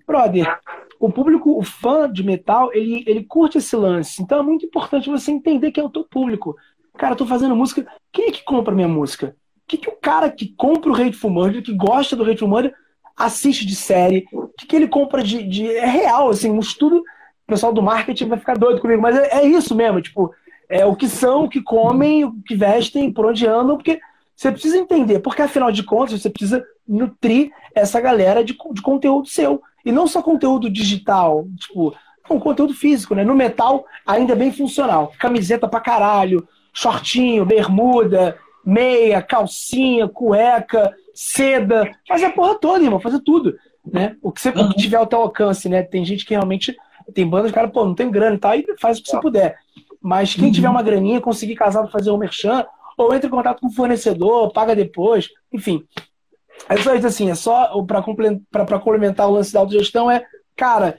Brother, 0.07 0.59
o 0.99 1.12
público, 1.12 1.59
o 1.59 1.62
fã 1.62 2.11
de 2.11 2.24
metal, 2.24 2.70
ele, 2.72 3.05
ele 3.07 3.22
curte 3.22 3.59
esse 3.59 3.76
lance. 3.76 4.22
Então 4.22 4.39
é 4.39 4.43
muito 4.43 4.64
importante 4.64 5.11
você 5.11 5.32
entender 5.32 5.70
quem 5.70 5.85
é 5.85 5.87
o 5.87 5.91
teu 5.91 6.05
público. 6.05 6.57
Cara, 6.97 7.12
eu 7.12 7.18
tô 7.18 7.26
fazendo 7.26 7.55
música. 7.55 7.87
Quem 8.11 8.28
é 8.28 8.30
que 8.30 8.43
compra 8.43 8.74
minha 8.74 8.89
música? 8.89 9.37
O 9.59 9.66
que, 9.66 9.76
que 9.76 9.89
o 9.91 9.97
cara 10.01 10.30
que 10.30 10.55
compra 10.57 10.91
o 10.91 10.95
Hateful 10.95 11.30
Murder, 11.30 11.62
que 11.62 11.74
gosta 11.74 12.16
do 12.16 12.24
Hateful 12.24 12.49
Murder, 12.49 12.74
assiste 13.17 13.67
de 13.67 13.75
série? 13.75 14.27
O 14.33 14.49
que, 14.49 14.75
ele 14.75 14.89
compra 14.89 15.23
de, 15.23 15.43
de. 15.43 15.71
É 15.71 15.87
real, 15.87 16.31
assim, 16.31 16.51
um 16.51 16.61
estudo. 16.61 16.99
O 16.99 17.47
pessoal 17.47 17.73
do 17.73 17.83
marketing 17.83 18.29
vai 18.29 18.39
ficar 18.39 18.57
doido 18.57 18.81
comigo, 18.81 19.03
mas 19.03 19.17
é, 19.17 19.41
é 19.41 19.47
isso 19.47 19.75
mesmo, 19.75 20.01
tipo, 20.01 20.35
é 20.69 20.87
o 20.87 20.97
que 20.97 21.07
são, 21.07 21.45
o 21.45 21.49
que 21.49 21.61
comem, 21.61 22.25
o 22.25 22.33
que 22.47 22.57
vestem, 22.57 23.12
por 23.12 23.27
onde 23.27 23.47
andam, 23.47 23.77
porque 23.77 24.01
você 24.35 24.51
precisa 24.51 24.79
entender, 24.79 25.21
porque 25.21 25.43
afinal 25.43 25.71
de 25.71 25.83
contas 25.83 26.21
você 26.21 26.31
precisa 26.31 26.65
nutrir 26.89 27.51
essa 27.75 28.01
galera 28.01 28.43
de, 28.43 28.57
de 28.73 28.83
conteúdo 28.83 29.29
seu. 29.29 29.62
E 29.85 29.93
não 29.93 30.07
só 30.07 30.23
conteúdo 30.23 30.71
digital, 30.71 31.47
tipo, 31.59 31.95
um 32.31 32.41
conteúdo 32.41 32.73
físico, 32.73 33.15
né? 33.15 33.23
No 33.23 33.35
metal, 33.35 33.85
ainda 34.07 34.33
é 34.33 34.37
bem 34.37 34.51
funcional. 34.51 35.12
Camiseta 35.19 35.69
pra 35.69 35.81
caralho, 35.81 36.49
shortinho, 36.73 37.45
bermuda, 37.45 38.39
meia, 38.65 39.21
calcinha, 39.21 40.09
cueca, 40.09 40.95
seda, 41.15 41.91
fazer 42.07 42.27
a 42.27 42.33
porra 42.33 42.59
toda, 42.59 42.83
irmão, 42.83 43.01
fazer 43.01 43.21
tudo, 43.21 43.57
né? 43.85 44.17
O 44.21 44.33
que 44.33 44.41
você 44.41 44.49
o 44.51 44.69
que 44.71 44.77
tiver 44.77 44.97
ao 44.97 45.07
teu 45.07 45.21
alcance, 45.21 45.69
né? 45.69 45.83
Tem 45.83 46.05
gente 46.05 46.27
que 46.27 46.35
realmente 46.35 46.77
tem 47.15 47.29
bandas, 47.29 47.53
cara, 47.53 47.69
pô, 47.69 47.85
não 47.85 47.95
tem 47.95 48.11
grana 48.11 48.37
e 48.37 48.39
tal, 48.39 48.55
e 48.55 48.67
faz 48.81 48.99
o 48.99 49.03
que 49.03 49.11
você 49.11 49.21
puder. 49.21 49.57
Mas 50.01 50.35
quem 50.35 50.51
tiver 50.51 50.69
uma 50.69 50.83
graninha, 50.83 51.21
conseguir 51.21 51.55
casar 51.55 51.83
pra 51.83 51.91
fazer 51.91 52.11
um 52.11 52.19
merchan, 52.19 52.67
ou 52.97 53.15
entre 53.15 53.29
em 53.29 53.31
contato 53.31 53.61
com 53.61 53.69
o 53.69 53.73
fornecedor, 53.73 54.53
paga 54.53 54.75
depois, 54.75 55.29
enfim. 55.53 55.85
É 56.69 56.77
só 56.77 56.95
isso 56.95 57.07
assim, 57.07 57.31
é 57.31 57.35
só 57.35 57.83
para 57.85 58.79
complementar 58.79 59.29
o 59.29 59.33
lance 59.33 59.53
da 59.53 59.61
autogestão, 59.61 60.11
é, 60.11 60.25
cara, 60.57 60.99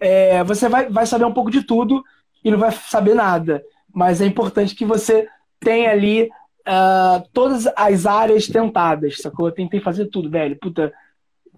é, 0.00 0.42
você 0.44 0.68
vai, 0.68 0.88
vai 0.88 1.06
saber 1.06 1.24
um 1.24 1.32
pouco 1.32 1.50
de 1.50 1.62
tudo 1.62 2.02
e 2.44 2.50
não 2.50 2.58
vai 2.58 2.72
saber 2.72 3.14
nada. 3.14 3.62
Mas 3.92 4.20
é 4.20 4.26
importante 4.26 4.74
que 4.74 4.84
você 4.84 5.28
tenha 5.58 5.90
ali 5.90 6.30
ah, 6.72 7.24
todas 7.32 7.66
as 7.74 8.06
áreas 8.06 8.46
tentadas, 8.46 9.16
sacou? 9.18 9.48
Eu 9.48 9.52
tentei 9.52 9.80
fazer 9.80 10.06
tudo, 10.06 10.30
velho. 10.30 10.56
Puta, 10.56 10.92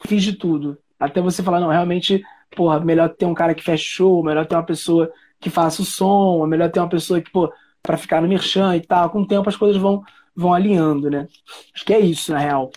fiz 0.07 0.23
de 0.23 0.33
tudo. 0.33 0.79
Até 0.99 1.21
você 1.21 1.43
falar, 1.43 1.61
não, 1.61 1.69
realmente, 1.69 2.25
porra, 2.57 2.81
melhor 2.81 3.11
ter 3.11 3.27
um 3.27 3.35
cara 3.35 3.55
que 3.55 3.63
feche 3.63 3.85
show, 3.85 4.25
melhor 4.25 4.47
ter 4.47 4.55
uma 4.55 4.65
pessoa 4.65 5.13
que 5.39 5.51
faça 5.51 5.83
o 5.83 5.85
som, 5.85 6.47
melhor 6.47 6.71
ter 6.71 6.81
uma 6.81 6.89
pessoa 6.89 7.21
que, 7.21 7.31
pô, 7.31 7.53
pra 7.83 7.99
ficar 7.99 8.23
no 8.23 8.29
merchan 8.29 8.75
e 8.75 8.81
tal. 8.81 9.11
Com 9.11 9.21
o 9.21 9.27
tempo 9.27 9.51
as 9.51 9.57
coisas 9.57 9.77
vão, 9.77 10.03
vão 10.35 10.55
alinhando, 10.55 11.11
né? 11.11 11.29
Acho 11.75 11.85
que 11.85 11.93
é 11.93 12.01
isso, 12.01 12.33
na 12.33 12.39
real. 12.39 12.71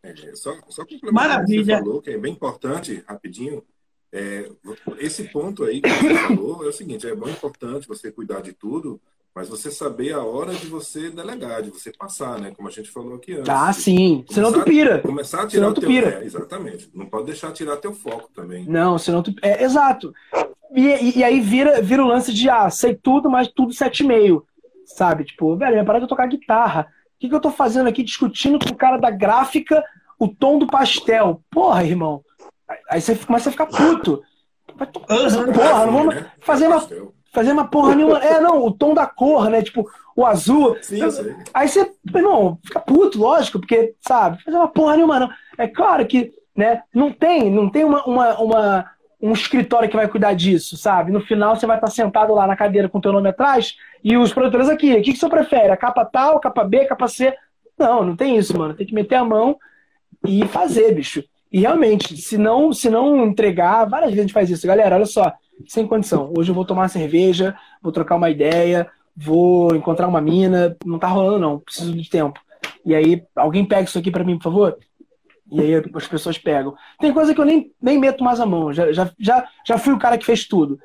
É, 0.00 0.14
só, 0.36 0.54
só 0.68 0.82
complementando 0.82 1.14
Maravilha. 1.14 1.62
o 1.62 1.64
que 1.64 1.72
você 1.72 1.78
falou, 1.78 2.02
que 2.02 2.10
é 2.10 2.18
bem 2.18 2.32
importante, 2.32 3.02
rapidinho. 3.08 3.64
É, 4.12 4.50
esse 4.98 5.24
ponto 5.24 5.64
aí 5.64 5.80
que 5.80 5.88
você 5.88 6.14
falou 6.14 6.64
é 6.64 6.68
o 6.68 6.72
seguinte: 6.72 7.06
é 7.06 7.14
bem 7.14 7.30
importante 7.30 7.88
você 7.88 8.10
cuidar 8.10 8.40
de 8.40 8.52
tudo, 8.52 9.00
mas 9.34 9.48
você 9.48 9.70
saber 9.70 10.14
a 10.14 10.22
hora 10.22 10.54
de 10.54 10.66
você 10.66 11.10
delegar, 11.10 11.62
de 11.62 11.70
você 11.70 11.92
passar, 11.92 12.40
né? 12.40 12.52
Como 12.56 12.68
a 12.68 12.70
gente 12.70 12.90
falou 12.90 13.14
aqui 13.16 13.34
antes. 13.34 13.48
Ah, 13.48 13.72
sim. 13.72 14.24
Senão 14.30 14.52
tu 14.52 14.62
pira. 14.62 15.00
Começar 15.00 15.42
a 15.42 15.46
tirar 15.46 15.62
Senão 15.62 15.74
tu 15.74 15.80
teu, 15.80 15.90
pira. 15.90 16.20
é, 16.20 16.24
exatamente. 16.24 16.90
Não 16.94 17.06
pode 17.06 17.26
deixar 17.26 17.52
tirar 17.52 17.76
teu 17.76 17.92
foco 17.92 18.30
também. 18.34 18.64
Não, 18.66 18.98
senão 18.98 19.22
tu. 19.22 19.34
É, 19.42 19.62
exato. 19.62 20.12
E, 20.74 20.86
e, 20.86 21.18
e 21.18 21.24
aí 21.24 21.40
vira, 21.40 21.80
vira 21.80 22.02
o 22.02 22.08
lance 22.08 22.32
de, 22.32 22.48
ah, 22.48 22.68
sei 22.70 22.94
tudo, 22.94 23.30
mas 23.30 23.48
tudo 23.48 23.72
7,5. 23.72 24.42
Sabe? 24.86 25.24
Tipo, 25.24 25.54
velho, 25.54 25.72
minha 25.72 25.84
parada 25.84 26.06
é 26.06 26.08
tocar 26.08 26.26
guitarra. 26.26 26.88
O 27.16 27.20
que, 27.20 27.28
que 27.28 27.34
eu 27.34 27.40
tô 27.40 27.50
fazendo 27.50 27.88
aqui 27.88 28.02
discutindo 28.02 28.58
com 28.58 28.72
o 28.72 28.76
cara 28.76 28.96
da 28.96 29.10
gráfica 29.10 29.84
o 30.18 30.28
tom 30.28 30.58
do 30.58 30.66
pastel? 30.66 31.42
Porra, 31.50 31.84
irmão. 31.84 32.24
Aí- 32.90 33.00
você 33.00 33.14
começa 33.16 33.48
a 33.48 33.52
ficar 33.52 33.66
puto. 33.66 34.22
Vai 34.76 34.86
to- 34.86 35.00
Porra, 35.00 35.86
não 35.86 35.92
vamos 35.92 36.14
né? 36.14 36.26
fazer 36.40 36.68
uma, 36.68 36.86
fazer 37.32 37.52
uma 37.52 37.66
porra 37.68 37.94
nenhuma. 37.94 38.18
É, 38.18 38.40
não, 38.40 38.64
o 38.64 38.70
tom 38.70 38.94
da 38.94 39.06
cor, 39.06 39.48
né? 39.50 39.62
Tipo, 39.62 39.88
o 40.14 40.24
azul. 40.26 40.76
Sim. 40.82 41.00
Aí 41.54 41.68
você, 41.68 41.90
irmão, 42.14 42.58
fica 42.64 42.78
puto, 42.80 43.18
lógico, 43.18 43.58
porque, 43.58 43.94
sabe, 44.00 44.42
fazer 44.42 44.56
uma 44.56 44.68
porra 44.68 44.96
nenhuma, 44.96 45.18
não. 45.20 45.30
É 45.56 45.66
claro 45.66 46.06
que, 46.06 46.32
né, 46.56 46.82
não 46.94 47.10
tem, 47.12 47.50
não 47.50 47.70
tem 47.70 47.84
uma, 47.84 48.04
uma, 48.04 48.38
uma- 48.40 48.90
um 49.20 49.32
escritório 49.32 49.88
que 49.88 49.96
vai 49.96 50.06
cuidar 50.06 50.34
disso, 50.34 50.76
sabe? 50.76 51.10
No 51.10 51.20
final 51.20 51.56
você 51.56 51.66
vai 51.66 51.76
estar 51.76 51.90
sentado 51.90 52.32
lá 52.34 52.46
na 52.46 52.54
cadeira 52.56 52.88
com 52.88 52.98
o 52.98 53.00
teu 53.00 53.12
nome 53.12 53.28
atrás 53.28 53.74
e 54.04 54.16
os 54.16 54.32
produtores 54.32 54.68
aqui, 54.68 54.92
o 54.94 55.02
que, 55.02 55.12
que 55.12 55.18
você 55.18 55.28
prefere? 55.28 55.70
A 55.72 55.76
capa 55.76 56.04
tal, 56.04 56.36
a 56.36 56.40
capa 56.40 56.62
B, 56.62 56.80
a 56.82 56.88
capa 56.88 57.08
C? 57.08 57.34
Não, 57.76 58.04
não 58.04 58.14
tem 58.14 58.36
isso, 58.36 58.56
mano. 58.56 58.74
Tem 58.74 58.86
que 58.86 58.94
meter 58.94 59.16
a 59.16 59.24
mão 59.24 59.56
e 60.26 60.46
fazer, 60.46 60.92
bicho. 60.94 61.24
E 61.50 61.60
realmente, 61.60 62.16
se 62.16 62.36
não, 62.36 62.72
se 62.72 62.90
não 62.90 63.24
entregar, 63.26 63.86
várias 63.86 64.10
vezes 64.10 64.20
a 64.20 64.22
gente 64.22 64.34
faz 64.34 64.50
isso. 64.50 64.66
Galera, 64.66 64.96
olha 64.96 65.06
só, 65.06 65.32
sem 65.66 65.86
condição. 65.86 66.32
Hoje 66.36 66.50
eu 66.50 66.54
vou 66.54 66.64
tomar 66.64 66.82
uma 66.82 66.88
cerveja, 66.88 67.56
vou 67.82 67.90
trocar 67.90 68.16
uma 68.16 68.30
ideia, 68.30 68.88
vou 69.16 69.74
encontrar 69.74 70.08
uma 70.08 70.20
mina. 70.20 70.76
Não 70.84 70.98
tá 70.98 71.08
rolando, 71.08 71.38
não. 71.38 71.58
Preciso 71.58 71.94
de 71.94 72.08
tempo. 72.08 72.38
E 72.84 72.94
aí, 72.94 73.22
alguém 73.34 73.64
pega 73.64 73.84
isso 73.84 73.98
aqui 73.98 74.10
pra 74.10 74.24
mim, 74.24 74.36
por 74.36 74.44
favor? 74.44 74.78
E 75.50 75.60
aí 75.60 75.82
as 75.94 76.06
pessoas 76.06 76.36
pegam. 76.36 76.74
Tem 77.00 77.12
coisa 77.12 77.34
que 77.34 77.40
eu 77.40 77.44
nem, 77.44 77.72
nem 77.80 77.98
meto 77.98 78.22
mais 78.22 78.38
a 78.40 78.46
mão. 78.46 78.72
Já, 78.72 78.92
já, 78.92 79.10
já, 79.18 79.48
já 79.66 79.78
fui 79.78 79.94
o 79.94 79.98
cara 79.98 80.18
que 80.18 80.26
fez 80.26 80.46
tudo. 80.46 80.78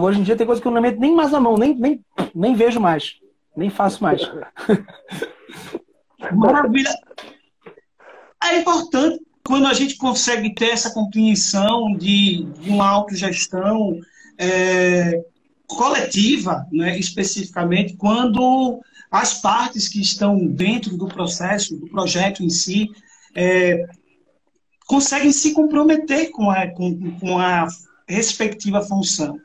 Hoje 0.00 0.20
em 0.20 0.22
dia 0.22 0.36
tem 0.36 0.46
coisa 0.46 0.62
que 0.62 0.68
eu 0.68 0.72
não 0.72 0.80
meto 0.80 1.00
nem 1.00 1.14
mais 1.14 1.34
a 1.34 1.40
mão, 1.40 1.56
nem, 1.56 1.74
nem, 1.74 2.04
nem 2.34 2.54
vejo 2.54 2.80
mais. 2.80 3.18
Nem 3.56 3.68
faço 3.68 4.02
mais. 4.02 4.22
Maravilha. 6.32 6.90
É 8.44 8.60
importante 8.60 9.25
quando 9.46 9.66
a 9.66 9.74
gente 9.74 9.96
consegue 9.96 10.52
ter 10.52 10.70
essa 10.70 10.90
compreensão 10.90 11.96
de, 11.96 12.44
de 12.60 12.68
uma 12.68 12.88
autogestão 12.88 13.98
é, 14.36 15.24
coletiva, 15.68 16.66
né, 16.72 16.98
especificamente, 16.98 17.94
quando 17.96 18.80
as 19.10 19.34
partes 19.34 19.88
que 19.88 20.00
estão 20.00 20.44
dentro 20.46 20.96
do 20.96 21.06
processo, 21.06 21.76
do 21.76 21.86
projeto 21.86 22.42
em 22.42 22.50
si, 22.50 22.90
é, 23.36 23.86
conseguem 24.86 25.30
se 25.30 25.52
comprometer 25.52 26.30
com 26.32 26.50
a, 26.50 26.66
com, 26.66 27.18
com 27.18 27.38
a 27.38 27.68
respectiva 28.08 28.82
função. 28.82 29.38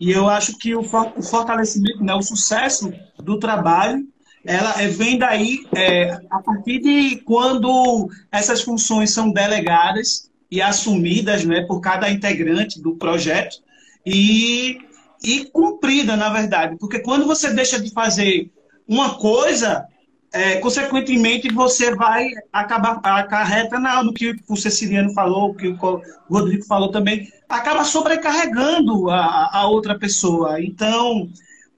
E 0.00 0.12
eu 0.12 0.28
acho 0.28 0.56
que 0.56 0.76
o, 0.76 0.82
o 0.82 1.22
fortalecimento, 1.22 2.04
né, 2.04 2.14
o 2.14 2.22
sucesso 2.22 2.92
do 3.18 3.38
trabalho, 3.40 4.06
ela 4.44 4.80
é, 4.80 4.88
vem 4.88 5.18
daí 5.18 5.66
é, 5.74 6.18
a 6.30 6.40
partir 6.40 6.80
de 6.80 7.16
quando 7.24 8.08
essas 8.30 8.62
funções 8.62 9.12
são 9.12 9.30
delegadas 9.30 10.30
e 10.50 10.62
assumidas 10.62 11.44
né, 11.44 11.62
por 11.62 11.80
cada 11.80 12.10
integrante 12.10 12.80
do 12.80 12.96
projeto 12.96 13.58
e, 14.04 14.78
e 15.22 15.44
cumprida, 15.46 16.16
na 16.16 16.30
verdade. 16.30 16.76
Porque 16.78 17.00
quando 17.00 17.26
você 17.26 17.52
deixa 17.52 17.80
de 17.80 17.90
fazer 17.90 18.50
uma 18.86 19.16
coisa, 19.16 19.86
é, 20.32 20.56
consequentemente 20.56 21.52
você 21.52 21.94
vai 21.94 22.30
acabar 22.52 23.00
acarreta 23.02 23.78
na, 23.78 24.02
no 24.02 24.12
que 24.12 24.34
o 24.48 24.56
Ceciliano 24.56 25.12
falou, 25.12 25.54
que 25.54 25.68
o 25.68 26.02
Rodrigo 26.30 26.64
falou 26.64 26.90
também, 26.90 27.30
acaba 27.48 27.84
sobrecarregando 27.84 29.10
a, 29.10 29.50
a 29.52 29.68
outra 29.68 29.98
pessoa. 29.98 30.62
Então, 30.62 31.28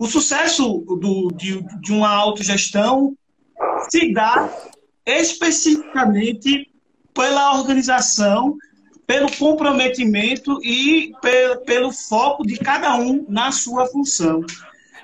o 0.01 0.06
sucesso 0.06 0.78
do, 0.98 1.28
de, 1.36 1.62
de 1.82 1.93
uma 1.93 2.09
autogestão 2.09 3.14
se 3.90 4.12
dá 4.14 4.48
especificamente 5.05 6.70
pela 7.12 7.59
organização, 7.59 8.56
pelo 9.06 9.31
comprometimento 9.36 10.59
e 10.64 11.12
pe- 11.20 11.56
pelo 11.66 11.93
foco 11.93 12.47
de 12.47 12.56
cada 12.59 12.97
um 12.97 13.27
na 13.28 13.52
sua 13.52 13.86
função. 13.86 14.43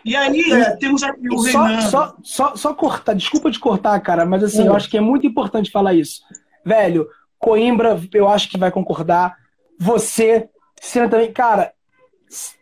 E 0.04 0.16
aí, 0.16 0.50
é, 0.52 0.76
temos 0.76 1.02
aqui 1.02 1.28
o 1.30 1.38
só, 1.38 1.64
Renan. 1.64 1.80
só, 1.90 2.16
só, 2.22 2.56
só 2.56 2.72
cortar, 2.72 3.12
desculpa 3.14 3.50
de 3.50 3.58
cortar, 3.58 3.98
cara, 4.00 4.24
mas 4.24 4.44
assim, 4.44 4.62
Hum. 4.62 4.66
eu 4.66 4.76
acho 4.76 4.88
que 4.88 4.96
é 4.96 5.00
muito 5.00 5.26
importante 5.26 5.70
falar 5.70 5.92
isso. 5.94 6.22
Velho, 6.64 7.06
Coimbra, 7.38 8.00
eu 8.14 8.28
acho 8.28 8.48
que 8.48 8.56
vai 8.56 8.70
concordar. 8.70 9.36
Você, 9.78 10.48
Cena 10.80 11.08
também, 11.08 11.32
cara, 11.32 11.72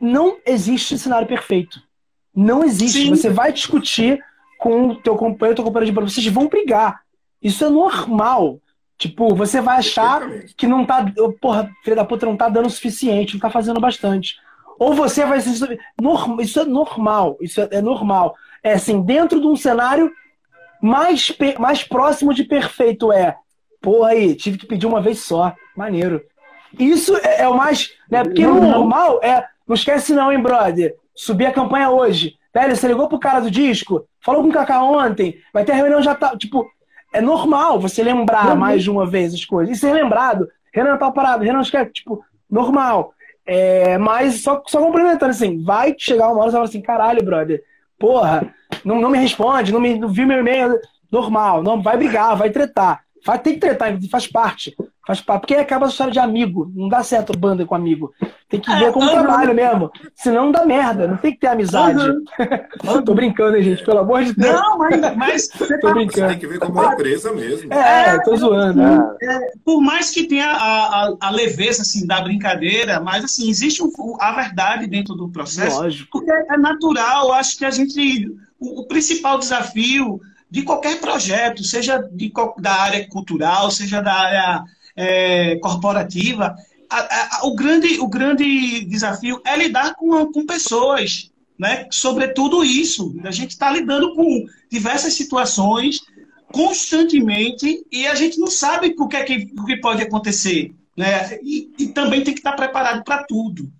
não 0.00 0.38
existe 0.46 0.98
cenário 0.98 1.28
perfeito. 1.28 1.80
Não 2.34 2.64
existe. 2.64 3.02
Sim. 3.04 3.10
Você 3.10 3.30
vai 3.30 3.52
discutir 3.52 4.18
com 4.58 4.88
o 4.88 4.96
teu 4.96 5.14
companheiro, 5.16 5.56
teu 5.56 5.64
companheiro 5.64 5.86
de 5.86 5.92
banda, 5.92 6.08
vocês 6.10 6.26
vão 6.26 6.48
brigar. 6.48 7.00
Isso 7.42 7.64
é 7.64 7.68
normal. 7.68 8.58
Tipo, 8.96 9.34
você 9.34 9.60
vai 9.60 9.78
achar 9.78 10.22
que 10.56 10.66
não 10.66 10.84
tá. 10.86 11.04
Porra, 11.40 11.70
filha 11.82 11.96
da 11.96 12.04
puta, 12.04 12.26
não 12.26 12.36
tá 12.36 12.48
dando 12.48 12.66
o 12.66 12.70
suficiente, 12.70 13.34
não 13.34 13.40
tá 13.40 13.50
fazendo 13.50 13.80
bastante. 13.80 14.36
Ou 14.78 14.94
você 14.94 15.24
vai 15.26 15.38
norm- 16.00 16.40
Isso 16.40 16.60
é 16.60 16.64
normal. 16.64 17.36
Isso 17.40 17.60
é, 17.60 17.68
é 17.72 17.82
normal. 17.82 18.34
É 18.62 18.72
assim, 18.72 19.02
dentro 19.02 19.40
de 19.40 19.46
um 19.46 19.56
cenário 19.56 20.10
mais, 20.80 21.30
pe- 21.30 21.56
mais 21.58 21.82
próximo 21.82 22.32
de 22.32 22.44
perfeito 22.44 23.12
é. 23.12 23.36
Porra 23.80 24.10
aí, 24.10 24.34
tive 24.34 24.58
que 24.58 24.66
pedir 24.66 24.86
uma 24.86 25.00
vez 25.00 25.20
só. 25.20 25.54
Maneiro. 25.76 26.22
Isso 26.78 27.14
é, 27.18 27.42
é 27.42 27.48
o 27.48 27.56
mais. 27.56 27.90
Né? 28.10 28.22
Porque 28.24 28.46
no 28.46 28.60
normal 28.70 29.20
é. 29.22 29.46
Não 29.66 29.74
esquece, 29.74 30.12
não, 30.14 30.30
hein, 30.32 30.40
brother? 30.42 30.94
Subir 31.14 31.46
a 31.46 31.52
campanha 31.52 31.90
hoje. 31.90 32.36
Velho, 32.52 32.76
você 32.76 32.86
ligou 32.86 33.08
pro 33.08 33.18
cara 33.18 33.40
do 33.40 33.50
disco? 33.50 34.06
Falou 34.20 34.42
com 34.42 34.48
o 34.48 34.52
Kaká 34.52 34.82
ontem? 34.82 35.36
Vai 35.52 35.64
ter 35.64 35.72
a 35.72 35.76
reunião 35.76 36.02
já 36.02 36.14
tá. 36.14 36.36
Tipo, 36.36 36.66
é 37.12 37.20
normal 37.20 37.80
você 37.80 38.02
lembrar 38.02 38.56
mais 38.56 38.82
de 38.82 38.90
uma 38.90 39.06
vez 39.06 39.34
as 39.34 39.44
coisas. 39.44 39.76
E 39.76 39.80
ser 39.80 39.92
lembrado. 39.92 40.48
Renan 40.72 40.96
tá 40.96 41.10
parado, 41.10 41.44
Renan 41.44 41.60
esquece. 41.60 41.92
Tipo, 41.92 42.24
normal. 42.50 43.14
É, 43.46 43.98
mas 43.98 44.42
só, 44.42 44.62
só 44.66 44.80
complementando 44.80 45.30
assim, 45.30 45.62
vai 45.62 45.94
chegar 45.98 46.28
uma 46.28 46.40
hora 46.40 46.48
e 46.48 46.50
você 46.50 46.52
vai 46.52 46.52
falar 46.52 46.64
assim, 46.64 46.80
caralho, 46.80 47.24
brother, 47.24 47.62
porra, 47.98 48.54
não, 48.82 49.00
não 49.00 49.10
me 49.10 49.18
responde, 49.18 49.70
não, 49.70 49.80
me, 49.80 49.98
não 49.98 50.08
viu 50.08 50.26
meu 50.26 50.38
e-mail, 50.38 50.78
normal, 51.12 51.62
não, 51.62 51.82
vai 51.82 51.98
brigar, 51.98 52.36
vai 52.36 52.50
tretar. 52.50 53.04
Vai 53.24 53.38
ter 53.38 53.54
que 53.54 53.60
tretar, 53.60 53.96
faz 54.10 54.26
parte. 54.26 54.74
Faz 55.06 55.20
parte. 55.20 55.40
Porque 55.42 55.54
acaba 55.54 55.86
a 55.86 55.88
história 55.88 56.12
de 56.12 56.18
amigo. 56.18 56.72
Não 56.74 56.88
dá 56.88 57.02
certo 57.02 57.36
banda 57.38 57.64
com 57.66 57.74
amigo. 57.74 58.12
Tem 58.48 58.58
que 58.60 58.74
ver 58.76 58.90
como 58.92 59.10
trabalho 59.10 59.54
mesmo. 59.54 59.90
Senão 60.14 60.46
não 60.46 60.52
dá 60.52 60.64
merda. 60.64 61.06
Não 61.06 61.16
tem 61.16 61.32
que 61.32 61.40
ter 61.40 61.48
amizade. 61.48 61.98
Tô 63.04 63.14
brincando, 63.14 63.56
hein, 63.56 63.62
gente? 63.62 63.84
Pelo 63.84 63.98
amor 64.00 64.24
de 64.24 64.32
Deus. 64.34 64.52
Não, 64.54 64.78
mas, 64.78 65.16
mas 65.16 65.48
você 65.54 65.78
Tô 65.78 65.88
tá- 65.88 65.88
Você 65.88 65.94
brincando. 65.94 66.28
tem 66.28 66.38
que 66.38 66.46
ver 66.46 66.58
como 66.58 66.80
uma 66.80 66.92
empresa 66.94 67.32
mesmo. 67.32 67.72
É, 67.72 68.18
tô 68.22 68.34
zoando. 68.36 68.78
né? 68.80 68.98
por 69.64 69.80
mais 69.80 70.10
que 70.10 70.24
tenha 70.24 70.46
a, 70.50 71.06
a, 71.08 71.14
a 71.20 71.30
leveza 71.30 71.82
assim, 71.82 72.06
da 72.06 72.20
brincadeira, 72.22 73.00
mas 73.00 73.24
assim, 73.24 73.48
existe 73.50 73.82
um- 73.82 74.16
a 74.20 74.32
verdade 74.32 74.86
dentro 74.86 75.14
do 75.14 75.28
processo. 75.28 75.80
Lógico. 75.82 76.08
Porque 76.12 76.30
é 76.30 76.56
natural, 76.56 77.32
acho 77.32 77.58
que 77.58 77.64
a 77.64 77.70
gente. 77.70 78.26
O, 78.58 78.80
o 78.82 78.86
principal 78.86 79.38
desafio 79.38 80.20
de 80.50 80.62
qualquer 80.62 81.00
projeto, 81.00 81.64
seja 81.64 81.98
de, 81.98 82.32
da 82.58 82.72
área 82.72 83.06
cultural, 83.08 83.70
seja 83.70 84.00
da 84.00 84.14
área 84.14 84.64
é, 84.96 85.56
corporativa, 85.56 86.54
a- 86.88 87.38
a- 87.40 87.46
o, 87.46 87.54
grande, 87.54 87.98
o 87.98 88.06
grande 88.06 88.84
desafio 88.84 89.40
é 89.44 89.56
lidar 89.56 89.94
com, 89.94 90.30
com 90.32 90.46
pessoas, 90.46 91.30
né? 91.58 91.86
Sobretudo 91.90 92.64
isso. 92.64 93.14
A 93.24 93.30
gente 93.30 93.50
está 93.50 93.70
lidando 93.70 94.14
com 94.14 94.44
diversas 94.70 95.14
situações 95.14 96.00
constantemente 96.52 97.84
e 97.90 98.06
a 98.06 98.14
gente 98.14 98.38
não 98.38 98.46
sabe 98.48 98.94
o 98.98 99.08
que, 99.08 99.16
é 99.16 99.24
que, 99.24 99.52
o 99.58 99.64
que 99.64 99.76
pode 99.78 100.02
acontecer. 100.02 100.72
Né? 100.96 101.38
E, 101.42 101.72
e 101.78 101.86
também 101.88 102.22
tem 102.22 102.32
que 102.32 102.40
estar 102.40 102.52
preparado 102.52 103.02
para 103.02 103.24
tudo. 103.24 103.70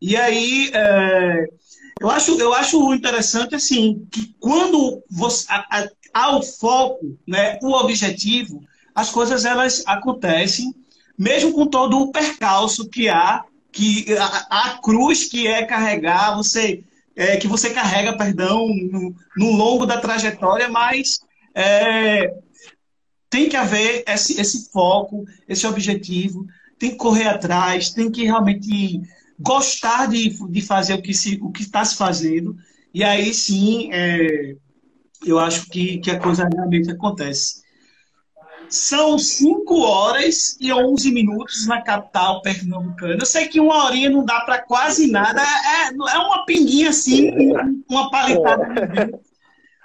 E 0.00 0.16
aí, 0.16 0.70
é, 0.72 1.46
eu, 2.00 2.10
acho, 2.10 2.38
eu 2.40 2.54
acho 2.54 2.94
interessante 2.94 3.54
assim, 3.54 4.06
que 4.10 4.34
quando 4.40 5.02
você, 5.10 5.46
há 6.14 6.36
o 6.36 6.42
foco, 6.42 7.18
né, 7.26 7.58
o 7.62 7.72
objetivo, 7.72 8.62
as 8.94 9.10
coisas 9.10 9.44
elas 9.44 9.82
acontecem, 9.86 10.74
mesmo 11.18 11.52
com 11.52 11.66
todo 11.66 11.98
o 11.98 12.12
percalço 12.12 12.88
que 12.88 13.08
há, 13.08 13.44
que 13.72 14.06
a, 14.16 14.46
a 14.50 14.78
cruz 14.78 15.24
que 15.24 15.46
é 15.46 15.64
carregar, 15.64 16.36
você, 16.36 16.84
é, 17.16 17.36
que 17.36 17.48
você 17.48 17.70
carrega, 17.70 18.16
perdão, 18.16 18.68
no, 18.68 19.14
no 19.36 19.50
longo 19.52 19.84
da 19.84 20.00
trajetória, 20.00 20.68
mas 20.68 21.20
é, 21.54 22.32
tem 23.28 23.48
que 23.48 23.56
haver 23.56 24.04
esse, 24.06 24.40
esse 24.40 24.70
foco, 24.70 25.24
esse 25.48 25.66
objetivo, 25.66 26.46
tem 26.78 26.90
que 26.90 26.96
correr 26.96 27.26
atrás, 27.26 27.90
tem 27.90 28.10
que 28.10 28.24
realmente 28.24 29.02
gostar 29.38 30.06
de, 30.06 30.30
de 30.48 30.62
fazer 30.62 30.94
o 30.94 31.02
que 31.02 31.12
se, 31.12 31.40
está 31.58 31.84
se 31.84 31.96
fazendo, 31.96 32.56
e 32.92 33.02
aí 33.02 33.34
sim 33.34 33.88
é, 33.92 34.54
eu 35.26 35.40
acho 35.40 35.68
que, 35.68 35.98
que 35.98 36.12
a 36.12 36.20
coisa 36.20 36.48
realmente 36.48 36.90
acontece. 36.90 37.63
São 38.74 39.16
5 39.16 39.80
horas 39.82 40.56
e 40.60 40.72
11 40.72 41.12
minutos 41.12 41.66
na 41.66 41.80
capital 41.80 42.42
pernambucana. 42.42 43.18
Eu 43.20 43.26
sei 43.26 43.46
que 43.46 43.60
uma 43.60 43.84
horinha 43.84 44.10
não 44.10 44.24
dá 44.24 44.40
para 44.40 44.62
quase 44.62 45.10
nada, 45.10 45.40
é, 45.40 45.88
é 45.88 46.18
uma 46.18 46.44
pinguinha 46.44 46.90
assim, 46.90 47.30
uma 47.88 48.10
palitada. 48.10 49.20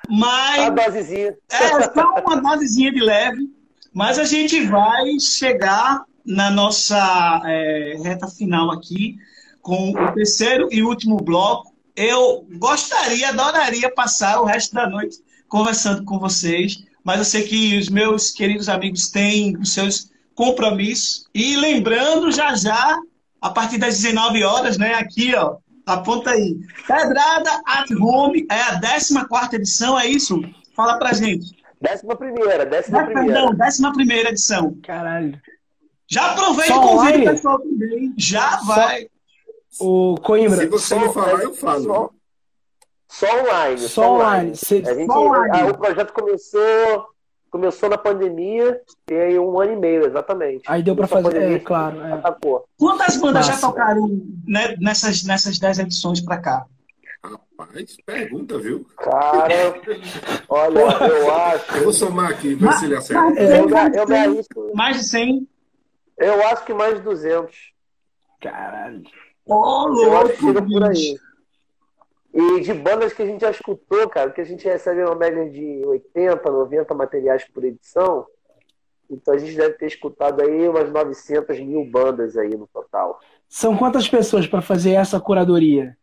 Mas 0.09 0.59
A 0.59 0.69
dosezinha. 0.69 1.37
é 1.51 1.81
só 1.93 2.15
uma 2.25 2.41
dosezinha 2.41 2.91
de 2.91 2.99
leve, 2.99 3.47
mas 3.93 4.17
a 4.17 4.23
gente 4.23 4.65
vai 4.65 5.19
chegar 5.19 6.03
na 6.25 6.49
nossa 6.49 7.41
é, 7.45 7.95
reta 8.03 8.27
final 8.27 8.71
aqui 8.71 9.17
com 9.61 9.91
o 9.91 10.11
terceiro 10.13 10.67
e 10.71 10.81
último 10.81 11.17
bloco. 11.17 11.71
Eu 11.95 12.43
gostaria, 12.57 13.29
adoraria 13.29 13.93
passar 13.93 14.41
o 14.41 14.45
resto 14.45 14.73
da 14.73 14.89
noite 14.89 15.17
conversando 15.47 16.03
com 16.05 16.17
vocês, 16.17 16.83
mas 17.09 17.17
eu 17.17 17.25
sei 17.25 17.41
que 17.41 17.75
os 17.75 17.89
meus 17.89 18.29
queridos 18.29 18.69
amigos 18.69 19.09
têm 19.09 19.57
os 19.57 19.73
seus 19.73 20.11
compromissos. 20.35 21.25
E 21.33 21.57
lembrando, 21.57 22.31
já 22.31 22.53
já, 22.53 22.99
a 23.41 23.49
partir 23.49 23.79
das 23.79 23.99
19 23.99 24.43
horas, 24.43 24.77
né, 24.77 24.93
aqui, 24.93 25.33
ó, 25.33 25.55
aponta 25.87 26.29
aí. 26.29 26.55
Pedrada 26.87 27.49
at 27.65 27.89
Home 27.99 28.45
é 28.47 28.61
a 28.61 28.79
14 28.79 29.55
edição, 29.55 29.99
é 29.99 30.05
isso? 30.05 30.39
Fala 30.75 30.99
pra 30.99 31.11
gente. 31.13 31.57
Décima 31.81 32.15
primeira, 32.15 32.63
décima 32.63 33.01
Ah, 33.01 33.05
primeira. 33.05 33.33
Perdão, 33.55 33.57
11 33.89 34.13
edição. 34.29 34.77
Caralho. 34.83 35.41
Já 36.07 36.33
aproveita 36.33 36.75
Só 36.75 36.83
e 36.83 36.87
convida 36.87 37.17
o 37.17 37.33
pessoal 37.33 37.59
também. 37.59 38.13
Já 38.19 38.57
vai. 38.57 39.07
O 39.79 40.15
Coimbra. 40.21 40.57
Se 40.57 40.67
você 40.67 40.93
não 40.93 41.11
falar, 41.11 41.41
eu 41.41 41.55
falo. 41.55 42.13
Só, 43.09 43.25
só 43.27 43.39
online. 43.41 43.77
Só 43.79 44.13
online. 44.13 44.55
Cê- 44.55 44.83
A 44.85 44.93
gente, 44.93 45.07
Só 45.11 45.19
online. 45.25 45.59
ah, 45.61 45.65
o 45.67 45.77
projeto 45.77 46.13
começou, 46.13 47.05
começou 47.49 47.89
na 47.89 47.97
pandemia, 47.97 48.79
tem 49.05 49.19
aí 49.19 49.39
um 49.39 49.59
ano 49.59 49.73
e 49.73 49.75
meio, 49.75 50.05
exatamente. 50.05 50.61
Aí 50.67 50.83
deu 50.83 50.95
pra 50.95 51.07
Começou 51.07 51.29
a 51.29 51.31
fazer. 51.31 51.37
É, 51.37 51.47
pandemia, 51.59 51.65
claro. 51.65 51.97
é. 52.01 52.21
Quantas 52.77 53.17
bandas 53.17 53.45
já 53.47 53.53
Massa. 53.53 53.67
tocaram 53.67 54.07
né, 54.47 54.75
nessas, 54.79 55.23
nessas 55.23 55.57
10 55.57 55.79
edições 55.79 56.21
pra 56.21 56.37
cá? 56.37 56.65
Rapaz, 57.23 57.97
pergunta, 58.05 58.57
viu? 58.59 58.85
Cara, 58.97 59.53
olha, 60.47 60.79
eu 60.79 61.07
Eu 61.17 61.35
acho. 61.35 61.83
vou 61.83 61.91
somar 61.93 62.31
aqui, 62.31 62.53
ver 62.55 62.71
se 62.73 62.85
ele 62.85 62.95
acerta. 62.95 63.39
É. 63.41 63.59
Eu, 63.59 63.67
eu 63.69 64.07
me 64.07 64.15
arrisco. 64.17 64.71
Mais 64.75 64.97
de 64.97 65.03
100? 65.03 65.47
Eu 66.17 66.45
acho 66.47 66.63
que 66.63 66.73
mais 66.73 66.95
de 66.95 67.01
200. 67.01 67.53
Caralho. 68.41 69.01
Ô, 69.45 69.87
Eu 70.03 70.17
acho 70.17 70.33
que 70.33 70.45
louco, 70.45 70.59
chega 70.59 70.61
por 70.61 70.83
aí. 70.83 71.17
E 72.33 72.61
de 72.61 72.73
bandas 72.73 73.11
que 73.13 73.21
a 73.23 73.25
gente 73.25 73.41
já 73.41 73.49
escutou, 73.51 74.07
cara, 74.09 74.29
que 74.31 74.39
a 74.41 74.43
gente 74.45 74.63
recebe 74.67 75.03
uma 75.03 75.15
média 75.15 75.49
de 75.49 75.81
80, 75.85 76.49
90 76.51 76.93
materiais 76.93 77.43
por 77.45 77.63
edição. 77.63 78.25
Então 79.09 79.33
a 79.33 79.37
gente 79.37 79.55
deve 79.55 79.73
ter 79.73 79.87
escutado 79.87 80.41
aí 80.41 80.67
umas 80.69 80.91
900 80.91 81.59
mil 81.59 81.83
bandas 81.89 82.37
aí 82.37 82.49
no 82.55 82.67
total. 82.67 83.19
São 83.47 83.75
quantas 83.75 84.07
pessoas 84.07 84.45
para 84.45 84.61
fazer 84.61 84.91
essa 84.91 85.19
curadoria? 85.19 85.97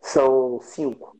São 0.00 0.58
cinco. 0.62 1.16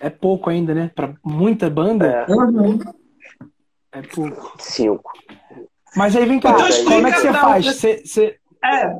É 0.00 0.08
pouco 0.08 0.48
ainda, 0.48 0.74
né? 0.74 0.90
Para 0.94 1.14
muita 1.24 1.68
banda? 1.68 2.06
É, 2.06 3.98
É 3.98 4.02
pouco. 4.02 4.54
cinco. 4.62 5.10
Mas 5.96 6.14
aí 6.14 6.26
vem 6.26 6.38
cá, 6.38 6.50
Então 6.52 6.84
como 6.84 7.06
é 7.08 7.12
que 7.12 7.18
você 7.20 7.28
pra- 7.30 7.40
faz? 7.40 7.66
Você, 7.66 8.02
você- 8.04 8.38
É. 8.62 8.96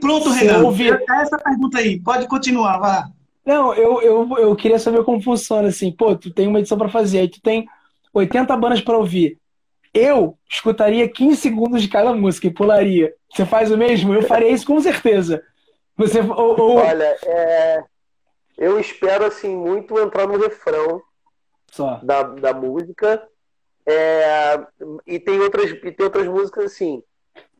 Pronto, 0.00 0.24
Você 0.30 0.44
Renan. 0.46 0.64
ouve- 0.64 0.90
É 0.90 1.22
essa 1.22 1.38
pergunta 1.38 1.78
aí. 1.78 2.00
Pode 2.00 2.26
continuar, 2.28 2.78
vai 2.78 2.90
lá. 2.90 3.08
Não, 3.46 3.72
eu, 3.74 4.02
eu, 4.02 4.38
eu 4.38 4.56
queria 4.56 4.78
saber 4.78 5.04
como 5.04 5.22
funciona 5.22 5.68
assim. 5.68 5.92
Pô, 5.92 6.16
tu 6.16 6.32
tem 6.32 6.48
uma 6.48 6.58
edição 6.58 6.76
para 6.76 6.88
fazer, 6.88 7.20
aí 7.20 7.28
tu 7.28 7.40
tem 7.40 7.66
80 8.12 8.56
bandas 8.56 8.80
para 8.80 8.98
ouvir. 8.98 9.38
Eu 9.94 10.36
escutaria 10.50 11.08
15 11.08 11.36
segundos 11.40 11.80
de 11.80 11.88
cada 11.88 12.12
música 12.12 12.48
e 12.48 12.52
pularia. 12.52 13.14
Você 13.32 13.46
faz 13.46 13.70
o 13.70 13.78
mesmo? 13.78 14.12
Eu 14.12 14.22
faria 14.22 14.50
isso 14.50 14.66
com 14.66 14.80
certeza. 14.80 15.42
Você 15.96 16.20
ou, 16.20 16.60
ou- 16.60 16.76
Olha, 16.76 17.16
é, 17.24 17.82
eu 18.58 18.78
espero 18.80 19.24
assim 19.24 19.56
muito 19.56 19.98
entrar 19.98 20.26
no 20.26 20.38
refrão 20.38 21.00
só. 21.70 22.00
da, 22.02 22.24
da 22.24 22.52
música. 22.52 23.26
É, 23.86 24.60
e 25.06 25.20
tem 25.20 25.38
outras 25.40 25.70
e 25.70 25.92
tem 25.92 26.04
outras 26.04 26.26
músicas 26.26 26.64
assim. 26.64 27.02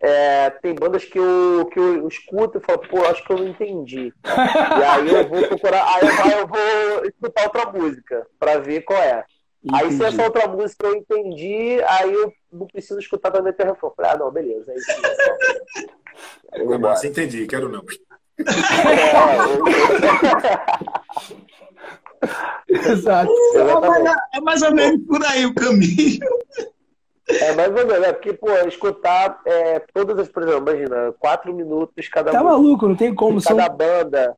É, 0.01 0.51
tem 0.51 0.75
bandas 0.75 1.05
que 1.05 1.19
eu, 1.19 1.69
que 1.73 1.79
eu 1.79 2.07
escuto 2.09 2.59
e 2.59 2.61
falo, 2.61 2.79
pô, 2.89 3.05
acho 3.07 3.25
que 3.25 3.33
eu 3.33 3.39
não 3.39 3.49
entendi. 3.49 4.13
E 4.25 4.85
aí 4.85 5.09
eu 5.09 5.27
vou 5.29 5.43
procurar, 5.49 5.85
aí, 5.95 6.03
eu- 6.07 6.25
aí 6.25 6.33
eu 6.41 6.47
vou 6.47 7.05
escutar 7.07 7.45
outra 7.45 7.73
música 7.73 8.27
pra 8.39 8.59
ver 8.59 8.83
qual 8.83 9.03
é. 9.03 9.25
Aí 9.73 9.89
se 9.89 9.95
Entendi. 9.97 10.05
essa 10.05 10.23
outra 10.23 10.47
música 10.47 10.87
eu 10.87 10.95
entendi, 10.95 11.81
aí 11.89 12.13
eu 12.13 12.33
não 12.53 12.69
preciso 12.69 13.01
escutar 13.01 13.33
também 13.33 13.51
até 13.51 13.65
refrão. 13.65 13.93
Falei, 13.97 14.13
ah, 14.13 14.17
não, 14.19 14.31
beleza. 14.31 14.71
Aí, 14.71 14.79
sim, 14.81 14.93
Aí 16.53 16.61
eu. 16.61 16.79
Massa, 16.79 17.09
entendi, 17.09 17.47
quero 17.49 17.69
não. 17.69 17.83
Exato. 22.69 23.33
Exatamente. 23.55 24.21
É 24.35 24.41
mais 24.41 24.63
ou 24.63 24.75
menos 24.75 25.05
por 25.07 25.25
aí 25.25 25.47
o 25.47 25.55
caminho. 25.55 26.19
É 27.29 27.53
mais 27.55 27.69
ou 27.69 27.75
menos, 27.75 27.93
é 28.07 28.13
porque, 28.13 28.33
pô, 28.33 28.53
escutar 28.69 29.41
é, 29.45 29.81
todas 29.93 30.17
as, 30.19 30.29
por 30.29 30.45
exemplo, 30.45 30.71
imagina, 30.71 31.13
quatro 31.19 31.53
minutos 31.53 32.09
cada 32.09 32.31
Tá 32.31 32.43
maluco, 32.43 32.87
não 32.87 32.95
tem 32.95 33.13
como. 33.13 33.41
São... 33.41 33.57
cada 33.57 33.69
banda. 33.69 34.37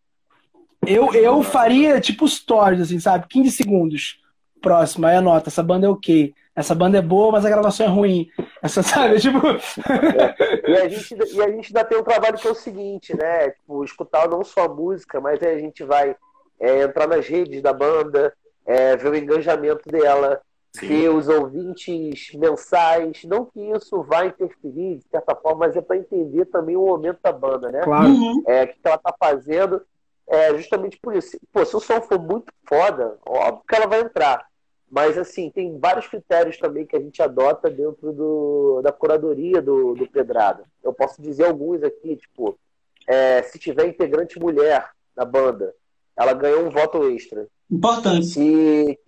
Eu, 0.86 1.12
eu 1.12 1.42
faria 1.42 2.00
tipo 2.00 2.26
stories, 2.26 2.80
assim, 2.80 2.98
sabe? 2.98 3.26
15 3.28 3.50
segundos. 3.50 4.20
Próximo, 4.62 5.06
aí 5.06 5.16
anota, 5.16 5.50
essa 5.50 5.62
banda 5.62 5.86
é 5.86 5.90
ok. 5.90 6.34
Essa 6.56 6.74
banda 6.74 6.98
é 6.98 7.02
boa, 7.02 7.30
mas 7.30 7.44
a 7.44 7.50
gravação 7.50 7.86
é 7.86 7.88
ruim. 7.88 8.28
Essa, 8.62 8.82
sabe? 8.82 9.20
Tipo. 9.20 9.38
E 10.66 10.72
a 10.76 10.88
gente, 10.88 11.14
e 11.14 11.42
a 11.42 11.48
gente 11.50 11.66
ainda 11.68 11.84
tem 11.84 11.98
um 11.98 12.02
trabalho 12.02 12.36
que 12.36 12.48
é 12.48 12.50
o 12.50 12.54
seguinte, 12.54 13.16
né? 13.16 13.50
Tipo, 13.50 13.84
escutar 13.84 14.28
não 14.28 14.42
só 14.42 14.64
a 14.64 14.68
música, 14.68 15.20
mas 15.20 15.40
aí 15.42 15.54
a 15.54 15.58
gente 15.58 15.84
vai 15.84 16.16
é, 16.58 16.82
entrar 16.82 17.06
nas 17.06 17.26
redes 17.28 17.62
da 17.62 17.72
banda, 17.72 18.32
é, 18.66 18.96
ver 18.96 19.10
o 19.10 19.16
engajamento 19.16 19.88
dela, 19.88 20.40
ver 20.80 21.08
os 21.10 21.28
ouvintes 21.28 22.32
mensais. 22.34 23.24
Não 23.24 23.44
que 23.44 23.60
isso 23.60 24.02
vá 24.02 24.26
interferir, 24.26 24.98
de 24.98 25.08
certa 25.10 25.34
forma, 25.34 25.66
mas 25.66 25.76
é 25.76 25.80
para 25.80 25.96
entender 25.96 26.46
também 26.46 26.76
o 26.76 26.86
momento 26.86 27.18
da 27.22 27.32
banda, 27.32 27.70
né? 27.70 27.80
Claro. 27.82 28.08
Uhum. 28.08 28.42
é, 28.46 28.66
que 28.66 28.78
ela 28.84 28.98
tá 28.98 29.14
fazendo 29.18 29.80
é 30.26 30.54
justamente 30.56 30.98
por 31.00 31.16
isso. 31.16 31.38
Pô, 31.52 31.64
se 31.64 31.74
o 31.74 31.80
som 31.80 32.00
for 32.02 32.20
muito 32.20 32.52
foda, 32.68 33.16
óbvio 33.26 33.64
que 33.66 33.74
ela 33.74 33.86
vai 33.86 34.00
entrar. 34.00 34.46
Mas, 34.90 35.18
assim, 35.18 35.50
tem 35.50 35.78
vários 35.78 36.06
critérios 36.06 36.58
também 36.58 36.86
que 36.86 36.96
a 36.96 37.00
gente 37.00 37.22
adota 37.22 37.70
dentro 37.70 38.12
do, 38.12 38.80
da 38.82 38.90
curadoria 38.90 39.60
do, 39.60 39.94
do 39.94 40.06
Pedrada. 40.06 40.64
Eu 40.82 40.94
posso 40.94 41.20
dizer 41.20 41.44
alguns 41.44 41.82
aqui, 41.82 42.16
tipo, 42.16 42.58
é, 43.06 43.42
se 43.42 43.58
tiver 43.58 43.86
integrante 43.86 44.38
mulher 44.38 44.90
na 45.14 45.24
banda, 45.24 45.74
ela 46.16 46.32
ganhou 46.32 46.64
um 46.64 46.70
voto 46.70 47.06
extra. 47.10 47.46
Importante. 47.70 48.26
Se, 48.26 48.98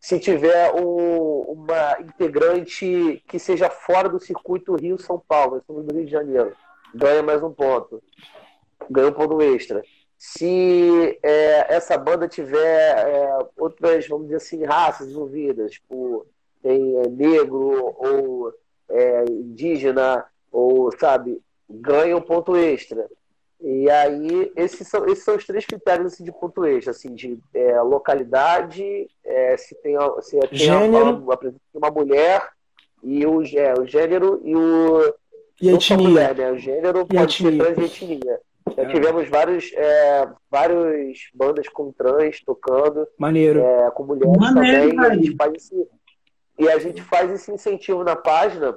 se 0.00 0.18
tiver 0.18 0.72
um- 0.74 1.42
uma 1.52 2.00
integrante 2.00 3.22
que 3.28 3.38
seja 3.38 3.70
fora 3.70 4.08
do 4.08 4.20
circuito 4.20 4.74
Rio-São 4.74 5.18
Paulo, 5.26 5.56
nós 5.56 5.64
somos 5.66 5.84
do 5.84 5.94
Rio 5.94 6.04
de 6.04 6.10
Janeiro, 6.10 6.56
ganha 6.94 7.22
mais 7.22 7.42
um 7.42 7.52
ponto. 7.52 8.02
Ganha 8.90 9.08
um 9.08 9.12
ponto 9.12 9.40
extra. 9.40 9.82
Se 10.18 11.18
é, 11.22 11.74
essa 11.74 11.96
banda 11.96 12.28
tiver 12.28 12.58
é, 12.58 13.38
outras, 13.56 14.06
vamos 14.06 14.26
dizer 14.26 14.36
assim, 14.36 14.64
raças 14.64 15.08
envolvidas, 15.08 15.72
tipo, 15.72 16.26
tem 16.62 16.96
é, 16.98 17.08
negro 17.08 17.94
ou 17.96 18.52
é, 18.88 19.24
indígena, 19.24 20.24
ou, 20.50 20.90
sabe, 20.98 21.40
ganha 21.68 22.16
um 22.16 22.20
ponto 22.20 22.56
extra. 22.56 23.08
E 23.64 23.88
aí, 23.88 24.52
esses 24.56 24.88
são, 24.88 25.06
esses 25.06 25.24
são 25.24 25.36
os 25.36 25.46
três 25.46 25.64
critérios 25.64 26.12
assim, 26.12 26.24
de 26.24 26.32
ponto 26.32 26.64
extra, 26.66 26.90
assim, 26.90 27.14
de 27.14 27.38
é, 27.54 27.80
localidade, 27.80 29.08
é, 29.24 29.56
se 29.56 29.74
tem, 29.76 29.96
a- 29.96 30.20
se 30.20 30.32
tem 30.40 30.40
a- 30.42 30.48
Gênero. 30.52 31.30
a, 31.30 31.36
presença 31.36 31.62
de 31.72 31.78
uma 31.78 31.90
mulher, 31.90 32.48
e 33.02 33.24
o, 33.24 33.40
é, 33.56 33.74
o 33.78 33.86
gênero 33.86 34.40
e 34.44 34.56
o. 34.56 35.14
E 35.60 35.70
a 35.70 35.74
etnia. 35.74 35.96
mulher, 36.08 36.34
né? 36.34 36.50
O 36.50 36.58
gênero 36.58 37.06
E 37.08 37.16
pode 37.16 37.34
ser 37.36 37.46
etnia. 37.46 37.64
trans 37.64 37.78
e 37.78 37.84
etnia. 37.84 38.40
Já 38.76 38.86
tivemos 38.88 39.28
vários, 39.28 39.72
é, 39.74 40.28
vários 40.50 41.18
bandas 41.34 41.68
com 41.68 41.92
trans 41.92 42.40
tocando, 42.44 43.06
Maneiro. 43.18 43.60
é, 43.60 43.90
com 43.92 44.04
mulheres 44.04 44.36
Maneiro, 44.38 44.90
também. 44.90 44.96
E 44.96 45.06
a, 45.06 45.14
gente 45.14 45.36
faz 45.36 45.54
esse, 45.54 45.88
e 46.58 46.68
a 46.68 46.78
gente 46.78 47.02
faz 47.02 47.30
esse 47.30 47.52
incentivo 47.52 48.02
na 48.02 48.16
página. 48.16 48.76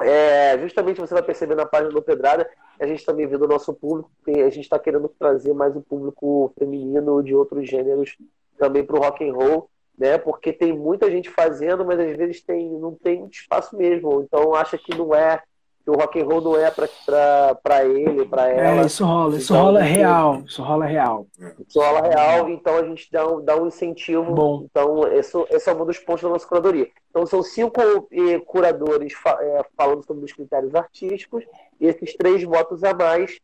É, 0.00 0.58
justamente 0.58 1.00
você 1.00 1.14
vai 1.14 1.22
perceber 1.22 1.54
na 1.54 1.64
página 1.66 1.90
do 1.90 2.02
Pedrada, 2.02 2.48
a 2.80 2.86
gente 2.86 3.04
também 3.04 3.26
vê 3.26 3.36
do 3.38 3.46
nosso 3.48 3.72
público, 3.72 4.10
a 4.26 4.50
gente 4.50 4.60
está 4.60 4.78
querendo 4.78 5.08
trazer 5.18 5.52
mais 5.52 5.74
o 5.76 5.80
público 5.80 6.52
feminino 6.58 7.22
de 7.22 7.34
outros 7.34 7.68
gêneros 7.68 8.16
também 8.58 8.84
para 8.84 8.96
o 8.96 9.00
rock 9.00 9.28
and 9.28 9.32
roll, 9.34 9.68
né? 9.98 10.18
Porque 10.18 10.52
tem 10.52 10.72
muita 10.76 11.10
gente 11.10 11.30
fazendo, 11.30 11.84
mas 11.84 11.98
às 12.00 12.16
vezes 12.16 12.42
tem, 12.42 12.68
não 12.70 12.94
tem 12.94 13.26
espaço 13.30 13.76
mesmo. 13.76 14.22
Então 14.22 14.54
acha 14.54 14.76
que 14.78 14.96
não 14.96 15.14
é, 15.14 15.40
que 15.84 15.90
o 15.90 15.94
rock 15.94 16.20
and 16.20 16.24
roll 16.26 16.40
não 16.40 16.56
é 16.56 16.70
para 16.70 17.84
ele, 17.84 18.24
para 18.26 18.48
ela. 18.48 18.82
É, 18.82 18.86
isso 18.86 19.04
rola. 19.04 19.36
Isso 19.36 19.52
Então, 19.52 19.64
rola 19.66 19.80
tem- 19.80 19.92
real. 19.92 20.42
Isso 20.46 20.62
rola 20.62 20.84
real. 20.86 21.26
Sola 21.68 22.00
real, 22.00 22.48
então 22.48 22.76
a 22.76 22.84
gente 22.84 23.10
dá 23.12 23.26
um, 23.28 23.44
dá 23.44 23.56
um 23.56 23.66
incentivo. 23.66 24.32
Bom. 24.32 24.66
Então, 24.70 25.06
esse, 25.12 25.36
esse 25.50 25.68
é 25.68 25.72
um 25.74 25.84
dos 25.84 25.98
pontos 25.98 26.22
da 26.22 26.28
nossa 26.28 26.46
curadoria. 26.46 26.88
Então, 27.10 27.26
são 27.26 27.42
cinco 27.42 27.80
eh, 28.10 28.38
curadores 28.46 29.12
fa- 29.12 29.38
eh, 29.40 29.64
falando 29.76 30.04
sobre 30.04 30.24
os 30.24 30.32
critérios 30.32 30.74
artísticos 30.74 31.44
e 31.80 31.86
esses 31.86 32.14
três 32.16 32.42
votos 32.42 32.82
a 32.84 32.94
mais 32.94 33.38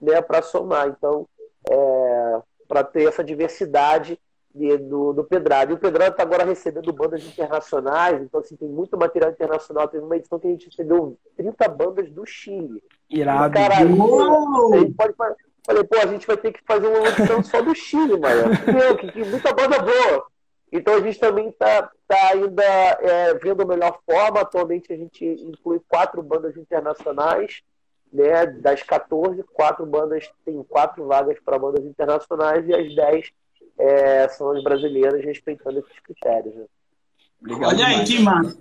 né, 0.00 0.20
para 0.20 0.42
somar. 0.42 0.88
Então, 0.88 1.26
para 2.68 2.84
ter 2.84 3.08
essa 3.08 3.22
diversidade 3.24 4.18
de- 4.54 4.78
do, 4.78 5.12
do 5.12 5.24
Pedrado. 5.24 5.72
E 5.72 5.74
o 5.74 5.78
Pedrado 5.78 6.12
está 6.12 6.22
agora 6.22 6.44
recebendo 6.44 6.92
bandas 6.92 7.22
internacionais, 7.24 8.22
então, 8.22 8.40
assim, 8.40 8.56
tem 8.56 8.68
muito 8.68 8.96
material 8.96 9.30
internacional. 9.30 9.86
Teve 9.88 10.04
uma 10.04 10.16
edição 10.16 10.38
que 10.38 10.46
a 10.46 10.50
gente 10.50 10.66
recebeu 10.66 11.16
30 11.36 11.68
bandas 11.68 12.10
do 12.10 12.24
Chile. 12.26 12.82
Irado. 13.10 13.52
Caralho, 13.54 13.96
pode 14.96 15.12
fa- 15.14 15.36
Falei, 15.66 15.82
pô, 15.82 15.96
a 15.96 16.06
gente 16.06 16.26
vai 16.28 16.36
ter 16.36 16.52
que 16.52 16.60
fazer 16.64 16.86
uma 16.86 17.08
edição 17.08 17.42
só 17.42 17.60
do 17.60 17.74
Chile, 17.74 18.16
mano. 18.20 18.50
Meu, 18.72 18.96
que, 18.96 19.10
que 19.10 19.24
muita 19.24 19.52
banda 19.52 19.80
boa. 19.80 20.24
Então 20.70 20.94
a 20.94 21.00
gente 21.00 21.18
também 21.18 21.50
tá, 21.52 21.90
tá 22.06 22.28
ainda 22.32 22.62
é, 22.62 23.34
vendo 23.34 23.62
a 23.62 23.66
melhor 23.66 23.98
forma. 24.08 24.40
Atualmente 24.42 24.92
a 24.92 24.96
gente 24.96 25.24
inclui 25.24 25.80
quatro 25.88 26.22
bandas 26.22 26.56
internacionais, 26.56 27.62
né? 28.16 28.46
Das 28.46 28.82
14, 28.82 29.42
quatro 29.52 29.84
bandas, 29.86 30.28
tem 30.44 30.62
quatro 30.64 31.06
vagas 31.06 31.38
para 31.44 31.58
bandas 31.58 31.84
internacionais 31.84 32.66
e 32.68 32.74
as 32.74 32.94
10 32.94 33.30
é, 33.78 34.28
são 34.28 34.50
as 34.52 34.62
brasileiras, 34.64 35.24
respeitando 35.24 35.78
esses 35.80 35.98
critérios. 36.00 36.54
Né? 36.54 36.64
Legal 37.42 37.70
Olha 37.70 37.86
aí, 37.86 38.04
demais. 38.04 38.08
que 38.08 38.18
massa. 38.22 38.58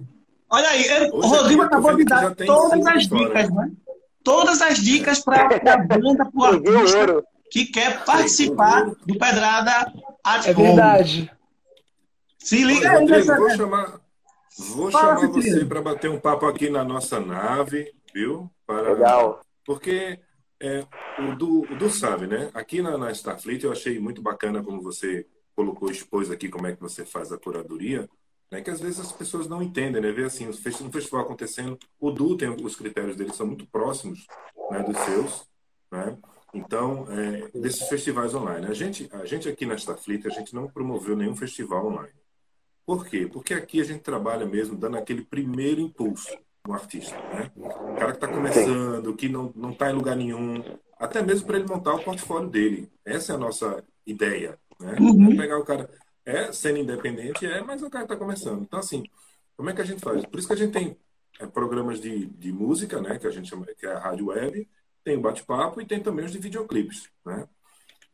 Olha 0.49 0.69
aí, 0.69 1.09
o 1.11 1.17
Hoje 1.17 1.27
Rodrigo 1.29 1.61
acabou 1.63 1.95
de 1.95 2.05
dar 2.05 2.35
todas 2.35 2.85
as 2.85 3.07
dicas, 3.07 3.49
né? 3.51 3.71
Todas 4.23 4.61
as 4.61 4.77
dicas 4.77 5.19
para 5.23 5.45
a 5.73 5.77
banda, 5.77 6.25
para 6.25 6.39
o 6.39 6.43
artista 6.43 7.23
que 7.49 7.65
quer 7.65 8.03
participar 8.03 8.85
do 9.05 9.17
Pedrada 9.17 9.91
at 10.23 10.47
É 10.47 10.51
Home. 10.51 10.63
verdade. 10.63 11.31
Se 12.39 12.63
liga 12.63 12.89
Olha, 12.89 12.91
aí 12.91 12.99
Rodrigo, 12.99 13.27
nessa. 13.27 13.37
vou 13.37 13.49
chamar, 13.51 13.99
vou 14.75 14.91
Fala, 14.91 15.15
chamar 15.19 15.31
você 15.33 15.65
para 15.65 15.81
bater 15.81 16.09
um 16.09 16.19
papo 16.19 16.45
aqui 16.45 16.69
na 16.69 16.83
nossa 16.83 17.19
nave, 17.19 17.91
viu? 18.13 18.49
Para, 18.67 18.93
Legal. 18.93 19.41
Porque 19.65 20.19
é, 20.59 20.85
o 21.19 21.35
Du, 21.35 21.61
o 21.63 21.89
sabe, 21.89 22.27
né? 22.27 22.49
Aqui 22.53 22.81
na, 22.81 22.97
na 22.97 23.11
Starfleet 23.11 23.63
eu 23.63 23.71
achei 23.71 23.99
muito 23.99 24.21
bacana 24.21 24.63
como 24.63 24.81
você 24.81 25.27
colocou, 25.55 25.89
expôs 25.89 26.29
aqui 26.29 26.49
como 26.49 26.67
é 26.67 26.75
que 26.75 26.81
você 26.81 27.05
faz 27.05 27.31
a 27.31 27.37
curadoria, 27.37 28.09
né? 28.51 28.61
Que 28.61 28.69
às 28.69 28.79
vezes 28.79 28.99
as 28.99 29.11
pessoas 29.11 29.47
não 29.47 29.61
entendem, 29.61 30.01
né? 30.01 30.11
Ver 30.11 30.25
assim, 30.25 30.47
um 30.47 30.91
festival 30.91 31.21
acontecendo, 31.21 31.77
o 31.99 32.11
Du 32.11 32.37
tem 32.37 32.49
os 32.49 32.75
critérios 32.75 33.15
dele 33.15 33.33
são 33.33 33.47
muito 33.47 33.65
próximos, 33.67 34.25
né? 34.71 34.83
Dos 34.83 34.97
seus, 34.99 35.47
né? 35.91 36.17
Então, 36.53 37.05
é, 37.11 37.49
desses 37.59 37.87
festivais 37.89 38.33
online, 38.33 38.67
a 38.67 38.73
gente, 38.73 39.09
a 39.11 39.25
gente 39.25 39.49
aqui 39.49 39.65
na 39.65 39.75
Starfleet, 39.75 40.25
a 40.25 40.29
gente 40.29 40.55
não 40.55 40.69
promoveu 40.69 41.15
nenhum 41.15 41.35
festival 41.35 41.87
online. 41.87 42.13
Por 42.85 43.05
quê? 43.05 43.27
Porque 43.27 43.53
aqui 43.53 43.81
a 43.81 43.83
gente 43.83 44.01
trabalha 44.01 44.45
mesmo 44.45 44.77
dando 44.77 44.97
aquele 44.97 45.23
primeiro 45.23 45.81
impulso. 45.81 46.37
Um 46.67 46.73
artista, 46.73 47.15
né? 47.15 47.51
O 47.55 47.95
cara 47.95 48.11
que 48.11 48.17
está 48.17 48.27
começando, 48.27 49.15
que 49.15 49.29
não 49.29 49.51
não 49.55 49.71
está 49.71 49.89
em 49.89 49.93
lugar 49.93 50.15
nenhum, 50.15 50.63
até 50.99 51.21
mesmo 51.21 51.45
para 51.45 51.57
ele 51.57 51.67
montar 51.67 51.93
o 51.93 52.03
portfólio 52.03 52.49
dele. 52.49 52.91
Essa 53.03 53.33
é 53.33 53.35
a 53.35 53.39
nossa 53.39 53.83
ideia, 54.05 54.57
né? 54.79 54.95
Uhum. 54.99 55.35
Pegar 55.35 55.57
o 55.57 55.65
cara 55.65 55.89
é 56.25 56.51
sendo 56.51 56.79
independente 56.79 57.45
é, 57.45 57.61
mas 57.61 57.83
o 57.83 57.89
cara 57.89 58.05
está 58.05 58.15
começando. 58.15 58.61
Então 58.63 58.79
assim, 58.79 59.03
como 59.55 59.69
é 59.69 59.73
que 59.73 59.81
a 59.81 59.85
gente 59.85 60.01
faz? 60.01 60.25
Por 60.25 60.39
isso 60.39 60.47
que 60.47 60.53
a 60.53 60.57
gente 60.57 60.73
tem 60.73 60.97
é, 61.39 61.45
programas 61.45 61.99
de, 61.99 62.25
de 62.25 62.51
música, 62.51 63.01
né? 63.01 63.17
Que 63.19 63.27
a 63.27 63.31
gente 63.31 63.49
chama 63.49 63.65
que 63.65 63.85
é 63.85 63.93
a 63.93 63.99
rádio 63.99 64.27
web, 64.27 64.67
tem 65.03 65.17
o 65.17 65.21
bate-papo 65.21 65.81
e 65.81 65.85
tem 65.85 66.01
também 66.01 66.25
os 66.25 66.31
de 66.31 66.39
videoclipes, 66.39 67.09
né? 67.25 67.47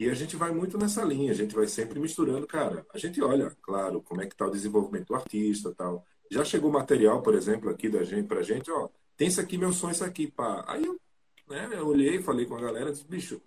E 0.02 0.10
a 0.10 0.16
gente 0.16 0.36
vai 0.36 0.52
muito 0.52 0.80
nessa 0.80 1.04
linha, 1.04 1.32
a 1.32 1.36
gente 1.36 1.54
vai 1.54 1.68
sempre 1.68 2.00
misturando, 2.00 2.48
cara. 2.48 2.84
A 2.92 2.98
gente 2.98 3.22
olha, 3.22 3.56
claro, 3.62 4.02
como 4.02 4.20
é 4.20 4.26
que 4.26 4.34
está 4.34 4.48
o 4.48 4.52
desenvolvimento 4.52 5.10
do 5.10 5.16
artista, 5.16 5.72
tal. 5.78 6.04
Já 6.32 6.46
chegou 6.46 6.72
material, 6.72 7.22
por 7.22 7.36
exemplo, 7.36 7.70
aqui 7.70 7.90
da 7.90 8.04
gente 8.06 8.26
pra 8.26 8.42
gente, 8.42 8.72
ó, 8.72 8.88
tem 9.18 9.28
isso 9.28 9.42
aqui, 9.42 9.58
meu 9.58 9.74
sonho, 9.74 9.92
isso 9.92 10.06
aqui, 10.06 10.32
pá. 10.32 10.64
Aí 10.66 10.86
eu, 10.86 10.98
né, 11.50 11.70
eu 11.74 11.88
olhei, 11.88 12.22
falei 12.22 12.46
com 12.46 12.56
a 12.56 12.62
galera, 12.62 12.90
disse, 12.92 13.06
bicho, 13.06 13.42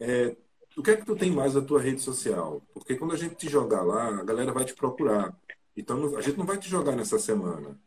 é, 0.00 0.36
o 0.76 0.82
que 0.82 0.90
é 0.90 0.96
que 0.96 1.06
tu 1.06 1.14
tem 1.14 1.30
mais 1.30 1.54
na 1.54 1.62
tua 1.62 1.80
rede 1.80 2.02
social? 2.02 2.60
Porque 2.74 2.96
quando 2.96 3.14
a 3.14 3.16
gente 3.16 3.36
te 3.36 3.48
jogar 3.48 3.82
lá, 3.82 4.08
a 4.08 4.24
galera 4.24 4.52
vai 4.52 4.64
te 4.64 4.74
procurar. 4.74 5.34
Então 5.76 6.16
a 6.16 6.20
gente 6.20 6.36
não 6.36 6.44
vai 6.44 6.58
te 6.58 6.68
jogar 6.68 6.96
nessa 6.96 7.18
semana. 7.18 7.78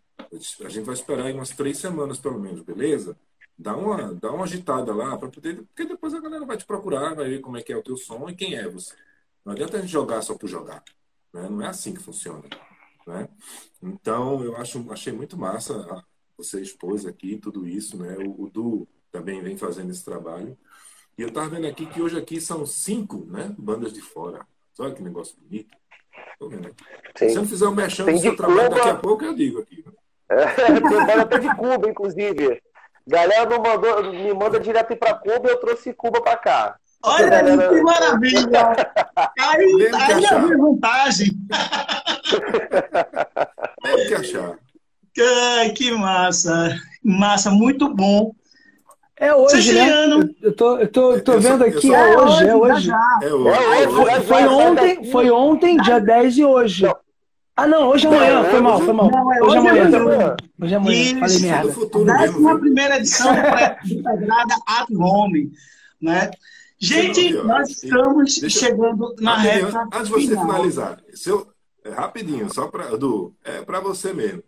A 0.63 0.69
gente 0.69 0.85
vai 0.85 0.95
esperar 0.95 1.25
aí 1.25 1.33
umas 1.33 1.49
três 1.49 1.77
semanas, 1.77 2.17
pelo 2.17 2.39
menos, 2.39 2.61
beleza? 2.61 3.17
Dá 3.57 3.75
uma, 3.75 4.13
dá 4.15 4.31
uma 4.31 4.45
agitada 4.45 4.93
lá, 4.95 5.17
para 5.17 5.29
poder. 5.29 5.63
Porque 5.63 5.85
depois 5.85 6.13
a 6.13 6.21
galera 6.21 6.45
vai 6.45 6.55
te 6.55 6.65
procurar, 6.65 7.13
vai 7.13 7.27
ver 7.29 7.41
como 7.41 7.57
é 7.57 7.61
que 7.61 7.73
é 7.73 7.77
o 7.77 7.83
teu 7.83 7.97
som 7.97 8.29
e 8.29 8.35
quem 8.35 8.55
é 8.55 8.69
você. 8.69 8.95
Não 9.43 9.51
adianta 9.53 9.77
a 9.77 9.81
gente 9.81 9.91
jogar 9.91 10.21
só 10.21 10.35
por 10.35 10.47
jogar. 10.47 10.81
Né? 11.33 11.47
Não 11.49 11.61
é 11.61 11.67
assim 11.67 11.93
que 11.93 12.01
funciona. 12.01 12.47
Né? 13.09 13.27
Então, 13.81 14.43
eu 14.43 14.55
acho, 14.55 14.85
achei 14.91 15.11
muito 15.11 15.35
massa 15.35 16.03
você 16.37 16.61
expôs 16.61 17.05
aqui 17.05 17.37
tudo 17.37 17.67
isso. 17.67 17.97
Né? 17.97 18.15
O, 18.19 18.43
o 18.43 18.49
Du 18.49 18.87
também 19.11 19.41
vem 19.41 19.57
fazendo 19.57 19.89
esse 19.89 20.05
trabalho. 20.05 20.55
E 21.17 21.21
eu 21.21 21.31
tava 21.31 21.49
vendo 21.49 21.67
aqui 21.67 21.85
que 21.87 22.01
hoje 22.01 22.17
aqui 22.17 22.39
são 22.39 22.65
cinco 22.65 23.25
né, 23.25 23.53
bandas 23.57 23.91
de 23.91 24.01
fora. 24.01 24.45
Olha 24.77 24.93
que 24.93 25.03
negócio 25.03 25.35
bonito. 25.37 25.75
Se 27.17 27.29
você 27.29 27.35
não 27.35 27.45
fizer 27.45 27.67
o 27.67 27.75
mexão 27.75 28.05
do 28.05 28.17
seu 28.17 28.35
trabalho 28.35 28.69
Cuba. 28.69 28.75
daqui 28.75 28.89
a 28.89 28.95
pouco, 28.95 29.25
eu 29.25 29.33
digo 29.33 29.59
aqui. 29.59 29.83
É, 30.29 30.45
tem 30.71 30.81
banda 30.81 31.21
até 31.23 31.39
de 31.39 31.55
Cuba, 31.55 31.89
inclusive. 31.89 32.61
Galera 33.05 33.49
não 33.49 33.61
mandou, 33.61 34.03
me 34.13 34.33
manda 34.33 34.59
direto 34.59 34.93
ir 34.93 34.95
pra 34.95 35.15
Cuba 35.15 35.49
e 35.49 35.51
eu 35.51 35.59
trouxe 35.59 35.93
Cuba 35.93 36.21
pra 36.21 36.37
cá. 36.37 36.79
Olha 37.03 37.37
aí, 37.39 37.57
que 37.69 37.81
maravilha! 37.81 38.75
Aí, 39.39 39.75
que 39.77 39.95
aí 39.95 40.25
é 40.25 40.39
minha 40.39 40.57
vantagem. 40.57 41.31
Tem 43.83 44.07
que 44.07 44.13
achar. 44.15 44.55
Ai, 45.57 45.69
que 45.71 45.91
massa! 45.91 46.75
Massa, 47.03 47.49
muito 47.51 47.93
bom. 47.93 48.33
É 49.17 49.33
hoje, 49.35 49.53
né? 49.55 49.61
Siciliano. 49.61 50.21
Eu, 50.41 50.49
eu 50.49 50.55
tô, 50.55 50.77
eu 50.77 50.87
tô, 50.91 51.11
eu 51.13 51.23
tô 51.23 51.33
Eu 51.33 51.41
só- 51.41 51.49
vendo 51.49 51.63
eu 51.65 51.69
aqui, 51.77 51.87
só- 51.87 51.95
é 51.95 52.17
hoje, 52.17 52.47
é 52.47 52.55
hoje. 52.55 52.85
já. 52.87 53.19
É 53.23 53.33
hoje. 53.33 53.57
É 53.59 53.87
hoje, 53.89 54.25
Foi, 54.27 54.47
ontem, 54.47 55.11
foi 55.11 55.31
ontem, 55.31 55.77
dia 55.77 55.99
10 55.99 56.37
e 56.37 56.45
hoje. 56.45 56.85
Ah, 57.55 57.67
não, 57.67 57.89
hoje 57.89 58.07
é 58.07 58.09
amanhã, 58.09 58.41
Não, 58.43 58.49
foi 58.49 58.61
mal, 58.61 58.75
hoje- 58.75 58.85
foi 58.85 58.93
mal. 58.93 59.11
Não, 59.11 59.33
é 59.33 59.41
Hoje 59.43 59.57
é 59.57 59.59
hoje 59.59 59.67
é 59.67 59.97
amanhã. 59.97 60.35
Hoje 60.61 60.73
é 60.73 60.77
amanhã, 60.77 61.01
Isso. 61.01 61.19
falei 61.19 61.35
É 61.37 61.39
merda. 61.63 62.05
Décima 62.27 62.59
primeira 62.59 62.97
edição 62.97 63.33
do 63.33 63.93
integrada 63.93 64.55
At 64.65 64.87
Home, 64.95 65.51
né? 66.01 66.31
Gente, 66.79 67.33
Não, 67.33 67.43
nós 67.45 67.69
estamos 67.69 68.37
Deixa- 68.39 68.59
chegando 68.67 69.13
na 69.19 69.35
Rapidinho, 69.35 69.65
reta 69.65 69.81
antes 69.93 70.07
de 70.07 70.09
você 70.13 70.27
final. 70.27 70.45
finalizar, 70.45 71.01
se 71.13 71.29
eu- 71.29 71.47
é, 71.83 71.89
rapidinho, 71.89 72.53
só 72.53 72.67
para 72.67 72.95
Du, 72.97 73.33
é 73.43 73.61
para 73.61 73.79
você 73.81 74.13
mesmo. 74.13 74.41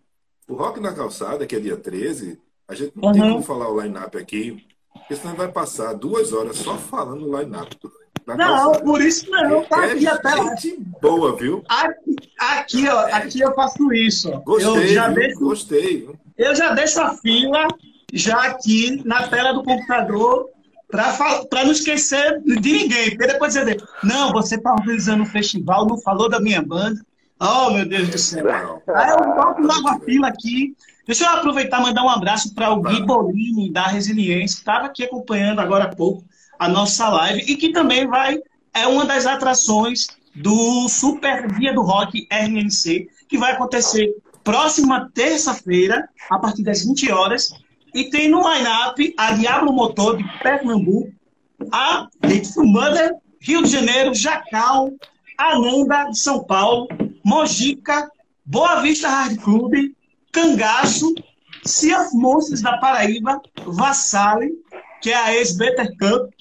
O 0.48 0.54
Rock 0.56 0.80
na 0.80 0.94
Calçada, 0.94 1.46
que 1.46 1.56
é 1.56 1.60
dia 1.60 1.76
13, 1.76 2.40
a 2.68 2.74
gente 2.74 2.94
não 2.96 3.12
tem 3.12 3.22
Uhum. 3.22 3.32
como 3.34 3.44
falar 3.44 3.70
o 3.70 3.82
line-up 3.82 4.18
aqui, 4.18 4.66
porque 4.94 5.16
senão 5.18 5.36
vai 5.36 5.50
passar 5.52 5.94
duas 5.94 6.32
horas 6.32 6.56
só 6.58 6.78
falando 6.78 7.28
o 7.28 7.38
line-up. 7.38 7.76
do- 7.82 7.92
Não, 8.28 8.38
calçada. 8.38 8.80
por 8.86 9.02
isso 9.02 9.30
não, 9.30 9.64
tá 9.66 9.88
é 9.88 9.92
aqui 9.94 10.08
até 10.08 10.36
lá. 10.36 10.56
boa, 11.02 11.36
viu? 11.36 11.64
Aqui, 11.68 12.16
aqui, 12.38 12.88
ó, 12.88 13.00
aqui 13.08 13.40
eu 13.42 13.54
faço 13.56 13.92
isso. 13.94 14.32
Gostei, 14.46 14.68
eu, 14.84 14.88
já 14.88 15.08
viu? 15.08 15.16
deixo, 15.16 15.40
gostei. 15.40 15.98
viu? 16.02 16.16
eu 16.38 16.56
já 16.56 16.74
deixo 16.74 17.02
a 17.02 17.14
fila 17.18 17.68
já 18.14 18.42
aqui 18.44 19.02
na 19.06 19.28
tela 19.28 19.52
do 19.54 19.64
computador 19.64 20.50
para 20.92 21.64
não 21.64 21.72
esquecer 21.72 22.42
de 22.44 22.72
ninguém. 22.72 23.12
Porque 23.12 23.28
depois 23.28 23.54
você 23.54 23.66
diz, 23.66 23.84
não, 24.04 24.32
você 24.32 24.56
está 24.56 24.72
organizando 24.74 25.24
um 25.24 25.26
festival, 25.26 25.88
não 25.88 25.98
falou 25.98 26.30
da 26.30 26.40
minha 26.40 26.62
banda. 26.62 27.02
Oh, 27.40 27.72
meu 27.72 27.88
Deus 27.88 28.10
do 28.10 28.18
céu. 28.18 28.46
Aí 28.94 29.10
eu 29.10 29.18
boto 29.18 29.62
logo 29.62 29.88
a 29.88 30.00
fila 30.02 30.28
aqui. 30.28 30.76
Deixa 31.08 31.26
eu 31.26 31.30
aproveitar 31.30 31.80
e 31.80 31.84
mandar 31.84 32.04
um 32.04 32.10
abraço 32.10 32.54
para 32.54 32.72
o 32.72 32.82
Gui 32.82 33.04
Bolini, 33.04 33.72
da 33.72 33.88
Resiliência, 33.88 34.58
que 34.58 34.62
estava 34.62 34.86
aqui 34.86 35.04
acompanhando 35.04 35.60
agora 35.60 35.86
há 35.86 35.96
pouco 35.96 36.24
a 36.60 36.68
nossa 36.68 37.10
live 37.10 37.42
e 37.52 37.56
que 37.56 37.72
também 37.72 38.06
vai, 38.06 38.38
é 38.72 38.86
uma 38.86 39.04
das 39.04 39.26
atrações 39.26 40.08
do 40.36 40.88
Super 40.88 41.52
Dia 41.54 41.74
do 41.74 41.82
Rock 41.82 42.28
RNC, 42.30 43.10
que 43.28 43.38
vai 43.38 43.54
acontecer 43.54 44.14
próxima 44.44 45.10
terça-feira, 45.14 46.08
a 46.30 46.38
partir 46.38 46.64
das 46.64 46.86
20 46.86 47.12
horas. 47.12 47.52
E 47.94 48.10
tem 48.10 48.30
no 48.30 48.40
line-up 48.42 49.14
a 49.18 49.34
Diablo 49.34 49.74
Motor 49.74 50.18
de 50.18 50.24
Pernambuco, 50.42 51.12
a 51.72 52.08
Little 52.24 52.66
Rio 53.40 53.64
de 53.64 53.70
Janeiro, 53.70 54.14
Jacal, 54.14 54.92
Ananda 55.38 56.06
de 56.06 56.18
São 56.18 56.44
Paulo, 56.44 56.88
Mojica, 57.24 58.10
Boa 58.46 58.82
Vista 58.82 59.10
Hard 59.10 59.38
Club, 59.42 59.74
Cangaço, 60.32 61.14
Sea 61.66 62.08
Monsters 62.14 62.62
da 62.62 62.78
Paraíba, 62.78 63.42
Vassali, 63.66 64.52
que 65.02 65.12
é 65.12 65.16
a 65.16 65.34
ex-Better 65.36 65.90
Cup, 65.98 66.32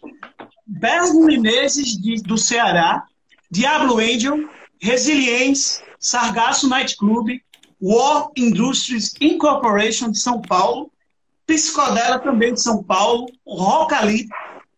Bergo 0.67 1.25
Menezes 1.25 1.97
de- 1.97 2.23
do 2.23 2.39
Ceará, 2.39 3.05
Diablo 3.51 3.99
Angel, 3.99 4.49
Resilience, 4.81 5.83
Sargasso 5.99 6.69
Night 6.69 6.97
Club, 6.97 7.29
War 7.83 8.29
Industries 8.37 9.13
Incorporation 9.21 10.11
de 10.11 10.19
São 10.19 10.41
Paulo, 10.41 10.91
Psicodela 11.55 12.19
também 12.19 12.53
de 12.55 12.63
São 12.63 12.83
Paulo, 12.83 13.27
Rocali, 13.47 14.27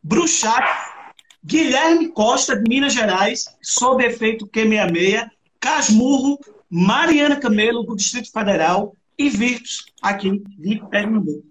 Bruxac, 0.03 0.67
Guilherme 1.45 2.09
Costa 2.09 2.57
de 2.57 2.69
Minas 2.69 2.93
Gerais, 2.95 3.45
sob 3.63 4.05
efeito 4.05 4.47
Q66, 4.47 5.29
Casmurro, 5.61 6.39
Mariana 6.71 7.37
Camelo 7.37 7.83
do 7.83 7.95
Distrito 7.97 8.31
Federal 8.33 8.95
e 9.19 9.29
Virtus 9.29 9.85
aqui 10.01 10.43
de 10.59 10.81
Pernambuco. 10.89 11.45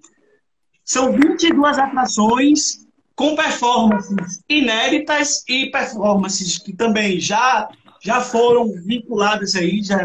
São 0.84 1.12
22 1.14 1.78
atrações 1.78 2.86
com 3.16 3.36
performances 3.36 4.42
inéditas 4.50 5.44
e 5.48 5.70
performances 5.70 6.58
que 6.58 6.74
também 6.76 7.20
já, 7.20 7.70
já 8.04 8.20
foram 8.22 8.72
vinculadas 8.84 9.56
aí. 9.56 9.82
Já, 9.84 9.98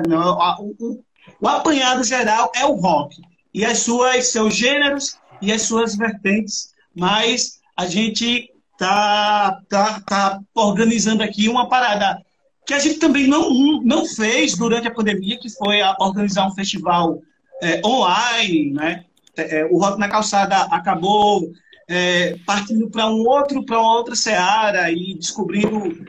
o, 0.61 0.75
o- 0.79 1.05
o 1.41 1.49
apanhado 1.49 2.03
geral 2.05 2.51
é 2.55 2.65
o 2.65 2.73
rock 2.75 3.17
e 3.57 3.65
as 3.65 3.79
suas, 3.79 4.27
seus 4.27 4.55
gêneros 4.55 5.19
e 5.41 5.51
as 5.51 5.63
suas 5.63 5.97
vertentes, 5.97 6.75
mas 6.95 7.59
a 7.75 7.87
gente 7.87 8.53
tá, 8.79 9.63
tá, 9.67 10.03
tá 10.07 10.41
organizando 10.55 11.23
aqui 11.23 11.49
uma 11.49 11.67
parada 11.67 12.23
que 12.67 12.75
a 12.75 12.79
gente 12.79 12.99
também 12.99 13.27
não, 13.27 13.81
não 13.83 14.05
fez 14.05 14.59
durante 14.59 14.87
a 14.87 14.95
pandemia, 14.95 15.39
que 15.39 15.49
foi 15.49 15.79
organizar 15.99 16.47
um 16.47 16.55
festival 16.55 17.23
é, 17.63 17.81
online, 17.83 18.73
né? 18.73 19.05
É, 19.35 19.61
é, 19.61 19.65
o 19.65 19.79
Rock 19.79 19.99
na 19.99 20.09
Calçada 20.11 20.57
acabou 20.65 21.51
é, 21.89 22.37
partindo 22.45 22.91
para 22.91 23.09
um 23.09 23.27
outro, 23.27 23.65
para 23.65 23.81
uma 23.81 23.97
outra 23.97 24.15
seara 24.15 24.91
e 24.91 25.15
descobrindo 25.15 26.05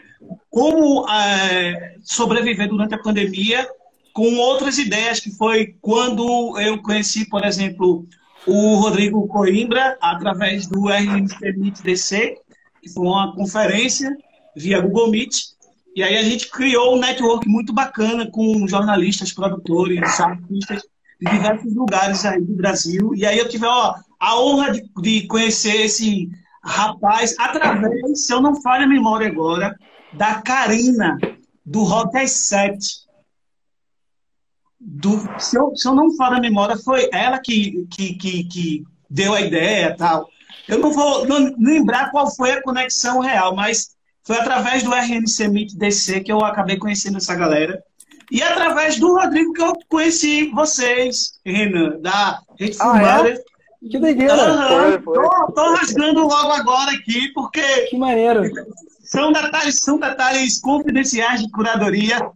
como 0.50 1.10
é, 1.10 1.96
sobreviver 2.04 2.68
durante 2.68 2.94
a 2.94 3.02
pandemia 3.02 3.66
com 4.18 4.36
outras 4.38 4.80
ideias, 4.80 5.20
que 5.20 5.30
foi 5.30 5.76
quando 5.80 6.60
eu 6.60 6.82
conheci, 6.82 7.30
por 7.30 7.46
exemplo, 7.46 8.04
o 8.48 8.74
Rodrigo 8.78 9.28
Coimbra, 9.28 9.96
através 10.02 10.66
do 10.66 10.90
RNC 10.90 11.54
Meet 11.56 11.82
DC, 11.84 12.36
que 12.82 12.90
foi 12.90 13.06
uma 13.06 13.36
conferência 13.36 14.12
via 14.56 14.82
Google 14.82 15.12
Meet, 15.12 15.36
e 15.96 16.02
aí 16.02 16.18
a 16.18 16.24
gente 16.24 16.50
criou 16.50 16.96
um 16.96 17.00
network 17.00 17.48
muito 17.48 17.72
bacana 17.72 18.28
com 18.32 18.68
jornalistas, 18.68 19.32
produtores, 19.32 20.20
artistas 20.20 20.82
de 21.22 21.32
diversos 21.32 21.76
lugares 21.76 22.26
aí 22.26 22.42
do 22.42 22.56
Brasil. 22.56 23.14
E 23.14 23.24
aí 23.24 23.38
eu 23.38 23.48
tive 23.48 23.68
ó, 23.68 23.94
a 24.20 24.42
honra 24.42 24.72
de, 24.72 24.84
de 25.00 25.28
conhecer 25.28 25.86
esse 25.86 26.28
rapaz 26.64 27.36
através, 27.38 28.26
se 28.26 28.34
eu 28.34 28.42
não 28.42 28.60
falho 28.64 28.86
a 28.86 28.88
memória 28.88 29.28
agora, 29.28 29.78
da 30.14 30.42
Karina, 30.42 31.20
do 31.64 31.84
Rock 31.84 32.18
às 32.18 32.32
Sete. 32.32 33.07
Do, 34.80 35.20
se, 35.40 35.58
eu, 35.58 35.76
se 35.76 35.88
eu 35.88 35.96
não 35.96 36.16
falho 36.16 36.38
a 36.38 36.40
memória, 36.42 36.78
foi 36.78 37.10
ela 37.12 37.40
que, 37.40 37.88
que, 37.90 38.14
que, 38.14 38.44
que 38.44 38.84
deu 39.10 39.34
a 39.34 39.42
ideia 39.42 39.96
tal. 39.98 40.28
Eu 40.68 40.80
não 40.80 40.92
vou 40.92 41.26
não 41.26 41.56
lembrar 41.58 42.12
qual 42.12 42.30
foi 42.36 42.52
a 42.52 42.62
conexão 42.62 43.20
real, 43.20 43.56
mas 43.56 43.96
foi 44.24 44.38
através 44.38 44.84
do 44.84 44.94
RNC 44.94 45.48
Meet 45.48 45.74
DC 45.76 46.20
que 46.22 46.32
eu 46.32 46.44
acabei 46.44 46.78
conhecendo 46.78 47.18
essa 47.18 47.34
galera. 47.36 47.82
E 48.30 48.44
através 48.44 49.00
do 49.00 49.16
Rodrigo 49.16 49.54
que 49.54 49.62
eu 49.62 49.74
conheci 49.88 50.52
vocês, 50.52 51.40
Renan, 51.46 52.00
da 52.02 52.42
Rede 52.60 52.78
Ah, 52.82 52.92
Fumada. 52.92 53.30
é? 53.30 53.44
Que 53.90 53.98
doideira. 53.98 54.36
Foi, 54.68 55.02
foi. 55.02 55.16
Tô, 55.24 55.52
tô 55.54 55.76
rasgando 55.76 56.22
logo 56.22 56.52
agora 56.52 56.92
aqui, 56.92 57.32
porque 57.34 57.62
Que 57.90 57.98
maneiro. 57.98 58.42
são 59.08 59.32
detalhes, 59.32 59.80
são 59.80 59.98
detalhes 59.98 60.60
confidenciais 60.60 61.42
de 61.42 61.52
curadoria. 61.52 62.32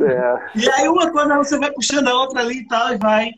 É. 0.00 0.58
E 0.58 0.68
aí 0.70 0.88
uma 0.88 1.10
coisa 1.10 1.38
você 1.38 1.58
vai 1.58 1.70
puxando 1.70 2.08
a 2.08 2.14
outra 2.14 2.40
ali 2.40 2.58
e 2.58 2.68
tal, 2.68 2.92
e 2.92 2.98
vai 2.98 3.30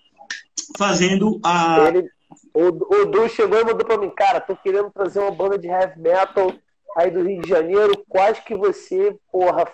fazendo 0.76 1.38
a. 1.44 1.88
Ele, 1.88 2.09
o, 2.55 2.68
o 2.68 3.06
Du 3.06 3.28
chegou 3.28 3.60
e 3.60 3.64
mandou 3.64 3.86
pra 3.86 3.98
mim, 3.98 4.10
cara, 4.10 4.40
tô 4.40 4.56
querendo 4.56 4.90
trazer 4.90 5.18
uma 5.18 5.30
banda 5.30 5.59
de 5.59 5.68
heavy 5.68 6.01
metal 6.01 6.52
aí 6.96 7.10
do 7.10 7.22
Rio 7.22 7.42
de 7.42 7.48
Janeiro. 7.48 8.05
Quais 8.09 8.38
que 8.40 8.56
você, 8.56 9.16
porra, 9.30 9.66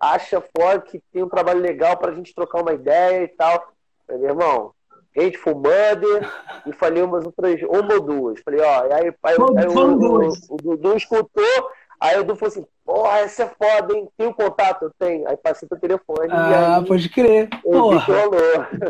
acha 0.00 0.42
fora 0.56 0.80
que 0.80 1.00
tem 1.12 1.22
um 1.22 1.28
trabalho 1.28 1.60
legal 1.60 1.96
pra 1.96 2.12
gente 2.12 2.34
trocar 2.34 2.62
uma 2.62 2.72
ideia 2.72 3.24
e 3.24 3.28
tal? 3.28 3.72
Falei, 4.06 4.22
meu 4.22 4.30
irmão, 4.30 4.74
Hateful 5.16 5.54
Mother 5.54 6.28
e 6.66 6.72
falei 6.72 7.02
umas 7.02 7.24
outras, 7.24 7.60
uma 7.62 7.94
ou 7.94 8.00
duas. 8.00 8.40
Falei, 8.40 8.60
ó, 8.60 8.86
e 8.86 8.92
aí, 8.92 9.14
aí, 9.22 9.36
aí 9.36 9.36
o, 9.36 9.44
o, 9.44 10.28
o 10.48 10.56
Dudu 10.56 10.96
escutou, 10.96 11.70
aí 12.02 12.18
o 12.18 12.24
Dudu 12.24 12.36
falou 12.38 12.52
assim, 12.52 12.66
porra, 12.84 13.18
essa 13.18 13.42
é 13.44 13.48
foda, 13.48 13.94
hein? 13.94 14.08
Tem 14.16 14.26
o 14.26 14.34
contato? 14.34 14.82
Eu 14.84 14.92
tenho. 14.98 15.28
Aí 15.28 15.36
passei 15.36 15.68
teu 15.68 15.78
telefone 15.78 16.28
Ah, 16.30 16.50
e 16.50 16.54
aí 16.80 16.86
pode 16.86 17.08
crer. 17.08 17.48
Porra. 17.62 18.06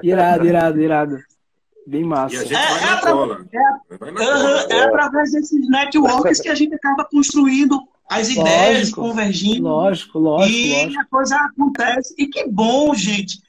Irado, 0.03 0.47
irado, 0.47 0.81
irado. 0.81 1.19
Bem 1.87 2.03
E 2.03 2.05
a 2.05 2.07
massa. 2.07 2.37
gente 2.37 2.55
É, 2.55 2.57
vai 2.69 2.79
é 2.83 2.87
na 2.87 2.97
pra- 2.99 3.13
cola. 3.13 3.47
Vai 3.99 4.11
na 4.13 4.21
Aham, 4.23 4.43
cola. 4.43 4.67
é 4.81 4.85
através 4.85 5.33
desses 5.33 5.69
networks 5.69 6.41
que 6.41 6.49
a 6.49 6.55
gente 6.55 6.75
acaba 6.75 7.05
construindo 7.05 7.81
as 8.09 8.29
ideias, 8.29 8.79
Lógico. 8.91 9.01
convergindo. 9.01 9.69
Lógico, 9.69 10.19
lógico, 10.19 10.57
e 10.57 10.83
lógico. 10.85 11.01
a 11.01 11.05
coisa 11.07 11.37
acontece. 11.37 12.15
E 12.19 12.27
que 12.29 12.47
bom, 12.49 12.95
gente, 12.95 13.43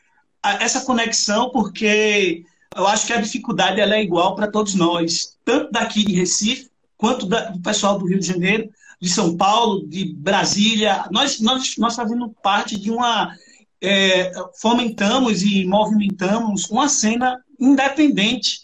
essa 0.43 0.81
conexão, 0.81 1.49
porque 1.51 2.43
eu 2.75 2.87
acho 2.87 3.05
que 3.05 3.13
a 3.13 3.21
dificuldade 3.21 3.79
ela 3.79 3.95
é 3.95 4.01
igual 4.01 4.35
para 4.35 4.47
todos 4.47 4.73
nós, 4.73 5.37
tanto 5.45 5.71
daqui 5.71 6.03
de 6.03 6.13
Recife, 6.15 6.69
quanto 6.97 7.25
da- 7.27 7.49
do 7.51 7.59
pessoal 7.61 7.99
do 7.99 8.07
Rio 8.07 8.19
de 8.19 8.25
Janeiro, 8.25 8.67
de 9.03 9.09
São 9.09 9.35
Paulo, 9.35 9.85
de 9.85 10.13
Brasília. 10.13 11.05
Nós, 11.11 11.41
nós, 11.41 11.75
nós 11.77 11.93
fazemos 11.93 12.31
parte 12.41 12.79
de 12.79 12.89
uma. 12.89 13.35
é, 13.81 14.31
fomentamos 14.61 15.43
e 15.43 15.65
movimentamos 15.65 16.69
uma 16.69 16.87
cena 16.87 17.43
independente 17.59 18.61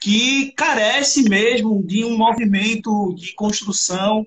que 0.00 0.52
carece 0.52 1.28
mesmo 1.28 1.82
de 1.84 2.04
um 2.04 2.16
movimento 2.16 3.16
de 3.16 3.34
construção 3.34 4.24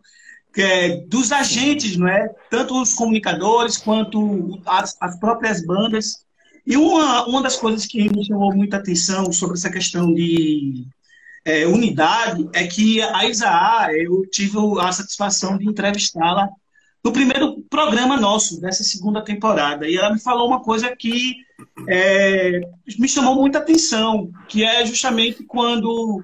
é, 0.58 0.98
dos 1.06 1.32
agentes, 1.32 1.96
não 1.96 2.10
é? 2.10 2.28
Tanto 2.52 2.82
os 2.82 2.94
comunicadores 2.94 3.78
quanto 3.78 4.60
as, 4.66 4.98
as 5.00 5.18
próprias 5.18 5.66
bandas. 5.66 6.26
E 6.66 6.76
uma, 6.76 7.26
uma 7.26 7.42
das 7.42 7.56
coisas 7.56 7.86
que 7.86 8.14
me 8.14 8.26
chamou 8.26 8.54
muita 8.54 8.76
atenção 8.76 9.32
sobre 9.32 9.56
essa 9.56 9.70
questão 9.70 10.14
de 10.14 10.86
é, 11.48 11.66
unidade 11.66 12.46
é 12.52 12.68
que 12.68 13.02
a 13.02 13.26
Isaá, 13.26 13.88
eu 13.94 14.30
tive 14.30 14.58
a 14.82 14.92
satisfação 14.92 15.58
de 15.58 15.66
entrevistá-la 15.66 16.50
no 17.02 17.14
primeiro 17.14 17.62
programa 17.70 18.18
nosso, 18.18 18.60
dessa 18.60 18.84
segunda 18.84 19.24
temporada. 19.24 19.88
E 19.88 19.96
ela 19.96 20.14
me 20.14 20.20
falou 20.20 20.50
uma 20.50 20.62
coisa 20.62 20.94
que 20.94 21.38
é, 21.88 22.60
me 23.00 23.08
chamou 23.08 23.36
muita 23.36 23.60
atenção, 23.60 24.30
que 24.50 24.66
é 24.66 24.86
justamente 24.86 25.42
quando 25.46 26.22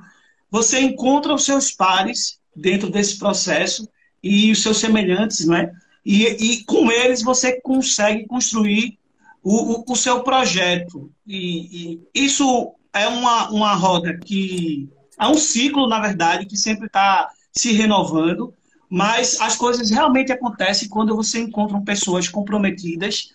você 0.52 0.82
encontra 0.82 1.34
os 1.34 1.45
seus 1.45 1.72
pares 1.72 2.38
dentro 2.54 2.90
desse 2.90 3.18
processo 3.18 3.88
e 4.22 4.52
os 4.52 4.62
seus 4.62 4.78
semelhantes, 4.78 5.45
não 5.45 5.56
é? 5.56 5.72
E, 6.06 6.26
e 6.26 6.64
com 6.66 6.91
eles 6.91 7.24
você 7.24 7.62
consegue 7.62 8.28
construir 8.28 9.00
o, 9.41 9.80
o, 9.80 9.86
o 9.88 9.95
seu 9.95 10.22
projeto. 10.22 11.10
E, 11.26 12.02
e 12.14 12.26
isso 12.26 12.74
é 12.91 13.08
uma, 13.08 13.50
uma 13.52 13.74
roda 13.74 14.20
que 14.20 14.90
é 15.19 15.27
um 15.27 15.35
ciclo, 15.35 15.88
na 15.88 15.99
verdade, 15.99 16.45
que 16.45 16.57
sempre 16.57 16.88
está 16.88 17.30
se 17.52 17.72
renovando, 17.72 18.53
mas 18.90 19.40
as 19.41 19.56
coisas 19.56 19.90
realmente 19.90 20.31
acontecem 20.31 20.90
quando 20.90 21.15
você 21.15 21.40
encontra 21.40 21.80
pessoas 21.81 22.27
comprometidas 22.27 23.34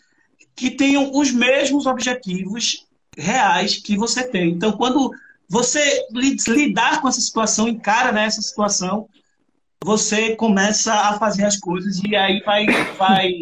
que 0.54 0.70
tenham 0.70 1.10
os 1.14 1.32
mesmos 1.32 1.86
objetivos 1.86 2.86
reais 3.16 3.76
que 3.76 3.96
você 3.96 4.26
tem. 4.26 4.50
Então, 4.50 4.72
quando 4.72 5.10
você 5.48 6.06
li- 6.12 6.36
lidar 6.48 7.00
com 7.00 7.08
essa 7.08 7.20
situação, 7.20 7.68
encara 7.68 8.12
nessa 8.12 8.42
situação, 8.42 9.08
você 9.82 10.34
começa 10.36 10.92
a 10.92 11.18
fazer 11.18 11.44
as 11.44 11.56
coisas 11.56 12.00
e 12.04 12.14
aí 12.14 12.40
vai, 12.44 12.66
vai 12.96 13.32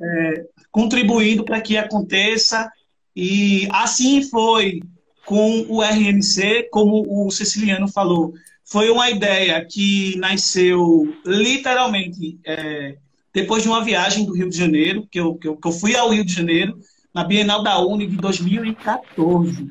é, 0.00 0.44
contribuindo 0.70 1.44
para 1.44 1.60
que 1.60 1.76
aconteça. 1.76 2.70
E 3.14 3.68
assim 3.72 4.22
foi 4.22 4.80
com 5.26 5.66
o 5.68 5.82
RMC, 5.82 6.68
como 6.70 7.04
o 7.08 7.30
Ceciliano 7.30 7.88
falou. 7.88 8.32
Foi 8.64 8.88
uma 8.88 9.10
ideia 9.10 9.62
que 9.64 10.16
nasceu 10.18 11.12
literalmente 11.24 12.38
é, 12.46 12.96
depois 13.34 13.62
de 13.62 13.68
uma 13.68 13.84
viagem 13.84 14.24
do 14.24 14.32
Rio 14.32 14.48
de 14.48 14.56
Janeiro, 14.56 15.06
que 15.10 15.20
eu, 15.20 15.34
que, 15.34 15.48
eu, 15.48 15.56
que 15.56 15.68
eu 15.68 15.72
fui 15.72 15.94
ao 15.94 16.10
Rio 16.10 16.24
de 16.24 16.32
Janeiro, 16.32 16.78
na 17.12 17.24
Bienal 17.24 17.62
da 17.62 17.78
Uni 17.78 18.06
de 18.06 18.16
2014. 18.16 19.68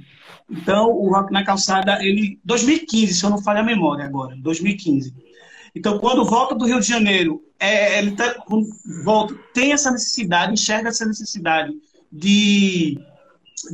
Então, 0.50 0.92
o 0.92 1.10
Rock 1.10 1.32
na 1.32 1.44
Calçada, 1.44 2.04
ele. 2.04 2.40
2015, 2.44 3.14
se 3.14 3.24
eu 3.24 3.30
não 3.30 3.42
falho 3.42 3.60
a 3.62 3.64
memória 3.64 4.06
agora, 4.06 4.36
2015. 4.38 5.14
Então, 5.74 6.00
quando 6.00 6.26
volta 6.26 6.54
do 6.54 6.66
Rio 6.66 6.80
de 6.80 6.88
Janeiro, 6.88 7.42
é, 7.60 8.00
ele 8.00 8.12
tá, 8.12 8.36
volta, 9.04 9.34
tem 9.54 9.74
essa 9.74 9.90
necessidade, 9.92 10.54
enxerga 10.54 10.90
essa 10.90 11.06
necessidade 11.06 11.74
de, 12.12 13.00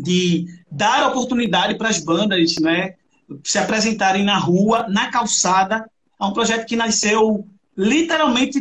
de 0.02 0.46
dar 0.72 1.10
oportunidade 1.10 1.76
para 1.78 1.90
as 1.90 2.00
bandas 2.04 2.56
né, 2.62 2.96
se 3.44 3.58
apresentarem 3.58 4.24
na 4.24 4.38
rua, 4.38 4.88
na 4.90 5.10
calçada. 5.12 5.90
É 6.20 6.26
um 6.26 6.34
projeto 6.34 6.66
que 6.66 6.76
nasceu 6.76 7.48
literalmente 7.78 8.60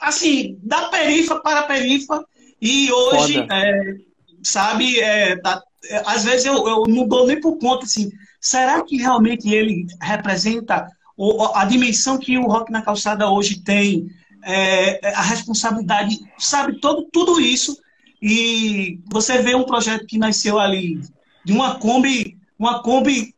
assim, 0.00 0.58
da 0.62 0.88
perifa 0.88 1.40
para 1.40 1.60
a 1.60 1.64
perifa. 1.64 2.24
E 2.60 2.90
hoje, 2.92 3.34
é, 3.50 3.94
sabe, 4.42 4.98
é, 5.00 5.36
tá- 5.36 5.62
é, 5.84 6.02
às 6.06 6.24
vezes 6.24 6.46
eu, 6.46 6.66
eu 6.66 6.84
não 6.88 7.06
dou 7.06 7.26
nem 7.26 7.40
por 7.40 7.58
conta 7.58 7.84
assim. 7.84 8.10
Será 8.40 8.82
que 8.82 8.96
realmente 8.96 9.48
ele 9.52 9.86
representa 10.00 10.86
o- 11.16 11.44
a 11.54 11.64
dimensão 11.64 12.18
que 12.18 12.38
o 12.38 12.46
Rock 12.46 12.70
na 12.72 12.82
Calçada 12.82 13.28
hoje 13.30 13.60
tem? 13.62 14.08
é, 14.42 15.06
a 15.14 15.20
responsabilidade, 15.20 16.18
sabe, 16.38 16.80
todo, 16.80 17.06
tudo 17.12 17.38
isso. 17.38 17.76
E 18.22 19.00
você 19.10 19.40
vê 19.40 19.54
um 19.54 19.64
projeto 19.64 20.06
que 20.06 20.18
nasceu 20.18 20.58
ali 20.58 21.00
de 21.44 21.52
uma 21.52 21.76
Kombi, 21.76 22.36
uma 22.58 22.82
Kombi 22.82 23.34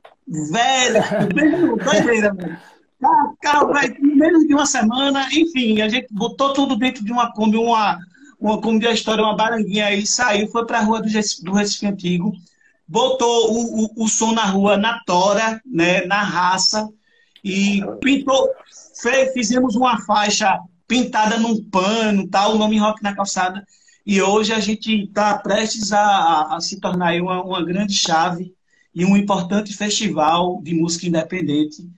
velha, 0.51 1.05
doideira. 1.85 2.61
Carro, 3.41 3.73
velho, 3.73 3.97
menos 4.01 4.47
de 4.47 4.55
uma 4.55 4.67
semana, 4.67 5.29
enfim, 5.33 5.81
a 5.81 5.89
gente 5.89 6.07
botou 6.11 6.53
tudo 6.53 6.77
dentro 6.77 7.05
de 7.05 7.13
uma 7.13 7.33
Kombi, 7.33 7.57
uma, 7.57 7.99
uma 8.41 8.61
Kombi 8.61 8.85
da 8.85 8.93
história, 8.93 9.23
uma 9.25 9.37
baranguinha 9.37 9.87
aí, 9.87 10.07
saiu, 10.07 10.49
foi 10.49 10.65
para 10.67 10.79
a 10.79 10.83
rua 10.83 11.01
do 11.01 11.09
do 11.09 11.53
Recife 11.53 11.87
Antigo, 11.87 12.33
botou 12.87 13.53
o, 13.53 13.85
o, 13.85 14.05
o 14.05 14.09
som 14.09 14.33
na 14.33 14.45
rua, 14.45 14.77
na 14.77 15.01
tora, 15.05 15.61
né, 15.67 16.05
na 16.07 16.23
raça, 16.23 16.89
e 17.43 17.81
pintou, 18.01 18.51
fe- 19.01 19.33
fizemos 19.33 19.75
uma 19.75 19.99
faixa 20.03 20.61
pintada 20.87 21.39
num 21.39 21.63
pano, 21.71 22.29
tal, 22.29 22.55
o 22.55 22.59
nome 22.59 22.79
Rock 22.79 23.03
na 23.03 23.17
Calçada, 23.17 23.67
e 24.07 24.21
hoje 24.23 24.53
a 24.53 24.61
gente 24.61 25.05
está 25.05 25.39
prestes 25.39 25.93
a, 25.93 26.01
a- 26.01 26.57
a 26.57 26.61
se 26.61 26.81
tornar 26.81 27.15
uma, 27.21 27.43
uma 27.43 27.65
grande 27.65 27.95
chave 27.95 28.55
e 28.95 29.05
um 29.05 29.17
importante 29.17 29.73
festival 29.75 30.61
de 30.63 30.75
música 30.75 31.07
independente. 31.07 31.89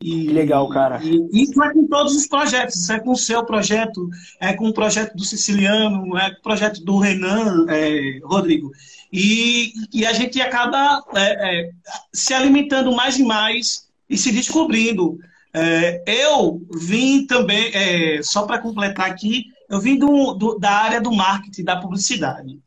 E, 0.00 0.26
Que 0.26 0.32
legal, 0.32 0.68
cara. 0.68 1.00
E 1.04 1.42
isso 1.44 1.62
é 1.62 1.72
com 1.72 1.86
todos 1.86 2.14
os 2.16 2.26
projetos, 2.26 2.74
isso 2.76 2.92
é 2.92 2.98
com 3.00 3.12
o 3.12 3.16
seu 3.16 3.44
projeto, 3.44 4.08
é 4.40 4.52
com 4.52 4.68
o 4.68 4.74
projeto 4.74 5.14
do 5.14 5.24
Siciliano, 5.24 6.16
é 6.18 6.30
com 6.32 6.38
o 6.40 6.42
projeto 6.42 6.84
do 6.84 6.98
Renan, 6.98 7.66
é, 7.68 8.18
Rodrigo. 8.24 8.72
E, 9.12 9.72
e 9.92 10.04
a 10.04 10.12
gente 10.12 10.40
acaba 10.40 11.02
é, 11.14 11.60
é, 11.66 11.70
se 12.12 12.34
alimentando 12.34 12.90
mais 12.92 13.18
e 13.18 13.22
mais 13.24 13.86
e 14.10 14.16
se 14.18 14.32
descobrindo. 14.32 15.18
É, 15.54 16.02
eu 16.06 16.60
vim 16.74 17.26
também, 17.26 17.70
é, 17.74 18.22
só 18.22 18.42
para 18.46 18.58
completar 18.58 19.08
aqui, 19.08 19.44
eu 19.72 19.80
vim 19.80 19.96
do- 19.98 20.34
do- 20.34 20.58
da 20.58 20.70
área 20.70 21.00
do 21.00 21.10
marketing, 21.10 21.64
da 21.64 21.78
publicidade. 21.78 22.60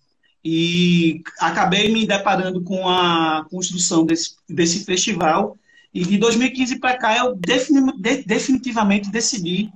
E 0.44 1.22
acabei 1.40 1.92
me 1.94 2.06
deparando 2.08 2.62
com 2.64 2.90
a 2.90 3.46
construção 3.50 4.04
desse, 4.04 4.32
desse 4.50 4.84
festival. 4.84 5.56
E 5.94 6.04
de 6.04 6.18
2015 6.18 6.80
para 6.80 6.98
cá, 6.98 7.16
eu 7.18 7.36
defini- 7.36 7.94
de- 8.00 8.24
definitivamente 8.24 9.12
decidi 9.12 9.72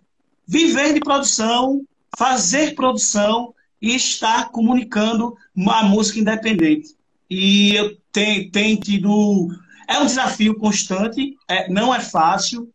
viver 0.47 0.91
de 0.91 0.99
produção, 1.01 1.83
fazer 2.17 2.73
produção 2.73 3.53
e 3.79 3.95
estar 3.95 4.49
comunicando 4.49 5.37
uma 5.55 5.83
música 5.83 6.19
independente. 6.19 6.95
E 7.29 7.75
eu 7.75 7.95
tenho, 8.11 8.49
tenho 8.49 8.79
tido. 8.79 9.49
É 9.87 9.99
um 9.99 10.05
desafio 10.07 10.55
constante, 10.55 11.37
é, 11.47 11.71
não 11.71 11.93
é 11.93 11.99
fácil, 11.99 12.67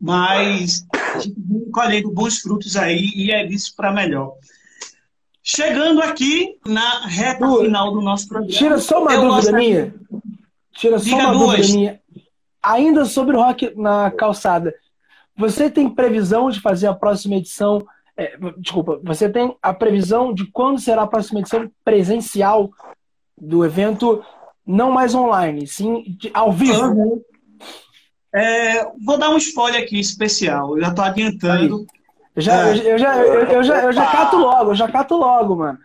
mas 0.00 0.86
a 0.92 1.18
gente 1.18 1.36
vem 1.36 1.70
colhendo 1.70 2.10
bons 2.10 2.38
frutos 2.38 2.76
aí 2.76 3.10
e 3.14 3.30
é 3.30 3.46
disso 3.46 3.74
para 3.76 3.92
melhor. 3.92 4.34
chegando 5.42 6.02
aqui 6.02 6.58
na 6.66 7.06
reta 7.06 7.46
Du, 7.46 7.62
final 7.62 7.92
do 7.92 8.00
nosso 8.00 8.28
programa. 8.28 8.52
Tira 8.52 8.78
só 8.78 9.02
uma 9.02 9.16
dúvida 9.16 9.52
minha. 9.52 9.94
Tira 10.72 10.98
só 10.98 11.16
uma 11.16 11.32
duas. 11.32 11.56
dúvida 11.56 11.74
minha. 11.74 12.00
Ainda 12.62 13.04
sobre 13.04 13.36
o 13.36 13.40
rock 13.40 13.72
na 13.76 14.10
calçada. 14.10 14.74
Você 15.36 15.70
tem 15.70 15.88
previsão 15.88 16.50
de 16.50 16.60
fazer 16.60 16.86
a 16.86 16.94
próxima 16.94 17.36
edição? 17.36 17.86
é, 18.18 18.36
desculpa, 18.58 19.00
você 19.02 19.28
tem 19.30 19.56
a 19.62 19.72
previsão 19.72 20.34
de 20.34 20.44
quando 20.46 20.80
será 20.80 21.02
a 21.02 21.06
próxima 21.06 21.38
edição 21.38 21.70
presencial 21.84 22.68
do 23.40 23.64
evento, 23.64 24.24
não 24.66 24.90
mais 24.90 25.14
online, 25.14 25.68
sim 25.68 26.18
ao 26.34 26.52
vivo? 26.52 26.82
Uhum. 26.82 27.22
É, 28.34 28.84
vou 29.04 29.18
dar 29.18 29.30
um 29.30 29.36
spoiler 29.38 29.82
aqui 29.82 29.98
especial. 29.98 30.76
Eu 30.76 30.84
já 30.84 30.90
tô 30.92 31.02
adiantando. 31.02 31.86
Eu 32.36 32.42
já, 32.42 32.68
É. 32.68 32.72
eu, 32.76 32.82
eu 32.82 32.98
já, 32.98 33.16
eu, 33.18 33.34
eu 33.44 33.62
já, 33.62 33.82
eu 33.84 33.92
já 33.92 34.06
cato 34.06 34.36
logo, 34.36 34.70
eu 34.70 34.74
já 34.74 34.88
cato 34.88 35.16
logo, 35.16 35.56
mano. 35.56 35.78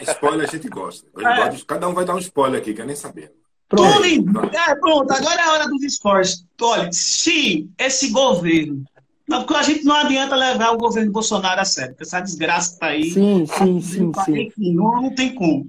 Spoiler 0.00 0.48
a 0.48 0.50
gente 0.50 0.68
gosta. 0.68 1.06
É. 1.18 1.56
Cada 1.66 1.88
um 1.88 1.94
vai 1.94 2.04
dar 2.04 2.14
um 2.14 2.18
spoiler 2.18 2.60
aqui, 2.60 2.72
quer 2.72 2.86
nem 2.86 2.96
saber. 2.96 3.32
Pronto. 3.68 3.92
Tony, 3.92 4.24
é, 4.54 4.74
pronto, 4.76 5.12
agora 5.12 5.40
é 5.40 5.44
a 5.44 5.52
hora 5.52 5.68
dos 5.68 5.82
esportes. 5.82 6.42
Olha, 6.60 6.88
se 6.90 7.68
esse 7.78 8.10
governo. 8.10 8.82
Não, 9.28 9.42
porque 9.44 9.54
a 9.60 9.62
gente 9.62 9.84
não 9.84 9.94
adianta 9.94 10.34
levar 10.34 10.70
o 10.70 10.78
governo 10.78 11.12
Bolsonaro 11.12 11.60
a 11.60 11.64
sério, 11.66 11.90
porque 11.90 12.04
essa 12.04 12.20
desgraça 12.20 12.72
está 12.72 12.86
aí. 12.86 13.10
Sim, 13.10 13.44
sim, 13.44 13.80
sim, 13.82 14.12
sim. 14.24 14.50
Não, 14.74 15.02
não 15.02 15.14
tem 15.14 15.34
como. 15.34 15.68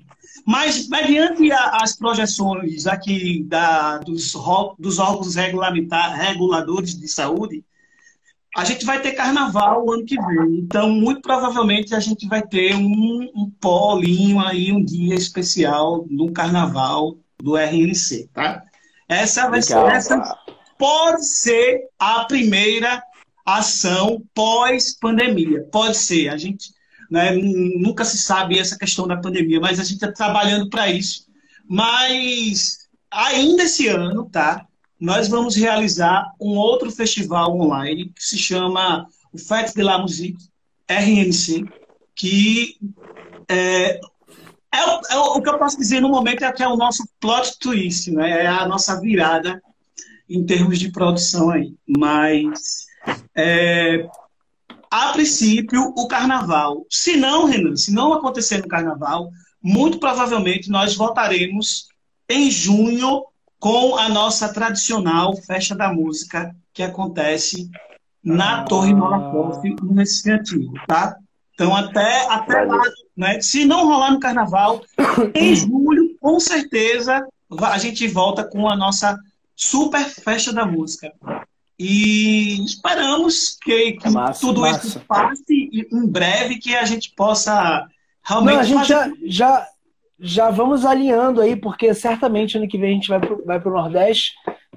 Mas, 0.49 0.89
mediante 0.89 1.51
as 1.51 1.95
projeções 1.95 2.88
aqui 2.88 3.43
da, 3.43 3.99
dos, 3.99 4.34
dos 4.80 4.97
órgãos 4.97 5.35
regulamentar, 5.35 6.17
reguladores 6.17 6.99
de 6.99 7.07
saúde, 7.07 7.63
a 8.57 8.65
gente 8.65 8.84
vai 8.84 8.99
ter 8.99 9.11
carnaval 9.11 9.85
o 9.85 9.91
ano 9.91 10.03
que 10.03 10.19
vem. 10.19 10.55
Então, 10.57 10.89
muito 10.89 11.21
provavelmente, 11.21 11.93
a 11.93 11.99
gente 11.99 12.27
vai 12.27 12.41
ter 12.41 12.73
um, 12.73 13.30
um 13.35 13.51
polinho 13.61 14.39
aí, 14.39 14.71
um 14.71 14.84
dia 14.84 15.13
especial 15.13 16.07
no 16.09 16.31
carnaval 16.31 17.15
do 17.38 17.55
RNC, 17.55 18.31
tá? 18.34 18.63
Essa 19.07 19.47
vai 19.51 19.59
Legal. 19.59 19.85
ser, 19.85 19.95
essa 19.95 20.35
pode 20.80 21.27
ser 21.27 21.81
a 21.99 22.26
primeira 22.26 23.03
ação 23.45 24.23
pós-pandemia. 24.34 25.61
Pode 25.71 25.95
ser. 25.95 26.30
A 26.30 26.38
gente 26.38 26.73
né, 27.10 27.31
nunca 27.34 28.06
se 28.06 28.18
sabe 28.18 28.60
essa 28.60 28.77
questão 28.77 29.07
da 29.07 29.18
pandemia, 29.18 29.60
mas 29.60 29.80
a 29.80 29.84
gente 29.84 29.95
está 29.95 30.11
trabalhando 30.11 30.69
para 30.69 30.90
isso. 30.90 31.26
Mas 31.68 32.90
ainda 33.10 33.64
esse 33.64 33.88
ano, 33.88 34.30
tá? 34.30 34.65
Nós 34.99 35.27
vamos 35.27 35.56
realizar 35.56 36.31
um 36.40 36.57
outro 36.57 36.91
festival 36.91 37.57
online 37.57 38.10
que 38.10 38.23
se 38.23 38.38
chama 38.38 39.07
o 39.31 39.38
Fête 39.38 39.73
de 39.73 39.81
la 39.81 39.98
Musique 39.98 40.49
RNC, 40.88 41.65
que 42.15 42.77
é, 43.48 43.99
é 44.72 44.86
o, 44.86 45.02
é 45.10 45.18
o 45.18 45.41
que 45.41 45.49
eu 45.49 45.57
posso 45.57 45.77
dizer 45.77 46.02
no 46.02 46.10
momento 46.10 46.44
é 46.44 46.52
que 46.52 46.61
é 46.61 46.68
o 46.68 46.76
nosso 46.76 47.07
plot 47.19 47.57
twist, 47.60 48.11
né? 48.11 48.44
É 48.44 48.48
a 48.48 48.68
nossa 48.68 48.99
virada 48.99 49.61
em 50.30 50.45
termos 50.45 50.77
de 50.77 50.91
produção 50.91 51.49
aí. 51.49 51.73
Mas 51.88 52.86
é, 53.36 54.07
a 54.90 55.11
princípio, 55.11 55.94
o 55.95 56.07
carnaval. 56.07 56.86
Se 56.90 57.16
não, 57.16 57.45
Renan, 57.45 57.76
se 57.76 57.91
não 57.91 58.14
acontecer 58.14 58.60
no 58.60 58.68
carnaval, 58.68 59.30
muito 59.61 59.99
provavelmente 59.99 60.70
nós 60.70 60.95
voltaremos 60.95 61.88
em 62.30 62.49
junho 62.49 63.24
com 63.60 63.98
a 63.98 64.07
nossa 64.07 64.53
tradicional 64.53 65.36
festa 65.36 65.76
da 65.76 65.91
música 65.91 66.56
que 66.74 66.82
acontece 66.82 67.70
na 68.24 68.64
Torre 68.64 68.94
Molotov, 68.94 69.61
no 69.82 69.94
Recife 69.94 70.32
Antigo, 70.32 70.74
tá? 70.88 71.16
Então, 71.53 71.76
até, 71.76 72.26
até 72.28 72.64
lá, 72.64 72.82
né? 73.18 73.41
Se 73.41 73.66
não 73.66 73.86
rolar 73.86 74.11
no 74.11 74.20
carnaval, 74.20 74.82
em 75.36 75.53
julho, 75.56 76.16
com 76.22 76.40
certeza, 76.40 77.28
a 77.61 77.78
gente 77.78 78.07
volta 78.07 78.44
com 78.44 78.70
a 78.70 78.78
nossa 78.78 79.18
super 79.56 80.06
festa 80.06 80.53
da 80.53 80.66
música. 80.66 81.11
E 81.80 82.61
esperamos 82.65 83.57
que, 83.61 83.93
que 83.93 84.07
É 84.07 84.11
massa, 84.11 84.41
tudo 84.41 84.61
massa. 84.61 84.85
isso 84.85 84.99
passe 85.07 85.43
e 85.49 85.88
em 85.91 86.06
breve 86.06 86.57
que 86.57 86.76
a 86.76 86.84
gente 86.84 87.14
possa 87.15 87.88
realmente 88.22 88.53
Não, 88.53 88.60
a 88.60 88.64
gente 88.65 88.88
fazer 88.88 88.93
já, 88.93 89.11
já, 89.26 89.68
já 90.19 90.49
vamos 90.49 90.85
alinhando 90.85 91.39
aí, 91.39 91.56
porque 91.56 91.93
certamente 91.93 92.57
ano 92.57 92.68
que 92.68 92.77
vem 92.77 92.91
a 92.91 92.93
gente 92.95 93.07
vai 93.07 93.19
pro, 93.22 93.45
vai 93.45 93.60
pro 93.61 93.72
Nordeste. 93.72 94.34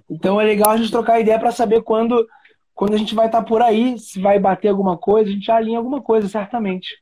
Então 0.08 0.40
é 0.40 0.44
legal 0.44 0.70
a 0.70 0.76
gente 0.76 0.92
trocar 0.92 1.18
ideia 1.18 1.40
para 1.40 1.50
saber 1.50 1.82
quando, 1.82 2.24
quando 2.72 2.94
a 2.94 2.98
gente 2.98 3.16
vai 3.16 3.26
estar 3.26 3.42
por 3.42 3.62
aí, 3.62 3.98
se 3.98 4.20
vai 4.20 4.38
bater 4.38 4.68
alguma 4.68 4.96
coisa, 4.96 5.28
a 5.28 5.32
gente 5.32 5.46
já 5.46 5.56
alinha 5.56 5.78
alguma 5.78 6.00
coisa, 6.00 6.28
certamente. 6.28 7.01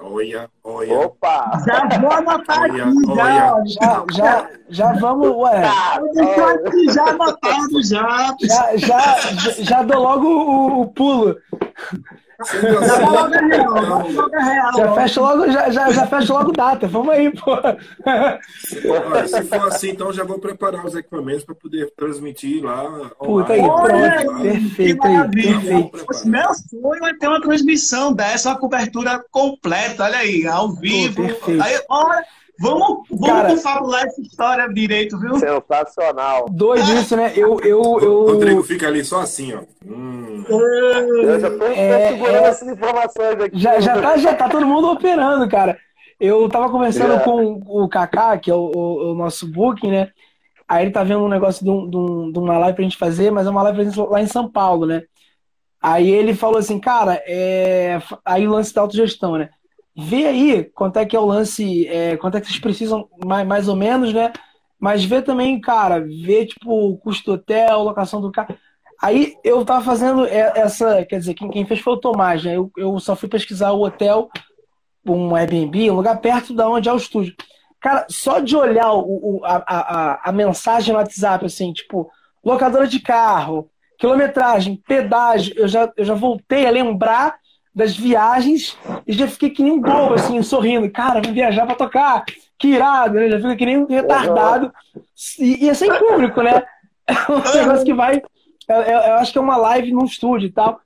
Olha, 0.00 0.48
olha. 0.62 0.98
Opa! 1.00 1.60
Já 1.66 1.98
vou 1.98 2.12
anotar 2.12 2.60
Olha, 2.70 2.84
aqui, 2.84 3.14
já, 3.16 3.54
olha. 3.54 3.64
Já, 3.66 4.04
já, 4.12 4.50
já 4.68 4.92
vamos, 4.92 5.28
ué, 5.36 5.62
Eu 5.98 6.12
deixo 6.14 6.40
aqui 6.40 6.92
já 6.92 7.04
anotado 7.08 7.82
já. 7.82 8.36
já, 8.40 8.76
já, 8.78 9.16
já, 9.32 9.50
já 9.58 9.82
dou 9.82 10.00
logo 10.00 10.26
o, 10.26 10.80
o 10.82 10.86
pulo. 10.92 11.36
Já 14.76 14.94
fecha 14.94 15.20
logo, 15.20 15.50
já, 15.50 15.70
já, 15.70 15.90
já 15.90 16.06
fecha 16.06 16.32
logo 16.32 16.52
data. 16.52 16.86
Vamos 16.86 17.12
aí, 17.12 17.32
pô. 17.32 17.56
se 19.26 19.42
for 19.42 19.66
assim, 19.66 19.90
então 19.90 20.12
já 20.12 20.22
vou 20.22 20.38
preparar 20.38 20.86
os 20.86 20.94
equipamentos 20.94 21.42
para 21.44 21.56
poder 21.56 21.92
transmitir 21.96 22.64
lá. 22.64 23.10
Puta 23.18 23.54
aí, 23.54 23.60
pronto. 23.60 24.42
Perfeito 24.42 25.04
aí, 25.04 25.14
maravilha. 25.14 25.60
perfeito. 25.60 26.28
Meu 26.28 26.54
sonho 26.54 27.06
é 27.06 27.18
ter 27.18 27.26
uma 27.26 27.40
transmissão 27.40 28.12
dessa, 28.12 28.50
uma 28.50 28.58
cobertura 28.58 29.20
completa, 29.32 30.04
olha 30.04 30.18
aí, 30.18 30.46
ao 30.46 30.70
vivo. 30.70 31.22
perfeito. 31.22 31.60
aí, 31.60 31.80
olha, 31.88 32.24
vamos, 32.60 33.08
vamos 33.10 33.26
Cara- 33.28 33.48
confabular 33.50 34.04
essa 34.06 34.20
história 34.20 34.68
direito, 34.68 35.18
viu? 35.18 35.34
Sensacional. 35.38 36.46
Doido 36.50 36.92
isso, 36.94 37.16
né? 37.16 37.32
Eu, 37.36 37.58
eu, 37.60 37.82
eu... 38.00 38.12
O 38.24 38.32
Rodrigo 38.32 38.62
fica 38.62 38.86
ali 38.88 39.04
só 39.04 39.20
assim, 39.20 39.54
ó. 39.54 39.60
Hum. 39.86 40.44
Eu 40.48 41.40
já 41.40 41.50
tô 41.50 41.64
É, 41.64 42.08
segurando 42.08 42.36
é. 42.36 42.48
essas 42.48 42.68
informações 42.68 43.40
aqui. 43.40 43.58
Já, 43.58 43.80
já, 43.80 44.00
tá, 44.00 44.16
já 44.16 44.34
tá 44.34 44.48
todo 44.48 44.66
mundo 44.66 44.90
operando, 44.90 45.48
cara. 45.48 45.78
Eu 46.18 46.48
tava 46.48 46.68
conversando 46.70 47.14
É. 47.14 47.20
com 47.20 47.60
o 47.66 47.88
Kaká, 47.88 48.36
que 48.38 48.50
é 48.50 48.54
o, 48.54 48.72
o- 48.74 49.12
o 49.12 49.14
nosso 49.14 49.46
booking, 49.50 49.90
né? 49.90 50.10
Aí 50.66 50.84
ele 50.84 50.90
tá 50.90 51.02
vendo 51.04 51.20
um 51.24 51.28
negócio 51.28 51.64
de, 51.64 51.70
um- 51.70 51.88
de 51.88 51.96
um- 51.96 52.32
uma 52.36 52.58
live 52.58 52.74
pra 52.76 52.82
gente 52.84 52.96
fazer, 52.96 53.30
mas 53.30 53.46
é 53.46 53.50
uma 53.50 53.62
live 53.62 53.76
pra 53.76 53.84
gente 53.84 54.00
lá 54.10 54.20
em 54.20 54.26
São 54.26 54.50
Paulo, 54.50 54.84
né? 54.86 55.02
Aí 55.80 56.10
ele 56.10 56.34
falou 56.34 56.58
assim, 56.58 56.80
cara, 56.80 57.22
é... 57.26 58.00
aí 58.24 58.48
o 58.48 58.50
lance 58.50 58.74
da 58.74 58.80
autogestão, 58.80 59.36
né? 59.38 59.48
Vê 60.00 60.26
aí 60.26 60.64
quanto 60.64 60.98
é 60.98 61.06
que 61.06 61.16
é 61.16 61.20
o 61.20 61.24
lance, 61.26 61.86
é, 61.88 62.16
quanto 62.16 62.36
é 62.36 62.40
que 62.40 62.46
vocês 62.46 62.60
precisam, 62.60 63.08
mais, 63.24 63.46
mais 63.46 63.68
ou 63.68 63.74
menos, 63.76 64.12
né? 64.14 64.32
Mas 64.78 65.04
vê 65.04 65.20
também, 65.20 65.60
cara, 65.60 66.00
vê 66.00 66.46
tipo 66.46 66.70
o 66.70 66.96
custo 66.98 67.24
do 67.32 67.34
hotel, 67.34 67.82
locação 67.82 68.20
do 68.20 68.30
carro. 68.30 68.56
Aí 69.02 69.34
eu 69.44 69.64
tava 69.64 69.84
fazendo 69.84 70.24
essa, 70.26 71.04
quer 71.04 71.18
dizer, 71.18 71.34
quem, 71.34 71.50
quem 71.50 71.66
fez 71.66 71.80
foi 71.80 71.94
o 71.94 71.96
Tomás, 72.00 72.44
né? 72.44 72.56
Eu, 72.56 72.70
eu 72.76 72.98
só 73.00 73.16
fui 73.16 73.28
pesquisar 73.28 73.72
o 73.72 73.82
hotel, 73.84 74.30
um 75.06 75.34
Airbnb, 75.34 75.90
um 75.90 75.94
lugar 75.96 76.20
perto 76.20 76.54
da 76.54 76.68
onde 76.68 76.88
é 76.88 76.92
o 76.92 76.96
estúdio. 76.96 77.34
Cara, 77.80 78.06
só 78.10 78.40
de 78.40 78.56
olhar 78.56 78.92
o, 78.92 79.38
o- 79.38 79.44
a, 79.44 79.56
a- 79.66 80.20
a 80.30 80.32
mensagem 80.32 80.92
no 80.92 80.98
WhatsApp, 80.98 81.46
assim, 81.46 81.72
tipo, 81.72 82.10
locadora 82.44 82.86
de 82.86 83.00
carro, 83.00 83.70
quilometragem, 83.98 84.76
pedágio, 84.86 85.54
eu 85.56 85.68
já, 85.68 85.90
eu 85.96 86.04
já 86.04 86.14
voltei 86.14 86.66
a 86.66 86.70
lembrar 86.70 87.36
das 87.78 87.96
viagens 87.96 88.76
e 89.06 89.12
já 89.12 89.28
fiquei 89.28 89.50
que 89.50 89.62
nem 89.62 89.72
um 89.72 89.80
bobo, 89.80 90.14
assim, 90.14 90.42
sorrindo. 90.42 90.90
Cara, 90.90 91.20
vou 91.22 91.32
viajar 91.32 91.64
pra 91.64 91.76
tocar, 91.76 92.24
que 92.58 92.68
irado, 92.68 93.14
né? 93.14 93.28
Já 93.30 93.36
fica 93.38 93.54
que 93.56 93.64
nem 93.66 93.78
um 93.78 93.86
retardado. 93.86 94.72
E, 95.38 95.64
e 95.64 95.68
é 95.70 95.74
sem 95.74 95.88
público, 95.96 96.42
né? 96.42 96.64
É 97.08 97.32
um 97.32 97.38
negócio 97.62 97.84
que 97.86 97.94
vai. 97.94 98.20
Eu, 98.68 98.76
eu- 98.76 99.00
eu 99.00 99.14
acho 99.14 99.32
que 99.32 99.38
é 99.38 99.40
uma 99.40 99.56
live 99.56 99.92
num 99.92 100.04
estúdio 100.04 100.48
e 100.48 100.52
tal. 100.52 100.78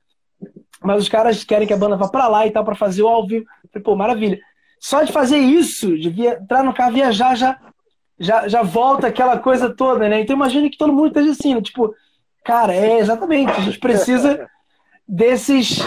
Mas 0.80 1.02
os 1.02 1.08
caras 1.08 1.42
querem 1.42 1.66
que 1.66 1.72
a 1.72 1.76
banda 1.76 1.96
vá 1.96 2.08
pra 2.08 2.28
lá 2.28 2.46
e 2.46 2.50
tal, 2.50 2.64
pra 2.64 2.74
fazer 2.76 3.02
o 3.02 3.08
ao 3.08 3.26
vivo. 3.26 3.44
Falei, 3.72 3.82
pô, 3.82 3.96
maravilha. 3.96 4.38
Só 4.78 5.02
de 5.02 5.10
fazer 5.12 5.38
isso, 5.38 5.98
de 5.98 6.10
via- 6.10 6.38
entrar 6.40 6.62
no 6.62 6.72
carro, 6.74 6.92
viajar, 6.92 7.34
já, 7.36 7.58
já, 8.20 8.46
já 8.48 8.62
volta 8.62 9.06
aquela 9.08 9.38
coisa 9.38 9.68
toda, 9.74 10.08
né? 10.08 10.20
Então 10.20 10.36
imagina 10.36 10.68
que 10.70 10.76
todo 10.78 10.92
mundo 10.92 11.08
esteja 11.08 11.30
assim, 11.32 11.54
né? 11.54 11.60
Tipo, 11.62 11.92
cara, 12.44 12.72
é 12.74 12.98
exatamente. 12.98 13.50
A 13.50 13.60
gente 13.60 13.78
precisa 13.80 14.48
desses 15.08 15.78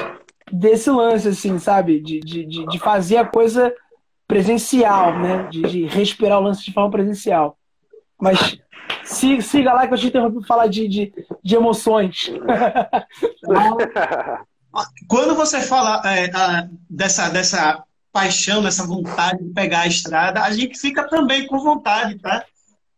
desse 0.51 0.89
lance, 0.89 1.27
assim, 1.27 1.57
sabe? 1.59 1.99
De, 1.99 2.19
de, 2.19 2.45
de, 2.45 2.65
de 2.67 2.79
fazer 2.79 3.17
a 3.17 3.25
coisa 3.25 3.73
presencial, 4.27 5.17
né? 5.19 5.47
De, 5.49 5.61
de 5.61 5.85
respirar 5.85 6.39
o 6.39 6.43
lance 6.43 6.63
de 6.63 6.73
forma 6.73 6.91
presencial. 6.91 7.57
Mas 8.19 8.57
si- 9.03 9.41
siga 9.41 9.73
lá 9.73 9.87
que 9.87 9.93
eu 9.93 9.97
te 9.97 10.07
interrompi 10.07 10.39
pra 10.39 10.47
falar 10.47 10.67
de, 10.67 10.87
de, 10.87 11.13
de 11.43 11.55
emoções. 11.55 12.31
Quando 15.07 15.35
você 15.35 15.61
fala 15.61 16.01
é, 16.05 16.29
dessa, 16.89 17.29
dessa 17.29 17.83
paixão, 18.11 18.61
dessa 18.61 18.85
vontade 18.85 19.43
de 19.43 19.53
pegar 19.53 19.81
a 19.81 19.87
estrada, 19.87 20.41
a 20.41 20.51
gente 20.51 20.77
fica 20.77 21.07
também 21.07 21.47
com 21.47 21.59
vontade, 21.59 22.19
tá? 22.19 22.43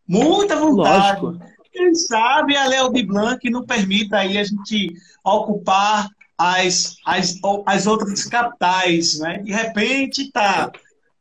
Muita 0.06 0.56
vontade. 0.56 1.20
Lógico. 1.20 1.44
Quem 1.72 1.94
sabe 1.94 2.56
a 2.56 2.66
Léo 2.66 2.92
de 2.92 3.04
Blanc 3.04 3.48
não 3.50 3.64
permita 3.64 4.18
aí 4.18 4.38
a 4.38 4.44
gente 4.44 4.92
ocupar 5.24 6.08
as, 6.38 6.96
as, 7.04 7.38
as 7.66 7.86
outras 7.86 8.24
capitais, 8.24 9.18
né? 9.18 9.38
De 9.38 9.52
repente 9.52 10.30
tá, 10.30 10.70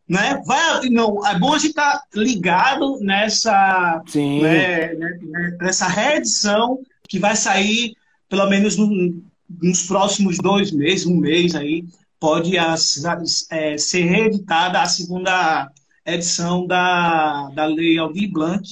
né? 0.08 0.42
Vai, 0.46 0.88
não, 0.90 1.26
é 1.26 1.38
bom 1.38 1.54
a 1.54 1.58
gente 1.58 1.72
estar 1.72 2.00
tá 2.00 2.08
ligado 2.14 3.00
nessa, 3.02 4.02
Sim. 4.08 4.42
né, 4.42 4.94
né, 4.94 5.58
nessa 5.60 5.88
reedição 5.88 6.80
que 7.10 7.20
vai 7.20 7.36
sair 7.36 7.96
pelo 8.30 8.48
menos 8.48 8.78
no, 8.78 9.22
nos 9.62 9.84
próximos 9.84 10.38
dois 10.38 10.72
meses, 10.72 11.06
um 11.06 11.18
mês 11.18 11.56
aí, 11.56 11.86
pode 12.20 12.58
as, 12.58 13.04
as, 13.06 13.48
é, 13.52 13.78
ser 13.78 14.04
reeditada 14.04 14.82
a 14.82 14.86
segunda 14.86 15.72
edição 16.06 16.66
da, 16.66 17.50
da 17.50 17.66
Lei 17.66 17.98
Aldir 17.98 18.32
Blanc. 18.32 18.64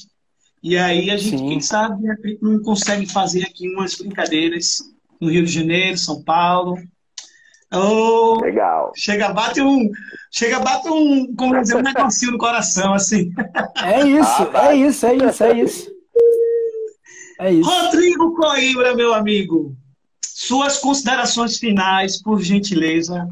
E 0.62 0.78
aí 0.78 1.10
a 1.12 1.18
gente, 1.18 1.38
Sim. 1.38 1.50
quem 1.50 1.62
sabe, 1.62 2.02
de 2.02 2.08
repente 2.08 2.40
não 2.42 2.60
consegue 2.60 3.06
fazer 3.06 3.44
aqui 3.44 3.70
umas 3.70 3.96
brincadeiras 3.96 4.80
no 5.20 5.30
Rio 5.30 5.46
de 5.46 5.52
Janeiro, 5.52 5.98
São 5.98 6.24
Paulo. 6.24 6.78
Oh, 7.74 8.40
Legal. 8.42 8.92
chega, 8.96 9.34
bate 9.34 9.62
um, 9.62 9.90
chega, 10.32 10.60
bate 10.60 10.88
um, 10.88 11.36
como 11.36 11.60
dizer, 11.60 11.76
um 11.76 11.82
negocinho 11.82 12.34
no 12.34 12.38
coração, 12.38 12.94
assim. 12.94 13.34
É 13.84 14.02
isso, 14.08 14.52
Ah, 14.54 14.74
é 14.74 14.76
isso, 14.76 15.06
é 15.06 15.16
isso, 15.16 15.44
é 15.44 15.58
isso. 15.60 15.96
É 17.40 17.52
isso. 17.52 17.70
Rodrigo 17.70 18.34
Coimbra, 18.36 18.96
meu 18.96 19.14
amigo, 19.14 19.76
suas 20.24 20.78
considerações 20.78 21.58
finais, 21.58 22.22
por 22.22 22.40
gentileza. 22.40 23.28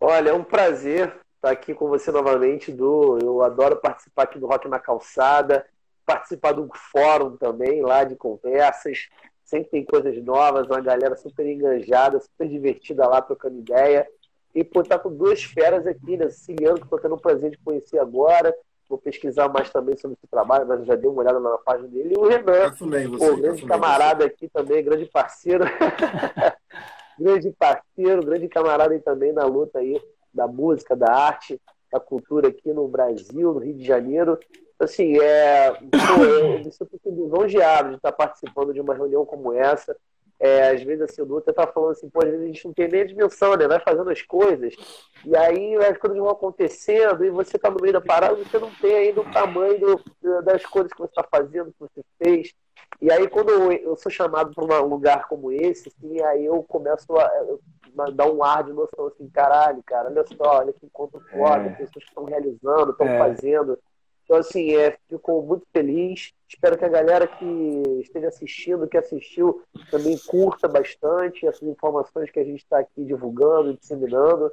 Olha, 0.00 0.30
é 0.30 0.34
um 0.34 0.42
prazer 0.42 1.14
estar 1.36 1.50
aqui 1.50 1.74
com 1.74 1.88
você 1.88 2.10
novamente, 2.10 2.72
Du. 2.72 3.18
Eu 3.20 3.42
adoro 3.42 3.76
participar 3.76 4.24
aqui 4.24 4.38
do 4.38 4.46
Rock 4.46 4.66
na 4.66 4.78
Calçada, 4.78 5.64
participar 6.04 6.52
do 6.52 6.68
fórum 6.90 7.36
também, 7.36 7.82
lá 7.82 8.02
de 8.02 8.16
conversas. 8.16 9.08
Sempre 9.50 9.68
tem 9.68 9.84
coisas 9.84 10.16
novas, 10.22 10.68
uma 10.68 10.80
galera 10.80 11.16
super 11.16 11.44
enganjada, 11.44 12.20
super 12.20 12.48
divertida 12.48 13.04
lá, 13.08 13.20
trocando 13.20 13.58
ideia. 13.58 14.06
E 14.54 14.62
por 14.62 14.84
estar 14.84 15.00
com 15.00 15.12
duas 15.12 15.42
feras 15.42 15.84
aqui, 15.88 16.16
né? 16.16 16.30
Siciliano, 16.30 16.76
que 16.76 16.84
estou 16.84 17.00
tendo 17.00 17.16
o 17.16 17.20
prazer 17.20 17.50
de 17.50 17.58
conhecer 17.58 17.98
agora. 17.98 18.54
Vou 18.88 18.96
pesquisar 18.96 19.48
mais 19.48 19.68
também 19.68 19.96
sobre 19.96 20.16
esse 20.16 20.30
trabalho, 20.30 20.68
mas 20.68 20.78
eu 20.78 20.86
já 20.86 20.94
dei 20.94 21.10
uma 21.10 21.22
olhada 21.22 21.40
na 21.40 21.58
página 21.58 21.88
dele. 21.88 22.14
E 22.14 22.16
o 22.16 22.28
Renan, 22.28 22.72
você. 23.08 23.28
Pô, 23.28 23.36
grande 23.38 23.66
camarada 23.66 24.24
aqui 24.24 24.48
também, 24.48 24.84
grande 24.84 25.06
parceiro. 25.06 25.64
grande 27.18 27.50
parceiro, 27.50 28.24
grande 28.24 28.48
camarada 28.48 28.94
aí 28.94 29.00
também 29.00 29.32
na 29.32 29.46
luta 29.46 29.80
aí 29.80 30.00
da 30.32 30.46
música, 30.46 30.94
da 30.94 31.12
arte, 31.12 31.60
da 31.92 31.98
cultura 31.98 32.48
aqui 32.48 32.72
no 32.72 32.86
Brasil, 32.86 33.52
no 33.52 33.58
Rio 33.58 33.74
de 33.74 33.84
Janeiro. 33.84 34.38
Assim, 34.80 35.18
é, 35.20 35.72
pô, 35.72 36.24
eu 36.24 36.58
me 36.58 36.72
sinto 36.72 36.98
lisonjeado 37.06 37.90
de 37.90 37.96
estar 37.96 38.12
participando 38.12 38.72
de 38.72 38.80
uma 38.80 38.94
reunião 38.94 39.26
como 39.26 39.52
essa. 39.52 39.94
É, 40.42 40.70
às 40.70 40.82
vezes, 40.82 41.02
assim, 41.02 41.20
o 41.20 41.26
Dutra 41.26 41.52
tá 41.52 41.66
falando 41.66 41.90
assim, 41.92 42.08
pô, 42.08 42.20
às 42.22 42.30
vezes 42.30 42.42
a 42.42 42.46
gente 42.46 42.64
não 42.64 42.72
tem 42.72 42.88
nem 42.88 43.02
a 43.02 43.06
dimensão, 43.06 43.54
né? 43.56 43.68
Vai 43.68 43.78
fazendo 43.78 44.08
as 44.08 44.22
coisas, 44.22 44.74
e 45.22 45.36
aí 45.36 45.76
as 45.76 45.98
coisas 45.98 46.18
vão 46.18 46.30
acontecendo, 46.30 47.22
e 47.22 47.30
você 47.30 47.58
tá 47.58 47.70
no 47.70 47.76
meio 47.78 47.92
da 47.92 48.00
parada, 48.00 48.36
você 48.36 48.58
não 48.58 48.70
tem 48.80 48.96
ainda 48.96 49.20
o 49.20 49.30
tamanho 49.32 49.78
do- 49.78 50.42
das 50.42 50.64
coisas 50.64 50.90
que 50.94 50.98
você 50.98 51.10
está 51.10 51.22
fazendo, 51.30 51.66
que 51.72 51.78
você 51.80 52.02
fez. 52.18 52.54
E 53.02 53.12
aí, 53.12 53.28
quando 53.28 53.50
eu, 53.50 53.70
eu 53.70 53.96
sou 53.96 54.10
chamado 54.10 54.54
para 54.54 54.82
um 54.82 54.88
lugar 54.88 55.28
como 55.28 55.52
esse, 55.52 55.88
assim, 55.90 56.22
aí 56.22 56.46
eu 56.46 56.62
começo 56.62 57.14
a, 57.18 57.30
a 57.98 58.10
dar 58.10 58.30
um 58.30 58.42
ar 58.42 58.64
de 58.64 58.72
noção, 58.72 59.08
assim, 59.08 59.28
caralho, 59.28 59.82
cara, 59.84 60.08
olha 60.08 60.24
só, 60.26 60.58
olha 60.58 60.72
que 60.72 60.86
encontro 60.86 61.20
foda, 61.30 61.66
É. 61.66 61.70
pessoas 61.70 62.02
que 62.02 62.08
estão 62.10 62.24
realizando, 62.24 62.92
estão 62.92 63.06
É. 63.08 63.18
fazendo. 63.18 63.78
Então, 64.30 64.38
assim, 64.38 64.76
é, 64.76 64.96
fico 65.08 65.42
muito 65.42 65.66
feliz. 65.72 66.32
Espero 66.48 66.78
que 66.78 66.84
a 66.84 66.88
galera 66.88 67.26
que 67.26 67.44
esteja 68.00 68.28
assistindo, 68.28 68.86
que 68.86 68.96
assistiu, 68.96 69.64
também 69.90 70.16
curta 70.24 70.68
bastante 70.68 71.44
essas 71.44 71.64
informações 71.64 72.30
que 72.30 72.38
a 72.38 72.44
gente 72.44 72.60
está 72.60 72.78
aqui 72.78 73.04
divulgando, 73.04 73.76
disseminando. 73.76 74.48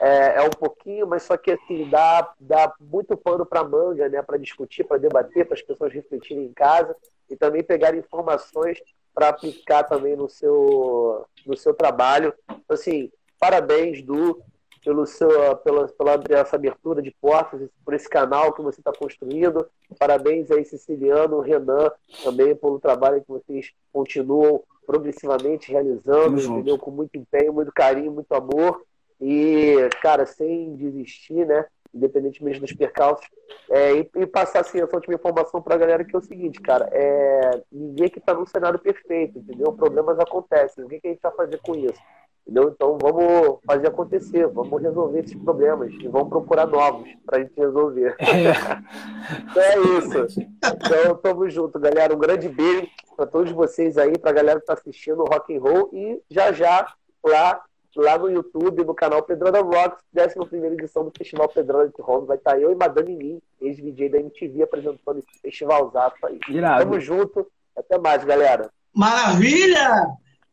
É, 0.00 0.38
é 0.38 0.42
um 0.42 0.50
pouquinho, 0.50 1.06
mas 1.06 1.22
só 1.22 1.36
que 1.36 1.52
assim, 1.52 1.88
dá, 1.88 2.34
dá 2.40 2.74
muito 2.80 3.16
pano 3.16 3.46
para 3.46 3.62
manga, 3.62 4.08
né? 4.08 4.20
Para 4.20 4.36
discutir, 4.36 4.82
para 4.82 4.98
debater, 4.98 5.46
para 5.46 5.54
as 5.54 5.62
pessoas 5.62 5.92
refletirem 5.92 6.46
em 6.46 6.52
casa 6.52 6.96
e 7.30 7.36
também 7.36 7.62
pegarem 7.62 8.00
informações 8.00 8.82
para 9.14 9.28
aplicar 9.28 9.84
também 9.84 10.16
no 10.16 10.28
seu, 10.28 11.24
no 11.46 11.56
seu 11.56 11.72
trabalho. 11.72 12.34
Então, 12.48 12.74
assim, 12.74 13.12
parabéns, 13.38 14.02
Du, 14.02 14.42
pelo 14.84 15.06
seu, 15.06 15.56
pela, 15.56 15.88
pela 15.88 16.20
essa 16.30 16.56
abertura 16.56 17.02
de 17.02 17.10
portas, 17.20 17.68
por 17.84 17.94
esse 17.94 18.08
canal 18.08 18.52
que 18.52 18.62
você 18.62 18.80
está 18.80 18.92
construindo. 18.92 19.66
Parabéns 19.98 20.50
aí, 20.50 20.64
Siciliano, 20.64 21.40
Renan, 21.40 21.90
também 22.24 22.56
pelo 22.56 22.80
trabalho 22.80 23.20
que 23.20 23.28
vocês 23.28 23.72
continuam 23.92 24.62
progressivamente 24.86 25.70
realizando, 25.70 26.40
entendeu? 26.40 26.78
Com 26.78 26.90
muito 26.90 27.16
empenho, 27.16 27.52
muito 27.52 27.72
carinho, 27.72 28.10
muito 28.10 28.32
amor. 28.32 28.82
E, 29.20 29.76
cara, 30.00 30.24
sem 30.24 30.74
desistir, 30.76 31.46
né? 31.46 31.66
Independentemente 31.94 32.60
dos 32.60 32.72
percalços. 32.72 33.28
É, 33.68 33.92
e, 33.92 34.10
e 34.16 34.26
passar 34.26 34.60
assim, 34.60 34.80
essa 34.80 34.96
última 34.96 35.14
informação 35.14 35.60
para 35.60 35.74
a 35.74 35.78
galera 35.78 36.04
que 36.04 36.14
é 36.14 36.18
o 36.18 36.22
seguinte, 36.22 36.60
cara, 36.60 36.88
é, 36.92 37.62
ninguém 37.70 38.08
que 38.08 38.18
está 38.18 38.32
num 38.32 38.46
cenário 38.46 38.78
perfeito, 38.78 39.38
entendeu? 39.38 39.72
Problemas 39.72 40.18
acontecem. 40.18 40.84
O 40.84 40.88
que, 40.88 41.00
que 41.00 41.08
a 41.08 41.10
gente 41.10 41.22
vai 41.22 41.32
fazer 41.32 41.58
com 41.58 41.74
isso? 41.74 42.00
Entendeu? 42.42 42.70
Então 42.74 42.98
vamos 43.00 43.58
fazer 43.64 43.88
acontecer, 43.88 44.46
vamos 44.48 44.82
resolver 44.82 45.20
esses 45.20 45.34
problemas 45.34 45.92
e 45.92 46.08
vamos 46.08 46.28
procurar 46.28 46.66
novos 46.66 47.08
para 47.24 47.38
a 47.38 47.40
gente 47.42 47.54
resolver. 47.56 48.16
então 48.18 49.62
é 49.62 49.78
isso. 49.98 50.40
Então 50.40 51.16
tamo 51.22 51.48
junto, 51.48 51.78
galera. 51.78 52.14
Um 52.14 52.18
grande 52.18 52.48
beijo 52.48 52.88
para 53.16 53.26
todos 53.26 53.52
vocês 53.52 53.96
aí, 53.98 54.18
para 54.18 54.30
a 54.30 54.34
galera 54.34 54.58
que 54.58 54.64
está 54.64 54.72
assistindo 54.72 55.20
o 55.20 55.26
Rock 55.26 55.56
and 55.56 55.60
Roll 55.60 55.90
e 55.92 56.20
já 56.30 56.52
já 56.52 56.92
lá 57.24 57.62
lá 57.96 58.18
no 58.18 58.30
YouTube, 58.30 58.84
no 58.84 58.94
canal 58.94 59.22
Pedrada 59.22 59.60
Rocks, 59.60 60.04
11 60.14 60.56
edição 60.74 61.04
do 61.04 61.12
Festival 61.16 61.48
Pedrada 61.48 61.88
de 61.88 62.02
Home. 62.02 62.26
Vai 62.26 62.36
estar 62.36 62.60
eu 62.60 62.70
e 62.70 62.74
Madame 62.74 63.16
Min, 63.16 63.42
ex-VJ 63.60 64.08
da 64.08 64.18
MTV, 64.18 64.62
apresentando 64.62 65.18
esse 65.18 65.40
festivalzaço 65.40 66.14
aí. 66.24 66.38
Irado. 66.48 66.84
Tamo 66.84 67.00
junto. 67.00 67.46
Até 67.76 67.98
mais, 67.98 68.24
galera. 68.24 68.70
Maravilha! 68.94 70.06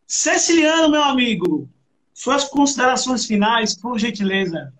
Ceciliano, 0.05 0.89
meu 0.89 1.03
amigo, 1.03 1.67
suas 2.17 2.45
considerações 2.45 3.27
finais, 3.27 3.79
por 3.79 3.99
gentileza. 3.99 4.73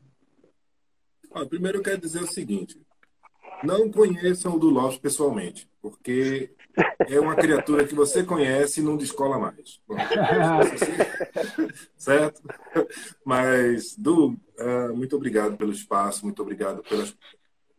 Ó, 1.30 1.45
primeiro 1.45 1.84
quero 1.84 2.01
dizer 2.01 2.23
o 2.23 2.27
seguinte: 2.27 2.81
não 3.64 3.91
conheçam 3.91 4.55
o 4.55 4.59
do 4.59 4.97
pessoalmente, 4.97 5.69
porque 5.80 6.51
é 7.07 7.19
uma 7.19 7.35
criatura 7.35 7.85
que 7.85 7.93
você 7.93 8.23
conhece 8.23 8.80
e 8.80 8.84
não 8.84 8.97
descola 8.97 9.38
mais. 9.38 9.80
Bom, 9.88 9.95
certo? 11.95 12.41
Mas, 13.23 13.95
Du, 13.95 14.35
ah, 14.57 14.91
muito 14.95 15.15
obrigado 15.15 15.57
pelo 15.57 15.72
espaço, 15.72 16.26
muito 16.26 16.41
obrigado 16.41 16.81
pelas. 16.81 17.15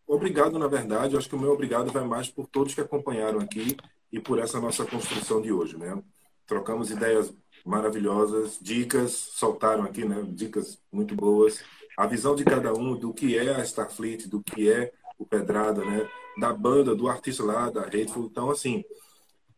Obrigado, 0.06 0.56
na 0.56 0.68
verdade, 0.68 1.16
acho 1.16 1.28
que 1.28 1.34
o 1.34 1.40
meu 1.40 1.50
obrigado 1.50 1.90
vai 1.90 2.04
mais 2.04 2.30
por 2.30 2.46
todos 2.46 2.74
que 2.74 2.80
acompanharam 2.80 3.40
aqui 3.40 3.76
e 4.12 4.20
por 4.20 4.38
essa 4.38 4.60
nossa 4.60 4.84
construção 4.86 5.42
de 5.42 5.52
hoje, 5.52 5.76
né? 5.76 6.00
Trocamos 6.46 6.90
ideias 6.92 7.34
maravilhosas, 7.64 8.58
dicas, 8.60 9.12
soltaram 9.12 9.84
aqui, 9.84 10.04
né? 10.04 10.24
Dicas 10.28 10.78
muito 10.92 11.14
boas. 11.14 11.62
A 11.96 12.06
visão 12.06 12.34
de 12.34 12.44
cada 12.44 12.72
um 12.72 12.96
do 12.96 13.12
que 13.12 13.36
é 13.36 13.54
a 13.54 13.64
Starfleet, 13.64 14.28
do 14.28 14.42
que 14.42 14.70
é 14.70 14.92
o 15.18 15.26
Pedrada, 15.26 15.84
né? 15.84 16.08
Da 16.38 16.52
banda, 16.52 16.94
do 16.94 17.08
artista 17.08 17.42
lá, 17.42 17.70
da 17.70 17.82
Hateful. 17.82 18.26
Então, 18.26 18.50
assim, 18.50 18.84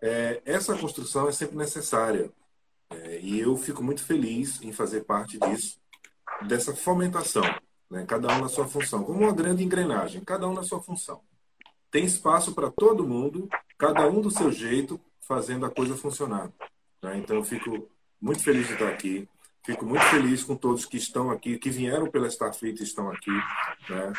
é, 0.01 0.41
essa 0.45 0.77
construção 0.77 1.29
é 1.29 1.33
sempre 1.33 1.57
necessária. 1.57 2.33
É, 2.91 3.21
e 3.21 3.39
eu 3.39 3.57
fico 3.57 3.83
muito 3.83 4.03
feliz 4.03 4.61
em 4.63 4.73
fazer 4.73 5.05
parte 5.05 5.39
disso, 5.39 5.79
dessa 6.47 6.75
fomentação, 6.75 7.45
né? 7.89 8.05
cada 8.07 8.37
um 8.37 8.41
na 8.41 8.49
sua 8.49 8.67
função, 8.67 9.05
como 9.05 9.21
uma 9.21 9.33
grande 9.33 9.63
engrenagem, 9.63 10.25
cada 10.25 10.49
um 10.49 10.55
na 10.55 10.65
sua 10.65 10.83
função. 10.83 11.21
Tem 11.91 12.05
espaço 12.05 12.53
para 12.53 12.71
todo 12.71 13.07
mundo, 13.07 13.49
cada 13.79 14.09
um 14.09 14.21
do 14.21 14.31
seu 14.31 14.51
jeito, 14.51 15.01
fazendo 15.21 15.67
a 15.67 15.71
coisa 15.71 15.97
funcionar. 15.97 16.51
Né? 17.03 17.19
Então 17.19 17.37
eu 17.37 17.45
fico 17.45 17.89
muito 18.21 18.43
feliz 18.43 18.67
de 18.67 18.75
estar 18.75 18.89
aqui, 18.89 19.29
fico 19.65 19.85
muito 19.87 20.05
feliz 20.05 20.43
com 20.43 20.57
todos 20.57 20.85
que 20.85 20.97
estão 20.97 21.31
aqui, 21.31 21.59
que 21.59 21.71
vieram 21.71 22.11
pela 22.11 22.29
Starfleet 22.29 22.81
e 22.81 22.85
estão 22.85 23.11
aqui. 23.11 23.31
né? 23.89 24.13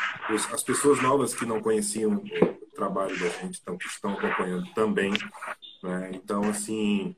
As 0.52 0.62
pessoas 0.62 1.00
novas 1.02 1.34
que 1.34 1.46
não 1.46 1.60
conheciam 1.60 2.16
o 2.16 2.74
trabalho 2.74 3.18
da 3.18 3.28
gente, 3.28 3.60
que 3.60 3.86
estão 3.86 4.12
acompanhando 4.12 4.66
também. 4.74 5.12
né? 5.82 6.10
Então, 6.14 6.42
assim, 6.44 7.14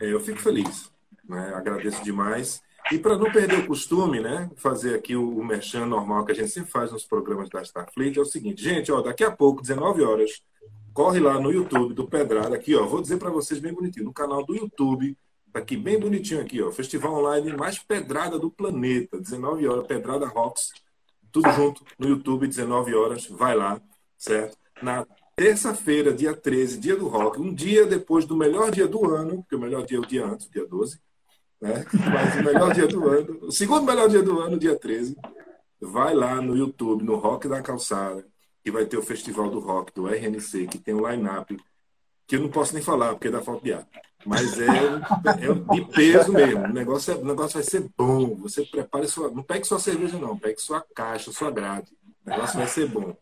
é, 0.00 0.12
eu 0.12 0.20
fico 0.20 0.38
feliz, 0.38 0.90
né? 1.28 1.52
agradeço 1.54 2.02
demais. 2.02 2.62
E 2.90 2.98
para 2.98 3.16
não 3.16 3.30
perder 3.30 3.60
o 3.60 3.66
costume, 3.66 4.20
né, 4.20 4.50
fazer 4.56 4.96
aqui 4.96 5.14
o, 5.14 5.38
o 5.38 5.44
merchan 5.44 5.86
normal 5.86 6.24
que 6.24 6.32
a 6.32 6.34
gente 6.34 6.50
sempre 6.50 6.70
faz 6.70 6.90
nos 6.90 7.04
programas 7.04 7.48
da 7.48 7.62
Starfleet, 7.62 8.18
é 8.18 8.20
o 8.20 8.24
seguinte, 8.24 8.62
gente, 8.62 8.90
ó, 8.90 9.00
daqui 9.00 9.22
a 9.22 9.30
pouco, 9.30 9.62
19 9.62 10.02
horas, 10.02 10.42
corre 10.92 11.20
lá 11.20 11.40
no 11.40 11.50
YouTube 11.50 11.94
do 11.94 12.06
Pedrada, 12.06 12.54
aqui, 12.54 12.74
ó, 12.74 12.86
vou 12.86 13.00
dizer 13.00 13.18
para 13.18 13.30
vocês 13.30 13.60
bem 13.60 13.72
bonitinho, 13.72 14.04
no 14.04 14.12
canal 14.12 14.44
do 14.44 14.54
YouTube, 14.54 15.16
tá 15.52 15.60
aqui 15.60 15.76
bem 15.76 15.98
bonitinho 15.98 16.40
aqui, 16.40 16.62
ó, 16.62 16.70
festival 16.70 17.14
online 17.14 17.56
mais 17.56 17.78
pedrada 17.78 18.38
do 18.38 18.50
planeta, 18.50 19.18
19 19.18 19.66
horas, 19.66 19.86
Pedrada 19.86 20.26
Rocks, 20.26 20.70
tudo 21.30 21.50
junto 21.52 21.82
no 21.98 22.08
YouTube, 22.08 22.46
19 22.46 22.94
horas, 22.94 23.26
vai 23.26 23.54
lá, 23.54 23.80
certo? 24.18 24.56
Na 24.82 25.06
terça-feira, 25.34 26.12
dia 26.12 26.34
13, 26.34 26.78
dia 26.78 26.96
do 26.96 27.08
rock, 27.08 27.40
um 27.40 27.52
dia 27.54 27.86
depois 27.86 28.24
do 28.26 28.36
melhor 28.36 28.70
dia 28.70 28.86
do 28.86 29.14
ano, 29.14 29.38
porque 29.38 29.56
o 29.56 29.60
melhor 29.60 29.84
dia 29.84 29.96
é 29.96 30.00
o 30.00 30.06
dia 30.06 30.26
antes, 30.26 30.48
dia 30.50 30.66
12, 30.66 30.98
né? 31.60 31.84
Mas 31.92 32.36
o 32.36 32.44
melhor 32.44 32.74
dia 32.74 32.86
do 32.86 33.08
ano, 33.08 33.38
o 33.42 33.52
segundo 33.52 33.86
melhor 33.86 34.08
dia 34.08 34.22
do 34.22 34.40
ano, 34.40 34.58
dia 34.58 34.76
13, 34.78 35.16
vai 35.80 36.14
lá 36.14 36.40
no 36.40 36.56
YouTube, 36.56 37.02
no 37.02 37.16
Rock 37.16 37.48
da 37.48 37.62
Calçada, 37.62 38.26
que 38.62 38.70
vai 38.70 38.86
ter 38.86 38.96
o 38.96 39.02
Festival 39.02 39.50
do 39.50 39.58
Rock 39.58 39.92
do 39.92 40.06
RNC, 40.06 40.66
que 40.66 40.78
tem 40.78 40.94
um 40.94 41.06
line-up 41.08 41.56
que 42.26 42.36
eu 42.36 42.40
não 42.40 42.48
posso 42.48 42.74
nem 42.74 42.82
falar, 42.82 43.14
porque 43.14 43.30
dá 43.30 43.42
falta 43.42 43.64
de 43.64 43.72
ar. 43.72 43.86
Mas 44.24 44.58
é, 44.60 44.66
é 44.66 45.74
de 45.74 45.84
peso 45.86 46.32
mesmo. 46.32 46.64
O 46.64 46.72
negócio, 46.72 47.12
é, 47.12 47.16
o 47.16 47.24
negócio 47.24 47.54
vai 47.54 47.62
ser 47.62 47.90
bom. 47.96 48.36
Você 48.36 48.64
prepare 48.64 49.08
sua. 49.08 49.30
Não 49.30 49.42
pegue 49.42 49.66
sua 49.66 49.80
cerveja, 49.80 50.16
não. 50.18 50.38
Pegue 50.38 50.60
sua 50.60 50.80
caixa, 50.94 51.32
sua 51.32 51.50
grade. 51.50 51.90
O 52.24 52.30
negócio 52.30 52.56
vai 52.56 52.68
ser 52.68 52.86
bom. 52.88 53.16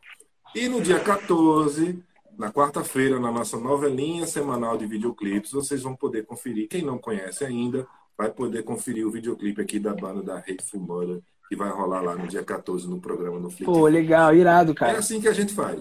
E 0.54 0.68
no 0.68 0.80
dia 0.80 1.00
14, 1.00 2.04
na 2.36 2.52
quarta-feira, 2.52 3.18
na 3.18 3.32
nossa 3.32 3.58
novelinha 3.58 4.26
semanal 4.26 4.76
de 4.76 4.86
videoclipes, 4.86 5.52
vocês 5.52 5.82
vão 5.82 5.96
poder 5.96 6.26
conferir. 6.26 6.68
Quem 6.68 6.82
não 6.82 6.98
conhece 6.98 7.44
ainda, 7.44 7.86
vai 8.16 8.30
poder 8.30 8.62
conferir 8.62 9.06
o 9.06 9.10
videoclipe 9.10 9.62
aqui 9.62 9.78
da 9.78 9.94
banda 9.94 10.22
da 10.22 10.38
Hateful 10.38 10.80
Mother, 10.80 11.22
que 11.50 11.56
vai 11.56 11.68
rolar 11.68 12.00
lá 12.00 12.14
no 12.14 12.28
dia 12.28 12.44
14 12.44 12.88
no 12.88 13.00
programa 13.00 13.40
no 13.40 13.50
Flip. 13.50 13.64
Pô, 13.64 13.88
legal, 13.88 14.32
irado, 14.32 14.72
cara. 14.72 14.92
É 14.92 14.96
assim 14.98 15.20
que 15.20 15.26
a 15.26 15.32
gente 15.32 15.52
faz. 15.52 15.80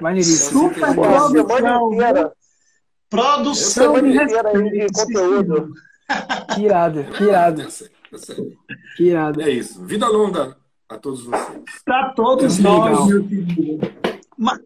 Maneiríssimo. 0.00 0.70
É 0.70 0.84
assim 1.16 1.44
faz. 1.44 2.30
Produção 3.10 3.94
Semana 3.96 4.26
de 4.26 4.86
conteúdo. 4.92 5.72
Que 6.54 6.60
irado, 6.62 7.04
que 7.04 7.24
irado, 7.24 7.62
Tá 7.64 8.18
tá 8.18 8.34
que 8.96 9.02
irado. 9.02 9.42
É 9.42 9.50
isso. 9.50 9.84
Vida 9.84 10.06
longa 10.08 10.56
a 10.88 10.96
todos 10.96 11.24
vocês. 11.24 11.62
para 11.84 12.10
todos 12.12 12.56
Legal. 12.58 12.80
nós, 12.90 13.06
meu 13.08 13.24
querido. 13.26 13.92
Ma- 14.38 14.58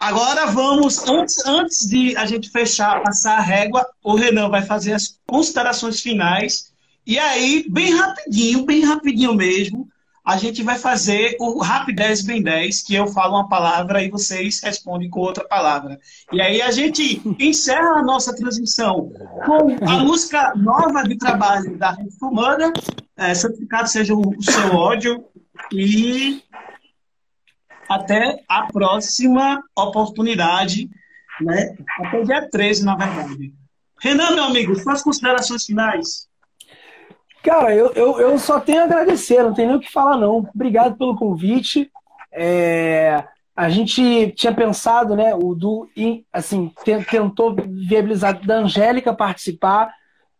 Agora 0.00 0.46
vamos, 0.46 1.08
antes, 1.08 1.44
antes 1.44 1.88
de 1.88 2.16
a 2.16 2.24
gente 2.24 2.50
fechar, 2.50 3.02
passar 3.02 3.36
a 3.38 3.40
régua, 3.40 3.84
o 4.04 4.14
Renan 4.14 4.48
vai 4.48 4.62
fazer 4.62 4.92
as 4.92 5.18
considerações 5.26 6.00
finais. 6.00 6.72
E 7.08 7.18
aí, 7.18 7.64
bem 7.70 7.94
rapidinho, 7.94 8.66
bem 8.66 8.84
rapidinho 8.84 9.32
mesmo, 9.32 9.88
a 10.22 10.36
gente 10.36 10.62
vai 10.62 10.78
fazer 10.78 11.38
o 11.40 11.58
Rap 11.62 11.90
10 11.90 12.20
Bem 12.20 12.42
10, 12.42 12.82
que 12.82 12.94
eu 12.94 13.06
falo 13.06 13.36
uma 13.36 13.48
palavra 13.48 14.02
e 14.04 14.10
vocês 14.10 14.60
respondem 14.62 15.08
com 15.08 15.20
outra 15.20 15.42
palavra. 15.48 15.98
E 16.30 16.38
aí 16.38 16.60
a 16.60 16.70
gente 16.70 17.22
encerra 17.38 17.92
a 17.92 18.02
nossa 18.02 18.36
transmissão 18.36 19.10
com 19.46 19.74
a 19.88 20.04
música 20.04 20.52
nova 20.54 21.02
de 21.02 21.16
trabalho 21.16 21.78
da 21.78 21.92
Rede 21.92 22.14
Fumana, 22.18 22.74
é, 23.16 23.34
Santificado 23.34 23.88
Seja 23.88 24.14
o 24.14 24.42
Seu 24.42 24.74
Ódio, 24.74 25.24
e 25.72 26.42
até 27.88 28.44
a 28.46 28.70
próxima 28.70 29.62
oportunidade, 29.74 30.90
né? 31.40 31.74
Até 32.00 32.22
dia 32.22 32.50
13, 32.50 32.84
na 32.84 32.96
verdade. 32.96 33.54
Renan, 33.98 34.32
meu 34.32 34.44
amigo, 34.44 34.78
suas 34.78 35.00
considerações 35.00 35.64
finais. 35.64 36.27
Cara, 37.48 37.74
eu, 37.74 37.90
eu, 37.94 38.20
eu 38.20 38.38
só 38.38 38.60
tenho 38.60 38.82
a 38.82 38.84
agradecer, 38.84 39.42
não 39.42 39.54
tenho 39.54 39.68
nem 39.68 39.76
o 39.78 39.80
que 39.80 39.90
falar, 39.90 40.18
não. 40.18 40.46
Obrigado 40.54 40.96
pelo 40.98 41.16
convite. 41.16 41.90
É, 42.30 43.24
a 43.56 43.70
gente 43.70 44.32
tinha 44.32 44.52
pensado, 44.52 45.16
né? 45.16 45.34
O 45.34 45.54
Du, 45.54 45.88
assim, 46.30 46.70
ten- 46.84 47.02
tentou 47.02 47.54
viabilizar 47.56 48.38
da 48.46 48.56
Angélica 48.56 49.14
participar, 49.14 49.90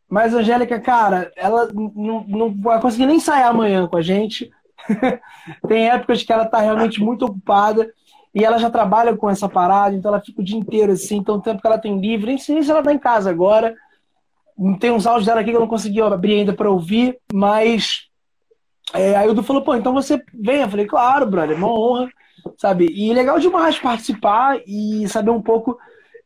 mas 0.09 0.35
a 0.35 0.39
Angélica, 0.41 0.81
cara, 0.81 1.33
ela 1.37 1.69
não, 1.73 2.25
não 2.29 2.55
vai 2.61 2.81
conseguir 2.81 3.07
nem 3.07 3.21
sair 3.21 3.45
amanhã 3.45 3.87
com 3.89 3.97
a 3.97 4.03
gente. 4.03 4.51
Tem 5.67 5.89
épocas 5.91 6.23
que 6.23 6.33
ela 6.33 6.47
tá 6.47 6.61
realmente 6.61 7.01
muito 7.01 7.25
ocupada 7.25 7.91
e 8.35 8.45
ela 8.45 8.59
já 8.59 8.71
trabalha 8.71 9.17
com 9.17 9.31
essa 9.31 9.49
parada, 9.49 9.97
então 9.97 10.11
ela 10.13 10.21
fica 10.21 10.41
o 10.41 10.45
dia 10.45 10.59
inteiro 10.59 10.93
assim. 10.93 11.17
Então, 11.17 11.37
o 11.37 11.43
tempo 11.43 11.61
que 11.61 11.67
ela 11.67 11.79
tem 11.79 11.99
livre, 12.01 12.27
nem 12.27 12.39
sei 12.39 12.63
se 12.63 12.71
ela 12.71 12.83
tá 12.83 12.93
em 12.93 12.99
casa 12.99 13.31
agora. 13.31 13.75
Tem 14.81 14.91
uns 14.91 15.07
áudios 15.07 15.27
dela 15.27 15.41
aqui 15.41 15.51
que 15.51 15.57
eu 15.57 15.61
não 15.61 15.69
consegui 15.69 16.01
abrir 16.01 16.35
ainda 16.35 16.53
para 16.53 16.71
ouvir, 16.71 17.19
mas 17.33 18.09
é, 18.93 19.15
aí 19.17 19.29
o 19.29 19.35
Du 19.35 19.43
falou, 19.43 19.63
pô, 19.63 19.75
então 19.75 19.93
você 19.93 20.23
vem. 20.35 20.63
Eu 20.63 20.69
falei, 20.69 20.87
claro, 20.87 21.27
brother, 21.27 21.57
é 21.57 21.59
uma 21.59 21.73
honra, 21.73 22.09
sabe? 22.57 22.87
E 22.91 23.13
legal 23.13 23.39
demais 23.39 23.79
participar 23.79 24.61
e 24.67 25.07
saber 25.09 25.31
um 25.31 25.43
pouco 25.43 25.79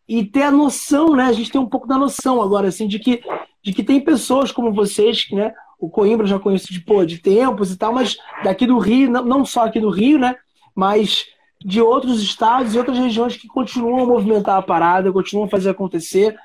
e 0.08 0.24
ter 0.24 0.42
a 0.42 0.50
noção, 0.50 1.14
né? 1.14 1.24
A 1.24 1.32
gente 1.32 1.50
tem 1.50 1.60
um 1.60 1.68
pouco 1.68 1.86
da 1.86 1.98
noção 1.98 2.42
agora, 2.42 2.68
assim, 2.68 2.86
de 2.86 2.98
que, 2.98 3.22
de 3.62 3.72
que 3.72 3.82
tem 3.82 4.00
pessoas 4.00 4.50
como 4.50 4.72
vocês, 4.72 5.24
que, 5.24 5.34
né? 5.34 5.52
O 5.78 5.90
Coimbra 5.90 6.24
eu 6.24 6.30
já 6.30 6.38
conheço 6.38 6.72
de, 6.72 6.80
pô, 6.80 7.04
de 7.04 7.18
tempos 7.18 7.72
e 7.72 7.76
tal, 7.76 7.92
mas 7.92 8.16
daqui 8.44 8.66
do 8.66 8.78
Rio, 8.78 9.10
não, 9.10 9.24
não 9.24 9.44
só 9.44 9.66
aqui 9.66 9.80
do 9.80 9.90
Rio, 9.90 10.18
né? 10.18 10.36
Mas 10.74 11.26
de 11.64 11.80
outros 11.80 12.22
estados 12.22 12.74
e 12.74 12.78
outras 12.78 12.98
regiões 12.98 13.36
que 13.36 13.48
continuam 13.48 14.02
a 14.02 14.06
movimentar 14.06 14.58
a 14.58 14.62
parada, 14.62 15.12
continuam 15.12 15.46
a 15.46 15.50
fazer 15.50 15.70
acontecer. 15.70 16.36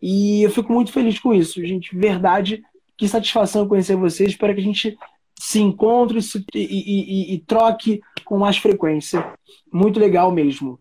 E 0.00 0.42
eu 0.42 0.50
fico 0.50 0.72
muito 0.72 0.92
feliz 0.92 1.18
com 1.18 1.32
isso, 1.34 1.64
gente. 1.64 1.96
Verdade, 1.96 2.62
que 2.96 3.08
satisfação 3.08 3.66
conhecer 3.68 3.96
vocês. 3.96 4.30
Espero 4.30 4.54
que 4.54 4.60
a 4.60 4.64
gente 4.64 4.96
se 5.38 5.60
encontre 5.60 6.20
se- 6.22 6.44
e, 6.54 6.60
e- 6.60 7.34
e- 7.34 7.38
troque 7.40 8.00
com 8.24 8.38
mais 8.38 8.56
frequência. 8.56 9.32
Muito 9.72 9.98
legal 9.98 10.30
mesmo. 10.30 10.78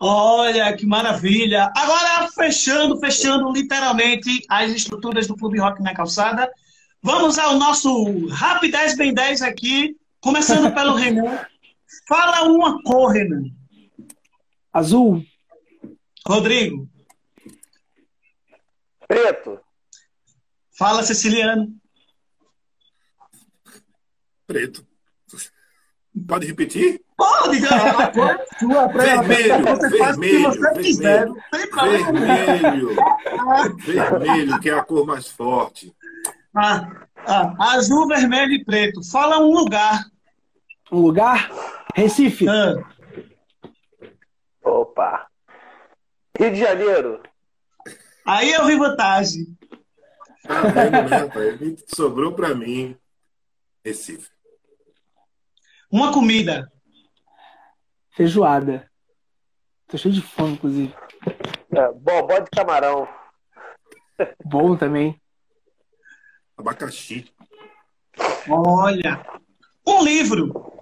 Olha, 0.00 0.76
que 0.76 0.84
maravilha. 0.84 1.70
Agora, 1.76 2.28
fechando, 2.34 2.98
fechando 2.98 3.50
literalmente 3.52 4.28
as 4.50 4.72
estruturas 4.72 5.26
do 5.26 5.36
Clube 5.36 5.58
Rock 5.58 5.80
na 5.82 5.94
Calçada, 5.94 6.50
vamos 7.02 7.38
ao 7.38 7.56
nosso 7.58 8.26
Rap 8.26 8.68
10 8.70 8.96
Bem 8.96 9.14
10 9.14 9.40
aqui, 9.42 9.96
começando 10.20 10.74
pelo 10.74 10.94
Renan. 10.96 11.38
Fala 12.08 12.42
uma 12.48 12.82
cor, 12.82 13.12
Renan. 13.12 13.44
Azul, 14.72 15.22
Rodrigo. 16.26 16.88
Preto. 19.08 19.60
Fala, 20.76 21.02
Ceciliano. 21.02 21.68
Preto. 24.46 24.86
Pode 26.28 26.46
repetir? 26.46 27.00
Pode, 27.16 27.58
a 27.66 28.10
cor 28.12 28.38
sua, 28.58 28.88
pra- 28.88 29.02
Vermelho, 29.22 29.64
você 29.64 29.98
faz 29.98 30.16
o 30.16 30.20
que 30.20 30.28
vermelho, 30.38 30.52
você 30.52 31.00
vermelho. 31.00 31.36
Vermelho. 32.12 32.96
Vermelho, 33.78 34.60
que 34.60 34.70
é 34.70 34.74
a 34.74 34.84
cor 34.84 35.04
mais 35.06 35.28
forte. 35.28 35.92
Ah, 36.56 37.06
ah, 37.18 37.54
azul, 37.74 38.06
vermelho 38.06 38.52
e 38.52 38.64
preto. 38.64 39.02
Fala 39.10 39.38
um 39.40 39.52
lugar. 39.52 40.04
um 40.92 41.00
lugar? 41.00 41.50
Recife, 41.96 42.46
Ah, 42.48 42.74
Opa. 44.62 45.26
Rio 46.38 46.50
de 46.52 46.58
Janeiro. 46.60 47.22
Aí 48.26 48.52
eu 48.52 48.66
vi 48.66 48.76
vantagem. 48.76 49.56
Tá 50.42 50.62
vendo, 50.62 51.08
né, 51.08 51.16
rapaz? 51.16 51.60
Me 51.60 51.76
Sobrou 51.86 52.32
pra 52.34 52.54
mim 52.54 52.96
Recife. 53.84 54.30
Uma 55.90 56.12
comida. 56.12 56.70
feijoada. 58.16 58.90
Tô 59.86 59.98
cheio 59.98 60.14
de 60.14 60.22
fome, 60.22 60.54
inclusive. 60.54 60.94
É, 61.72 61.92
bobó 61.92 62.38
de 62.38 62.50
camarão. 62.50 63.06
Bom 64.44 64.76
também. 64.76 65.20
Abacaxi. 66.56 67.30
Olha. 68.48 69.22
Um 69.86 70.02
livro. 70.02 70.72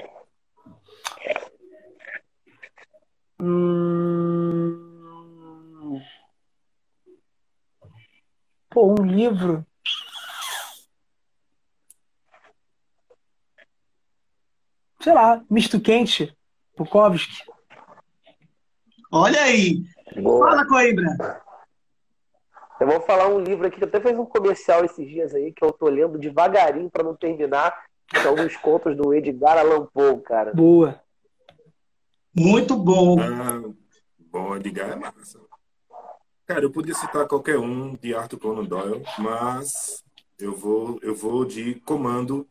Hum... 3.40 4.91
Pô, 8.73 8.94
um 8.99 9.05
livro. 9.05 9.66
Sei 15.01 15.12
lá, 15.12 15.44
Misto 15.51 15.81
Quente, 15.81 16.35
Bukowski. 16.77 17.44
Olha 19.11 19.43
aí. 19.43 19.82
Boa. 20.23 20.49
Fala, 20.49 20.66
Coimbra. 20.66 21.43
Eu 22.81 22.86
vou 22.86 23.01
falar 23.03 23.28
um 23.28 23.40
livro 23.40 23.66
aqui 23.66 23.78
que 23.78 23.85
até 23.85 24.01
fez 24.01 24.19
um 24.19 24.24
comercial 24.24 24.85
esses 24.85 25.07
dias 25.07 25.35
aí, 25.35 25.53
que 25.53 25.65
eu 25.65 25.73
tô 25.73 25.89
lendo 25.89 26.19
devagarinho 26.19 26.90
pra 26.90 27.05
não 27.05 27.15
terminar. 27.15 27.85
que 28.09 28.19
São 28.20 28.35
os 28.35 28.57
contos 28.57 28.97
do 28.97 29.12
Edgar 29.12 29.59
Allan 29.59 29.86
Poe, 29.93 30.20
cara. 30.23 30.55
Boa. 30.55 31.01
Muito 32.35 32.74
bom. 32.74 33.20
Ah, 33.20 33.70
bom, 34.19 34.57
Edgar 34.57 34.93
é 34.93 34.97
massa. 34.97 35.39
Cara, 36.47 36.62
eu 36.64 36.70
podia 36.70 36.94
citar 36.94 37.27
qualquer 37.27 37.59
um 37.59 37.94
de 38.01 38.14
Arthur 38.14 38.39
Conan 38.39 38.64
Doyle, 38.64 39.02
mas 39.19 40.02
eu 40.39 40.56
vou, 40.56 40.98
eu 41.02 41.14
vou 41.14 41.44
de 41.44 41.74
Comando, 41.85 42.47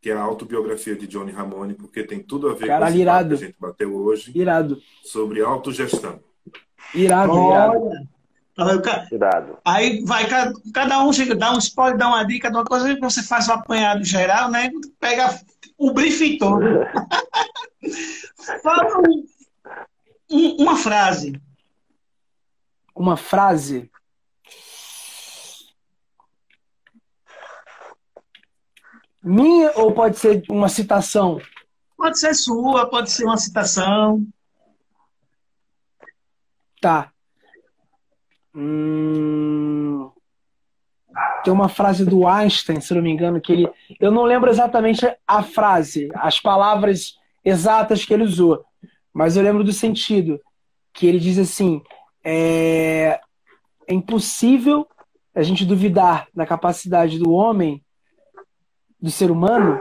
que 0.00 0.10
é 0.10 0.14
a 0.14 0.22
autobiografia 0.22 0.96
de 0.96 1.06
Johnny 1.06 1.30
Ramone, 1.30 1.74
porque 1.74 2.02
tem 2.02 2.20
tudo 2.22 2.48
a 2.48 2.54
ver 2.54 2.66
Caralho, 2.66 2.94
com 2.94 3.00
irado. 3.00 3.28
que 3.28 3.34
a 3.44 3.46
gente 3.46 3.56
bateu 3.58 3.94
hoje 3.94 4.32
Irado. 4.34 4.80
sobre 5.04 5.42
autogestão. 5.42 6.20
Irado, 6.94 7.32
irado. 7.32 7.78
Olha. 7.78 8.08
Aí, 8.58 8.82
ca- 8.82 9.06
Cuidado. 9.08 9.58
Aí 9.64 10.04
vai, 10.04 10.28
ca- 10.28 10.52
cada 10.74 11.02
um 11.02 11.12
chega, 11.12 11.34
dá 11.34 11.52
um 11.54 11.58
spoiler, 11.58 11.96
dá 11.96 12.08
uma 12.08 12.24
dica 12.24 12.50
de 12.50 12.56
uma 12.56 12.64
coisa, 12.64 12.94
você 13.00 13.22
faz 13.22 13.48
o 13.48 13.52
apanhado 13.52 14.04
geral, 14.04 14.50
né? 14.50 14.70
Pega 14.98 15.38
o 15.78 15.92
briefing 15.92 16.36
todo. 16.36 16.60
Fala 18.62 18.98
um- 18.98 19.24
um- 20.30 20.56
uma 20.62 20.76
frase. 20.76 21.40
Uma 23.00 23.16
frase. 23.16 23.90
Minha 29.22 29.72
ou 29.76 29.94
pode 29.94 30.18
ser 30.18 30.42
uma 30.50 30.68
citação? 30.68 31.40
Pode 31.96 32.18
ser 32.18 32.34
sua, 32.34 32.90
pode 32.90 33.10
ser 33.10 33.24
uma 33.24 33.38
citação. 33.38 34.26
Tá. 36.78 37.10
Hum, 38.54 40.10
Tem 41.42 41.52
uma 41.52 41.70
frase 41.70 42.04
do 42.04 42.26
Einstein, 42.26 42.82
se 42.82 42.92
não 42.92 43.00
me 43.00 43.10
engano, 43.10 43.40
que 43.40 43.52
ele. 43.52 43.68
Eu 43.98 44.10
não 44.10 44.24
lembro 44.24 44.50
exatamente 44.50 45.06
a 45.26 45.42
frase, 45.42 46.08
as 46.16 46.38
palavras 46.38 47.14
exatas 47.42 48.04
que 48.04 48.12
ele 48.12 48.24
usou, 48.24 48.62
mas 49.10 49.38
eu 49.38 49.42
lembro 49.42 49.64
do 49.64 49.72
sentido. 49.72 50.38
Que 50.92 51.06
ele 51.06 51.18
diz 51.18 51.38
assim: 51.38 51.82
é, 52.24 53.20
é 53.86 53.94
impossível 53.94 54.86
a 55.34 55.42
gente 55.42 55.64
duvidar 55.64 56.28
da 56.34 56.44
capacidade 56.44 57.18
do 57.18 57.32
homem, 57.32 57.82
do 59.00 59.10
ser 59.10 59.30
humano, 59.30 59.80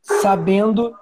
sabendo 0.00 0.94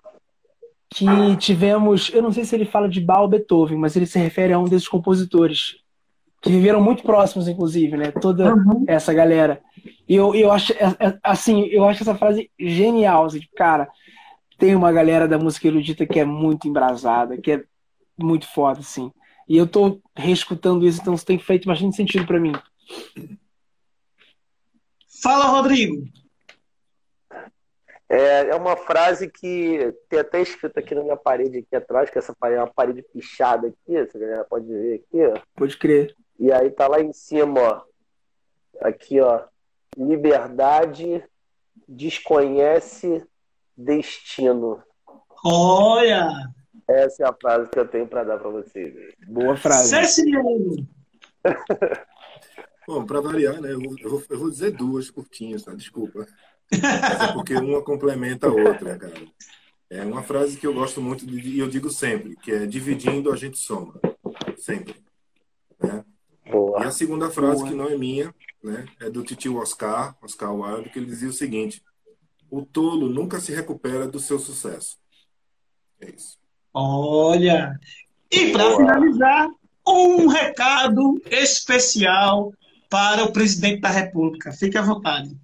que 0.89 1.37
tivemos, 1.37 2.11
eu 2.13 2.23
não 2.23 2.33
sei 2.33 2.45
se 2.45 2.55
ele 2.55 2.65
fala 2.65 2.89
de 2.89 3.01
Bach 3.01 3.21
ou 3.21 3.29
Beethoven, 3.29 3.79
mas 3.79 3.97
ele 3.97 4.07
se 4.07 4.19
refere 4.19 4.53
a 4.53 4.59
um 4.59 4.65
desses 4.65 4.89
compositores 4.89 5.77
que 6.43 6.51
viveram 6.51 6.81
muito 6.81 7.03
próximos, 7.03 7.47
inclusive, 7.47 7.97
né? 7.97 8.11
Toda 8.11 8.55
essa 8.87 9.13
galera. 9.13 9.61
E 10.09 10.17
eu, 10.17 10.35
eu 10.35 10.51
acho, 10.51 10.73
é- 10.73 10.97
é- 10.99 11.19
assim, 11.23 11.67
eu 11.67 11.87
acho 11.87 12.03
essa 12.03 12.15
frase 12.15 12.51
genial, 12.59 13.27
assim, 13.27 13.41
tipo, 13.41 13.55
cara. 13.55 13.89
Tem 14.59 14.75
uma 14.75 14.93
galera 14.93 15.27
da 15.27 15.39
música 15.39 15.69
erudita 15.69 16.07
que 16.07 16.21
é 16.21 16.25
muito 16.25 16.69
embrasada, 16.69 17.39
que 17.39 17.53
é 17.53 17.65
muito 18.19 18.47
foda, 18.47 18.81
assim. 18.81 19.11
E 19.51 19.57
eu 19.57 19.67
tô 19.67 20.01
reescutando 20.17 20.87
isso, 20.87 21.01
então 21.01 21.13
isso 21.13 21.27
tem 21.27 21.37
feito 21.37 21.67
bastante 21.67 21.97
sentido 21.97 22.25
pra 22.25 22.39
mim. 22.39 22.53
Fala, 25.21 25.47
Rodrigo. 25.47 26.05
É, 28.09 28.51
é 28.51 28.55
uma 28.55 28.77
frase 28.77 29.29
que 29.29 29.93
tem 30.09 30.21
até 30.21 30.41
escrito 30.41 30.79
aqui 30.79 30.95
na 30.95 31.03
minha 31.03 31.17
parede 31.17 31.59
aqui 31.59 31.75
atrás, 31.75 32.09
que 32.09 32.17
essa 32.17 32.33
parede 32.33 32.61
é 32.61 32.63
uma 32.63 32.73
parede 32.73 33.03
pichada 33.03 33.67
aqui, 33.67 33.97
essa 33.97 34.17
galera 34.17 34.45
pode 34.45 34.69
ver 34.69 35.01
aqui, 35.01 35.21
ó. 35.21 35.41
Pode 35.57 35.77
crer. 35.77 36.15
E 36.39 36.53
aí 36.53 36.71
tá 36.71 36.87
lá 36.87 37.01
em 37.01 37.13
cima, 37.13 37.61
ó. 37.61 37.83
Aqui, 38.87 39.21
ó. 39.21 39.43
Liberdade 39.99 41.25
desconhece 41.89 43.27
destino. 43.77 44.81
Olha! 45.45 46.31
Essa 46.97 47.25
é 47.25 47.29
a 47.29 47.33
frase 47.35 47.71
que 47.71 47.79
eu 47.79 47.87
tenho 47.89 48.07
pra 48.07 48.25
dar 48.25 48.39
pra 48.39 48.51
vocês. 48.51 48.95
Boa 49.29 49.57
frase. 49.57 49.91
Ceciliano. 49.91 50.87
Bom, 52.87 53.05
para 53.07 53.21
variar, 53.21 53.61
né? 53.61 53.73
Eu 53.73 53.81
vou, 53.81 54.23
eu 54.29 54.39
vou- 54.39 54.51
dizer 54.51 54.73
duas 54.73 55.11
curtinhas, 55.11 55.63
tá? 55.63 55.73
Desculpa. 55.75 56.27
Mas 56.73 57.29
é 57.29 57.33
porque 57.33 57.55
uma 57.55 57.83
complementa 57.83 58.49
a 58.49 58.53
outra, 58.53 58.99
cara. 58.99 59.15
É 59.89 60.05
uma 60.05 60.23
frase 60.23 60.57
que 60.57 60.67
eu 60.67 60.75
gosto 60.75 61.01
muito 61.01 61.27
de- 61.27 61.39
e 61.41 61.59
eu 61.59 61.69
digo 61.69 61.91
sempre, 61.91 62.37
que 62.37 62.51
é 62.53 62.67
dividindo 62.67 63.31
a 63.33 63.37
gente 63.37 63.59
soma. 63.59 63.95
Sempre. 64.57 64.97
Né? 65.83 66.05
E 66.81 66.83
a 66.85 66.91
segunda 66.91 67.31
frase, 67.31 67.65
que 67.65 67.75
não 67.75 67.89
é 67.89 67.97
minha, 67.97 68.35
né? 68.63 68.87
É 69.01 69.09
do 69.11 69.23
titio 69.23 69.57
Oscar, 69.57 70.17
Oscar 70.23 70.55
Wilde, 70.55 70.91
que 70.91 70.99
ele 70.99 71.07
dizia 71.07 71.29
o 71.29 71.33
seguinte: 71.33 71.83
o 72.51 72.65
tolo 72.65 73.09
nunca 73.09 73.39
se 73.41 73.53
recupera 73.53 74.07
do 74.09 74.19
seu 74.19 74.39
sucesso. 74.39 74.99
É 76.01 76.11
isso. 76.11 76.40
Olha! 76.73 77.79
E 78.31 78.53
para 78.53 78.77
finalizar, 78.77 79.49
um 79.87 80.29
recado 80.29 81.21
especial 81.31 82.53
para 82.89 83.25
o 83.25 83.33
presidente 83.33 83.81
da 83.81 83.89
República. 83.89 84.53
Fique 84.53 84.79
à 84.79 84.83
vontade. 84.83 85.37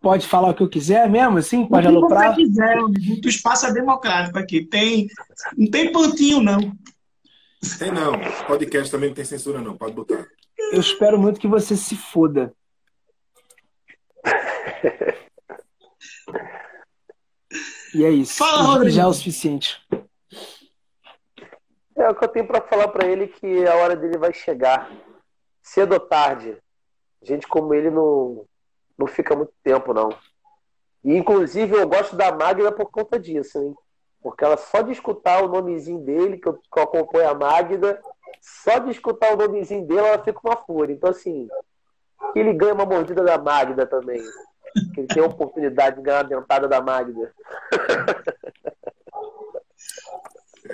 Pode 0.00 0.26
falar 0.26 0.50
o 0.50 0.54
que 0.54 0.62
eu 0.62 0.68
quiser 0.68 1.10
mesmo, 1.10 1.38
assim? 1.38 1.66
Pode 1.66 1.88
o 1.88 1.90
que 1.90 1.96
aloprar? 1.96 2.34
você 2.34 2.42
quiser, 2.42 2.78
o 2.78 3.28
espaço 3.28 3.66
é 3.66 3.72
democrático 3.72 4.38
aqui. 4.38 4.64
Tem, 4.64 5.08
não 5.56 5.68
tem 5.68 5.90
pontinho, 5.90 6.40
não. 6.40 6.72
Tem 7.78 7.90
não. 7.90 8.12
Podcast 8.46 8.90
também 8.90 9.08
não 9.08 9.16
tem 9.16 9.24
censura, 9.24 9.60
não. 9.60 9.76
Pode 9.76 9.94
botar. 9.94 10.24
Eu 10.72 10.80
espero 10.80 11.18
muito 11.18 11.40
que 11.40 11.48
você 11.48 11.76
se 11.76 11.96
foda. 11.96 12.52
E 17.96 18.04
é 18.04 18.10
isso. 18.10 18.36
Fala, 18.36 18.60
Rodrigo. 18.60 18.90
Já 18.90 19.04
é 19.04 19.06
o 19.06 19.12
suficiente. 19.14 19.82
É 21.96 22.10
o 22.10 22.14
que 22.14 22.24
eu 22.24 22.28
tenho 22.28 22.46
pra 22.46 22.60
falar 22.60 22.88
pra 22.88 23.06
ele 23.06 23.26
que 23.26 23.66
a 23.66 23.74
hora 23.76 23.96
dele 23.96 24.18
vai 24.18 24.34
chegar. 24.34 24.90
Cedo 25.62 25.94
ou 25.94 26.00
tarde. 26.00 26.58
Gente 27.22 27.48
como 27.48 27.72
ele 27.72 27.90
não, 27.90 28.44
não 28.98 29.06
fica 29.06 29.34
muito 29.34 29.54
tempo, 29.64 29.94
não. 29.94 30.10
E, 31.02 31.16
inclusive, 31.16 31.74
eu 31.74 31.88
gosto 31.88 32.14
da 32.14 32.30
Magda 32.30 32.70
por 32.70 32.90
conta 32.90 33.18
disso, 33.18 33.58
hein? 33.58 33.74
Porque 34.20 34.44
ela 34.44 34.58
só 34.58 34.82
de 34.82 34.92
escutar 34.92 35.42
o 35.42 35.48
nomezinho 35.48 36.00
dele, 36.00 36.36
que 36.36 36.48
eu, 36.48 36.52
que 36.52 36.78
eu 36.78 36.82
acompanho 36.82 37.30
a 37.30 37.34
Magda, 37.34 37.98
só 38.42 38.78
de 38.78 38.90
escutar 38.90 39.32
o 39.32 39.38
nomezinho 39.38 39.86
dele, 39.86 40.00
ela 40.00 40.22
fica 40.22 40.38
uma 40.44 40.56
fúria. 40.58 40.92
Então, 40.92 41.08
assim, 41.08 41.48
que 42.34 42.40
ele 42.40 42.52
ganha 42.52 42.74
uma 42.74 42.84
mordida 42.84 43.24
da 43.24 43.38
Magda 43.38 43.86
também. 43.86 44.20
Que 44.94 45.00
ele 45.00 45.08
tem 45.08 45.22
a 45.22 45.26
oportunidade 45.26 45.96
de 45.96 46.02
ganhar 46.02 46.22
uma 46.22 46.40
dentada 46.40 46.68
da 46.68 46.80
Magda. 46.80 47.32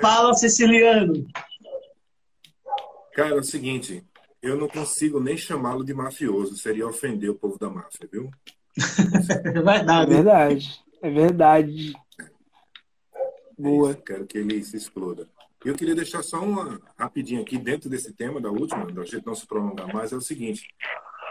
Fala, 0.00 0.34
Siciliano. 0.34 1.26
Cara, 3.14 3.30
é 3.30 3.38
o 3.38 3.42
seguinte, 3.42 4.04
eu 4.40 4.56
não 4.56 4.68
consigo 4.68 5.20
nem 5.20 5.36
chamá-lo 5.36 5.84
de 5.84 5.92
mafioso, 5.92 6.56
seria 6.56 6.86
ofender 6.86 7.30
o 7.30 7.34
povo 7.34 7.58
da 7.58 7.68
máfia, 7.68 8.08
viu? 8.10 8.30
É 9.44 9.48
É 9.48 9.62
verdade. 9.62 10.10
verdade. 10.14 10.84
É 11.02 11.10
verdade. 11.10 11.92
Boa. 13.58 13.90
É 13.90 13.92
isso, 13.92 14.02
quero 14.02 14.26
que 14.26 14.38
ele 14.38 14.62
se 14.64 14.76
exploda. 14.76 15.28
E 15.64 15.68
eu 15.68 15.74
queria 15.74 15.94
deixar 15.94 16.22
só 16.22 16.40
uma 16.40 16.80
rapidinho 16.98 17.42
aqui 17.42 17.56
dentro 17.56 17.88
desse 17.88 18.12
tema 18.12 18.40
da 18.40 18.50
última, 18.50 18.86
da 18.86 19.04
gente 19.04 19.24
não 19.26 19.34
se 19.34 19.46
prolongar 19.46 19.92
mais, 19.92 20.12
é 20.12 20.16
o 20.16 20.20
seguinte. 20.20 20.66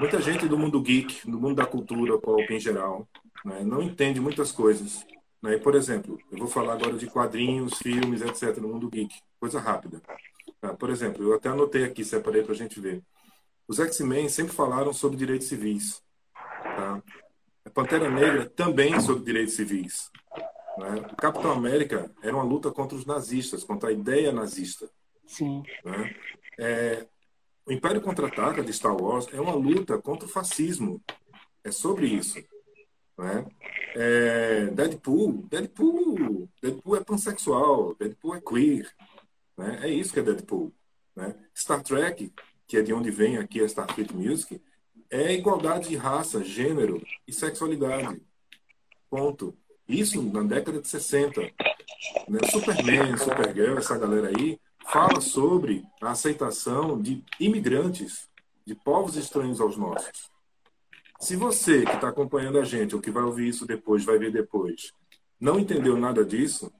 Muita 0.01 0.19
gente 0.19 0.47
do 0.47 0.57
mundo 0.57 0.81
geek, 0.81 1.29
do 1.29 1.39
mundo 1.39 1.57
da 1.57 1.65
cultura 1.67 2.17
pop 2.17 2.43
em 2.51 2.59
geral, 2.59 3.07
né, 3.45 3.63
não 3.63 3.83
entende 3.83 4.19
muitas 4.19 4.51
coisas. 4.51 5.05
Né? 5.39 5.59
Por 5.59 5.75
exemplo, 5.75 6.17
eu 6.31 6.39
vou 6.39 6.47
falar 6.47 6.73
agora 6.73 6.97
de 6.97 7.05
quadrinhos, 7.05 7.77
filmes, 7.77 8.19
etc., 8.23 8.57
no 8.57 8.69
mundo 8.69 8.89
geek. 8.89 9.13
Coisa 9.39 9.59
rápida. 9.59 10.01
Tá? 10.59 10.73
Por 10.73 10.89
exemplo, 10.89 11.23
eu 11.23 11.35
até 11.35 11.49
anotei 11.49 11.83
aqui, 11.83 12.03
separei 12.03 12.41
para 12.41 12.53
a 12.53 12.55
gente 12.55 12.79
ver. 12.79 13.03
Os 13.67 13.79
X-Men 13.79 14.27
sempre 14.27 14.51
falaram 14.51 14.91
sobre 14.91 15.17
direitos 15.17 15.47
civis. 15.47 16.01
Tá? 16.33 17.03
A 17.63 17.69
Pantera 17.69 18.09
Negra 18.09 18.49
também 18.49 18.99
sobre 18.99 19.23
direitos 19.23 19.53
civis. 19.53 20.09
Né? 20.79 20.95
O 21.11 21.15
Capitão 21.15 21.51
América 21.51 22.09
era 22.23 22.35
uma 22.35 22.43
luta 22.43 22.71
contra 22.71 22.97
os 22.97 23.05
nazistas, 23.05 23.63
contra 23.63 23.89
a 23.89 23.93
ideia 23.93 24.31
nazista. 24.31 24.89
Sim. 25.27 25.61
Né? 25.85 26.15
É, 26.57 27.05
o 27.71 27.73
Império 27.73 28.01
Contra-Ataca 28.01 28.61
de 28.61 28.73
Star 28.73 29.01
Wars 29.01 29.27
é 29.31 29.39
uma 29.39 29.53
luta 29.53 29.97
contra 29.97 30.25
o 30.25 30.29
fascismo. 30.29 31.01
É 31.63 31.71
sobre 31.71 32.05
isso. 32.05 32.37
Né? 33.17 33.45
É, 33.95 34.65
Deadpool, 34.65 35.47
Deadpool, 35.49 36.49
Deadpool 36.61 36.97
é 36.97 37.03
pansexual, 37.03 37.95
Deadpool 37.95 38.35
é 38.35 38.41
queer. 38.41 38.91
Né? 39.57 39.79
É 39.83 39.87
isso 39.87 40.11
que 40.11 40.19
é 40.19 40.23
Deadpool. 40.23 40.73
Né? 41.15 41.33
Star 41.55 41.81
Trek, 41.81 42.33
que 42.67 42.75
é 42.75 42.81
de 42.81 42.93
onde 42.93 43.09
vem 43.09 43.37
aqui 43.37 43.61
a 43.61 43.65
Starfleet 43.65 44.11
Music, 44.13 44.61
é 45.09 45.33
igualdade 45.33 45.87
de 45.87 45.95
raça, 45.95 46.43
gênero 46.43 47.01
e 47.25 47.31
sexualidade. 47.31 48.21
Ponto. 49.09 49.57
Isso 49.87 50.21
na 50.21 50.43
década 50.43 50.81
de 50.81 50.89
60. 50.89 51.41
Né? 51.41 52.39
Superman, 52.51 53.17
Supergirl, 53.17 53.77
essa 53.77 53.97
galera 53.97 54.27
aí, 54.27 54.59
fala 54.91 55.21
sobre 55.21 55.83
a 56.01 56.11
aceitação 56.11 57.01
de 57.01 57.23
imigrantes, 57.39 58.29
de 58.65 58.75
povos 58.75 59.15
estranhos 59.15 59.61
aos 59.61 59.77
nossos. 59.77 60.29
Se 61.19 61.35
você 61.35 61.85
que 61.85 61.93
está 61.93 62.09
acompanhando 62.09 62.59
a 62.59 62.65
gente, 62.65 62.95
ou 62.95 63.01
que 63.01 63.11
vai 63.11 63.23
ouvir 63.23 63.47
isso 63.47 63.65
depois, 63.65 64.03
vai 64.03 64.17
ver 64.17 64.31
depois, 64.31 64.91
não 65.39 65.59
entendeu 65.59 65.95
nada 65.95 66.25
disso, 66.25 66.71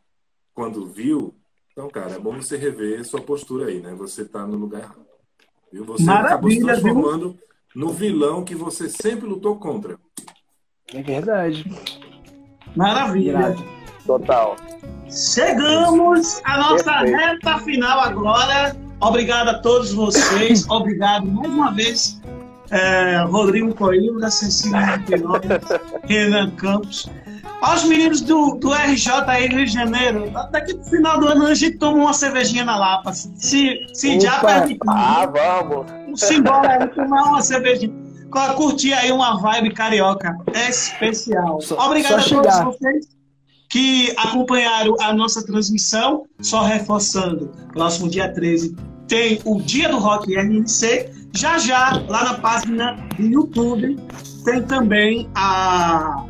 quando 0.53 0.85
viu, 0.85 1.33
então, 1.71 1.89
cara, 1.89 2.15
é 2.15 2.19
bom 2.19 2.35
você 2.35 2.57
rever 2.57 3.05
sua 3.05 3.21
postura 3.21 3.67
aí, 3.67 3.79
né? 3.79 3.93
Você 3.95 4.23
está 4.23 4.45
no 4.45 4.57
lugar 4.57 4.81
errado. 4.81 5.05
Viu? 5.71 5.85
Você 5.85 6.09
acabou 6.09 6.51
se 6.51 6.59
Maravilha, 6.59 6.75
viu? 6.75 6.93
transformando 6.93 7.39
no 7.73 7.93
vilão 7.93 8.43
que 8.43 8.53
você 8.53 8.89
sempre 8.89 9.25
lutou 9.25 9.57
contra. 9.57 9.97
É 10.93 11.01
verdade. 11.01 11.63
Maravilha. 12.75 13.55
Total. 14.05 14.57
Chegamos 15.11 16.41
à 16.45 16.57
nossa 16.57 16.83
Perfeito. 16.93 17.17
reta 17.17 17.57
final 17.59 17.99
agora. 17.99 18.75
Obrigado 19.01 19.49
a 19.49 19.59
todos 19.59 19.91
vocês. 19.93 20.65
Obrigado 20.69 21.25
mais 21.25 21.49
uma 21.49 21.71
vez, 21.71 22.21
é, 22.69 23.17
Rodrigo 23.27 23.73
Coimbra, 23.75 24.29
Cecília 24.31 24.79
Montenegro, 24.97 25.41
Renan 26.07 26.51
Campos. 26.51 27.09
Aos 27.61 27.83
meninos 27.83 28.21
do, 28.21 28.55
do 28.55 28.73
RJ 28.73 29.11
aí 29.27 29.47
no 29.49 29.57
Rio 29.57 29.65
de 29.67 29.73
Janeiro, 29.73 30.31
daqui 30.51 30.73
pro 30.73 30.83
final 30.85 31.19
do 31.19 31.27
ano 31.27 31.45
a 31.45 31.53
gente 31.53 31.77
toma 31.77 31.97
uma 31.97 32.13
cervejinha 32.13 32.63
na 32.65 32.75
Lapa. 32.77 33.13
Se, 33.13 33.77
se 33.93 34.19
já 34.19 34.39
permitir. 34.39 34.79
Ah, 34.87 35.27
vamos. 35.31 36.19
Simbora 36.19 36.69
aí 36.83 36.87
tomar 36.87 37.23
uma 37.23 37.41
cervejinha. 37.41 37.93
cu- 38.31 38.53
curtir 38.55 38.93
aí 38.93 39.11
uma 39.11 39.39
vibe 39.39 39.73
carioca 39.73 40.35
especial. 40.67 41.61
Só- 41.61 41.77
Obrigado 41.85 42.19
só 42.21 42.39
a 42.39 42.41
todos 42.41 42.53
chegar. 42.55 42.65
vocês 42.65 43.05
que 43.71 44.13
acompanharam 44.17 44.95
a 44.99 45.13
nossa 45.13 45.43
transmissão. 45.45 46.25
Só 46.41 46.61
reforçando, 46.61 47.51
próximo 47.73 48.09
dia 48.09 48.31
13 48.31 48.75
tem 49.11 49.41
o 49.43 49.59
Dia 49.59 49.89
do 49.89 49.99
Rock 49.99 50.33
RNC. 50.33 51.11
Já 51.35 51.57
já, 51.57 52.01
lá 52.07 52.23
na 52.23 52.33
página 52.35 52.93
do 53.17 53.23
YouTube, 53.23 53.97
tem 54.45 54.63
também 54.63 55.29
a, 55.35 56.25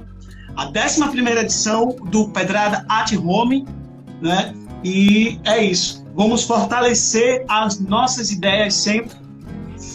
a 0.56 0.66
11 0.66 1.40
edição 1.40 1.96
do 2.06 2.30
Pedrada 2.30 2.84
at 2.90 3.14
Home, 3.14 3.68
né? 4.20 4.56
E 4.84 5.40
é 5.44 5.64
isso. 5.64 6.04
Vamos 6.16 6.44
fortalecer 6.44 7.46
as 7.48 7.80
nossas 7.80 8.32
ideias 8.32 8.74
sempre. 8.74 9.16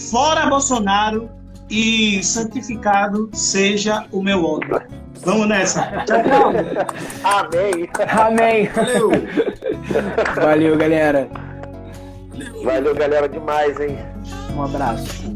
Fora 0.09 0.47
Bolsonaro 0.47 1.29
e 1.69 2.23
santificado 2.23 3.29
seja 3.33 4.07
o 4.13 4.23
meu 4.23 4.45
ódio. 4.45 4.81
Vamos 5.27 5.49
nessa. 5.49 5.83
Tchau, 6.07 6.23
tchau. 6.23 6.53
Amém. 7.25 7.91
Amém. 8.09 8.69
Valeu! 8.69 9.11
Valeu, 10.37 10.77
galera. 10.77 11.29
Valeu, 12.63 12.95
galera, 12.95 13.29
demais, 13.29 13.81
hein? 13.81 13.99
Um 14.55 14.63
abraço. 14.63 15.27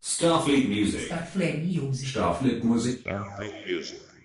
Starfleet 0.00 0.68
Music. 0.68 1.04
Starfleet 1.04 1.66
Music. 1.66 2.08
Starfleet 2.08 2.64
Music. 2.64 3.00
Starfleet 3.00 3.52
Music. 3.68 4.15